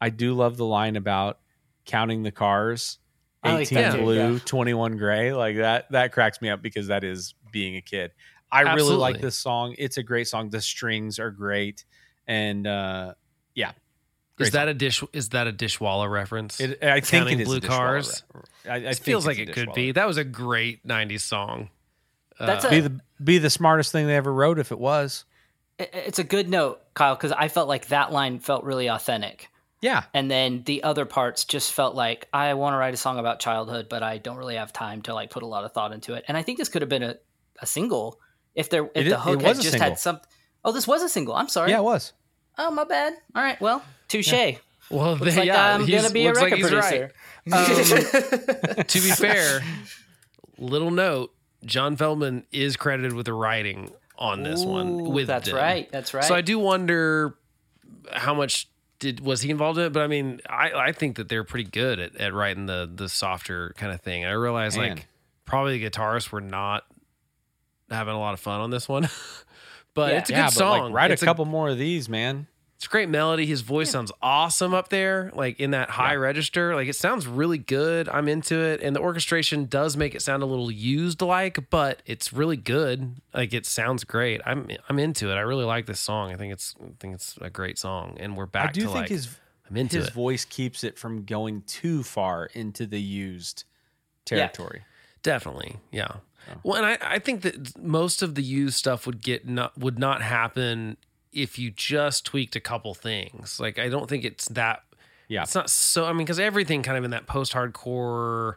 I 0.00 0.10
do 0.10 0.34
love 0.34 0.56
the 0.56 0.64
line 0.64 0.96
about 0.96 1.38
counting 1.84 2.22
the 2.22 2.30
cars. 2.32 2.98
I 3.42 3.54
like 3.54 3.72
18 3.72 4.00
blue, 4.02 4.32
yeah. 4.34 4.38
21 4.44 4.96
gray. 4.96 5.32
Like 5.34 5.56
that 5.56 5.90
that 5.92 6.12
cracks 6.12 6.40
me 6.40 6.48
up 6.48 6.62
because 6.62 6.86
that 6.88 7.04
is 7.04 7.34
being 7.52 7.76
a 7.76 7.82
kid. 7.82 8.12
I 8.50 8.62
really 8.74 8.96
like 8.96 9.20
this 9.20 9.36
song. 9.38 9.74
It's 9.78 9.96
a 9.98 10.02
great 10.02 10.26
song. 10.28 10.50
The 10.50 10.60
strings 10.60 11.18
are 11.18 11.30
great. 11.30 11.84
And 12.26 12.66
uh 12.66 13.14
yeah. 13.54 13.72
Great 14.36 14.48
Is 14.48 14.52
that 14.52 14.68
a 14.68 14.74
dish? 14.74 15.02
Is 15.12 15.28
that 15.30 15.46
a 15.46 15.52
Dishwalla 15.52 16.10
reference? 16.10 16.58
It, 16.60 16.82
I 16.82 16.94
think 17.00 17.06
Counting 17.06 17.38
it 17.38 17.42
is 17.42 17.48
Blue 17.48 17.58
a 17.58 17.60
Cars? 17.60 18.22
I, 18.68 18.72
I 18.72 18.76
It 18.78 18.82
think 18.84 18.98
feels 19.00 19.26
like 19.26 19.38
it 19.38 19.52
could 19.52 19.72
be. 19.74 19.92
That 19.92 20.06
was 20.08 20.16
a 20.16 20.24
great 20.24 20.84
'90s 20.86 21.20
song. 21.20 21.70
That's 22.40 22.64
Uh, 22.64 22.68
a- 22.68 22.70
be 22.70 22.80
the 22.80 23.00
be 23.22 23.38
the 23.38 23.50
smartest 23.50 23.92
thing 23.92 24.06
they 24.08 24.16
ever 24.16 24.32
wrote 24.32 24.58
if 24.58 24.72
it 24.72 24.78
was. 24.78 25.24
It- 25.78 25.90
It's 25.92 26.18
a 26.18 26.24
good 26.24 26.48
note, 26.48 26.80
Kyle, 26.94 27.14
because 27.14 27.30
I 27.32 27.46
felt 27.48 27.68
like 27.68 27.88
that 27.88 28.10
line 28.12 28.40
felt 28.40 28.64
really 28.64 28.88
authentic. 28.88 29.50
Yeah. 29.80 30.04
And 30.14 30.28
then 30.30 30.62
the 30.64 30.82
other 30.82 31.04
parts 31.04 31.44
just 31.44 31.72
felt 31.72 31.94
like 31.94 32.26
I 32.32 32.54
want 32.54 32.72
to 32.74 32.78
write 32.78 32.94
a 32.94 32.96
song 32.96 33.18
about 33.20 33.38
childhood, 33.38 33.88
but 33.88 34.02
I 34.02 34.18
don't 34.18 34.36
really 34.38 34.56
have 34.56 34.72
time 34.72 35.02
to 35.02 35.14
like 35.14 35.30
put 35.30 35.42
a 35.42 35.46
lot 35.46 35.64
of 35.64 35.72
thought 35.72 35.92
into 35.92 36.14
it. 36.14 36.24
And 36.26 36.36
I 36.36 36.42
think 36.42 36.58
this 36.58 36.68
could 36.70 36.82
have 36.82 36.88
been 36.88 37.02
a, 37.02 37.16
a 37.60 37.66
single 37.66 38.18
if 38.54 38.68
there 38.70 38.86
if 38.94 39.06
It 39.06 39.10
the 39.10 39.20
hook 39.20 39.40
it 39.40 39.42
had 39.42 39.48
was 39.50 39.58
a 39.58 39.62
just 39.62 39.72
single. 39.74 39.90
had 39.90 39.98
some. 40.00 40.20
Oh, 40.64 40.72
this 40.72 40.88
was 40.88 41.02
a 41.02 41.08
single. 41.08 41.34
I'm 41.36 41.48
sorry. 41.48 41.70
Yeah, 41.70 41.78
it 41.78 41.84
was. 41.84 42.12
Oh, 42.58 42.70
my 42.70 42.84
bad. 42.84 43.14
All 43.34 43.42
right. 43.42 43.60
Well, 43.60 43.82
touche. 44.08 44.32
Well, 44.90 45.12
Looks 45.16 45.34
they- 45.34 45.40
like 45.40 45.46
yeah, 45.46 45.74
I'm 45.74 45.86
gonna 45.86 46.10
be 46.10 46.24
a 46.26 46.28
looks 46.28 46.40
like 46.42 46.52
record 46.52 46.58
he's 46.58 46.72
right. 46.72 47.10
producer. 47.10 47.12
Um, 47.52 47.64
to 48.86 49.00
be 49.00 49.10
fair, 49.10 49.60
little 50.58 50.90
note: 50.90 51.34
John 51.66 51.94
Feldmann 51.96 52.44
is 52.52 52.76
credited 52.76 53.12
with 53.12 53.26
the 53.26 53.34
writing 53.34 53.90
on 54.16 54.42
this 54.42 54.64
one. 54.64 55.04
With 55.10 55.26
that's 55.26 55.48
them. 55.48 55.56
right. 55.56 55.90
That's 55.92 56.14
right. 56.14 56.24
So 56.24 56.34
I 56.34 56.40
do 56.40 56.58
wonder 56.58 57.34
how 58.12 58.32
much 58.32 58.68
did 58.98 59.20
was 59.20 59.42
he 59.42 59.50
involved 59.50 59.78
in 59.78 59.84
it. 59.86 59.92
But 59.92 60.04
I 60.04 60.06
mean, 60.06 60.40
I, 60.48 60.72
I 60.72 60.92
think 60.92 61.16
that 61.16 61.28
they're 61.28 61.44
pretty 61.44 61.68
good 61.68 61.98
at, 62.00 62.16
at 62.16 62.32
writing 62.32 62.64
the 62.64 62.90
the 62.92 63.10
softer 63.10 63.74
kind 63.76 63.92
of 63.92 64.00
thing. 64.00 64.24
And 64.24 64.30
I 64.30 64.34
realize 64.36 64.78
Man. 64.78 64.90
like 64.96 65.06
probably 65.44 65.78
the 65.78 65.90
guitarists 65.90 66.30
were 66.32 66.40
not 66.40 66.84
having 67.90 68.14
a 68.14 68.18
lot 68.18 68.32
of 68.32 68.40
fun 68.40 68.60
on 68.60 68.70
this 68.70 68.88
one. 68.88 69.08
But 69.94 70.12
Yeah. 70.12 70.18
it's 70.18 70.30
a 70.30 70.32
yeah, 70.32 70.38
good 70.42 70.44
but 70.46 70.52
song. 70.54 70.80
like 70.86 70.92
write 70.92 71.10
it's 71.10 71.22
a 71.22 71.26
couple 71.26 71.44
more 71.44 71.68
of 71.70 71.78
these, 71.78 72.08
man. 72.08 72.46
it's 72.76 72.86
a 72.86 72.88
great 72.88 73.08
melody. 73.08 73.46
His 73.46 73.60
voice 73.62 73.90
sounds 73.90 74.10
awesome 74.20 74.74
up 74.74 74.88
there, 74.90 75.30
like 75.34 75.58
in 75.60 75.70
that 75.70 75.88
high 75.90 76.12
Yeah. 76.14 76.18
register. 76.18 76.74
Like 76.74 76.88
it 76.88 76.96
sounds 76.96 77.26
really 77.26 77.56
good. 77.58 78.08
I'm 78.08 78.28
into 78.28 78.56
it. 78.56 78.80
And 78.82 78.94
the 78.94 79.00
orchestration 79.00 79.66
does 79.66 79.96
make 79.96 80.14
it 80.14 80.20
sound 80.22 80.42
a 80.42 80.46
little 80.46 80.70
used 80.70 81.22
like, 81.22 81.70
but 81.70 82.02
it's 82.04 82.32
really 82.32 82.56
good. 82.58 83.16
Like 83.32 83.54
it 83.54 83.64
sounds 83.64 84.04
great. 84.04 84.40
I'm 84.44 84.68
I'm 84.88 84.98
into 84.98 85.30
it. 85.30 85.34
I 85.34 85.40
really 85.40 85.64
like 85.64 85.86
this 85.86 86.00
song. 86.00 86.32
I 86.32 86.36
think 86.36 86.52
it's 86.52 86.74
I 86.82 86.90
think 87.00 87.14
it's 87.14 87.38
a 87.40 87.48
great 87.48 87.78
song. 87.78 88.16
And 88.20 88.36
we're 88.36 88.46
back 88.46 88.70
I 88.70 88.72
do 88.72 88.80
to 88.82 88.86
think 88.88 88.96
like 88.98 89.08
his 89.08 89.28
I'm 89.70 89.76
into 89.78 89.96
his 89.96 90.08
it. 90.08 90.12
voice 90.12 90.44
keeps 90.44 90.84
it 90.84 90.98
from 90.98 91.24
going 91.24 91.62
too 91.62 92.02
far 92.02 92.46
into 92.52 92.86
the 92.86 93.00
used 93.00 93.64
territory. 94.26 94.82
Definitely, 95.22 95.76
yeah. 95.90 96.16
Oh. 96.50 96.58
Well, 96.62 96.84
and 96.84 96.86
I, 96.86 97.14
I 97.14 97.18
think 97.18 97.42
that 97.42 97.78
most 97.82 98.22
of 98.22 98.34
the 98.34 98.42
used 98.42 98.76
stuff 98.76 99.06
would 99.06 99.22
get 99.22 99.48
not 99.48 99.76
would 99.78 99.98
not 99.98 100.22
happen 100.22 100.96
if 101.32 101.58
you 101.58 101.70
just 101.70 102.24
tweaked 102.26 102.54
a 102.56 102.60
couple 102.60 102.94
things. 102.94 103.58
Like 103.60 103.78
I 103.78 103.88
don't 103.88 104.08
think 104.08 104.24
it's 104.24 104.46
that. 104.48 104.82
Yeah. 105.28 105.42
it's 105.42 105.54
not 105.54 105.70
so. 105.70 106.04
I 106.04 106.10
mean, 106.12 106.18
because 106.26 106.38
everything 106.38 106.82
kind 106.82 106.98
of 106.98 107.04
in 107.04 107.10
that 107.12 107.26
post 107.26 107.52
hardcore 107.52 108.56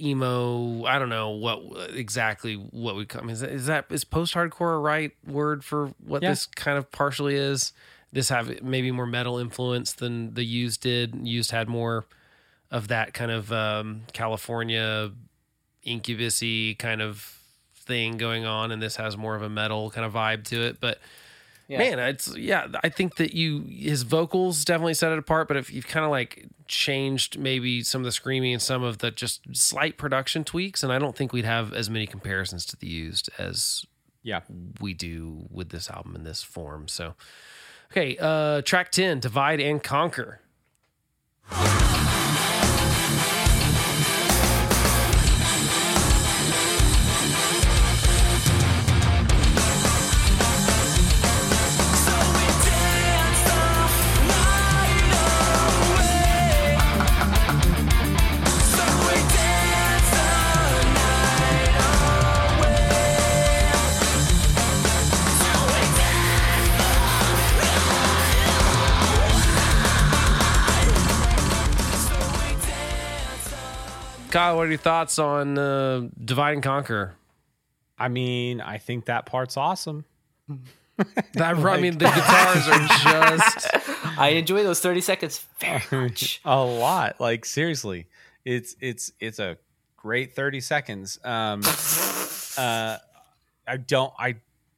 emo. 0.00 0.84
I 0.84 0.98
don't 0.98 1.08
know 1.08 1.30
what 1.30 1.62
exactly 1.94 2.54
what 2.54 2.96
we. 2.96 3.06
I 3.14 3.20
mean, 3.20 3.30
is 3.30 3.40
that 3.40 3.50
is, 3.50 3.66
that, 3.66 3.86
is 3.90 4.04
post 4.04 4.34
hardcore 4.34 4.74
a 4.74 4.78
right 4.78 5.12
word 5.26 5.64
for 5.64 5.92
what 6.04 6.22
Yeah. 6.22 6.30
this 6.30 6.46
kind 6.46 6.78
of 6.78 6.90
partially 6.90 7.36
is? 7.36 7.72
This 8.12 8.28
have 8.28 8.62
maybe 8.62 8.90
more 8.90 9.06
metal 9.06 9.38
influence 9.38 9.92
than 9.92 10.34
the 10.34 10.44
used 10.44 10.82
did. 10.82 11.26
Used 11.26 11.50
had 11.50 11.68
more 11.68 12.06
of 12.70 12.88
that 12.88 13.12
kind 13.14 13.30
of 13.30 13.52
um, 13.52 14.02
California 14.12 15.10
incubusy 15.86 16.78
kind 16.78 17.00
of 17.02 17.38
thing 17.74 18.16
going 18.16 18.44
on, 18.46 18.70
and 18.72 18.80
this 18.82 18.96
has 18.96 19.16
more 19.16 19.34
of 19.36 19.42
a 19.42 19.48
metal 19.48 19.90
kind 19.90 20.06
of 20.06 20.12
vibe 20.12 20.44
to 20.44 20.60
it. 20.62 20.80
But 20.80 20.98
Yeah. 21.68 21.78
man, 21.78 21.98
it's 21.98 22.34
yeah, 22.36 22.66
I 22.82 22.88
think 22.88 23.16
that 23.16 23.34
you 23.34 23.60
his 23.68 24.02
vocals 24.02 24.64
definitely 24.64 24.94
set 24.94 25.12
it 25.12 25.18
apart. 25.18 25.48
But 25.48 25.56
if 25.56 25.72
you've 25.72 25.86
kind 25.86 26.04
of 26.04 26.10
like 26.10 26.46
changed 26.66 27.38
maybe 27.38 27.82
some 27.82 28.00
of 28.00 28.04
the 28.06 28.12
screaming 28.12 28.52
and 28.54 28.62
some 28.62 28.82
of 28.82 28.98
the 28.98 29.10
just 29.10 29.42
slight 29.54 29.96
production 29.98 30.44
tweaks, 30.44 30.82
and 30.82 30.92
I 30.92 30.98
don't 30.98 31.14
think 31.16 31.32
we'd 31.32 31.44
have 31.44 31.72
as 31.74 31.90
many 31.90 32.06
comparisons 32.06 32.64
to 32.66 32.76
the 32.76 32.86
used 32.86 33.28
as 33.38 33.84
Yeah. 34.22 34.40
we 34.80 34.94
do 34.94 35.46
with 35.50 35.68
this 35.68 35.90
album 35.90 36.16
in 36.16 36.24
this 36.24 36.42
form. 36.42 36.88
So, 36.88 37.14
okay, 37.92 38.16
uh, 38.18 38.62
track 38.62 38.90
ten, 38.90 39.20
divide 39.20 39.60
and 39.60 39.82
conquer. 39.82 40.40
Kyle, 74.34 74.56
what 74.56 74.66
are 74.66 74.70
your 74.70 74.78
thoughts 74.78 75.16
on 75.20 75.56
uh, 75.56 76.08
divide 76.24 76.54
and 76.54 76.62
conquer? 76.62 77.14
I 77.96 78.08
mean, 78.08 78.60
I 78.60 78.78
think 78.78 79.04
that 79.04 79.26
part's 79.26 79.56
awesome. 79.56 80.04
That, 81.32 81.56
I 81.56 81.80
mean, 81.80 81.98
the 81.98 82.04
guitars 82.04 82.68
are 82.68 82.78
just 83.36 83.66
I 84.16 84.28
enjoy 84.36 84.62
those 84.62 84.78
30 84.78 85.00
seconds 85.00 85.44
very 85.58 85.82
much. 86.04 86.40
a 86.44 86.62
lot. 86.62 87.20
Like 87.20 87.44
seriously, 87.44 88.06
it's 88.44 88.76
it's 88.80 89.10
it's 89.18 89.40
a 89.40 89.56
great 89.96 90.36
thirty 90.36 90.60
seconds. 90.60 91.18
Um, 91.24 91.62
uh, 92.56 92.98
I 93.66 93.76
don't. 93.76 94.12
I 94.16 94.36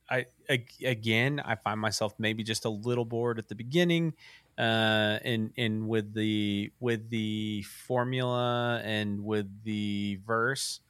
I 0.09 0.25
ag- 0.49 0.73
again, 0.83 1.39
I 1.45 1.57
find 1.57 1.79
myself 1.79 2.15
maybe 2.19 2.43
just 2.43 2.65
a 2.65 2.71
little 2.71 3.05
bored 3.05 3.39
at 3.39 3.49
the 3.49 3.55
beginning, 3.55 4.15
uh, 4.59 5.19
and 5.25 5.53
and 5.57 5.89
with 5.89 6.15
the 6.15 6.73
with 6.81 7.11
the 7.11 7.63
formula 7.63 8.81
and 8.85 9.25
with 9.25 9.47
the 9.65 10.19
verse. 10.27 10.81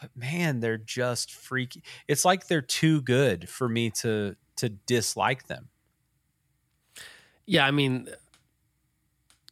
But 0.00 0.16
man, 0.16 0.60
they're 0.60 0.78
just 0.78 1.32
freaky. 1.32 1.82
It's 2.08 2.24
like 2.24 2.46
they're 2.46 2.62
too 2.62 3.02
good 3.02 3.48
for 3.48 3.68
me 3.68 3.90
to 4.02 4.36
to 4.56 4.68
dislike 4.68 5.46
them. 5.46 5.68
yeah. 7.46 7.66
I 7.66 7.70
mean, 7.70 8.08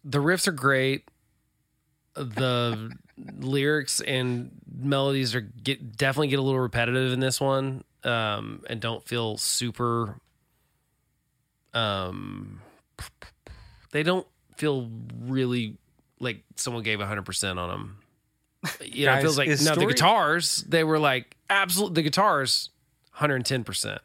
the 0.05 0.19
riffs 0.19 0.47
are 0.49 0.53
great. 0.53 1.09
The 2.15 2.93
lyrics 3.39 4.01
and 4.01 4.51
melodies 4.81 5.35
are 5.35 5.41
get 5.41 5.97
definitely 5.97 6.29
get 6.29 6.39
a 6.39 6.43
little 6.43 6.61
repetitive 6.61 7.13
in 7.13 7.21
this 7.21 7.41
one, 7.41 7.85
um, 8.05 8.63
and 8.69 8.81
don't 8.81 9.07
feel 9.07 9.37
super. 9.37 10.19
Um, 11.75 12.61
they 13.91 14.03
don't 14.03 14.27
feel 14.57 14.91
really 15.21 15.77
like 16.21 16.43
someone 16.57 16.83
gave 16.83 17.01
hundred 17.01 17.25
percent 17.25 17.59
on 17.59 17.69
them. 17.69 17.99
You 18.85 19.07
know, 19.07 19.15
it 19.15 19.21
feels 19.23 19.39
like 19.39 19.49
is 19.49 19.65
now 19.65 19.75
the 19.75 19.81
story- 19.83 19.93
guitars 19.95 20.65
they 20.69 20.83
were 20.85 20.99
like 20.99 21.37
absolute 21.49 21.95
the 21.95 22.03
guitars, 22.03 22.71
hundred 23.13 23.37
and 23.37 23.47
ten 23.47 23.65
percent. 23.65 24.01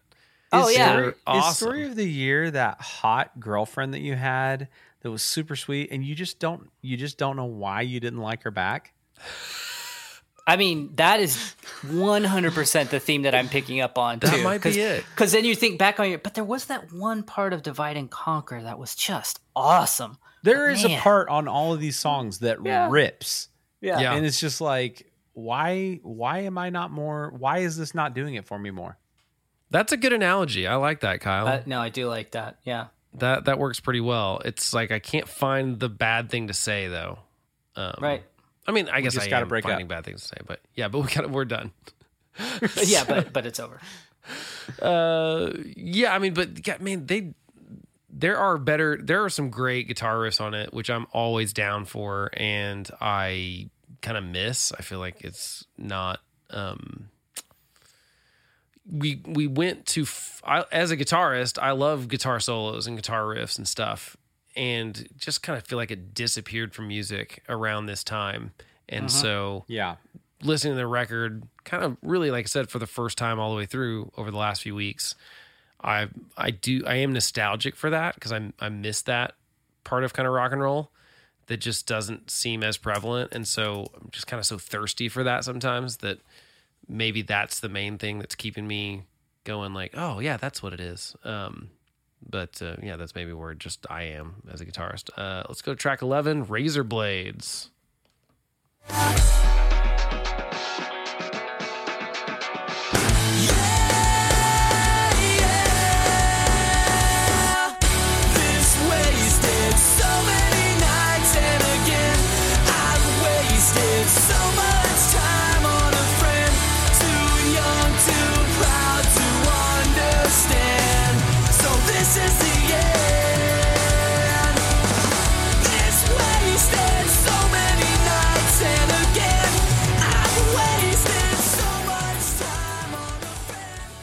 Oh, 0.51 0.67
Is 0.69 0.77
yeah. 0.77 0.89
story, 0.91 1.01
They're 1.01 1.09
is 1.09 1.15
awesome. 1.25 1.65
story 1.67 1.83
of 1.85 1.95
the 1.95 2.07
year 2.07 2.51
that 2.51 2.79
hot 2.79 3.39
girlfriend 3.39 3.95
that 3.95 4.01
you 4.01 4.13
had 4.15 4.67
that 5.01 5.09
was 5.09 5.23
super 5.23 5.55
sweet 5.55 5.89
and 5.91 6.05
you 6.05 6.13
just 6.13 6.37
don't 6.37 6.69
you 6.83 6.95
just 6.97 7.17
don't 7.17 7.35
know 7.35 7.45
why 7.45 7.81
you 7.81 7.99
didn't 7.99 8.19
like 8.21 8.43
her 8.43 8.51
back 8.51 8.93
I 10.45 10.57
mean, 10.57 10.91
that 10.95 11.19
is 11.21 11.55
100% 11.85 12.89
the 12.89 12.99
theme 12.99 13.21
that 13.23 13.33
I'm 13.33 13.47
picking 13.47 13.79
up 13.81 13.97
on, 13.97 14.19
too. 14.19 14.27
That 14.27 14.43
might 14.43 14.61
be 14.61 14.71
it. 14.79 15.05
Because 15.09 15.31
then 15.31 15.45
you 15.45 15.55
think 15.55 15.79
back 15.79 15.99
on 15.99 16.09
your, 16.09 16.19
but 16.19 16.33
there 16.33 16.43
was 16.43 16.65
that 16.65 16.91
one 16.91 17.23
part 17.23 17.53
of 17.53 17.63
Divide 17.63 17.97
and 17.97 18.09
Conquer 18.11 18.61
that 18.61 18.77
was 18.77 18.95
just 18.95 19.39
awesome. 19.55 20.17
There 20.43 20.67
But 20.67 20.73
is 20.79 20.85
a 20.85 20.97
part 20.97 21.29
on 21.29 21.47
all 21.47 21.73
of 21.73 21.79
these 21.79 21.97
songs 21.97 22.39
that 22.39 22.57
Yeah. 22.63 22.89
rips 22.91 23.47
Yeah. 23.79 23.99
Yeah. 24.01 24.13
and 24.13 24.25
it's 24.25 24.39
just 24.39 24.59
like 24.59 25.09
why 25.35 25.99
why 26.03 26.39
am 26.41 26.57
i 26.59 26.69
not 26.69 26.91
more 26.91 27.33
why 27.37 27.59
is 27.59 27.75
this 27.75 27.95
not 27.95 28.13
doing 28.13 28.35
it 28.35 28.45
for 28.45 28.59
me 28.59 28.69
more 28.69 28.97
That's 29.71 29.91
a 29.93 29.97
good 29.97 30.13
analogy. 30.13 30.67
I 30.67 30.75
like 30.75 30.99
that, 30.99 31.21
Kyle. 31.21 31.47
Uh, 31.47 31.61
no, 31.65 31.79
I 31.81 31.89
do 31.89 32.07
like 32.07 32.31
that. 32.31 32.59
Yeah. 32.63 32.87
that 33.15 33.45
that 33.45 33.57
works 33.57 33.79
pretty 33.79 34.01
well. 34.01 34.41
It's 34.45 34.73
like 34.73 34.91
I 34.91 34.99
can't 34.99 35.27
find 35.29 35.79
the 35.79 35.89
bad 35.89 36.29
thing 36.29 36.47
to 36.49 36.53
say 36.53 36.87
though. 36.89 37.19
Um, 37.77 37.95
Right. 38.01 38.23
I 38.67 38.71
mean, 38.71 38.89
I 38.89 39.01
guess 39.01 39.13
just 39.13 39.27
I 39.27 39.29
gotta 39.29 39.43
am 39.43 39.49
break 39.49 39.63
finding 39.63 39.85
up. 39.85 39.89
bad 39.89 40.05
things 40.05 40.21
to 40.21 40.27
say, 40.29 40.37
but 40.45 40.59
yeah, 40.75 40.87
but 40.87 40.99
we 40.99 41.07
got 41.07 41.29
we're 41.29 41.45
done. 41.45 41.71
yeah, 42.83 43.03
but 43.07 43.33
but 43.33 43.45
it's 43.45 43.59
over. 43.59 43.79
Uh, 44.81 45.51
yeah, 45.75 46.15
I 46.15 46.19
mean, 46.19 46.33
but 46.33 46.65
yeah, 46.65 46.77
man, 46.79 47.05
they 47.05 47.33
there 48.09 48.37
are 48.37 48.57
better 48.57 48.97
there 49.01 49.23
are 49.23 49.29
some 49.29 49.49
great 49.49 49.87
guitar 49.87 50.15
riffs 50.17 50.39
on 50.39 50.53
it 50.53 50.73
which 50.73 50.89
i'm 50.89 51.07
always 51.11 51.51
down 51.51 51.83
for 51.83 52.29
and 52.33 52.89
i 53.01 53.67
kind 54.01 54.17
of 54.17 54.23
miss 54.23 54.71
i 54.73 54.81
feel 54.81 54.99
like 54.99 55.23
it's 55.23 55.65
not 55.77 56.19
um 56.51 57.09
we 58.89 59.21
we 59.25 59.47
went 59.47 59.85
to 59.87 60.03
f- 60.03 60.41
I, 60.45 60.63
as 60.71 60.91
a 60.91 60.97
guitarist 60.97 61.57
i 61.61 61.71
love 61.71 62.07
guitar 62.07 62.39
solos 62.39 62.85
and 62.85 62.95
guitar 62.95 63.23
riffs 63.23 63.57
and 63.57 63.67
stuff 63.67 64.15
and 64.55 65.07
just 65.17 65.41
kind 65.43 65.57
of 65.57 65.65
feel 65.65 65.77
like 65.77 65.91
it 65.91 66.13
disappeared 66.13 66.73
from 66.73 66.87
music 66.87 67.43
around 67.49 67.85
this 67.85 68.03
time. 68.03 68.51
And 68.89 69.09
so 69.11 69.65
Yeah. 69.67 69.95
listening 70.41 70.73
to 70.73 70.77
the 70.77 70.87
record 70.87 71.43
kind 71.63 71.83
of 71.83 71.97
really 72.01 72.29
like 72.31 72.45
I 72.45 72.47
said 72.47 72.69
for 72.69 72.79
the 72.79 72.87
first 72.87 73.17
time 73.17 73.39
all 73.39 73.49
the 73.51 73.55
way 73.57 73.65
through 73.65 74.11
over 74.17 74.29
the 74.29 74.37
last 74.37 74.61
few 74.61 74.75
weeks 74.75 75.15
I 75.81 76.07
I 76.37 76.51
do 76.51 76.83
I 76.85 76.95
am 76.95 77.13
nostalgic 77.13 77.75
for 77.75 77.89
that 77.89 78.15
because 78.15 78.31
I 78.33 78.51
I 78.59 78.69
miss 78.69 79.01
that 79.03 79.35
part 79.85 80.03
of 80.03 80.13
kind 80.13 80.27
of 80.27 80.33
rock 80.33 80.51
and 80.51 80.61
roll 80.61 80.91
that 81.47 81.57
just 81.57 81.85
doesn't 81.87 82.29
seem 82.31 82.63
as 82.63 82.77
prevalent. 82.77 83.33
And 83.33 83.45
so 83.47 83.87
I'm 83.99 84.09
just 84.11 84.27
kind 84.27 84.39
of 84.39 84.45
so 84.45 84.57
thirsty 84.57 85.09
for 85.09 85.23
that 85.25 85.43
sometimes 85.43 85.97
that 85.97 86.19
maybe 86.87 87.21
that's 87.21 87.59
the 87.59 87.69
main 87.69 87.97
thing 87.97 88.19
that's 88.19 88.35
keeping 88.35 88.67
me 88.67 89.03
going 89.45 89.73
like 89.73 89.91
oh 89.95 90.19
yeah 90.19 90.37
that's 90.37 90.61
what 90.61 90.73
it 90.73 90.79
is. 90.79 91.15
Um 91.23 91.69
but 92.29 92.61
uh, 92.61 92.75
yeah 92.81 92.95
that's 92.95 93.15
maybe 93.15 93.33
where 93.33 93.53
just 93.53 93.85
I 93.89 94.03
am 94.03 94.35
as 94.51 94.61
a 94.61 94.65
guitarist. 94.65 95.09
Uh 95.17 95.43
let's 95.47 95.61
go 95.61 95.73
to 95.73 95.77
track 95.77 96.01
11 96.01 96.45
Razor 96.45 96.83
Blades 96.83 97.69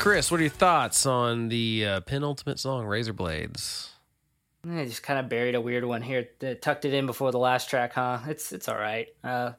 Chris, 0.00 0.30
what 0.30 0.40
are 0.40 0.44
your 0.44 0.48
thoughts 0.48 1.04
on 1.04 1.50
the 1.50 1.84
uh, 1.84 2.00
penultimate 2.00 2.58
song, 2.58 2.86
Razor 2.86 3.12
Blades? 3.12 3.90
I 4.66 4.86
just 4.86 5.02
kind 5.02 5.18
of 5.18 5.28
buried 5.28 5.54
a 5.54 5.60
weird 5.60 5.84
one 5.84 6.00
here. 6.00 6.26
Tucked 6.62 6.86
it 6.86 6.94
in 6.94 7.04
before 7.04 7.32
the 7.32 7.38
last 7.38 7.68
track, 7.68 7.92
huh? 7.92 8.20
It's 8.26 8.50
it's 8.50 8.66
all 8.66 8.78
right. 8.78 9.08
Uh, 9.22 9.52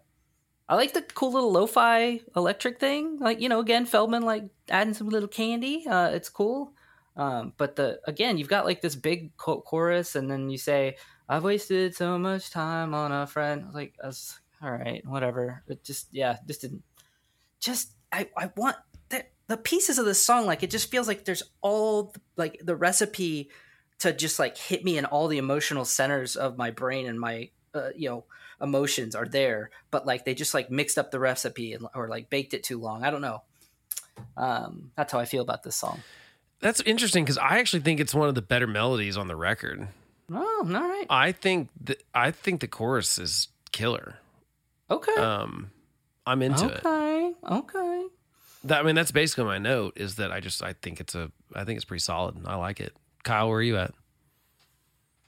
I 0.68 0.74
like 0.74 0.94
the 0.94 1.04
cool 1.04 1.34
little 1.34 1.52
lo-fi 1.52 2.22
electric 2.36 2.80
thing. 2.80 3.20
Like 3.20 3.40
you 3.40 3.50
know, 3.50 3.60
again, 3.60 3.86
Feldmann 3.86 4.24
like 4.24 4.46
adding 4.68 4.96
some 4.96 5.10
little 5.10 5.30
candy. 5.30 5.86
Uh, 5.88 6.10
it's 6.10 6.30
cool. 6.30 6.74
Um, 7.16 7.54
but 7.58 7.76
the 7.76 8.00
again, 8.06 8.40
you've 8.40 8.50
got 8.50 8.66
like 8.66 8.82
this 8.82 8.96
big 8.96 9.38
cho- 9.38 9.62
chorus, 9.62 10.16
and 10.16 10.28
then 10.28 10.50
you 10.50 10.58
say, 10.58 10.98
"I've 11.30 11.44
wasted 11.44 11.94
so 11.94 12.18
much 12.18 12.50
time 12.50 12.96
on 12.96 13.12
a 13.12 13.28
friend." 13.28 13.68
Like, 13.76 13.94
that's 14.02 14.40
all 14.60 14.72
right, 14.72 15.06
whatever. 15.06 15.62
It 15.68 15.84
just 15.84 16.08
yeah, 16.12 16.38
just 16.48 16.62
didn't. 16.62 16.82
Just 17.60 17.92
I 18.12 18.28
I 18.36 18.50
want 18.58 18.78
the 19.52 19.58
pieces 19.58 19.98
of 20.00 20.06
the 20.06 20.14
song. 20.16 20.46
Like 20.46 20.64
it 20.64 20.70
just 20.72 20.90
feels 20.90 21.08
like 21.10 21.26
there's 21.26 21.44
all 21.62 22.14
like 22.38 22.60
the 22.64 22.76
recipe 22.76 23.50
to 24.00 24.14
just 24.14 24.40
like 24.40 24.58
hit 24.58 24.84
me 24.86 24.98
in 24.98 25.04
all 25.06 25.28
the 25.28 25.38
emotional 25.38 25.84
centers 25.86 26.36
of 26.38 26.58
my 26.58 26.72
brain 26.72 27.06
and 27.08 27.20
my 27.20 27.50
uh, 27.76 27.90
you 27.96 28.10
know 28.10 28.24
emotions 28.62 29.16
are 29.16 29.26
there 29.26 29.70
but 29.92 30.06
like 30.06 30.24
they 30.26 30.34
just 30.36 30.54
like 30.54 30.70
mixed 30.72 30.98
up 30.98 31.10
the 31.12 31.20
recipe 31.20 31.74
and, 31.74 31.88
or 31.96 32.08
like 32.08 32.30
baked 32.30 32.54
it 32.54 32.64
too 32.64 32.80
long 32.80 33.04
i 33.04 33.10
don't 33.10 33.22
know 33.22 33.42
um 34.38 34.92
that's 34.96 35.12
how 35.14 35.20
i 35.20 35.26
feel 35.26 35.42
about 35.42 35.64
this 35.64 35.76
song 35.76 36.00
That's 36.60 36.80
interesting 36.82 37.24
because 37.24 37.38
I 37.40 37.58
actually 37.60 37.80
think 37.82 38.00
it's 38.00 38.14
one 38.14 38.30
of 38.30 38.36
the 38.36 38.42
better 38.42 38.68
melodies 38.68 39.18
on 39.18 39.28
the 39.28 39.36
record. 39.36 39.88
oh 40.32 40.64
all 40.64 40.64
right 40.66 41.06
I 41.10 41.32
think 41.32 41.70
the, 41.84 41.98
I 42.14 42.30
think 42.32 42.62
the 42.62 42.68
chorus 42.68 43.18
is 43.18 43.48
killer. 43.72 44.18
okay 44.90 45.16
Um, 45.16 45.72
I'm 46.26 46.42
into 46.44 46.68
it. 46.68 46.86
okay 46.86 47.34
okay 47.50 48.06
That, 48.64 48.80
I 48.80 48.84
mean, 48.84 48.96
that's 48.96 49.12
basically 49.12 49.46
my 49.46 49.58
note. 49.58 49.94
Is 49.98 50.16
that 50.16 50.32
I 50.32 50.40
just 50.40 50.64
I 50.64 50.74
think 50.74 51.00
it's 51.00 51.16
a 51.16 51.32
I 51.56 51.64
think 51.64 51.78
it's 51.78 51.86
pretty 51.86 52.02
solid. 52.02 52.38
I 52.46 52.56
like 52.56 52.80
it. 52.80 52.96
Kyle, 53.24 53.50
where 53.50 53.58
are 53.58 53.62
you 53.62 53.78
at? 53.78 53.94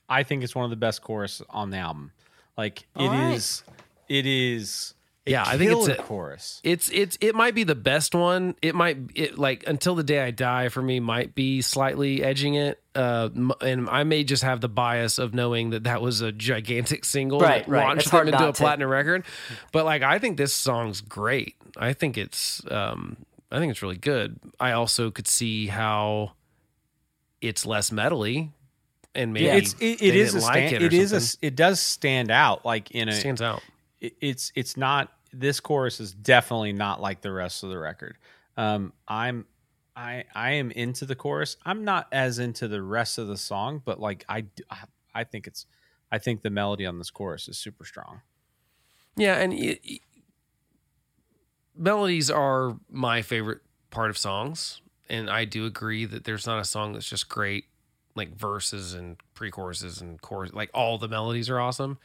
I 0.10 0.24
think 0.24 0.44
it's 0.44 0.54
one 0.56 0.66
of 0.66 0.70
the 0.70 0.76
best 0.78 1.02
choruses 1.02 1.46
on 1.50 1.70
the 1.70 1.78
album. 1.78 2.12
Like 2.58 2.86
it 2.96 3.12
is, 3.34 3.64
All 3.68 3.74
right. 3.74 3.84
it 4.10 4.26
is. 4.26 4.94
A 5.26 5.32
Yeah, 5.32 5.44
I 5.46 5.58
think 5.58 5.72
it's 5.72 5.88
a- 5.88 5.96
chorus. 5.96 6.60
It's 6.64 6.90
it's 6.92 7.18
it 7.22 7.36
might 7.36 7.56
be 7.56 7.64
the 7.64 7.76
best 7.76 8.14
one. 8.16 8.56
It 8.62 8.76
might 8.76 8.98
it 9.16 9.38
like 9.38 9.64
until 9.68 9.96
the 9.96 10.04
day 10.04 10.20
I 10.22 10.32
die 10.32 10.70
for 10.70 10.82
me 10.82 11.00
might 11.00 11.34
be 11.36 11.62
slightly 11.62 12.24
edging 12.24 12.56
it. 12.56 12.82
Uh, 12.96 13.30
and 13.62 13.90
I 13.90 14.04
may 14.04 14.24
just 14.24 14.44
have 14.44 14.62
the 14.62 14.70
bias 14.70 15.18
of 15.18 15.34
knowing 15.34 15.72
that 15.72 15.86
that 15.86 16.02
was 16.02 16.22
a 16.22 16.32
gigantic 16.32 17.06
single 17.06 17.40
Right, 17.40 17.66
that 17.66 17.72
right. 17.72 17.86
launched 17.88 18.04
It's 18.04 18.12
them 18.12 18.28
into 18.28 18.38
a 18.38 18.42
not 18.42 18.56
to. 18.56 18.62
platinum 18.64 18.90
record. 18.90 19.24
But 19.72 19.86
like 19.86 20.04
I 20.04 20.20
think 20.20 20.38
this 20.38 20.54
song's 20.54 21.02
great. 21.02 21.56
I 21.78 21.94
think 21.94 22.18
it's 22.18 22.62
um 22.70 23.18
I 23.52 23.60
think 23.60 23.72
it's 23.72 23.82
really 23.82 23.98
good. 23.98 24.40
I 24.60 24.74
also 24.74 25.10
could 25.12 25.28
see 25.28 25.68
how 25.68 26.34
it's 27.42 27.66
less 27.66 27.90
metally 27.90 28.52
and 29.16 29.34
maybe 29.34 29.46
Yeah. 29.46 29.56
It's 29.56 29.74
it, 29.80 30.02
it 30.02 30.16
is 30.16 30.32
a 30.36 30.40
didn't 30.40 30.44
like 30.48 30.68
stand, 30.70 30.74
it. 30.76 30.82
It 30.84 30.94
is 30.94 31.14
a 31.42 31.46
it 31.46 31.56
does 31.56 31.80
stand 31.80 32.32
out 32.32 32.66
like 32.66 32.92
in 32.92 33.10
a 33.10 33.14
stands 33.14 33.42
out. 33.42 33.62
It- 34.04 34.16
it's 34.22 34.52
it's 34.56 34.78
not 34.78 35.12
this 35.32 35.60
chorus 35.60 36.00
is 36.00 36.14
definitely 36.14 36.74
not 36.74 37.02
like 37.02 37.22
the 37.22 37.32
rest 37.32 37.64
of 37.64 37.70
the 37.72 37.78
record. 37.80 38.18
Um, 38.58 38.94
I'm 39.08 39.48
I 39.96 40.26
I 40.36 40.52
am 40.52 40.70
into 40.72 41.06
the 41.06 41.16
chorus. 41.16 41.58
I'm 41.66 41.84
not 41.84 42.08
as 42.12 42.38
into 42.40 42.68
the 42.68 42.82
rest 42.84 43.18
of 43.18 43.28
the 43.28 43.38
song, 43.38 43.82
but 43.84 44.00
like 44.00 44.26
I 44.30 44.46
I 45.16 45.24
think 45.24 45.48
it's 45.48 45.66
I 46.12 46.20
think 46.20 46.44
the 46.44 46.50
melody 46.52 46.86
on 46.86 47.00
this 47.00 47.10
chorus 47.10 47.48
is 47.48 47.58
super 47.58 47.86
strong. 47.86 48.22
Yeah, 49.16 49.36
and 49.36 49.54
y- 49.54 49.80
y- 49.88 50.00
melodies 51.76 52.30
are 52.30 52.78
my 52.90 53.22
favorite 53.22 53.62
part 53.90 54.10
of 54.10 54.18
songs, 54.18 54.82
and 55.10 55.30
I 55.30 55.46
do 55.46 55.66
agree 55.66 56.06
that 56.06 56.24
there's 56.24 56.46
not 56.48 56.60
a 56.60 56.66
song 56.66 56.94
that's 56.94 57.10
just 57.10 57.30
great, 57.30 57.66
like 58.16 58.36
verses 58.36 58.94
and 58.94 59.18
pre-choruses 59.34 60.02
and 60.02 60.22
chorus. 60.22 60.54
Like 60.54 60.70
all 60.74 60.98
the 60.98 61.08
melodies 61.08 61.50
are 61.50 61.60
awesome, 61.60 61.98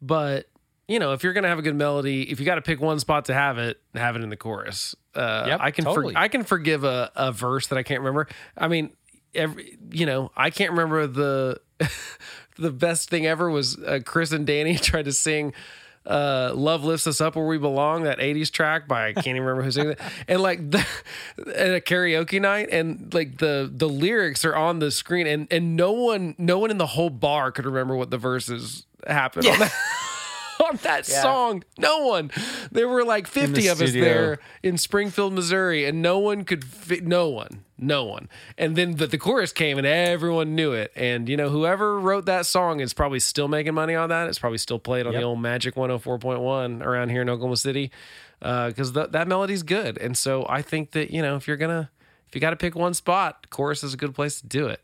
but 0.00 0.46
you 0.88 0.98
know, 0.98 1.12
if 1.12 1.22
you're 1.22 1.32
gonna 1.32 1.48
have 1.48 1.58
a 1.58 1.62
good 1.62 1.76
melody, 1.76 2.30
if 2.30 2.40
you 2.40 2.46
got 2.46 2.56
to 2.56 2.62
pick 2.62 2.80
one 2.80 2.98
spot 2.98 3.26
to 3.26 3.34
have 3.34 3.58
it, 3.58 3.80
have 3.94 4.16
it 4.16 4.22
in 4.22 4.28
the 4.28 4.36
chorus. 4.36 4.94
Uh, 5.14 5.44
Yep, 5.48 5.60
I 5.62 5.70
can 5.70 5.84
for- 5.84 6.12
I 6.16 6.28
can 6.28 6.44
forgive 6.44 6.84
a, 6.84 7.10
a 7.14 7.32
verse 7.32 7.68
that 7.68 7.78
I 7.78 7.82
can't 7.82 8.00
remember. 8.00 8.28
I 8.56 8.68
mean, 8.68 8.90
every 9.34 9.78
you 9.90 10.06
know, 10.06 10.30
I 10.36 10.50
can't 10.50 10.70
remember 10.72 11.06
the 11.06 11.60
the 12.58 12.70
best 12.70 13.10
thing 13.10 13.26
ever 13.26 13.50
was 13.50 13.78
uh, 13.78 14.00
Chris 14.04 14.32
and 14.32 14.46
Danny 14.46 14.74
tried 14.78 15.04
to 15.06 15.12
sing 15.12 15.52
uh 16.04 16.50
love 16.52 16.82
lifts 16.82 17.06
us 17.06 17.20
up 17.20 17.36
where 17.36 17.46
we 17.46 17.58
belong 17.58 18.02
that 18.02 18.18
80s 18.18 18.50
track 18.50 18.88
by 18.88 19.06
i 19.06 19.12
can't 19.12 19.28
even 19.28 19.42
remember 19.42 19.62
who 19.62 19.70
sang 19.70 19.90
it 19.90 20.00
and 20.26 20.40
like 20.40 20.68
the, 20.72 20.84
at 21.54 21.76
a 21.76 21.80
karaoke 21.80 22.40
night 22.40 22.70
and 22.72 23.14
like 23.14 23.38
the 23.38 23.70
the 23.72 23.88
lyrics 23.88 24.44
are 24.44 24.56
on 24.56 24.80
the 24.80 24.90
screen 24.90 25.28
and 25.28 25.46
and 25.52 25.76
no 25.76 25.92
one 25.92 26.34
no 26.38 26.58
one 26.58 26.72
in 26.72 26.78
the 26.78 26.86
whole 26.88 27.08
bar 27.08 27.52
could 27.52 27.66
remember 27.66 27.94
what 27.94 28.10
the 28.10 28.18
verses 28.18 28.84
happened 29.06 29.46
on 29.46 29.60
that 29.60 29.72
on 30.62 30.76
that 30.82 31.08
Yeah. 31.08 31.22
song. 31.22 31.64
No 31.78 32.06
one. 32.06 32.30
There 32.70 32.88
were 32.88 33.04
like 33.04 33.26
50 33.26 33.66
of 33.68 33.80
us 33.82 33.92
there 33.92 34.38
in 34.62 34.78
springfield 34.78 35.32
missouri 35.34 35.84
and 35.84 36.00
no 36.00 36.18
one 36.18 36.44
could 36.44 36.64
fi- 36.64 37.00
no 37.02 37.28
one 37.28 37.64
no 37.84 38.04
one. 38.04 38.28
And 38.56 38.76
then 38.76 38.94
the, 38.94 39.08
the 39.08 39.18
chorus 39.18 39.52
came 39.52 39.76
and 39.76 39.84
everyone 39.86 40.54
knew 40.54 40.72
it. 40.72 40.92
And 40.94 41.28
you 41.28 41.36
know 41.36 41.48
whoever 41.48 41.98
wrote 41.98 42.26
that 42.26 42.46
song 42.46 42.78
is 42.78 42.94
probably 42.94 43.18
still 43.18 43.48
making 43.48 43.74
money 43.74 43.96
on 43.96 44.08
that. 44.10 44.28
It's 44.28 44.38
probably 44.38 44.58
still 44.58 44.78
played 44.78 45.04
on 45.06 45.14
the 45.14 45.22
old 45.22 45.40
magic 45.40 45.74
104.1 45.74 46.82
around 46.84 47.08
here 47.10 47.22
in 47.22 47.28
oklahoma 47.28 47.56
city 47.56 47.90
because 48.40 48.92
th- 48.92 49.10
that 49.10 49.26
melody's 49.28 49.62
good. 49.64 49.98
And 49.98 50.16
so 50.16 50.46
i 50.48 50.62
think 50.62 50.92
that 50.92 51.10
you 51.10 51.22
know 51.22 51.36
if 51.36 51.48
you're 51.48 51.56
gonna 51.56 51.90
if 52.28 52.34
you 52.34 52.40
got 52.40 52.50
to 52.50 52.56
pick 52.56 52.74
one 52.74 52.94
spot 52.94 53.50
chorus 53.50 53.82
is 53.82 53.92
a 53.94 53.96
good 53.96 54.14
place 54.14 54.40
to 54.40 54.46
do 54.46 54.66
it. 54.68 54.80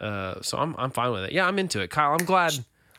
Uh, 0.00 0.40
so 0.42 0.56
I'm, 0.58 0.74
I'm 0.78 0.90
fine 0.90 1.10
with 1.12 1.24
it. 1.24 1.32
Yeah 1.32 1.46
i'm 1.46 1.58
into 1.58 1.80
it 1.80 1.88
kyle. 1.90 2.12
I'm 2.12 2.24
glad 2.26 2.52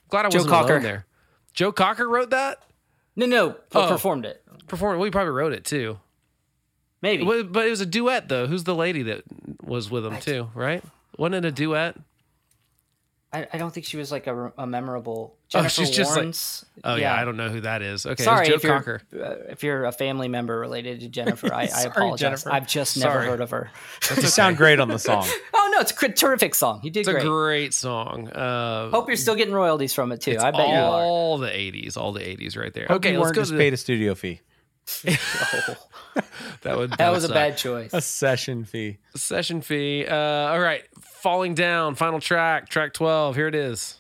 glad 0.10 0.26
i 0.26 0.30
Joe 0.30 0.40
wasn't 0.40 0.52
Cocker. 0.54 0.72
alone 0.74 0.84
there 0.84 1.06
joe 1.54 1.72
cocker 1.72 2.08
wrote 2.08 2.30
that 2.32 2.60
no 3.16 3.26
no 3.26 3.56
Oh. 3.74 3.88
performed 3.88 4.26
it 4.26 4.44
performed 4.68 4.98
well 5.00 5.06
he 5.06 5.12
probably 5.12 5.32
wrote 5.32 5.54
it 5.54 5.66
too 5.66 6.00
maybe 7.02 7.24
But, 7.26 7.52
but 7.52 7.68
it 7.68 7.70
was 7.70 7.82
a 7.82 7.86
duet 7.86 8.30
though. 8.30 8.48
Who's 8.48 8.64
the 8.64 8.76
lady 8.76 9.04
that 9.04 9.24
was 9.62 9.92
with 9.92 10.06
him 10.06 10.20
too? 10.20 10.50
Right? 10.56 10.84
Wasn't 11.18 11.36
it 11.36 11.46
a 11.46 11.52
duet? 11.52 11.96
I, 13.34 13.48
I 13.52 13.58
don't 13.58 13.74
think 13.74 13.88
she 13.88 13.98
was 13.98 14.12
like 14.12 14.28
a, 14.28 14.54
a 14.60 14.68
memorable. 14.68 15.34
Oh, 15.36 15.40
Jennifer 15.50 15.70
she's 15.70 15.90
just 15.90 16.16
like- 16.16 16.28
Warnes. 16.28 16.64
Oh 16.84 16.96
yeah, 16.96 17.16
I 17.20 17.26
don't 17.26 17.36
know 17.36 17.50
who 17.50 17.62
that 17.62 17.82
is. 17.82 18.06
Okay, 18.06 18.24
Sorry 18.24 18.46
Joe 18.48 18.54
if 18.54 18.64
you're 18.64 18.78
Cocker. 18.78 19.02
uh, 19.14 19.36
if 19.50 19.64
you're 19.64 19.86
a 19.86 19.92
family 19.92 20.28
member 20.28 20.60
related 20.60 21.00
to 21.00 21.08
Jennifer. 21.08 21.52
I, 21.54 21.64
I 21.76 21.82
apologize. 21.84 22.20
Jennifer. 22.44 22.52
I've 22.54 22.68
just 22.68 22.98
never 22.98 23.14
Sorry. 23.16 23.28
heard 23.28 23.42
of 23.42 23.50
her. 23.50 23.72
you 24.16 24.22
sound 24.24 24.58
great 24.58 24.80
on 24.80 24.88
the 24.90 25.00
song. 25.00 25.26
Oh 25.56 25.70
no, 25.76 25.82
it's 25.82 25.92
a 25.92 25.96
cr- 25.96 26.08
terrific 26.08 26.54
song. 26.54 26.82
You 26.84 26.92
did 26.92 27.00
It's 27.00 27.10
a 27.10 27.14
great. 27.14 27.24
great 27.26 27.74
song. 27.74 28.30
Uh, 28.30 28.92
Hope 28.92 29.08
you're 29.08 29.16
still 29.18 29.34
getting 29.34 29.56
royalties 29.56 29.92
from 29.94 30.12
it 30.12 30.22
too. 30.22 30.32
it's 30.32 30.44
I 30.44 30.52
bet 30.52 30.68
you 30.68 30.76
are. 30.76 31.02
all 31.02 31.40
the 31.40 31.48
'80s, 31.50 31.98
all 31.98 32.12
the 32.12 32.20
'80s 32.20 32.56
right 32.56 32.72
there. 32.72 32.86
Hope 32.88 32.98
okay, 32.98 33.14
you 33.14 33.18
let's 33.18 33.28
weren't 33.30 33.36
go 33.38 33.42
just 33.42 33.52
to 33.54 33.58
paid 33.58 33.74
a 33.74 33.78
studio 33.78 34.14
fee, 34.14 34.42
Oh, 35.08 35.76
that. 36.62 36.78
Would 36.78 36.92
that 36.92 37.10
was 37.12 37.24
a 37.24 37.28
suck. 37.28 37.34
bad 37.34 37.58
choice. 37.58 37.92
a 37.94 38.02
session 38.02 38.66
fee. 38.66 38.98
A 39.16 39.18
session 39.18 39.62
fee. 39.62 40.06
Uh, 40.06 40.16
all 40.16 40.60
right, 40.60 40.84
falling 41.24 41.56
down. 41.56 41.96
Final 41.96 42.20
track, 42.20 42.68
track 42.68 42.94
twelve. 42.94 43.36
Here 43.38 43.48
it 43.48 43.56
is. 43.56 43.98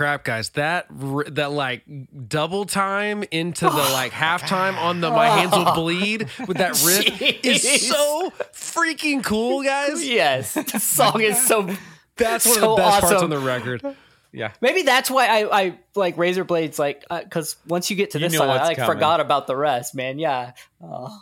Crap, 0.00 0.24
guys! 0.24 0.48
That 0.50 0.86
that 1.34 1.52
like 1.52 1.84
double 2.26 2.64
time 2.64 3.22
into 3.30 3.66
the 3.66 3.70
oh. 3.70 3.92
like 3.92 4.12
halftime 4.12 4.74
on 4.78 5.02
the 5.02 5.10
My 5.10 5.28
Hands 5.28 5.52
Will 5.52 5.74
Bleed 5.74 6.26
with 6.48 6.56
that 6.56 6.70
riff 6.86 7.04
Jeez. 7.04 7.44
is 7.44 7.86
so 7.86 8.32
freaking 8.54 9.22
cool, 9.22 9.62
guys. 9.62 10.02
yes, 10.08 10.54
the 10.54 10.80
song 10.80 11.20
is 11.20 11.46
so. 11.46 11.68
That's 12.16 12.46
one 12.46 12.56
of 12.56 12.60
So 12.60 12.70
the 12.70 12.76
best 12.76 13.00
parts 13.00 13.14
awesome. 13.14 13.24
on 13.24 13.30
the 13.30 13.38
record. 13.38 13.96
Yeah. 14.32 14.52
Maybe 14.62 14.82
that's 14.82 15.10
why 15.10 15.26
I, 15.26 15.60
I 15.60 15.78
like 15.94 16.16
Razor 16.16 16.44
Blades, 16.44 16.78
like, 16.78 17.04
uh, 17.10 17.22
because 17.22 17.56
once 17.66 17.90
you 17.90 17.96
get 17.96 18.12
to 18.12 18.18
You 18.18 18.26
this 18.26 18.32
know 18.34 18.38
song, 18.40 18.50
I 18.50 18.62
like 18.62 18.76
coming. 18.76 18.94
forgot 18.94 19.20
about 19.20 19.46
the 19.46 19.56
rest, 19.56 19.94
man. 19.94 20.18
Yeah. 20.18 20.52
Oh. 20.82 21.18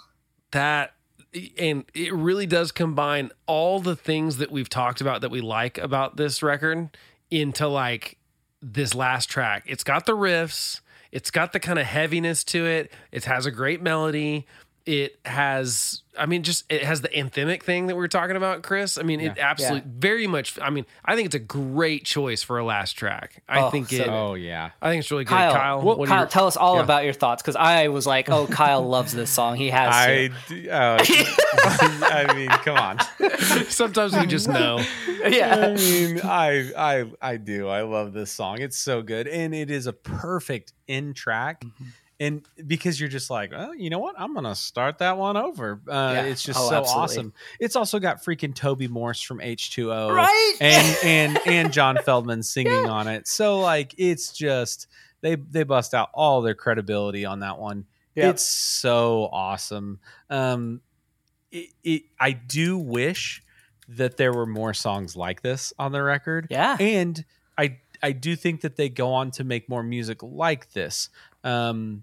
that 0.53 0.95
and 1.59 1.85
it 1.95 2.13
really 2.15 2.47
does 2.47 2.73
combine 2.73 3.31
all 3.47 3.81
the 3.81 3.97
things 3.97 4.37
that 4.39 4.51
we've 4.51 4.69
talked 4.69 5.01
about 5.01 5.21
that 5.23 5.31
we 5.31 5.41
like 5.41 5.79
about 5.79 6.17
this 6.17 6.43
record 6.43 6.97
into 7.31 7.69
like 7.69 8.19
this 8.61 8.95
last 8.95 9.31
track. 9.31 9.65
It's 9.67 9.85
got 9.85 10.07
the 10.07 10.17
riffs, 10.17 10.81
it's 11.13 11.31
got 11.31 11.53
the 11.53 11.61
kind 11.61 11.79
of 11.79 11.87
heaviness 11.87 12.45
to 12.45 12.67
it. 12.67 12.93
It 13.13 13.25
has 13.25 13.47
a 13.47 13.51
great 13.51 13.81
melody. 13.83 14.47
It 14.89 15.19
has 15.27 16.03
I 16.19 16.25
mean 16.25 16.43
just 16.45 16.65
it 16.73 16.83
has 16.83 17.03
the 17.03 17.11
anthemic 17.11 17.63
thing 17.63 17.89
that 17.89 17.95
we 17.95 17.99
were 18.01 18.09
talking 18.09 18.37
about, 18.37 18.63
Chris. 18.63 18.97
I 18.97 19.03
mean, 19.03 19.21
it 19.21 19.37
absolutely 19.39 19.83
very 19.87 20.27
much 20.27 20.59
I 20.63 20.71
mean, 20.71 20.87
I 21.05 21.15
think 21.15 21.27
it's 21.27 21.35
a 21.35 21.39
great 21.41 22.07
choice 22.07 22.43
for 22.43 22.57
a 22.59 22.65
last 22.65 22.95
track. 22.95 23.43
I 23.47 23.61
Oh, 23.61 23.71
think 23.71 23.91
so 23.91 23.97
it 23.97 23.99
good. 23.99 24.09
Oh 24.09 24.33
yeah. 24.35 24.71
I 24.81 24.89
think 24.89 25.01
it's 25.01 25.11
really 25.11 25.25
good. 25.25 25.35
Kyle, 25.35 25.53
Kyle, 25.53 25.83
well, 25.83 25.99
what 25.99 26.09
Kyle, 26.09 26.21
your- 26.21 26.27
tell 26.29 26.47
us 26.47 26.57
all 26.57 26.77
yeah. 26.77 26.85
about 26.85 27.05
your 27.05 27.13
thoughts 27.13 27.43
because 27.43 27.55
I 27.57 27.89
was 27.89 28.07
like, 28.07 28.31
oh, 28.31 28.47
Kyle 28.47 28.81
loves 28.89 29.13
this 29.13 29.29
song. 29.29 29.57
He 29.57 29.69
has 29.69 29.95
I, 29.95 30.29
to. 30.49 30.55
d- 30.63 30.71
oh, 30.71 30.97
I 31.61 32.33
mean, 32.35 32.49
come 32.49 32.77
on. 32.79 32.99
Sometimes 33.69 34.17
we 34.17 34.27
just 34.27 34.49
know. 34.49 34.83
Yeah. 35.29 35.57
I 35.57 35.75
mean, 35.75 36.21
I 36.23 36.71
I 36.79 37.11
I 37.21 37.37
do. 37.39 37.67
I 37.69 37.83
love 37.83 38.13
this 38.13 38.31
song. 38.31 38.61
It's 38.61 38.79
so 38.79 39.03
good, 39.03 39.27
and 39.27 39.53
it 39.53 39.69
is 39.69 39.89
a 39.89 39.93
perfect 39.93 40.73
in 40.87 41.13
track. 41.13 41.63
Mm-hmm. 41.65 41.85
And 42.21 42.43
because 42.67 42.99
you're 42.99 43.09
just 43.09 43.31
like, 43.31 43.53
oh, 43.55 43.73
you 43.73 43.91
know 43.91 44.01
what? 44.01 44.17
I'm 44.19 44.35
gonna 44.35 44.55
start 44.57 44.99
that 44.99 45.17
one 45.19 45.37
over. 45.37 45.81
Uh, 45.89 46.13
Yeah. 46.15 46.23
It's 46.25 46.43
just 46.43 46.59
Oh, 46.59 46.69
so 46.69 46.75
absolutely. 46.77 47.03
awesome. 47.05 47.33
It's 47.61 47.77
also 47.77 47.99
got 48.01 48.25
freaking 48.25 48.55
Toby 48.55 48.89
Morse 48.89 49.23
from 49.23 49.39
H2O, 49.39 50.13
Right? 50.13 50.55
And 50.61 50.97
and 51.05 51.39
and 51.47 51.73
John 51.73 51.97
Feldmann 51.97 52.45
singing 52.45 52.87
on 52.87 53.07
it. 53.07 53.29
So 53.29 53.61
like, 53.61 53.95
it's 53.99 54.33
just 54.33 54.89
they 55.21 55.37
they 55.37 55.63
bust 55.63 55.95
out 55.95 56.11
all 56.13 56.43
their 56.43 56.55
credibility 56.55 57.25
on 57.25 57.41
that 57.41 57.59
one. 57.59 57.87
It's 58.17 58.43
so 58.45 59.29
awesome. 59.31 60.01
Um, 60.29 60.81
it, 61.53 61.69
it 61.85 62.03
I 62.19 62.33
do 62.33 62.77
wish 62.77 63.45
that 63.91 64.17
there 64.17 64.33
were 64.33 64.45
more 64.45 64.75
songs 64.75 65.15
like 65.17 65.41
this 65.43 65.73
on 65.79 65.93
the 65.93 66.03
record. 66.03 66.49
Yeah. 66.51 66.77
And 66.81 67.25
I 67.57 67.79
I 68.03 68.11
do 68.11 68.35
think 68.35 68.63
that 68.63 68.75
they 68.75 68.89
go 68.89 69.13
on 69.13 69.31
to 69.33 69.45
make 69.45 69.69
more 69.69 69.85
music 69.85 70.21
like 70.25 70.73
this. 70.73 71.11
Um 71.45 72.03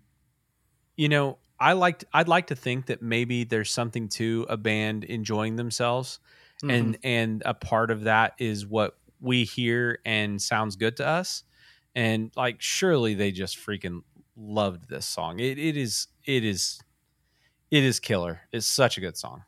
you 0.96 1.10
know, 1.10 1.38
I 1.60 1.74
liked 1.74 2.06
I'd 2.14 2.28
like 2.28 2.48
to 2.48 2.56
think 2.56 2.88
that 2.88 3.02
maybe 3.02 3.44
there's 3.44 3.72
something 3.72 4.10
to 4.10 4.46
a 4.50 4.58
band 4.58 5.04
enjoying 5.04 5.56
themselves 5.56 6.20
Mm-hmm. 6.64 6.70
and 6.70 6.98
and 7.04 7.44
a 7.46 7.54
part 7.54 7.92
of 7.92 8.06
that 8.06 8.34
is 8.38 8.66
what 8.66 8.96
we 9.20 9.44
hear 9.44 10.00
and 10.06 10.42
sounds 10.42 10.78
good 10.78 10.96
to 10.98 11.06
us. 11.06 11.44
And 11.94 12.32
like 12.38 12.62
surely 12.62 13.14
they 13.14 13.32
just 13.34 13.58
freaking 13.58 14.04
loved 14.38 14.88
this 14.88 15.06
song. 15.06 15.40
It 15.40 15.60
it 15.60 15.76
is 15.76 16.08
it 16.24 16.46
is 16.46 16.80
it 17.72 17.84
is 17.84 18.00
killer. 18.00 18.40
It's 18.54 18.66
such 18.66 18.98
a 18.98 19.02
good 19.02 19.18
song. 19.18 19.44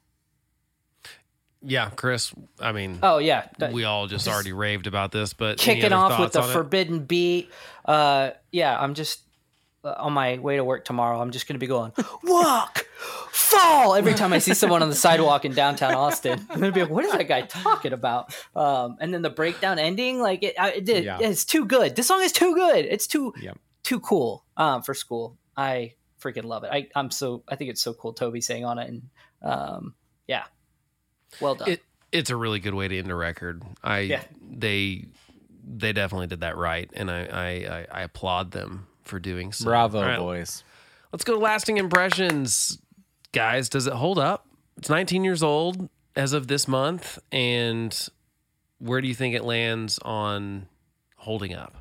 Yeah, 1.63 1.89
Chris. 1.91 2.33
I 2.59 2.71
mean, 2.71 2.99
Oh, 3.01 3.17
yeah. 3.17 3.47
We 3.71 3.83
all 3.83 4.07
just, 4.07 4.25
just 4.25 4.33
already 4.33 4.53
raved 4.53 4.85
about 4.85 5.11
this, 5.11 5.33
but 5.33 5.57
kicking 5.57 5.91
off 5.93 6.19
with 6.19 6.33
the 6.33 6.41
on 6.41 6.49
it? 6.49 6.53
forbidden 6.53 6.99
beat. 7.05 7.49
Uh, 7.85 8.31
yeah, 8.51 8.77
I'm 8.79 8.93
just 8.93 9.21
on 9.83 10.13
my 10.13 10.37
way 10.37 10.57
to 10.57 10.63
work 10.63 10.85
tomorrow. 10.85 11.19
I'm 11.21 11.31
just 11.31 11.47
going 11.47 11.55
to 11.55 11.59
be 11.59 11.67
going 11.67 11.91
walk, 12.23 12.85
fall 13.31 13.95
every 13.95 14.13
time 14.13 14.33
I 14.33 14.39
see 14.39 14.53
someone 14.53 14.81
on 14.81 14.89
the 14.89 14.95
sidewalk 14.95 15.45
in 15.45 15.53
downtown 15.53 15.93
Austin. 15.93 16.39
I'm 16.49 16.59
going 16.59 16.71
to 16.71 16.75
be 16.75 16.81
like, 16.81 16.89
what 16.89 17.05
is 17.05 17.11
that 17.11 17.27
guy 17.27 17.41
talking 17.41 17.93
about? 17.93 18.35
Um, 18.55 18.97
and 18.99 19.13
then 19.13 19.21
the 19.21 19.29
breakdown 19.29 19.79
ending, 19.79 20.19
like 20.19 20.43
it, 20.43 20.55
I, 20.59 20.71
it. 20.71 21.03
Yeah. 21.03 21.19
It's 21.21 21.45
too 21.45 21.65
good. 21.65 21.95
This 21.95 22.07
song 22.07 22.21
is 22.21 22.31
too 22.31 22.53
good. 22.55 22.85
It's 22.85 23.07
too 23.07 23.33
Yep. 23.41 23.57
too 23.83 23.99
cool 23.99 24.43
um, 24.57 24.81
for 24.81 24.93
school. 24.93 25.37
I 25.55 25.93
freaking 26.21 26.43
love 26.45 26.63
it. 26.63 26.71
I, 26.73 26.87
I'm 26.95 27.11
so 27.11 27.43
I 27.47 27.55
think 27.55 27.69
it's 27.69 27.81
so 27.81 27.93
cool. 27.93 28.13
Toby 28.13 28.41
saying 28.41 28.65
on 28.65 28.79
it, 28.79 28.89
and 28.89 29.01
um, 29.41 29.93
yeah, 30.27 30.43
well 31.39 31.55
done. 31.55 31.69
It 31.69 31.83
it's 32.11 32.29
a 32.29 32.35
really 32.35 32.59
good 32.59 32.73
way 32.73 32.87
to 32.87 32.97
end 32.97 33.11
a 33.11 33.15
record. 33.15 33.63
I 33.83 33.99
Yeah. 33.99 34.23
they 34.49 35.05
they 35.69 35.93
definitely 35.93 36.27
did 36.27 36.39
that 36.41 36.57
right, 36.57 36.89
and 36.93 37.09
I 37.11 37.25
I, 37.25 37.47
I, 37.49 37.87
I 37.91 38.01
applaud 38.03 38.51
them 38.51 38.87
for 39.07 39.19
doing 39.19 39.51
so. 39.51 39.65
Bravo, 39.65 39.99
All 39.99 40.05
right, 40.05 40.19
boys. 40.19 40.63
Let's 41.11 41.23
go 41.23 41.33
to 41.33 41.39
lasting 41.39 41.77
impressions, 41.77 42.77
guys. 43.31 43.69
Does 43.69 43.87
it 43.87 43.93
hold 43.93 44.19
up? 44.19 44.47
It's 44.77 44.89
19 44.89 45.23
years 45.23 45.41
old 45.41 45.89
as 46.15 46.33
of 46.33 46.47
this 46.47 46.67
month, 46.67 47.17
and 47.31 48.09
where 48.79 49.01
do 49.01 49.07
you 49.07 49.15
think 49.15 49.35
it 49.35 49.43
lands 49.43 49.99
on 49.99 50.67
holding 51.15 51.53
up? 51.53 51.75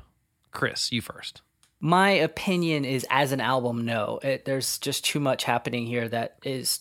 Chris, 0.51 0.91
you 0.91 1.01
first. 1.01 1.41
My 1.79 2.09
opinion 2.09 2.85
is, 2.85 3.05
as 3.11 3.31
an 3.31 3.41
album, 3.41 3.85
no. 3.85 4.19
It, 4.23 4.45
there's 4.45 4.79
just 4.79 5.05
too 5.05 5.19
much 5.19 5.43
happening 5.43 5.85
here 5.85 6.07
that 6.09 6.37
is 6.43 6.79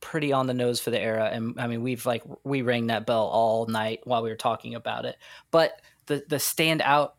pretty 0.00 0.32
on 0.32 0.46
the 0.46 0.54
nose 0.54 0.80
for 0.80 0.90
the 0.90 1.00
era. 1.00 1.28
And 1.32 1.58
I 1.58 1.66
mean, 1.66 1.82
we've 1.82 2.06
like 2.06 2.22
we 2.44 2.62
rang 2.62 2.86
that 2.88 3.06
bell 3.06 3.24
all 3.26 3.66
night 3.66 4.00
while 4.04 4.22
we 4.22 4.30
were 4.30 4.36
talking 4.36 4.74
about 4.74 5.04
it. 5.04 5.16
But 5.50 5.80
the 6.06 6.24
the 6.28 6.36
standout 6.36 7.12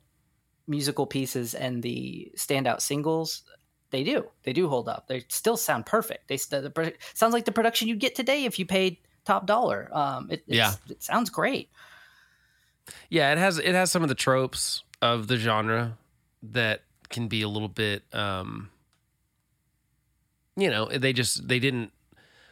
musical 0.68 1.06
pieces 1.06 1.54
and 1.56 1.82
the 1.82 2.32
standout 2.36 2.82
singles, 2.82 3.44
they 3.90 4.04
do 4.04 4.26
they 4.44 4.54
do 4.54 4.68
hold 4.68 4.90
up. 4.90 5.08
They 5.08 5.24
still 5.30 5.58
sound 5.58 5.86
perfect. 5.86 6.28
They 6.28 6.38
st- 6.38 6.74
the, 6.74 6.94
sounds 7.14 7.34
like 7.34 7.46
the 7.46 7.52
production 7.52 7.88
you'd 7.88 8.00
get 8.00 8.16
today 8.16 8.46
if 8.46 8.60
you 8.60 8.66
paid 8.66 8.98
top 9.26 9.46
dollar. 9.46 9.90
Um, 9.92 10.28
it, 10.32 10.44
it's, 10.48 10.56
Yeah. 10.58 10.74
it 10.90 11.02
sounds 11.04 11.30
great. 11.30 11.70
Yeah, 13.10 13.32
it 13.32 13.38
has 13.38 13.58
it 13.60 13.74
has 13.76 13.92
some 13.92 14.04
of 14.04 14.10
the 14.10 14.16
tropes 14.16 14.84
of 15.02 15.28
the 15.28 15.38
genre 15.38 15.98
that 16.44 16.82
can 17.10 17.28
be 17.28 17.42
a 17.42 17.48
little 17.48 17.68
bit 17.70 18.04
um 18.14 18.70
you 20.56 20.70
know, 20.70 20.88
they 20.88 21.14
just 21.14 21.48
they 21.48 21.60
didn't 21.60 21.92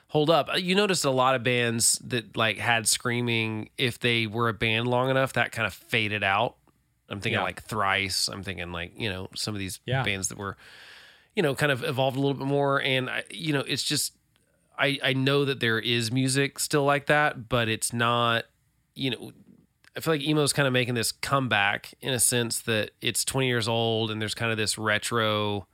hold 0.08 0.30
up. 0.30 0.50
You 0.58 0.76
noticed 0.76 1.06
a 1.06 1.10
lot 1.10 1.36
of 1.36 1.44
bands 1.44 2.00
that 2.06 2.38
like 2.38 2.58
had 2.58 2.88
screaming 2.88 3.70
if 3.78 4.00
they 4.00 4.28
were 4.28 4.48
a 4.48 4.54
band 4.54 4.88
long 4.88 5.10
enough 5.10 5.34
that 5.34 5.52
kind 5.52 5.66
of 5.66 5.74
faded 5.74 6.24
out. 6.24 6.56
I'm 7.10 7.20
thinking 7.20 7.40
Yeah. 7.40 7.44
like 7.44 7.64
Thrice, 7.64 8.28
I'm 8.28 8.44
thinking 8.44 8.72
like, 8.72 8.94
you 9.00 9.10
know, 9.10 9.30
some 9.36 9.54
of 9.56 9.60
these 9.60 9.80
Yeah. 9.86 10.04
bands 10.04 10.28
that 10.30 10.38
were 10.38 10.58
you 11.36 11.44
know, 11.44 11.54
kind 11.54 11.70
of 11.72 11.84
evolved 11.84 12.16
a 12.16 12.20
little 12.22 12.34
bit 12.34 12.48
more 12.48 12.82
and 12.82 13.10
I, 13.10 13.24
you 13.30 13.52
know, 13.52 13.60
it's 13.68 13.84
just 13.84 14.14
I 14.80 14.98
I 15.04 15.14
know 15.14 15.44
that 15.46 15.60
there 15.60 15.80
is 15.80 16.12
music 16.12 16.60
still 16.60 16.84
like 16.86 17.08
that, 17.08 17.50
but 17.50 17.68
it's 17.68 17.92
not 17.94 18.46
you 18.94 19.10
know, 19.12 19.32
I 19.98 20.00
feel 20.00 20.14
like 20.14 20.22
emo 20.22 20.42
is 20.44 20.54
kind 20.54 20.66
of 20.68 20.72
making 20.74 20.94
this 20.94 21.12
comeback 21.12 21.94
in 22.02 22.14
a 22.14 22.20
sense 22.20 22.60
that 22.62 22.92
it's 23.02 23.26
20 23.26 23.48
years 23.48 23.68
old 23.68 24.12
and 24.12 24.22
there's 24.22 24.34
kind 24.34 24.52
of 24.52 24.58
this 24.58 24.78
retro 24.78 25.68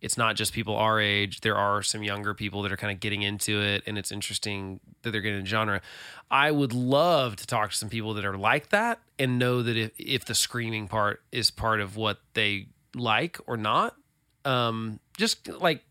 it's 0.00 0.16
not 0.16 0.36
just 0.36 0.52
people 0.52 0.76
our 0.76 1.00
age. 1.00 1.40
There 1.40 1.56
are 1.56 1.82
some 1.82 2.02
younger 2.02 2.34
people 2.34 2.62
that 2.62 2.72
are 2.72 2.76
kind 2.76 2.92
of 2.92 3.00
getting 3.00 3.22
into 3.22 3.60
it, 3.60 3.82
and 3.86 3.98
it's 3.98 4.10
interesting 4.10 4.80
that 5.02 5.10
they're 5.10 5.20
getting 5.20 5.40
into 5.40 5.50
genre. 5.50 5.82
I 6.30 6.50
would 6.50 6.72
love 6.72 7.36
to 7.36 7.46
talk 7.46 7.70
to 7.70 7.76
some 7.76 7.88
people 7.88 8.14
that 8.14 8.24
are 8.24 8.36
like 8.36 8.70
that 8.70 9.00
and 9.18 9.38
know 9.38 9.62
that 9.62 9.76
if, 9.76 9.92
if 9.98 10.24
the 10.24 10.34
screaming 10.34 10.88
part 10.88 11.22
is 11.32 11.50
part 11.50 11.80
of 11.80 11.96
what 11.96 12.20
they 12.34 12.68
like 12.94 13.38
or 13.46 13.56
not. 13.56 13.96
Um, 14.44 15.00
just 15.18 15.48
like 15.48 15.84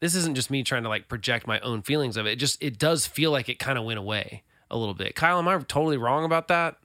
this 0.00 0.14
isn't 0.14 0.34
just 0.34 0.50
me 0.50 0.62
trying 0.62 0.82
to 0.82 0.88
like 0.88 1.08
project 1.08 1.46
my 1.46 1.60
own 1.60 1.82
feelings 1.82 2.16
of 2.16 2.26
it. 2.26 2.32
it 2.32 2.36
just 2.36 2.62
it 2.62 2.78
does 2.78 3.06
feel 3.06 3.30
like 3.30 3.48
it 3.48 3.58
kind 3.58 3.78
of 3.78 3.84
went 3.84 3.98
away 3.98 4.42
a 4.70 4.76
little 4.76 4.94
bit. 4.94 5.14
Kyle, 5.14 5.38
am 5.38 5.48
I 5.48 5.56
totally 5.58 5.96
wrong 5.96 6.24
about 6.24 6.48
that? 6.48 6.76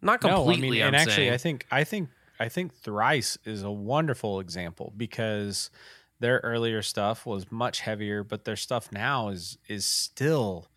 Not 0.00 0.20
completely. 0.20 0.60
No, 0.62 0.66
I 0.66 0.70
mean, 0.70 0.82
and 0.82 0.96
I'm 0.96 1.02
actually, 1.02 1.14
saying. 1.14 1.32
I 1.32 1.36
think 1.36 1.66
I 1.70 1.84
think 1.84 2.08
I 2.40 2.48
think 2.48 2.74
Thrice 2.74 3.36
is 3.44 3.62
a 3.62 3.70
wonderful 3.70 4.40
example 4.40 4.94
because 4.96 5.70
their 6.20 6.40
earlier 6.42 6.80
stuff 6.80 7.26
was 7.26 7.52
much 7.52 7.80
heavier, 7.80 8.24
but 8.24 8.44
their 8.44 8.56
stuff 8.56 8.90
now 8.90 9.28
is 9.28 9.58
is 9.68 9.84
still 9.84 10.68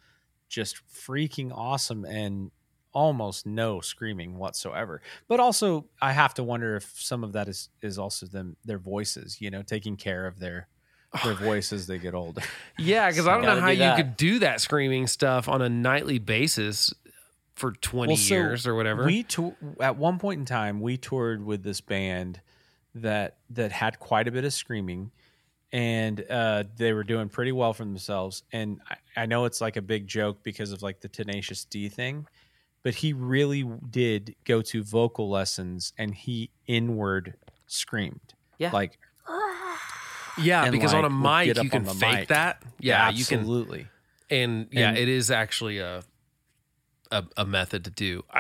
just 0.49 0.81
freaking 0.94 1.52
awesome 1.53 2.03
and 2.03 2.52
almost 2.94 3.45
no 3.48 3.80
screaming 3.80 4.38
whatsoever. 4.38 5.02
But 5.27 5.40
also, 5.40 5.85
I 6.02 6.11
have 6.11 6.34
to 6.35 6.44
wonder 6.44 6.76
if 6.76 6.91
some 6.95 7.23
of 7.23 7.31
that 7.31 7.48
is 7.48 7.69
is 7.81 7.98
also 7.98 8.26
them 8.26 8.57
their 8.65 8.77
voices, 8.77 9.40
you 9.40 9.49
know, 9.49 9.61
taking 9.61 9.95
care 9.95 10.27
of 10.27 10.40
their 10.40 10.68
their 11.23 11.31
oh, 11.31 11.35
voice 11.35 11.72
as 11.72 11.88
they 11.88 11.98
get 11.98 12.14
older. 12.14 12.41
Yeah, 12.77 13.10
because 13.10 13.26
I 13.26 13.34
don't 13.35 13.45
know 13.45 13.61
how 13.61 13.68
do 13.68 13.76
you 13.76 13.95
could 13.95 14.18
do 14.18 14.40
that 14.40 14.60
screaming 14.60 15.07
stuff 15.07 15.48
on 15.48 15.61
a 15.61 15.69
nightly 15.69 16.19
basis 16.19 16.94
for 17.55 17.71
20 17.71 18.09
Well, 18.09 18.17
so 18.17 18.34
years 18.34 18.65
or 18.67 18.75
whatever. 18.75 19.05
We 19.05 19.23
tou- 19.23 19.55
at 19.80 19.97
one 19.97 20.19
point 20.19 20.39
in 20.39 20.45
time 20.45 20.81
we 20.81 20.97
toured 20.97 21.45
with 21.45 21.63
this 21.63 21.81
band 21.81 22.41
that 22.95 23.38
that 23.51 23.71
had 23.71 23.99
quite 23.99 24.27
a 24.27 24.31
bit 24.31 24.43
of 24.45 24.53
screaming, 24.53 25.11
and 25.71 26.23
uh, 26.30 26.63
they 26.77 26.93
were 26.93 27.03
doing 27.03 27.30
pretty 27.30 27.51
well 27.51 27.73
for 27.73 27.84
themselves. 27.84 28.43
And 28.51 28.80
I, 28.89 29.21
I 29.23 29.25
know 29.25 29.45
it's 29.45 29.61
like 29.61 29.75
a 29.77 29.81
big 29.81 30.07
joke 30.07 30.43
because 30.43 30.71
of 30.71 30.81
like 30.81 31.01
the 31.01 31.07
Tenacious 31.07 31.65
D 31.65 31.89
thing, 31.89 32.27
but 32.84 32.95
he 32.95 33.13
really 33.13 33.63
did 33.89 34.35
go 34.45 34.61
to 34.63 34.84
vocal 34.84 35.30
lessons 35.30 35.93
and 35.97 36.13
he 36.13 36.49
inward 36.67 37.35
screamed. 37.67 38.34
Yeah. 38.59 38.71
like 38.71 38.99
yeah, 40.38 40.69
because 40.69 40.93
like, 40.93 41.03
on 41.03 41.11
a 41.11 41.45
mic 41.45 41.57
you 41.63 41.69
can 41.69 41.85
fake 41.85 42.11
mic. 42.19 42.27
that. 42.30 42.61
Yeah, 42.80 43.09
you 43.09 43.25
can. 43.25 43.39
absolutely. 43.39 43.88
And 44.30 44.67
yeah, 44.71 44.89
And- 44.89 44.97
it 44.97 45.07
is 45.09 45.31
actually 45.31 45.80
a 45.80 46.03
a, 47.14 47.26
a 47.38 47.45
method 47.45 47.84
to 47.85 47.91
do. 47.91 48.23
I, 48.31 48.40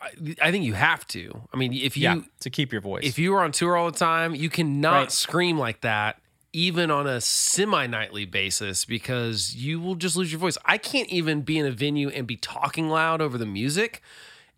I 0.00 0.08
I 0.42 0.50
think 0.52 0.64
you 0.64 0.74
have 0.74 1.06
to. 1.08 1.42
I 1.52 1.56
mean, 1.56 1.72
if 1.72 1.96
you 1.96 2.02
yeah, 2.04 2.20
to 2.40 2.50
keep 2.50 2.70
your 2.72 2.80
voice. 2.82 3.04
if 3.04 3.18
you 3.18 3.34
are 3.34 3.42
on 3.42 3.52
tour 3.52 3.76
all 3.76 3.90
the 3.90 3.98
time, 3.98 4.34
you 4.34 4.48
cannot 4.50 4.92
Right. 4.92 5.12
scream 5.12 5.58
like 5.58 5.80
that 5.80 6.20
even 6.52 6.90
on 6.90 7.06
a 7.06 7.20
semi 7.20 7.86
nightly 7.86 8.24
basis 8.24 8.84
because 8.84 9.54
you 9.56 9.78
will 9.80 9.94
just 9.94 10.16
lose 10.16 10.30
your 10.32 10.38
voice. 10.38 10.56
I 10.64 10.78
can't 10.78 11.08
even 11.10 11.42
be 11.42 11.58
in 11.58 11.66
a 11.66 11.70
venue 11.70 12.08
and 12.08 12.26
be 12.26 12.36
talking 12.36 12.88
loud 12.88 13.20
over 13.20 13.36
the 13.36 13.44
music 13.46 14.00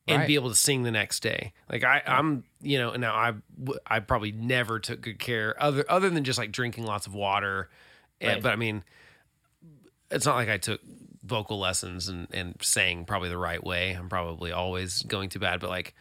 and 0.06 0.18
Right. 0.20 0.26
be 0.28 0.34
able 0.36 0.48
to 0.48 0.54
sing 0.54 0.84
the 0.84 0.90
next 0.92 1.20
day. 1.20 1.52
Like 1.70 1.82
I, 1.84 2.02
I'm, 2.06 2.44
you 2.62 2.78
know, 2.78 2.94
now 2.94 3.14
I, 3.14 3.32
I 3.86 3.98
probably 4.00 4.30
never 4.32 4.78
took 4.78 5.00
good 5.00 5.18
care 5.18 5.60
other 5.62 5.84
other 5.88 6.08
than 6.10 6.22
just 6.24 6.38
like 6.38 6.52
drinking 6.52 6.84
lots 6.84 7.06
of 7.06 7.14
water. 7.14 7.68
And- 8.20 8.42
but 8.42 8.52
I 8.52 8.56
mean, 8.56 8.84
it's 10.10 10.24
not 10.26 10.36
like 10.36 10.48
I 10.48 10.56
took 10.58 10.80
vocal 11.28 11.58
lessons 11.58 12.08
and 12.08 12.26
and 12.32 12.56
sang 12.60 13.04
probably 13.04 13.28
the 13.28 13.38
right 13.38 13.62
way. 13.62 13.92
I'm 13.92 14.08
probably 14.08 14.52
always 14.52 15.02
going 15.02 15.28
too 15.28 15.38
bad, 15.38 15.60
but 15.60 15.70
like 15.70 15.94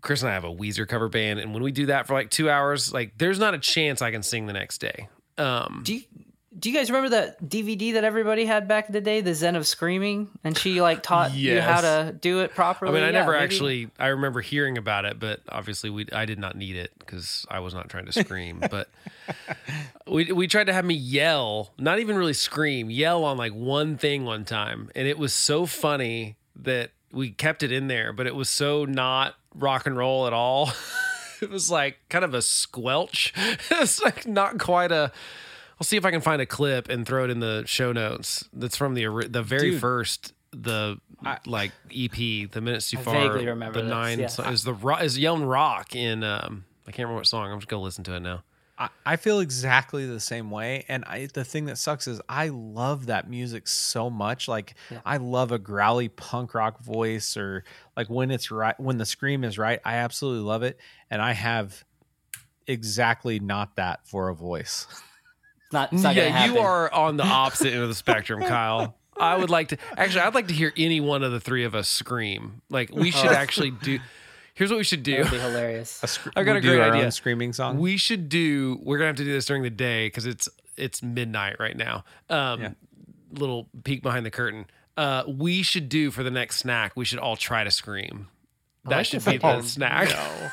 Chris 0.00 0.22
and 0.22 0.30
I 0.30 0.34
have 0.34 0.44
a 0.44 0.54
Weezer 0.54 0.86
cover 0.86 1.08
band, 1.08 1.40
and 1.40 1.52
when 1.52 1.62
we 1.62 1.72
do 1.72 1.86
that 1.86 2.06
for 2.06 2.14
like 2.14 2.30
two 2.30 2.48
hours, 2.48 2.92
like 2.92 3.18
there's 3.18 3.38
not 3.38 3.54
a 3.54 3.58
chance 3.58 4.02
I 4.02 4.10
can 4.10 4.22
sing 4.22 4.46
the 4.46 4.52
next 4.52 4.78
day. 4.78 5.08
Um, 5.38 5.82
Do 5.84 5.94
you 5.94 6.02
do 6.58 6.70
you 6.70 6.76
guys 6.76 6.90
remember 6.90 7.10
that 7.10 7.42
DVD 7.46 7.94
that 7.94 8.04
everybody 8.04 8.46
had 8.46 8.66
back 8.66 8.86
in 8.88 8.92
the 8.92 9.00
day, 9.00 9.20
the 9.20 9.34
Zen 9.34 9.56
of 9.56 9.66
Screaming, 9.66 10.28
and 10.42 10.56
she 10.56 10.80
like 10.80 11.02
taught 11.02 11.34
you 11.34 11.60
how 11.60 11.80
to 11.82 12.16
do 12.18 12.40
it 12.40 12.54
properly? 12.54 12.90
I 12.92 12.94
mean, 12.94 13.02
I 13.02 13.06
Yeah, 13.06 13.12
never 13.12 13.32
maybe- 13.32 13.44
actually. 13.44 13.90
I 13.98 14.08
remember 14.08 14.40
hearing 14.40 14.78
about 14.78 15.04
it, 15.04 15.18
but 15.18 15.40
obviously, 15.48 15.90
we 15.90 16.06
I 16.12 16.24
did 16.24 16.38
not 16.38 16.56
need 16.56 16.76
it 16.76 16.92
because 16.98 17.44
I 17.50 17.60
was 17.60 17.74
not 17.74 17.88
trying 17.88 18.06
to 18.06 18.12
scream. 18.12 18.62
but 18.70 18.88
we 20.06 20.32
we 20.32 20.46
tried 20.46 20.64
to 20.68 20.72
have 20.72 20.84
me 20.84 20.94
yell, 20.94 21.72
not 21.78 21.98
even 21.98 22.16
really 22.16 22.32
scream, 22.32 22.90
yell 22.90 23.24
on 23.24 23.36
like 23.36 23.52
one 23.52 23.96
thing 23.98 24.24
one 24.24 24.44
time, 24.44 24.90
and 24.94 25.06
it 25.06 25.18
was 25.18 25.32
so 25.32 25.66
funny 25.66 26.36
that 26.56 26.90
we 27.12 27.30
kept 27.30 27.62
it 27.62 27.72
in 27.72 27.88
there, 27.88 28.12
but 28.12 28.26
it 28.26 28.34
was 28.34 28.48
so 28.48 28.84
not 28.84 29.34
rock 29.54 29.86
and 29.86 29.96
roll 29.96 30.26
at 30.26 30.32
all. 30.32 30.70
it 31.42 31.50
was 31.50 31.70
like 31.70 31.98
kind 32.08 32.24
of 32.24 32.34
a 32.34 32.42
squelch. 32.42 33.32
it's 33.70 34.00
like 34.02 34.26
not 34.26 34.58
quite 34.58 34.92
a. 34.92 35.12
I'll 35.80 35.84
see 35.84 35.96
if 35.96 36.04
I 36.04 36.10
can 36.10 36.20
find 36.20 36.40
a 36.40 36.46
clip 36.46 36.88
and 36.88 37.06
throw 37.06 37.24
it 37.24 37.30
in 37.30 37.40
the 37.40 37.64
show 37.66 37.92
notes. 37.92 38.48
That's 38.52 38.76
from 38.76 38.94
the 38.94 39.26
the 39.30 39.42
very 39.42 39.72
Dude. 39.72 39.80
first 39.80 40.32
the 40.52 40.98
I- 41.24 41.38
like 41.46 41.72
EP, 41.94 42.50
the 42.50 42.60
minutes 42.60 42.90
too 42.90 42.98
I 42.98 43.02
far. 43.02 43.14
vaguely 43.14 43.46
remember 43.46 43.78
the 43.80 43.84
this, 43.84 43.90
nine 43.90 44.18
yeah. 44.20 44.26
so- 44.28 44.44
is 44.44 44.64
the 44.64 44.72
ro- 44.74 44.96
is 44.96 45.18
Yelling 45.18 45.44
Rock 45.44 45.94
in 45.94 46.24
um 46.24 46.64
I 46.86 46.92
can't 46.92 47.00
remember 47.06 47.16
what 47.20 47.26
song. 47.26 47.50
I'm 47.52 47.58
just 47.58 47.68
gonna 47.68 47.82
listen 47.82 48.04
to 48.04 48.14
it 48.14 48.20
now. 48.20 48.42
I, 48.78 48.88
I 49.06 49.16
feel 49.16 49.40
exactly 49.40 50.06
the 50.06 50.20
same 50.20 50.50
way. 50.50 50.84
And 50.88 51.02
I, 51.06 51.28
the 51.32 51.44
thing 51.44 51.64
that 51.64 51.78
sucks 51.78 52.06
is 52.06 52.20
I 52.28 52.48
love 52.48 53.06
that 53.06 53.28
music 53.28 53.68
so 53.68 54.10
much. 54.10 54.48
Like 54.48 54.74
Yeah. 54.90 55.00
I 55.04 55.16
love 55.16 55.50
a 55.50 55.58
growly 55.58 56.08
punk 56.08 56.52
rock 56.54 56.80
voice 56.82 57.36
or 57.38 57.64
like 57.96 58.08
when 58.08 58.30
it's 58.30 58.50
right, 58.50 58.78
when 58.78 58.98
the 58.98 59.06
scream 59.06 59.44
is 59.44 59.56
right, 59.58 59.80
I 59.84 59.96
absolutely 59.96 60.44
love 60.44 60.62
it. 60.62 60.78
And 61.10 61.22
I 61.22 61.32
have 61.32 61.84
exactly 62.66 63.38
not 63.40 63.76
that 63.76 64.06
for 64.06 64.28
a 64.28 64.34
voice. 64.34 64.86
It's 65.66 65.72
not, 65.72 65.92
it's 65.92 66.02
not 66.02 66.14
gonna 66.14 66.28
yeah, 66.28 66.46
you 66.46 66.58
are 66.58 66.92
on 66.92 67.16
the 67.16 67.24
opposite 67.26 67.72
end 67.72 67.82
of 67.82 67.88
the 67.88 67.94
spectrum, 67.94 68.40
Kyle. 68.40 68.96
I 69.18 69.36
would 69.36 69.50
like 69.50 69.68
to 69.68 69.78
actually. 69.96 70.20
I'd 70.22 70.34
like 70.34 70.48
to 70.48 70.54
hear 70.54 70.72
any 70.76 71.00
one 71.00 71.22
of 71.22 71.32
the 71.32 71.40
three 71.40 71.64
of 71.64 71.74
us 71.74 71.88
scream. 71.88 72.60
Like 72.70 72.90
we 72.92 73.10
should 73.10 73.30
actually 73.32 73.70
do. 73.70 73.98
Here's 74.54 74.70
what 74.70 74.76
we 74.78 74.84
should 74.84 75.04
That 75.04 75.16
do. 75.16 75.22
would 75.22 75.30
be 75.30 75.38
hilarious. 75.38 75.90
Sc- 76.06 76.28
I 76.36 76.42
got 76.44 76.52
we 76.52 76.58
a 76.58 76.60
do 76.62 76.68
great 76.68 76.80
our 76.80 76.90
idea. 76.92 77.04
own 77.06 77.10
screaming 77.10 77.52
song. 77.52 77.78
We 77.78 77.96
should 77.96 78.28
do. 78.28 78.78
We're 78.82 78.98
gonna 78.98 79.08
have 79.08 79.16
to 79.16 79.24
do 79.24 79.32
this 79.32 79.44
during 79.46 79.62
the 79.62 79.70
day 79.70 80.06
because 80.06 80.24
it's 80.26 80.48
it's 80.76 81.02
midnight 81.02 81.56
right 81.58 81.76
now. 81.76 82.04
Um, 82.30 82.60
Yeah. 82.62 82.70
little 83.32 83.68
peek 83.84 84.02
behind 84.02 84.24
the 84.26 84.30
curtain. 84.30 84.66
Uh, 84.96 85.24
we 85.26 85.62
should 85.62 85.88
do 85.88 86.10
for 86.10 86.22
the 86.22 86.30
next 86.30 86.56
snack. 86.56 86.92
We 86.96 87.04
should 87.04 87.18
all 87.18 87.36
try 87.36 87.64
to 87.64 87.70
scream. 87.70 88.28
That 88.88 88.96
like 88.96 89.06
should 89.06 89.24
be 89.24 89.38
the 89.38 89.46
idea. 89.46 89.62
snack. 89.62 90.08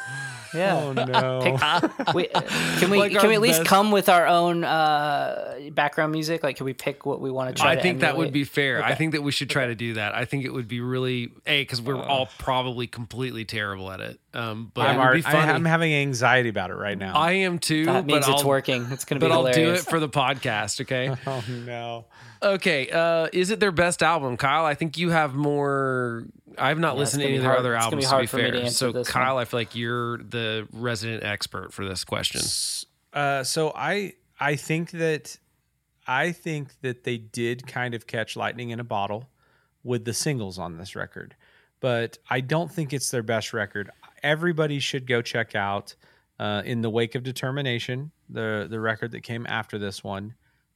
Yeah. 0.54 0.76
oh 0.84 0.94
no. 0.94 1.90
We, 2.14 2.28
can 2.28 2.90
we 2.92 2.98
Like 3.00 3.12
can 3.14 3.28
we 3.30 3.36
at 3.36 3.42
least 3.42 3.62
best- 3.62 3.70
come 3.70 3.92
with 3.92 4.08
our 4.08 4.28
own 4.28 4.64
uh, 4.64 5.60
background 5.72 6.12
music? 6.12 6.44
Like, 6.44 6.58
can 6.58 6.66
we 6.66 6.74
pick 6.74 7.06
what 7.06 7.22
we 7.22 7.32
want 7.32 7.56
to 7.56 7.62
try? 7.62 7.72
I 7.72 7.76
to 7.76 7.82
think 7.82 8.02
that 8.02 8.18
would 8.18 8.32
be 8.32 8.44
fair. 8.44 8.84
I 8.84 8.94
think 8.96 9.14
that 9.14 9.24
we 9.24 9.32
should 9.32 9.50
try 9.50 9.68
to 9.68 9.76
do 9.76 9.96
that. 9.96 10.14
I 10.14 10.26
think 10.26 10.46
it 10.46 10.54
would 10.54 10.68
be 10.68 10.80
really 10.80 11.32
a 11.46 11.62
because 11.62 11.82
we're 11.82 11.98
Uh. 11.98 12.04
all 12.04 12.30
probably 12.38 12.88
completely 12.88 13.46
terrible 13.46 13.92
at 13.92 14.00
it. 14.00 14.20
Um, 14.34 14.72
but 14.74 14.88
I'm, 14.88 14.96
it 14.96 14.98
would 14.98 15.04
already, 15.06 15.20
be 15.20 15.24
funny. 15.24 15.52
I, 15.52 15.56
am 15.56 15.66
having 15.66 15.94
anxiety 15.94 16.50
about 16.50 16.70
it 16.72 16.76
right 16.76 16.98
now. 16.98 17.16
I 17.16 17.32
am 17.32 17.60
too. 17.60 17.86
That 17.86 18.06
means 18.06 18.26
but 18.26 18.34
it's 18.34 18.42
I'll, 18.44 18.48
working. 18.48 18.88
It's 18.92 19.06
going 19.06 19.20
to 19.20 19.26
be 19.26 19.30
But 19.30 19.36
I'll 19.36 19.52
do 19.54 19.74
it 19.74 19.82
for 19.82 20.00
the 20.00 20.10
podcast. 20.10 20.82
Okay. 20.82 21.16
oh 21.28 21.44
no. 21.50 22.06
Okay. 22.44 22.90
Uh, 22.90 23.28
is 23.34 23.50
it 23.50 23.60
their 23.60 23.72
best 23.72 24.04
album, 24.04 24.38
Kyle? 24.38 24.66
I 24.66 24.74
think 24.76 24.98
you 24.98 25.10
have 25.10 25.34
more. 25.36 26.26
I've 26.58 26.80
not 26.80 26.94
Yeah, 26.96 27.00
listened 27.00 27.22
to 27.22 27.28
any 27.28 27.38
of 27.38 27.42
their 27.44 27.50
hard- 27.52 27.60
other 27.60 27.74
it's 27.76 27.86
gonna 27.86 27.86
albums. 27.86 28.02
be 28.02 28.06
To 28.06 28.10
be 28.10 28.16
hard 28.16 28.30
for 28.30 28.38
me 28.38 28.52
to 28.52 28.62
fair, 28.62 28.70
so 28.70 29.04
Kyle, 29.04 29.36
one. 29.36 29.42
I 29.42 29.46
feel 29.46 29.60
like 29.60 29.76
you're 29.76 30.18
the 30.20 30.68
resident 30.72 31.24
expert 31.24 31.74
for 31.74 31.86
this 31.86 32.04
question. 32.04 32.42
Uh, 33.14 33.44
so 33.44 33.72
I 33.76 34.14
I 34.40 34.56
think 34.56 34.92
that 34.92 35.38
I 36.08 36.32
think 36.32 36.80
that 36.82 37.04
they 37.06 37.18
did 37.18 37.66
kind 37.66 37.94
of 37.94 38.06
catch 38.08 38.36
lightning 38.36 38.70
in 38.72 38.80
a 38.80 38.84
bottle 38.84 39.30
with 39.84 40.06
the 40.06 40.14
singles 40.14 40.60
on 40.60 40.78
this 40.78 40.96
record, 40.96 41.36
but 41.80 42.18
I 42.30 42.42
don't 42.42 42.72
think 42.72 42.94
it's 42.94 43.10
their 43.10 43.24
best 43.24 43.54
record. 43.54 43.90
Everybody 44.22 44.80
should 44.80 45.08
go 45.08 45.22
check 45.22 45.56
out 45.56 45.96
uh, 46.40 46.62
in 46.66 46.82
the 46.82 46.90
wake 46.90 47.16
of 47.16 47.24
determination 47.24 48.12
the 48.30 48.68
the 48.70 48.80
record 48.80 49.12
that 49.12 49.22
came 49.22 49.46
after 49.48 49.78
this 49.78 50.04
one, 50.04 50.34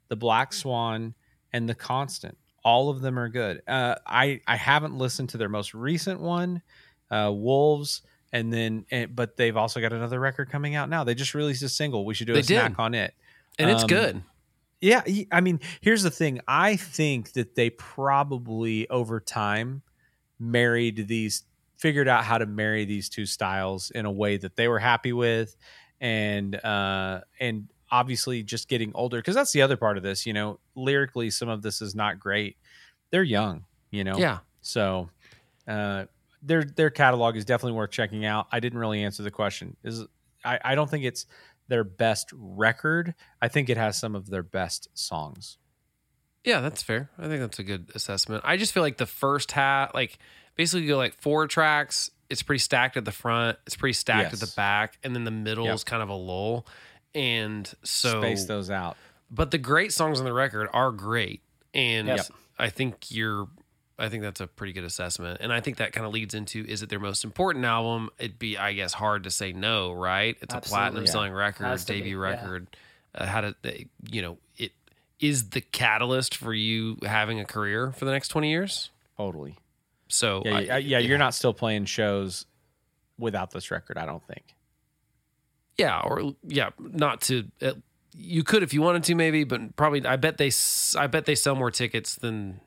the 0.09 0.15
Black 0.15 0.53
Swan 0.53 1.13
and 1.53 1.67
the 1.67 1.75
Constant. 1.75 2.37
All 2.63 2.89
of 2.89 3.01
them 3.01 3.17
are 3.17 3.29
good. 3.29 3.61
Uh, 3.67 3.95
I 4.05 4.41
I 4.47 4.55
haven't 4.57 4.97
listened 4.97 5.29
to 5.29 5.37
their 5.37 5.49
most 5.49 5.73
recent 5.73 6.19
one, 6.19 6.61
uh, 7.09 7.31
Wolves 7.33 8.01
and 8.33 8.51
then 8.51 8.85
and, 8.91 9.15
but 9.15 9.37
they've 9.37 9.55
also 9.55 9.79
got 9.79 9.93
another 9.93 10.19
record 10.19 10.49
coming 10.49 10.75
out 10.75 10.89
now. 10.89 11.03
They 11.05 11.15
just 11.15 11.33
released 11.33 11.63
a 11.63 11.69
single. 11.69 12.05
We 12.05 12.13
should 12.13 12.27
do 12.27 12.33
They 12.33 12.41
a 12.41 12.43
snack 12.43 12.77
on 12.77 12.93
it. 12.93 13.13
And 13.57 13.69
it's 13.69 13.83
Um, 13.83 13.87
good. 13.87 14.21
Yeah, 14.81 15.01
I 15.31 15.41
mean, 15.41 15.59
here's 15.81 16.03
the 16.03 16.11
thing. 16.11 16.39
I 16.47 16.75
think 16.75 17.31
that 17.33 17.55
they 17.55 17.71
probably 17.71 18.87
over 18.89 19.19
time 19.19 19.81
married 20.39 21.07
these 21.07 21.43
figured 21.77 22.07
out 22.07 22.23
how 22.23 22.37
to 22.37 22.45
marry 22.45 22.85
these 22.85 23.09
two 23.09 23.25
styles 23.25 23.91
in 23.91 24.05
a 24.05 24.11
way 24.11 24.37
that 24.37 24.55
they 24.55 24.67
were 24.67 24.79
happy 24.79 25.13
with 25.13 25.55
and 25.99 26.55
uh 26.63 27.21
and 27.39 27.67
obviously 27.91 28.43
just 28.43 28.67
getting 28.67 28.91
older 28.95 29.17
because 29.17 29.35
that's 29.35 29.51
the 29.51 29.61
other 29.61 29.77
part 29.77 29.97
of 29.97 30.03
this, 30.03 30.25
you 30.25 30.33
know, 30.33 30.59
lyrically 30.75 31.29
some 31.29 31.49
of 31.49 31.61
this 31.61 31.81
is 31.81 31.95
not 31.95 32.19
great. 32.19 32.57
They're 33.11 33.23
young, 33.23 33.65
you 33.91 34.03
know. 34.03 34.17
Yeah. 34.17 34.39
So 34.61 35.09
uh, 35.67 36.05
their 36.41 36.63
their 36.63 36.89
catalog 36.89 37.35
is 37.35 37.45
definitely 37.45 37.77
worth 37.77 37.91
checking 37.91 38.25
out. 38.25 38.47
I 38.51 38.59
didn't 38.59 38.79
really 38.79 39.03
answer 39.03 39.23
the 39.23 39.31
question. 39.31 39.77
Is 39.83 40.05
I, 40.43 40.59
I 40.63 40.75
don't 40.75 40.89
think 40.89 41.05
it's 41.05 41.25
their 41.69 41.83
best 41.83 42.29
record, 42.33 43.13
I 43.41 43.49
think 43.49 43.69
it 43.69 43.75
has 43.77 43.97
some 43.97 44.15
of 44.15 44.29
their 44.29 44.43
best 44.43 44.87
songs. 44.93 45.57
Yeah, 46.45 46.61
that's 46.61 46.81
fair. 46.81 47.09
I 47.19 47.27
think 47.27 47.41
that's 47.41 47.59
a 47.59 47.63
good 47.63 47.91
assessment. 47.93 48.43
I 48.45 48.55
just 48.55 48.73
feel 48.73 48.83
like 48.83 48.95
the 48.97 49.05
first 49.05 49.51
half, 49.51 49.93
like 49.93 50.17
basically 50.55 50.83
you 50.83 50.89
go 50.89 50.97
like 50.97 51.13
four 51.15 51.45
tracks. 51.47 52.09
It's 52.29 52.41
pretty 52.41 52.59
stacked 52.59 52.95
at 52.95 53.03
the 53.05 53.11
front. 53.11 53.57
It's 53.65 53.75
pretty 53.75 53.93
stacked 53.93 54.31
at 54.33 54.39
the 54.39 54.51
back, 54.55 54.97
and 55.03 55.13
then 55.15 55.23
the 55.25 55.31
middle 55.31 55.65
Yep. 55.65 55.75
is 55.75 55.83
kind 55.83 56.01
of 56.03 56.09
a 56.09 56.13
lull. 56.13 56.65
And 57.15 57.71
so, 57.83 58.21
Space 58.21 58.45
those 58.45 58.69
out. 58.69 58.97
but 59.31 59.51
the 59.51 59.57
great 59.57 59.91
songs 59.91 60.19
on 60.19 60.25
the 60.25 60.33
record 60.33 60.69
are 60.73 60.91
great, 60.91 61.41
and 61.73 62.07
Yep. 62.07 62.25
I 62.59 62.69
think 62.69 63.09
you're. 63.11 63.47
I 63.99 64.09
think 64.09 64.21
that's 64.21 64.41
a 64.41 64.45
pretty 64.45 64.73
good 64.73 64.83
assessment, 64.83 65.39
and 65.41 65.51
I 65.51 65.59
think 65.59 65.77
that 65.77 65.91
kind 65.91 66.05
of 66.05 66.13
leads 66.13 66.35
into 66.35 66.63
is 66.67 66.83
it 66.83 66.89
their 66.89 66.99
most 66.99 67.23
important 67.23 67.65
album? 67.65 68.11
It'd 68.19 68.37
be, 68.37 68.55
I 68.55 68.73
guess, 68.73 68.93
hard 68.93 69.23
to 69.23 69.31
say 69.31 69.53
no, 69.53 69.91
right? 69.91 70.37
It's 70.39 70.53
a 70.53 70.57
Absolutely, 70.57 70.69
platinum 70.77 71.05
yeah. 71.05 71.11
selling 71.11 71.33
record, 71.33 71.77
to 71.79 71.85
be, 71.87 71.93
debut 71.99 72.17
yeah. 72.21 72.29
record. 72.29 72.67
Uh, 73.15 73.25
how 73.25 73.41
did 73.41 73.55
they, 73.63 73.87
you 74.11 74.21
know 74.21 74.37
it 74.57 74.71
is 75.19 75.49
the 75.49 75.61
catalyst 75.61 76.35
for 76.35 76.53
you 76.53 76.97
having 77.03 77.39
a 77.39 77.45
career 77.45 77.91
for 77.93 78.05
the 78.05 78.11
next 78.11 78.27
twenty 78.27 78.51
years? 78.51 78.91
Totally. 79.17 79.55
So 80.09 80.43
Yeah, 80.45 80.55
I- 80.57 80.59
yeah, 80.61 80.77
yeah, 80.77 80.97
You're 80.99 81.17
not 81.17 81.33
still 81.33 81.53
playing 81.55 81.85
shows 81.85 82.45
without 83.17 83.49
this 83.49 83.71
record. 83.71 83.97
I 83.97 84.05
don't 84.05 84.23
think. 84.27 84.53
Yeah, 85.77 85.99
or 86.01 86.35
yeah, 86.43 86.69
not 86.79 87.21
to. 87.21 87.45
Uh, 87.61 87.73
you 88.13 88.43
could 88.43 88.63
if 88.63 88.73
you 88.73 88.81
wanted 88.81 89.03
to, 89.05 89.15
maybe, 89.15 89.43
but 89.43 89.75
probably. 89.75 90.05
I 90.05 90.15
bet 90.15 90.37
they. 90.37 90.51
I 90.97 91.07
bet 91.07 91.25
they 91.25 91.35
sell 91.35 91.55
more 91.55 91.71
tickets 91.71 92.15
than. 92.15 92.59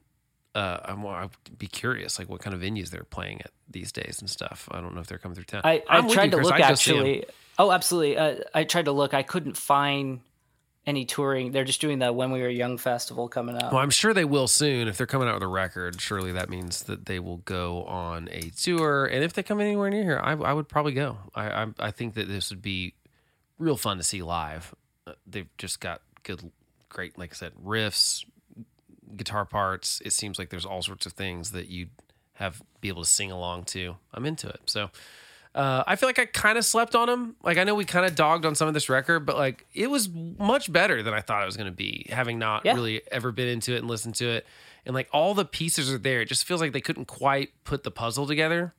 Uh, 0.55 0.79
I'm. 0.85 1.07
I'd 1.07 1.31
be 1.59 1.67
curious, 1.67 2.19
like 2.19 2.29
what 2.29 2.41
kind 2.41 2.55
of 2.55 2.61
venues 2.61 2.91
they're 2.91 3.05
playing 3.05 3.41
at 3.43 3.51
these 3.69 3.93
days 3.93 4.19
and 4.21 4.29
stuff. 4.29 4.69
I 4.71 4.81
don't 4.81 4.95
know 4.95 5.01
if 5.01 5.07
they're 5.07 5.19
coming 5.19 5.35
through 5.35 5.45
town. 5.45 5.63
I, 5.65 5.83
I 5.89 6.01
tried 6.09 6.25
you, 6.27 6.31
to 6.31 6.37
Chris. 6.39 6.47
look 6.47 6.55
I'd 6.55 6.69
go 6.69 6.75
see 6.75 6.91
'em. 6.93 6.97
actually. 6.99 7.25
Oh, 7.59 7.73
absolutely. 7.73 8.17
Uh, 8.17 8.37
I 8.55 8.65
tried 8.65 8.87
to 8.87 8.93
look. 8.93 9.13
I 9.13 9.23
couldn't 9.23 9.57
find 9.57 10.21
any 10.87 11.05
touring. 11.05 11.53
They're 11.53 11.65
just 11.65 11.81
doing 11.81 11.99
the 11.99 12.13
When 12.13 12.31
We 12.33 12.41
Were 12.41 12.49
Young 12.49 12.79
festival 12.79 13.29
coming 13.29 13.55
up. 13.57 13.71
Well, 13.73 13.83
I'm 13.83 13.91
sure 13.91 14.15
they 14.15 14.25
will 14.25 14.49
soon. 14.49 14.89
If 14.89 14.97
they're 14.97 15.07
coming 15.07 15.29
out 15.29 15.35
with 15.35 15.43
a 15.43 15.47
record, 15.49 16.01
surely 16.01 16.33
that 16.33 16.49
means 16.49 16.85
that 16.85 17.05
they 17.07 17.19
will 17.19 17.37
go 17.39 17.85
on 17.85 18.29
a 18.33 18.51
tour. 18.57 19.05
And 19.05 19.23
if 19.23 19.35
they 19.35 19.43
come 19.43 19.61
anywhere 19.61 19.91
near 19.91 20.03
here, 20.05 20.21
I, 20.23 20.33
I 20.33 20.53
would 20.55 20.69
probably 20.69 20.93
go. 20.93 21.19
I, 21.35 21.65
I 21.65 21.67
I 21.79 21.91
think 21.91 22.15
that 22.15 22.29
this 22.29 22.51
would 22.51 22.63
be 22.63 22.95
real 23.61 23.77
fun 23.77 23.97
to 23.99 24.03
see 24.03 24.23
live. 24.23 24.75
Uh, 25.07 25.13
they've 25.27 25.49
just 25.59 25.79
got 25.81 26.01
good, 26.25 26.51
great, 26.89 27.17
like 27.17 27.33
I 27.33 27.37
said, 27.37 27.53
riffs, 27.65 28.25
guitar 29.17 29.45
parts. 29.45 30.03
It 30.05 30.13
seems 30.13 30.39
like 30.39 30.51
there's 30.51 30.67
all 30.67 30.83
sorts 30.83 31.07
of 31.07 31.13
things 31.13 31.53
that 31.53 31.69
you'd 31.69 31.91
have 32.35 32.61
be 32.81 32.89
able 32.89 33.03
to 33.03 33.09
sing 33.09 33.31
along 33.31 33.65
to. 33.65 33.97
I'm 34.13 34.27
into 34.27 34.49
it. 34.49 34.61
So. 34.67 34.91
Uh, 35.53 35.83
I 35.85 35.97
feel 35.97 36.09
like 36.09 36.21
I 36.21 36.27
kind 36.27 36.57
of 36.59 36.65
slept 36.65 36.95
on 36.95 37.09
him. 37.09 37.35
Like 37.43 37.59
I 37.59 37.65
know 37.65 37.75
we 37.75 37.85
kind 37.85 38.07
of 38.07 38.15
dogged 38.15 38.47
on 38.47 38.55
some 38.55 38.69
of 38.69 38.75
this 38.75 38.89
record, 38.89 39.27
but 39.27 39.37
like 39.37 39.67
it 39.75 39.91
was 39.91 40.09
much 40.09 40.73
better 40.73 41.03
than 41.03 41.13
I 41.13 41.21
thought 41.23 41.43
it 41.43 41.47
was 41.47 41.57
going 41.57 41.69
to 41.69 41.77
be, 41.77 42.07
having 42.09 42.39
not 42.39 42.65
Yeah. 42.65 42.75
really 42.75 43.03
ever 43.11 43.33
been 43.33 43.49
into 43.49 43.75
it 43.75 43.79
and 43.79 43.89
listened 43.89 44.15
to 44.17 44.29
it. 44.29 44.47
And 44.87 44.95
like 44.95 45.09
all 45.13 45.35
the 45.35 45.45
pieces 45.45 45.93
are 45.93 45.99
there. 45.99 46.21
It 46.21 46.27
just 46.27 46.45
feels 46.45 46.61
like 46.61 46.73
they 46.73 46.81
couldn't 46.81 47.07
quite 47.07 47.51
put 47.65 47.83
the 47.83 47.91
puzzle 47.91 48.29
together 48.29 48.75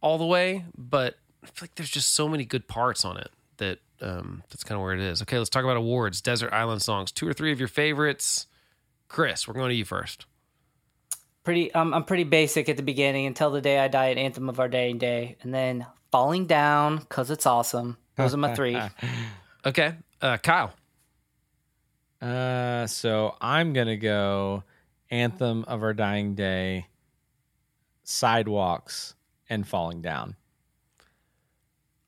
all 0.00 0.16
the 0.16 0.24
way, 0.24 0.64
but 0.78 1.18
I 1.44 1.48
feel 1.48 1.64
like 1.64 1.74
there's 1.74 1.90
just 1.90 2.14
so 2.14 2.28
many 2.30 2.46
good 2.46 2.66
parts 2.66 3.04
on 3.04 3.18
it 3.18 3.30
um, 4.00 4.42
that's 4.50 4.64
kind 4.64 4.76
of 4.76 4.82
where 4.82 4.94
it 4.94 5.00
is. 5.00 5.22
Okay, 5.22 5.38
let's 5.38 5.50
talk 5.50 5.64
about 5.64 5.76
awards. 5.76 6.20
Desert 6.20 6.52
Island 6.52 6.82
songs. 6.82 7.12
Two 7.12 7.26
or 7.28 7.32
three 7.32 7.52
of 7.52 7.58
your 7.58 7.68
favorites. 7.68 8.46
Chris, 9.08 9.46
we're 9.46 9.54
going 9.54 9.70
to 9.70 9.74
you 9.76 9.84
first. 9.84 10.26
pretty 11.44 11.72
um, 11.74 11.94
I'm 11.94 12.04
pretty 12.04 12.24
basic 12.24 12.68
at 12.68 12.76
the 12.76 12.82
beginning 12.82 13.26
until 13.26 13.50
the 13.50 13.60
day 13.60 13.78
I 13.78 13.88
die 13.88 14.10
at 14.10 14.18
Anthem 14.18 14.48
of 14.48 14.58
Our 14.60 14.68
Dying 14.68 14.98
Day, 14.98 15.36
and 15.42 15.54
then 15.54 15.86
Falling 16.10 16.46
Down 16.46 16.98
because 16.98 17.30
it's 17.30 17.46
awesome. 17.46 17.96
Those 18.16 18.34
are 18.34 18.38
my 18.38 18.54
three. 18.54 18.78
Okay, 19.64 19.94
uh, 20.22 20.36
Kyle. 20.36 20.72
Uh, 22.22 22.86
so 22.86 23.34
I'm 23.40 23.72
gonna 23.72 23.96
go 23.96 24.62
"Anthem 25.10 25.64
of 25.64 25.82
Our 25.82 25.92
Dying 25.92 26.34
Day," 26.36 26.86
"Sidewalks," 28.04 29.14
and 29.50 29.66
"Falling 29.66 30.02
Down." 30.02 30.36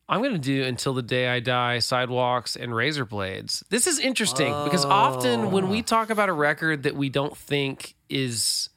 I'm 0.08 0.20
going 0.22 0.32
to 0.32 0.38
do 0.38 0.64
Until 0.64 0.94
the 0.94 1.02
Day 1.02 1.28
I 1.28 1.40
Die, 1.40 1.78
Sidewalks, 1.80 2.56
and 2.56 2.74
Razor 2.74 3.04
Blades. 3.04 3.62
This 3.68 3.86
is 3.86 3.98
interesting 3.98 4.54
because 4.64 4.84
often 4.84 5.50
when 5.50 5.68
we 5.68 5.82
talk 5.82 6.08
about 6.10 6.28
a 6.28 6.32
record 6.32 6.84
that 6.84 6.96
we 6.96 7.10
don't 7.10 7.36
think 7.36 7.94
is, 8.08 8.70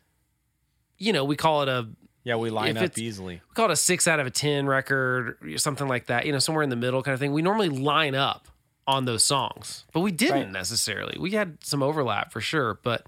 you 0.97 1.13
know, 1.13 1.23
we 1.23 1.37
call 1.37 1.61
it 1.61 1.69
a 1.69 1.87
Yeah, 2.25 2.35
we 2.35 2.49
line 2.49 2.75
up 2.77 2.97
easily. 2.97 3.35
we 3.49 3.53
call 3.53 3.65
it 3.69 3.71
a 3.71 3.75
six 3.77 4.07
out 4.09 4.19
of 4.19 4.27
a 4.27 4.31
10 4.31 4.67
record 4.67 5.37
or 5.41 5.57
something 5.57 5.87
like 5.87 6.07
that, 6.07 6.25
you 6.25 6.33
know, 6.33 6.39
somewhere 6.39 6.63
in 6.63 6.69
the 6.69 6.75
middle 6.75 7.01
kind 7.01 7.13
of 7.13 7.19
thing. 7.21 7.31
We 7.31 7.41
normally 7.41 7.69
line 7.69 8.13
up 8.13 8.49
on 8.85 9.05
those 9.05 9.23
songs, 9.23 9.85
but 9.93 10.01
we 10.01 10.11
didn't 10.11 10.35
Right. 10.35 10.51
necessarily. 10.51 11.17
We 11.17 11.31
had 11.31 11.63
some 11.63 11.81
overlap 11.81 12.33
for 12.33 12.41
sure, 12.41 12.77
but 12.83 13.07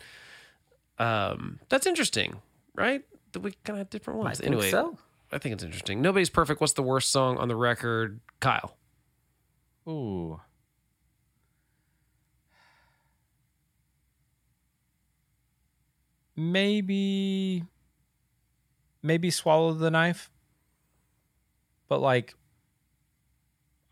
um, 0.98 1.60
that's 1.68 1.86
interesting, 1.88 2.38
right? 2.76 3.04
That 3.34 3.42
we 3.42 3.52
kind 3.66 3.76
of 3.76 3.78
had 3.80 3.90
different 3.90 4.20
ones. 4.20 4.40
anyway, 4.40 4.70
so. 4.72 4.98
I 5.34 5.40
think 5.40 5.54
it's 5.54 5.64
interesting. 5.64 6.02
Nobody's 6.02 6.30
perfect. 6.30 6.62
What's 6.62 6.74
the 6.74 6.84
worst 6.84 7.10
song 7.10 7.38
on 7.38 7.48
the 7.48 7.56
record? 7.56 8.20
Kyle. 8.40 8.78
Ooh. 9.88 10.40
Maybe 16.36 17.64
maybe 19.02 19.30
swallow 19.30 19.74
the 19.74 19.92
knife. 19.92 20.30
But 21.88 22.00
like 22.02 22.36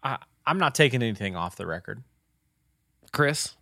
I 0.03 0.17
I'm 0.45 0.57
not 0.57 0.75
taking 0.75 1.01
anything 1.01 1.35
off 1.35 1.55
the 1.55 1.67
record. 1.67 2.03
Chris. 3.11 3.55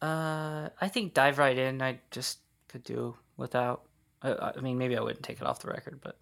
Uh, 0.00 0.68
I 0.80 0.88
think 0.88 1.12
dive 1.12 1.38
right 1.38 1.58
in. 1.58 1.82
I 1.82 1.98
just 2.10 2.38
could 2.68 2.84
do 2.84 3.16
without. 3.36 3.82
I, 4.22 4.52
I 4.56 4.60
mean, 4.60 4.78
maybe 4.78 4.96
I 4.96 5.00
wouldn't 5.00 5.22
take 5.24 5.40
it 5.40 5.46
off 5.46 5.60
the 5.60 5.68
record, 5.68 6.00
but 6.02 6.16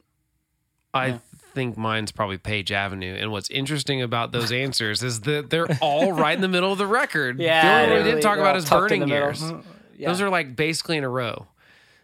I 0.94 1.06
Yeah. 1.08 1.18
think 1.54 1.76
mine's 1.76 2.12
probably 2.12 2.38
Page 2.38 2.72
Avenue. 2.72 3.14
And 3.18 3.30
what's 3.30 3.50
interesting 3.50 4.02
about 4.02 4.32
those 4.32 4.52
answers 4.52 5.02
is 5.02 5.20
that 5.22 5.50
they're 5.50 5.66
all 5.80 6.12
right 6.12 6.34
in 6.34 6.40
the 6.42 6.48
middle 6.48 6.72
of 6.72 6.78
the 6.78 6.86
record. 6.86 7.38
the 7.38 7.50
only 7.50 7.94
one 7.96 8.04
we 8.04 8.10
didn't 8.10 8.22
talk 8.22 8.38
about 8.38 8.56
is 8.56 8.68
Burning. 8.68 9.08
Years. 9.08 9.42
Mhm. 9.42 9.62
Yeah. 9.98 10.08
Those 10.08 10.20
are 10.20 10.28
like 10.30 10.56
basically 10.56 10.96
in 10.96 11.04
a 11.04 11.08
row. 11.08 11.46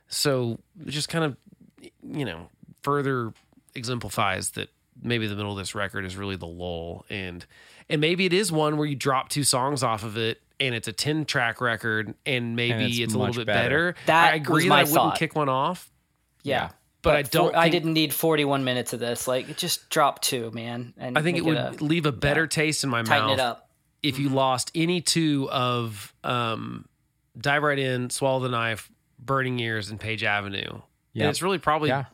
So 0.08 0.58
just 0.86 1.08
kind 1.08 1.24
of, 1.24 1.36
you 2.02 2.24
know, 2.24 2.48
further 2.82 3.32
exemplifies 3.74 4.50
that 4.52 4.68
maybe 5.02 5.26
the 5.26 5.34
middle 5.36 5.52
of 5.52 5.58
this 5.58 5.74
record 5.74 6.04
is 6.04 6.16
really 6.16 6.36
the 6.36 6.46
lull. 6.46 7.04
And 7.10 7.44
and 7.88 8.00
maybe 8.00 8.24
it 8.26 8.32
is 8.32 8.50
one 8.52 8.76
where 8.76 8.86
you 8.86 8.94
drop 8.96 9.28
two 9.28 9.44
songs 9.44 9.82
off 9.82 10.04
of 10.04 10.16
it 10.16 10.40
and 10.66 10.74
it's 10.74 10.88
a 10.88 10.92
10 10.92 11.24
track 11.26 11.60
record 11.60 12.14
and 12.26 12.56
maybe 12.56 12.86
it's 12.86 12.98
it's, 12.98 13.14
a 13.14 13.18
little 13.18 13.34
bit 13.34 13.46
better. 13.46 13.92
better. 13.92 14.06
That 14.06 14.32
I 14.32 14.36
agree 14.36 14.54
was 14.54 14.64
that 14.64 14.68
my 14.70 14.76
I 14.80 14.82
wouldn't 14.82 14.94
thought. 14.96 15.18
kick 15.18 15.34
one 15.36 15.48
off. 15.48 15.90
yeah. 16.42 16.70
But 17.02 17.16
I 17.16 17.22
don't 17.22 17.50
For, 17.52 17.58
I 17.58 17.68
didn't 17.68 17.94
need 17.94 18.14
41 18.14 18.62
minutes 18.62 18.92
of 18.92 19.00
this. 19.00 19.26
Like, 19.26 19.48
it 19.48 19.56
just 19.56 19.90
drop 19.90 20.22
two, 20.22 20.52
man. 20.52 20.94
And 20.96 21.18
I 21.18 21.22
think 21.22 21.36
it 21.36 21.40
make 21.44 21.48
would 21.48 21.80
a- 21.80 21.84
leave 21.84 22.06
a 22.06 22.12
better 22.12 22.46
taste 22.46 22.84
in 22.84 22.90
my 22.90 23.02
tighten 23.02 23.26
mouth 23.26 23.38
it 23.38 23.40
up. 23.40 23.70
if 24.04 24.20
you 24.20 24.28
lost 24.28 24.70
any 24.72 25.00
two 25.00 25.48
of 25.50 26.14
um, 26.22 26.86
Dive 27.36 27.64
Right 27.64 27.78
In, 27.80 28.08
Swallow 28.08 28.38
the 28.38 28.48
Knife, 28.50 28.88
Burning 29.18 29.58
Years, 29.58 29.90
and 29.90 29.98
Page 29.98 30.22
Avenue. 30.22 30.80
And 31.16 31.24
it's 31.24 31.42
really 31.42 31.58
probably 31.58 31.88
Yeah. 31.88 32.04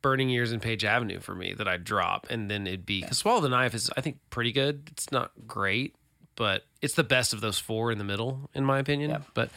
Burning 0.00 0.28
Years 0.28 0.52
and 0.52 0.62
Page 0.62 0.84
Avenue 0.84 1.18
for 1.18 1.34
me 1.34 1.52
that 1.54 1.66
I'd 1.66 1.82
drop. 1.82 2.28
And 2.30 2.48
then 2.48 2.68
it'd 2.68 2.86
be, 2.86 3.00
because 3.00 3.18
Swallow 3.18 3.40
the 3.40 3.48
Knife 3.48 3.74
is, 3.74 3.90
I 3.96 4.00
think, 4.00 4.18
pretty 4.30 4.52
good. 4.52 4.90
It's 4.92 5.10
not 5.10 5.32
great, 5.46 5.96
but 6.36 6.64
it's 6.84 6.94
the 6.94 7.04
best 7.04 7.32
of 7.32 7.40
those 7.40 7.58
four 7.58 7.90
in 7.90 7.98
the 7.98 8.04
middle, 8.04 8.48
in 8.54 8.64
my 8.64 8.78
opinion. 8.78 9.10
Yep. 9.10 9.22
But 9.34 9.50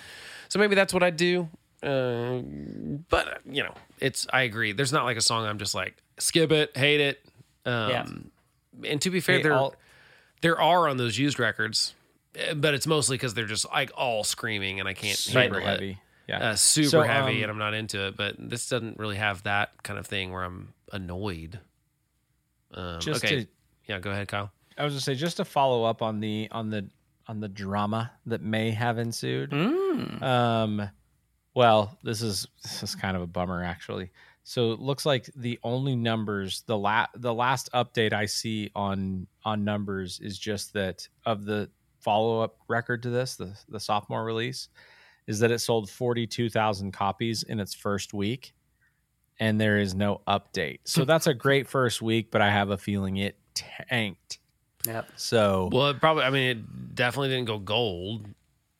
so 0.49 0.59
maybe 0.59 0.75
that's 0.75 0.93
what 0.93 1.03
I'd 1.03 1.17
do. 1.17 1.49
Uh, 1.83 2.39
but, 3.09 3.41
you 3.45 3.61
know, 3.63 3.73
it's, 3.99 4.25
I 4.33 4.41
agree. 4.41 4.71
There's 4.71 4.91
not 4.93 5.03
like 5.05 5.17
a 5.17 5.21
song 5.21 5.45
I'm 5.45 5.59
just 5.59 5.75
like, 5.75 5.95
skip 6.17 6.51
it, 6.51 6.75
hate 6.75 6.99
it. 7.01 7.19
Um, 7.65 7.89
Yeah. 7.89 8.05
And 8.91 9.01
to 9.01 9.09
be 9.09 9.19
fair, 9.19 9.37
Hey, 9.37 9.43
there, 9.43 9.53
all- 9.53 9.75
there 10.41 10.59
are 10.59 10.87
on 10.87 10.97
those 10.97 11.17
used 11.17 11.39
records, 11.39 11.93
eh, 12.35 12.53
but 12.55 12.73
it's 12.73 12.87
mostly 12.87 13.15
because 13.17 13.33
they're 13.33 13.45
just 13.45 13.65
like 13.71 13.91
all 13.95 14.23
screaming 14.23 14.79
and 14.79 14.87
I 14.87 14.93
can't 14.93 15.17
super 15.17 15.39
handle 15.39 15.59
it. 15.61 15.65
heavy. 15.65 15.97
Yeah. 16.27 16.49
Uh, 16.49 16.55
super 16.55 16.89
So, 16.89 17.01
heavy, 17.03 17.37
um, 17.37 17.43
and 17.43 17.51
I'm 17.51 17.57
not 17.57 17.73
into 17.73 18.05
it. 18.07 18.17
But 18.17 18.35
this 18.37 18.67
doesn't 18.69 18.97
really 18.99 19.15
have 19.15 19.43
that 19.43 19.71
kind 19.83 19.97
of 19.97 20.05
thing 20.07 20.31
where 20.31 20.43
I'm 20.43 20.73
annoyed. 20.91 21.59
Um, 22.73 22.99
Just 22.99 23.23
okay, 23.23 23.43
to- 23.43 23.47
yeah, 23.87 23.99
go 23.99 24.11
ahead, 24.11 24.27
Kyle. 24.27 24.51
I 24.77 24.83
was 24.83 24.93
gonna 24.93 25.01
say 25.01 25.15
just 25.15 25.37
to 25.37 25.45
follow 25.45 25.83
up 25.85 26.01
on 26.01 26.19
the 26.19 26.47
on 26.51 26.69
the 26.69 26.87
on 27.27 27.39
the 27.39 27.47
drama 27.47 28.11
that 28.25 28.41
may 28.41 28.71
have 28.71 28.97
ensued. 28.97 29.51
Mm. 29.51 30.21
Um, 30.21 30.89
well, 31.53 31.97
this 32.03 32.21
is 32.21 32.47
this 32.63 32.83
is 32.83 32.95
kind 32.95 33.15
of 33.17 33.23
a 33.23 33.27
bummer 33.27 33.63
actually. 33.63 34.11
So 34.43 34.71
it 34.71 34.79
looks 34.79 35.05
like 35.05 35.29
the 35.35 35.59
only 35.63 35.95
numbers 35.95 36.63
the 36.67 36.77
la- 36.77 37.07
the 37.15 37.33
last 37.33 37.69
update 37.73 38.13
I 38.13 38.27
see 38.27 38.71
on 38.75 39.27
on 39.43 39.63
numbers 39.63 40.19
is 40.21 40.37
just 40.37 40.73
that 40.73 41.07
of 41.25 41.45
the 41.45 41.69
follow 41.99 42.41
up 42.41 42.57
record 42.69 43.03
to 43.03 43.09
this 43.09 43.35
the 43.35 43.57
the 43.67 43.79
sophomore 43.79 44.23
release 44.23 44.69
is 45.25 45.39
that 45.39 45.51
it 45.51 45.59
sold 45.59 45.89
forty 45.89 46.25
two 46.25 46.49
thousand 46.49 46.91
copies 46.91 47.43
in 47.43 47.59
its 47.59 47.73
first 47.73 48.13
week, 48.13 48.53
and 49.39 49.59
there 49.59 49.79
is 49.79 49.93
no 49.93 50.21
update. 50.27 50.79
So 50.85 51.03
that's 51.05 51.27
a 51.27 51.33
great 51.33 51.67
first 51.67 52.01
week, 52.01 52.31
but 52.31 52.41
I 52.41 52.49
have 52.49 52.69
a 52.69 52.77
feeling 52.77 53.17
it 53.17 53.37
tanked 53.53 54.39
Yep. 54.85 55.09
So 55.15 55.69
Well, 55.71 55.89
it 55.89 55.99
probably. 55.99 56.23
I 56.23 56.29
mean, 56.29 56.49
it 56.49 56.95
definitely 56.95 57.29
didn't 57.29 57.45
go 57.45 57.57
gold. 57.57 58.25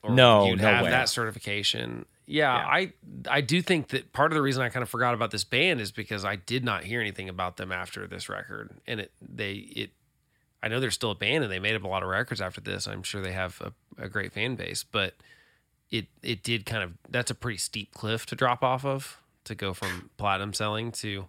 Or 0.02 0.10
No, 0.10 0.46
you'd 0.46 0.60
no 0.60 0.68
have 0.68 0.84
way. 0.84 0.90
that 0.90 1.08
certification. 1.08 2.06
Yeah, 2.26 2.54
Yeah. 2.56 2.66
I 2.66 2.92
I 3.28 3.40
do 3.40 3.60
think 3.62 3.88
that 3.88 4.12
part 4.12 4.30
of 4.32 4.36
the 4.36 4.42
reason 4.42 4.62
I 4.62 4.68
kind 4.68 4.82
of 4.82 4.88
forgot 4.88 5.14
about 5.14 5.30
this 5.30 5.44
band 5.44 5.80
is 5.80 5.90
because 5.92 6.24
I 6.24 6.36
did 6.36 6.64
not 6.64 6.84
hear 6.84 7.00
anything 7.00 7.28
about 7.28 7.56
them 7.56 7.72
after 7.72 8.06
this 8.06 8.28
record, 8.28 8.70
and 8.86 9.00
it 9.00 9.12
they 9.20 9.52
it. 9.54 9.90
I 10.62 10.68
know 10.68 10.80
they're 10.80 10.90
still 10.90 11.12
a 11.12 11.14
band 11.14 11.44
and 11.44 11.52
they 11.52 11.60
made 11.60 11.76
up 11.76 11.84
a 11.84 11.88
lot 11.88 12.02
of 12.02 12.08
records 12.08 12.40
after 12.40 12.60
this. 12.60 12.86
I'm 12.88 13.02
sure 13.04 13.22
they 13.22 13.32
have 13.32 13.60
a, 13.60 14.04
a 14.04 14.08
great 14.08 14.32
fan 14.32 14.56
base, 14.56 14.82
but 14.84 15.14
it 15.90 16.06
it 16.22 16.42
did 16.42 16.66
kind 16.66 16.82
of 16.82 16.92
that's 17.08 17.30
a 17.30 17.34
pretty 17.34 17.58
steep 17.58 17.92
cliff 17.94 18.26
to 18.26 18.36
drop 18.36 18.62
off 18.62 18.84
of 18.84 19.20
to 19.44 19.54
go 19.54 19.72
from 19.72 20.10
platinum 20.16 20.52
selling 20.52 20.92
to 20.92 21.26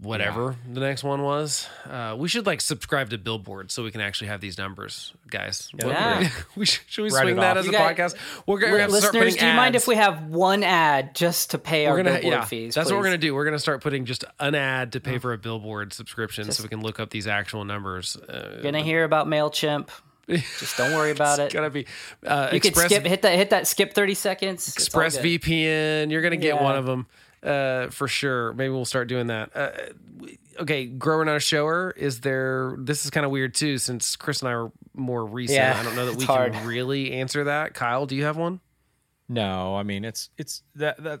whatever 0.00 0.56
the 0.70 0.80
next 0.80 1.04
one 1.04 1.22
was. 1.22 1.68
Uh, 1.88 2.16
we 2.18 2.28
should 2.28 2.44
like 2.44 2.60
subscribe 2.60 3.10
to 3.10 3.18
Billboard 3.18 3.70
so 3.70 3.84
we 3.84 3.90
can 3.92 4.00
actually 4.00 4.26
have 4.28 4.40
these 4.40 4.58
numbers, 4.58 5.12
guys. 5.30 5.68
What- 5.74 5.86
Yeah. 5.88 6.28
we 6.56 6.66
should, 6.66 6.82
should 6.88 7.02
we 7.02 7.10
Write 7.10 7.22
swing 7.22 7.36
that 7.36 7.56
off. 7.56 7.58
as 7.58 7.66
You 7.66 7.70
a 7.70 7.74
guys- 7.74 8.14
podcast? 8.14 8.42
We're 8.46 8.58
gonna, 8.58 8.74
Li- 8.74 8.80
have 8.80 8.90
to 8.90 8.96
start 8.96 9.14
listeners, 9.14 9.34
putting 9.34 9.40
do 9.40 9.46
you 9.46 9.56
mind 9.56 9.76
ads. 9.76 9.84
if 9.84 9.88
we 9.88 9.94
have 9.96 10.24
one 10.26 10.62
ad 10.64 11.14
just 11.14 11.50
to 11.52 11.58
pay 11.58 11.86
our 11.86 11.92
We're 11.94 12.02
gonna, 12.02 12.10
billboard 12.20 12.32
yeah, 12.32 12.44
fees? 12.44 12.74
that's 12.74 12.90
what 12.90 12.98
we're 12.98 13.04
gonna 13.04 13.18
do. 13.18 13.34
We're 13.34 13.44
gonna 13.44 13.58
start 13.58 13.80
putting 13.82 14.04
just 14.04 14.24
an 14.40 14.54
ad 14.54 14.92
to 14.92 15.00
pay 15.00 15.18
for 15.18 15.32
a 15.32 15.38
Billboard 15.38 15.92
subscription, 15.92 16.50
so 16.50 16.62
we 16.64 16.68
can 16.68 16.80
look 16.82 16.98
up 16.98 17.10
these 17.10 17.26
actual 17.28 17.64
numbers. 17.64 18.16
Uh, 18.16 18.58
Gonna 18.62 18.82
hear 18.82 19.04
about 19.04 19.26
Mailchimp. 19.28 19.88
Just 20.28 20.76
don't 20.78 20.92
worry 20.94 21.10
about 21.10 21.38
it. 21.40 21.44
it's 21.44 21.54
gotta 21.54 21.68
be 21.70 21.86
uh, 22.26 22.48
You 22.52 22.60
could 22.60 22.70
Express 22.70 22.90
skip 22.92 23.04
hit 23.06 23.22
that 23.22 23.36
hit 23.36 23.50
that 23.50 23.66
skip 23.66 23.92
thirty 23.92 24.14
seconds. 24.14 24.66
It's 24.68 24.76
Express. 24.76 25.18
VPN. 25.18 26.10
You're 26.10 26.22
gonna 26.22 26.36
get 26.36 26.54
Yeah. 26.56 26.62
one 26.62 26.76
of 26.76 26.86
them 26.86 27.06
uh, 27.42 27.88
for 27.90 28.08
sure. 28.08 28.52
Maybe 28.52 28.70
we'll 28.70 28.84
start 28.84 29.08
doing 29.08 29.26
that. 29.28 29.50
Uh, 29.56 29.70
okay, 30.60 30.86
grower 30.86 31.24
not 31.24 31.36
a 31.36 31.40
shower. 31.40 31.92
Is 31.96 32.20
there? 32.20 32.74
This 32.78 33.04
is 33.04 33.10
kind 33.10 33.24
of 33.26 33.32
weird 33.32 33.54
too, 33.54 33.78
since 33.78 34.16
Chris 34.16 34.40
and 34.40 34.48
I 34.48 34.52
are 34.52 34.72
more 34.94 35.24
recent. 35.24 35.56
Yeah, 35.56 35.76
I 35.78 35.82
don't 35.82 35.96
know 35.96 36.06
that 36.06 36.16
we 36.16 36.24
hard. 36.24 36.52
can 36.52 36.66
really 36.66 37.12
answer 37.12 37.44
that. 37.44 37.74
Kyle, 37.74 38.06
do 38.06 38.14
you 38.16 38.24
have 38.24 38.36
one? 38.36 38.60
no, 39.28 39.74
I 39.76 39.82
mean 39.82 40.04
it's 40.04 40.28
it's 40.36 40.62
that 40.74 41.02
that 41.04 41.20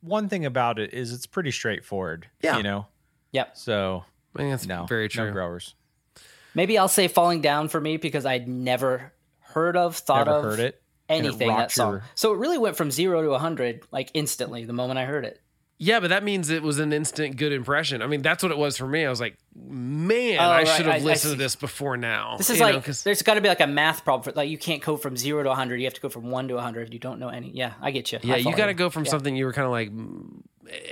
one 0.00 0.28
thing 0.28 0.44
about 0.44 0.78
it 0.78 0.92
is 0.94 1.12
it's 1.12 1.26
pretty 1.26 1.50
straightforward. 1.50 2.26
Yeah. 2.42 2.56
You 2.56 2.62
know? 2.62 2.86
Yep. 3.32 3.56
So 3.56 4.04
I 4.34 4.38
think 4.38 4.50
that's 4.50 4.66
no. 4.66 4.86
very 4.86 5.04
No 5.04 5.08
true. 5.08 5.30
growers. 5.32 5.74
Maybe 6.54 6.78
I'll 6.78 6.88
say 6.88 7.06
falling 7.08 7.40
down 7.42 7.68
for 7.68 7.80
me 7.80 7.96
because 7.96 8.24
I'd 8.26 8.48
never 8.48 9.12
heard 9.40 9.76
of, 9.76 9.96
thought 9.96 10.26
Never 10.26 10.38
of 10.38 10.44
heard 10.44 10.60
it. 10.60 10.80
anything 11.08 11.48
that 11.48 11.70
song. 11.70 11.92
your- 11.94 12.02
So 12.14 12.32
it 12.32 12.38
really 12.38 12.58
went 12.58 12.76
from 12.76 12.90
zero 12.90 13.22
to 13.22 13.38
hundred 13.38 13.82
like 13.92 14.10
instantly 14.14 14.64
the 14.64 14.72
moment 14.72 14.98
I 14.98 15.04
heard 15.04 15.24
it. 15.24 15.40
Yeah, 15.84 16.00
but 16.00 16.08
that 16.08 16.24
means 16.24 16.48
it 16.48 16.62
was 16.62 16.78
an 16.78 16.92
instant 16.94 17.36
good 17.36 17.52
impression. 17.52 18.00
I 18.00 18.06
mean, 18.06 18.22
that's 18.22 18.42
what 18.42 18.50
it 18.50 18.56
was 18.58 18.78
for 18.78 18.86
me. 18.86 19.04
I 19.04 19.10
was 19.10 19.20
like, 19.20 19.36
man, 19.54 20.38
Oh, 20.38 20.42
I 20.42 20.58
right. 20.58 20.66
should 20.68 20.86
have 20.86 20.94
I 20.94 20.98
listened 21.04 21.32
see. 21.32 21.36
to 21.36 21.42
this 21.42 21.56
before 21.56 21.96
now. 21.98 22.36
This 22.38 22.48
is 22.48 22.58
You 22.58 22.66
know, 22.66 22.72
like 22.72 22.84
'cause- 22.84 23.02
there's 23.02 23.20
got 23.22 23.34
to 23.34 23.42
be 23.42 23.48
like 23.48 23.60
a 23.60 23.66
math 23.66 24.02
problem 24.02 24.22
for 24.22 24.32
like 24.32 24.48
you 24.48 24.56
can't 24.56 24.82
go 24.82 24.96
from 24.96 25.16
zero 25.16 25.42
to 25.42 25.54
hundred. 25.54 25.78
You 25.80 25.84
have 25.84 25.94
to 25.94 26.00
go 26.00 26.08
from 26.08 26.30
one 26.30 26.48
to 26.48 26.56
hundred. 26.58 26.92
You 26.94 26.98
don't 26.98 27.18
know 27.18 27.28
any. 27.28 27.50
Yeah, 27.50 27.74
I 27.82 27.90
get 27.90 28.10
you. 28.12 28.18
Yeah, 28.22 28.36
you 28.36 28.56
got 28.56 28.66
to 28.66 28.74
go 28.74 28.88
from 28.88 29.04
Yeah. 29.04 29.10
something 29.10 29.36
you 29.36 29.44
were 29.44 29.52
kind 29.52 29.66
of 29.66 29.72
like, 29.72 29.90
mm, 29.90 30.40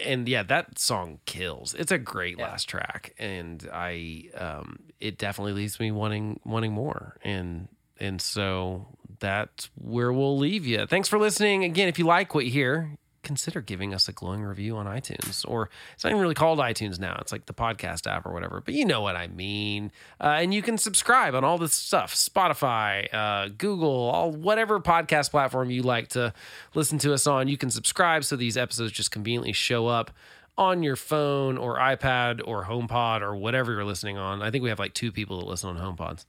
and 0.04 0.28
yeah, 0.28 0.42
that 0.42 0.78
song 0.78 1.20
kills. 1.24 1.72
It's 1.74 1.90
a 1.92 1.98
great 1.98 2.36
Yeah. 2.38 2.44
last 2.48 2.68
track, 2.68 3.14
and 3.18 3.66
I, 3.72 4.24
um, 4.36 4.78
it 5.00 5.16
definitely 5.16 5.54
leaves 5.54 5.80
me 5.80 5.90
wanting 5.90 6.38
wanting 6.44 6.72
more, 6.72 7.16
and 7.24 7.68
and 7.98 8.20
so 8.20 8.88
that's 9.20 9.70
where 9.76 10.12
we'll 10.12 10.36
leave 10.36 10.66
you. 10.66 10.86
Thanks 10.86 11.08
for 11.08 11.18
listening 11.18 11.64
again. 11.64 11.88
If 11.88 11.98
you 11.98 12.04
like 12.04 12.34
what 12.34 12.44
you 12.44 12.50
hear. 12.50 12.98
Consider 13.22 13.60
giving 13.60 13.94
us 13.94 14.08
a 14.08 14.12
glowing 14.12 14.42
review 14.42 14.76
on 14.76 14.86
iTunes, 14.86 15.48
or 15.48 15.70
it's 15.94 16.02
not 16.02 16.10
even 16.10 16.20
really 16.20 16.34
called 16.34 16.58
iTunes 16.58 16.98
now. 16.98 17.16
It's 17.20 17.30
like 17.30 17.46
the 17.46 17.54
podcast 17.54 18.10
app 18.10 18.26
or 18.26 18.32
whatever, 18.32 18.60
but 18.64 18.74
you 18.74 18.84
know 18.84 19.00
what 19.00 19.14
I 19.14 19.28
mean. 19.28 19.92
Uh, 20.20 20.38
and 20.40 20.52
you 20.52 20.60
can 20.60 20.76
subscribe 20.76 21.34
on 21.34 21.44
all 21.44 21.56
this 21.58 21.72
stuff 21.72 22.14
Spotify, 22.14 23.12
uh, 23.14 23.48
Google, 23.56 24.10
all 24.10 24.32
whatever 24.32 24.80
podcast 24.80 25.30
platform 25.30 25.70
you 25.70 25.82
like 25.82 26.08
to 26.08 26.32
listen 26.74 26.98
to 26.98 27.12
us 27.12 27.26
on. 27.26 27.48
You 27.48 27.56
can 27.56 27.70
subscribe 27.70 28.24
so 28.24 28.36
these 28.36 28.56
episodes 28.56 28.92
just 28.92 29.10
conveniently 29.10 29.52
show 29.52 29.86
up 29.86 30.10
on 30.58 30.82
your 30.82 30.96
phone 30.96 31.56
or 31.56 31.78
iPad 31.78 32.40
or 32.44 32.64
HomePod 32.64 33.22
or 33.22 33.34
whatever 33.36 33.72
you're 33.72 33.84
listening 33.84 34.18
on. 34.18 34.42
I 34.42 34.50
think 34.50 34.62
we 34.62 34.68
have 34.68 34.78
like 34.78 34.94
two 34.94 35.12
people 35.12 35.38
that 35.40 35.46
listen 35.46 35.76
on 35.76 35.96
HomePods. 35.96 36.24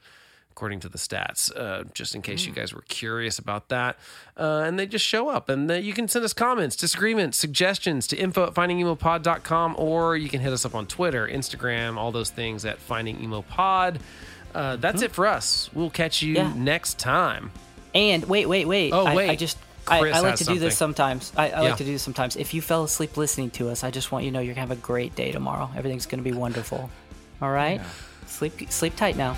According 0.55 0.81
to 0.81 0.89
the 0.89 0.99
stats, 0.99 1.51
uh, 1.57 1.83
just 1.95 2.13
in 2.13 2.21
case 2.21 2.45
you 2.45 2.53
guys 2.53 2.73
were 2.75 2.83
curious 2.87 3.39
about 3.39 3.69
that. 3.69 3.97
Uh, 4.37 4.61
and 4.65 4.77
they 4.77 4.85
just 4.85 5.03
show 5.03 5.27
up. 5.29 5.49
And 5.49 5.69
uh, 5.69 5.73
you 5.73 5.93
can 5.93 6.07
send 6.07 6.23
us 6.23 6.31
comments, 6.31 6.75
disagreements, 6.75 7.39
suggestions 7.39 8.05
to 8.07 8.15
info 8.15 8.45
at 8.45 8.53
findingemopod.com, 8.53 9.75
or 9.79 10.15
you 10.15 10.29
can 10.29 10.41
hit 10.41 10.53
us 10.53 10.63
up 10.63 10.75
on 10.75 10.85
Twitter, 10.85 11.27
Instagram, 11.27 11.97
all 11.97 12.11
those 12.11 12.29
things 12.29 12.65
at 12.65 12.77
Finding 12.77 13.19
Emo 13.19 13.41
Pod. 13.41 13.99
Uh, 14.53 14.75
that's 14.75 15.01
it 15.01 15.11
for 15.11 15.25
us. 15.25 15.71
We'll 15.73 15.89
catch 15.89 16.21
you 16.21 16.35
Yeah. 16.35 16.53
next 16.55 16.99
time. 16.99 17.49
And 17.95 18.23
wait, 18.25 18.45
wait, 18.47 18.67
wait. 18.67 18.91
Oh, 18.93 19.13
wait. 19.15 19.31
I 19.31 19.35
just 19.35 19.57
I, 19.87 19.97
I 20.11 20.19
like 20.19 20.35
to 20.35 20.45
do 20.45 20.59
this 20.59 20.77
sometimes. 20.77 21.33
I, 21.35 21.45
I 21.45 21.47
Yeah. 21.49 21.59
like 21.61 21.77
to 21.77 21.83
do 21.83 21.91
this 21.93 22.03
sometimes. 22.03 22.35
If 22.35 22.53
you 22.53 22.61
fell 22.61 22.83
asleep 22.83 23.17
listening 23.17 23.49
to 23.51 23.69
us, 23.69 23.83
I 23.83 23.89
just 23.89 24.11
want 24.11 24.23
you 24.23 24.29
to 24.31 24.35
know 24.35 24.39
you're 24.39 24.53
gonna 24.53 24.67
have 24.67 24.77
a 24.77 24.81
great 24.81 25.15
day 25.15 25.31
tomorrow. 25.31 25.69
Everything's 25.75 26.05
gonna 26.05 26.21
be 26.23 26.31
wonderful. 26.31 26.91
All 27.41 27.49
right. 27.51 27.81
Sleep 28.27 28.71
sleep 28.71 28.95
tight 28.95 29.17
now. 29.17 29.35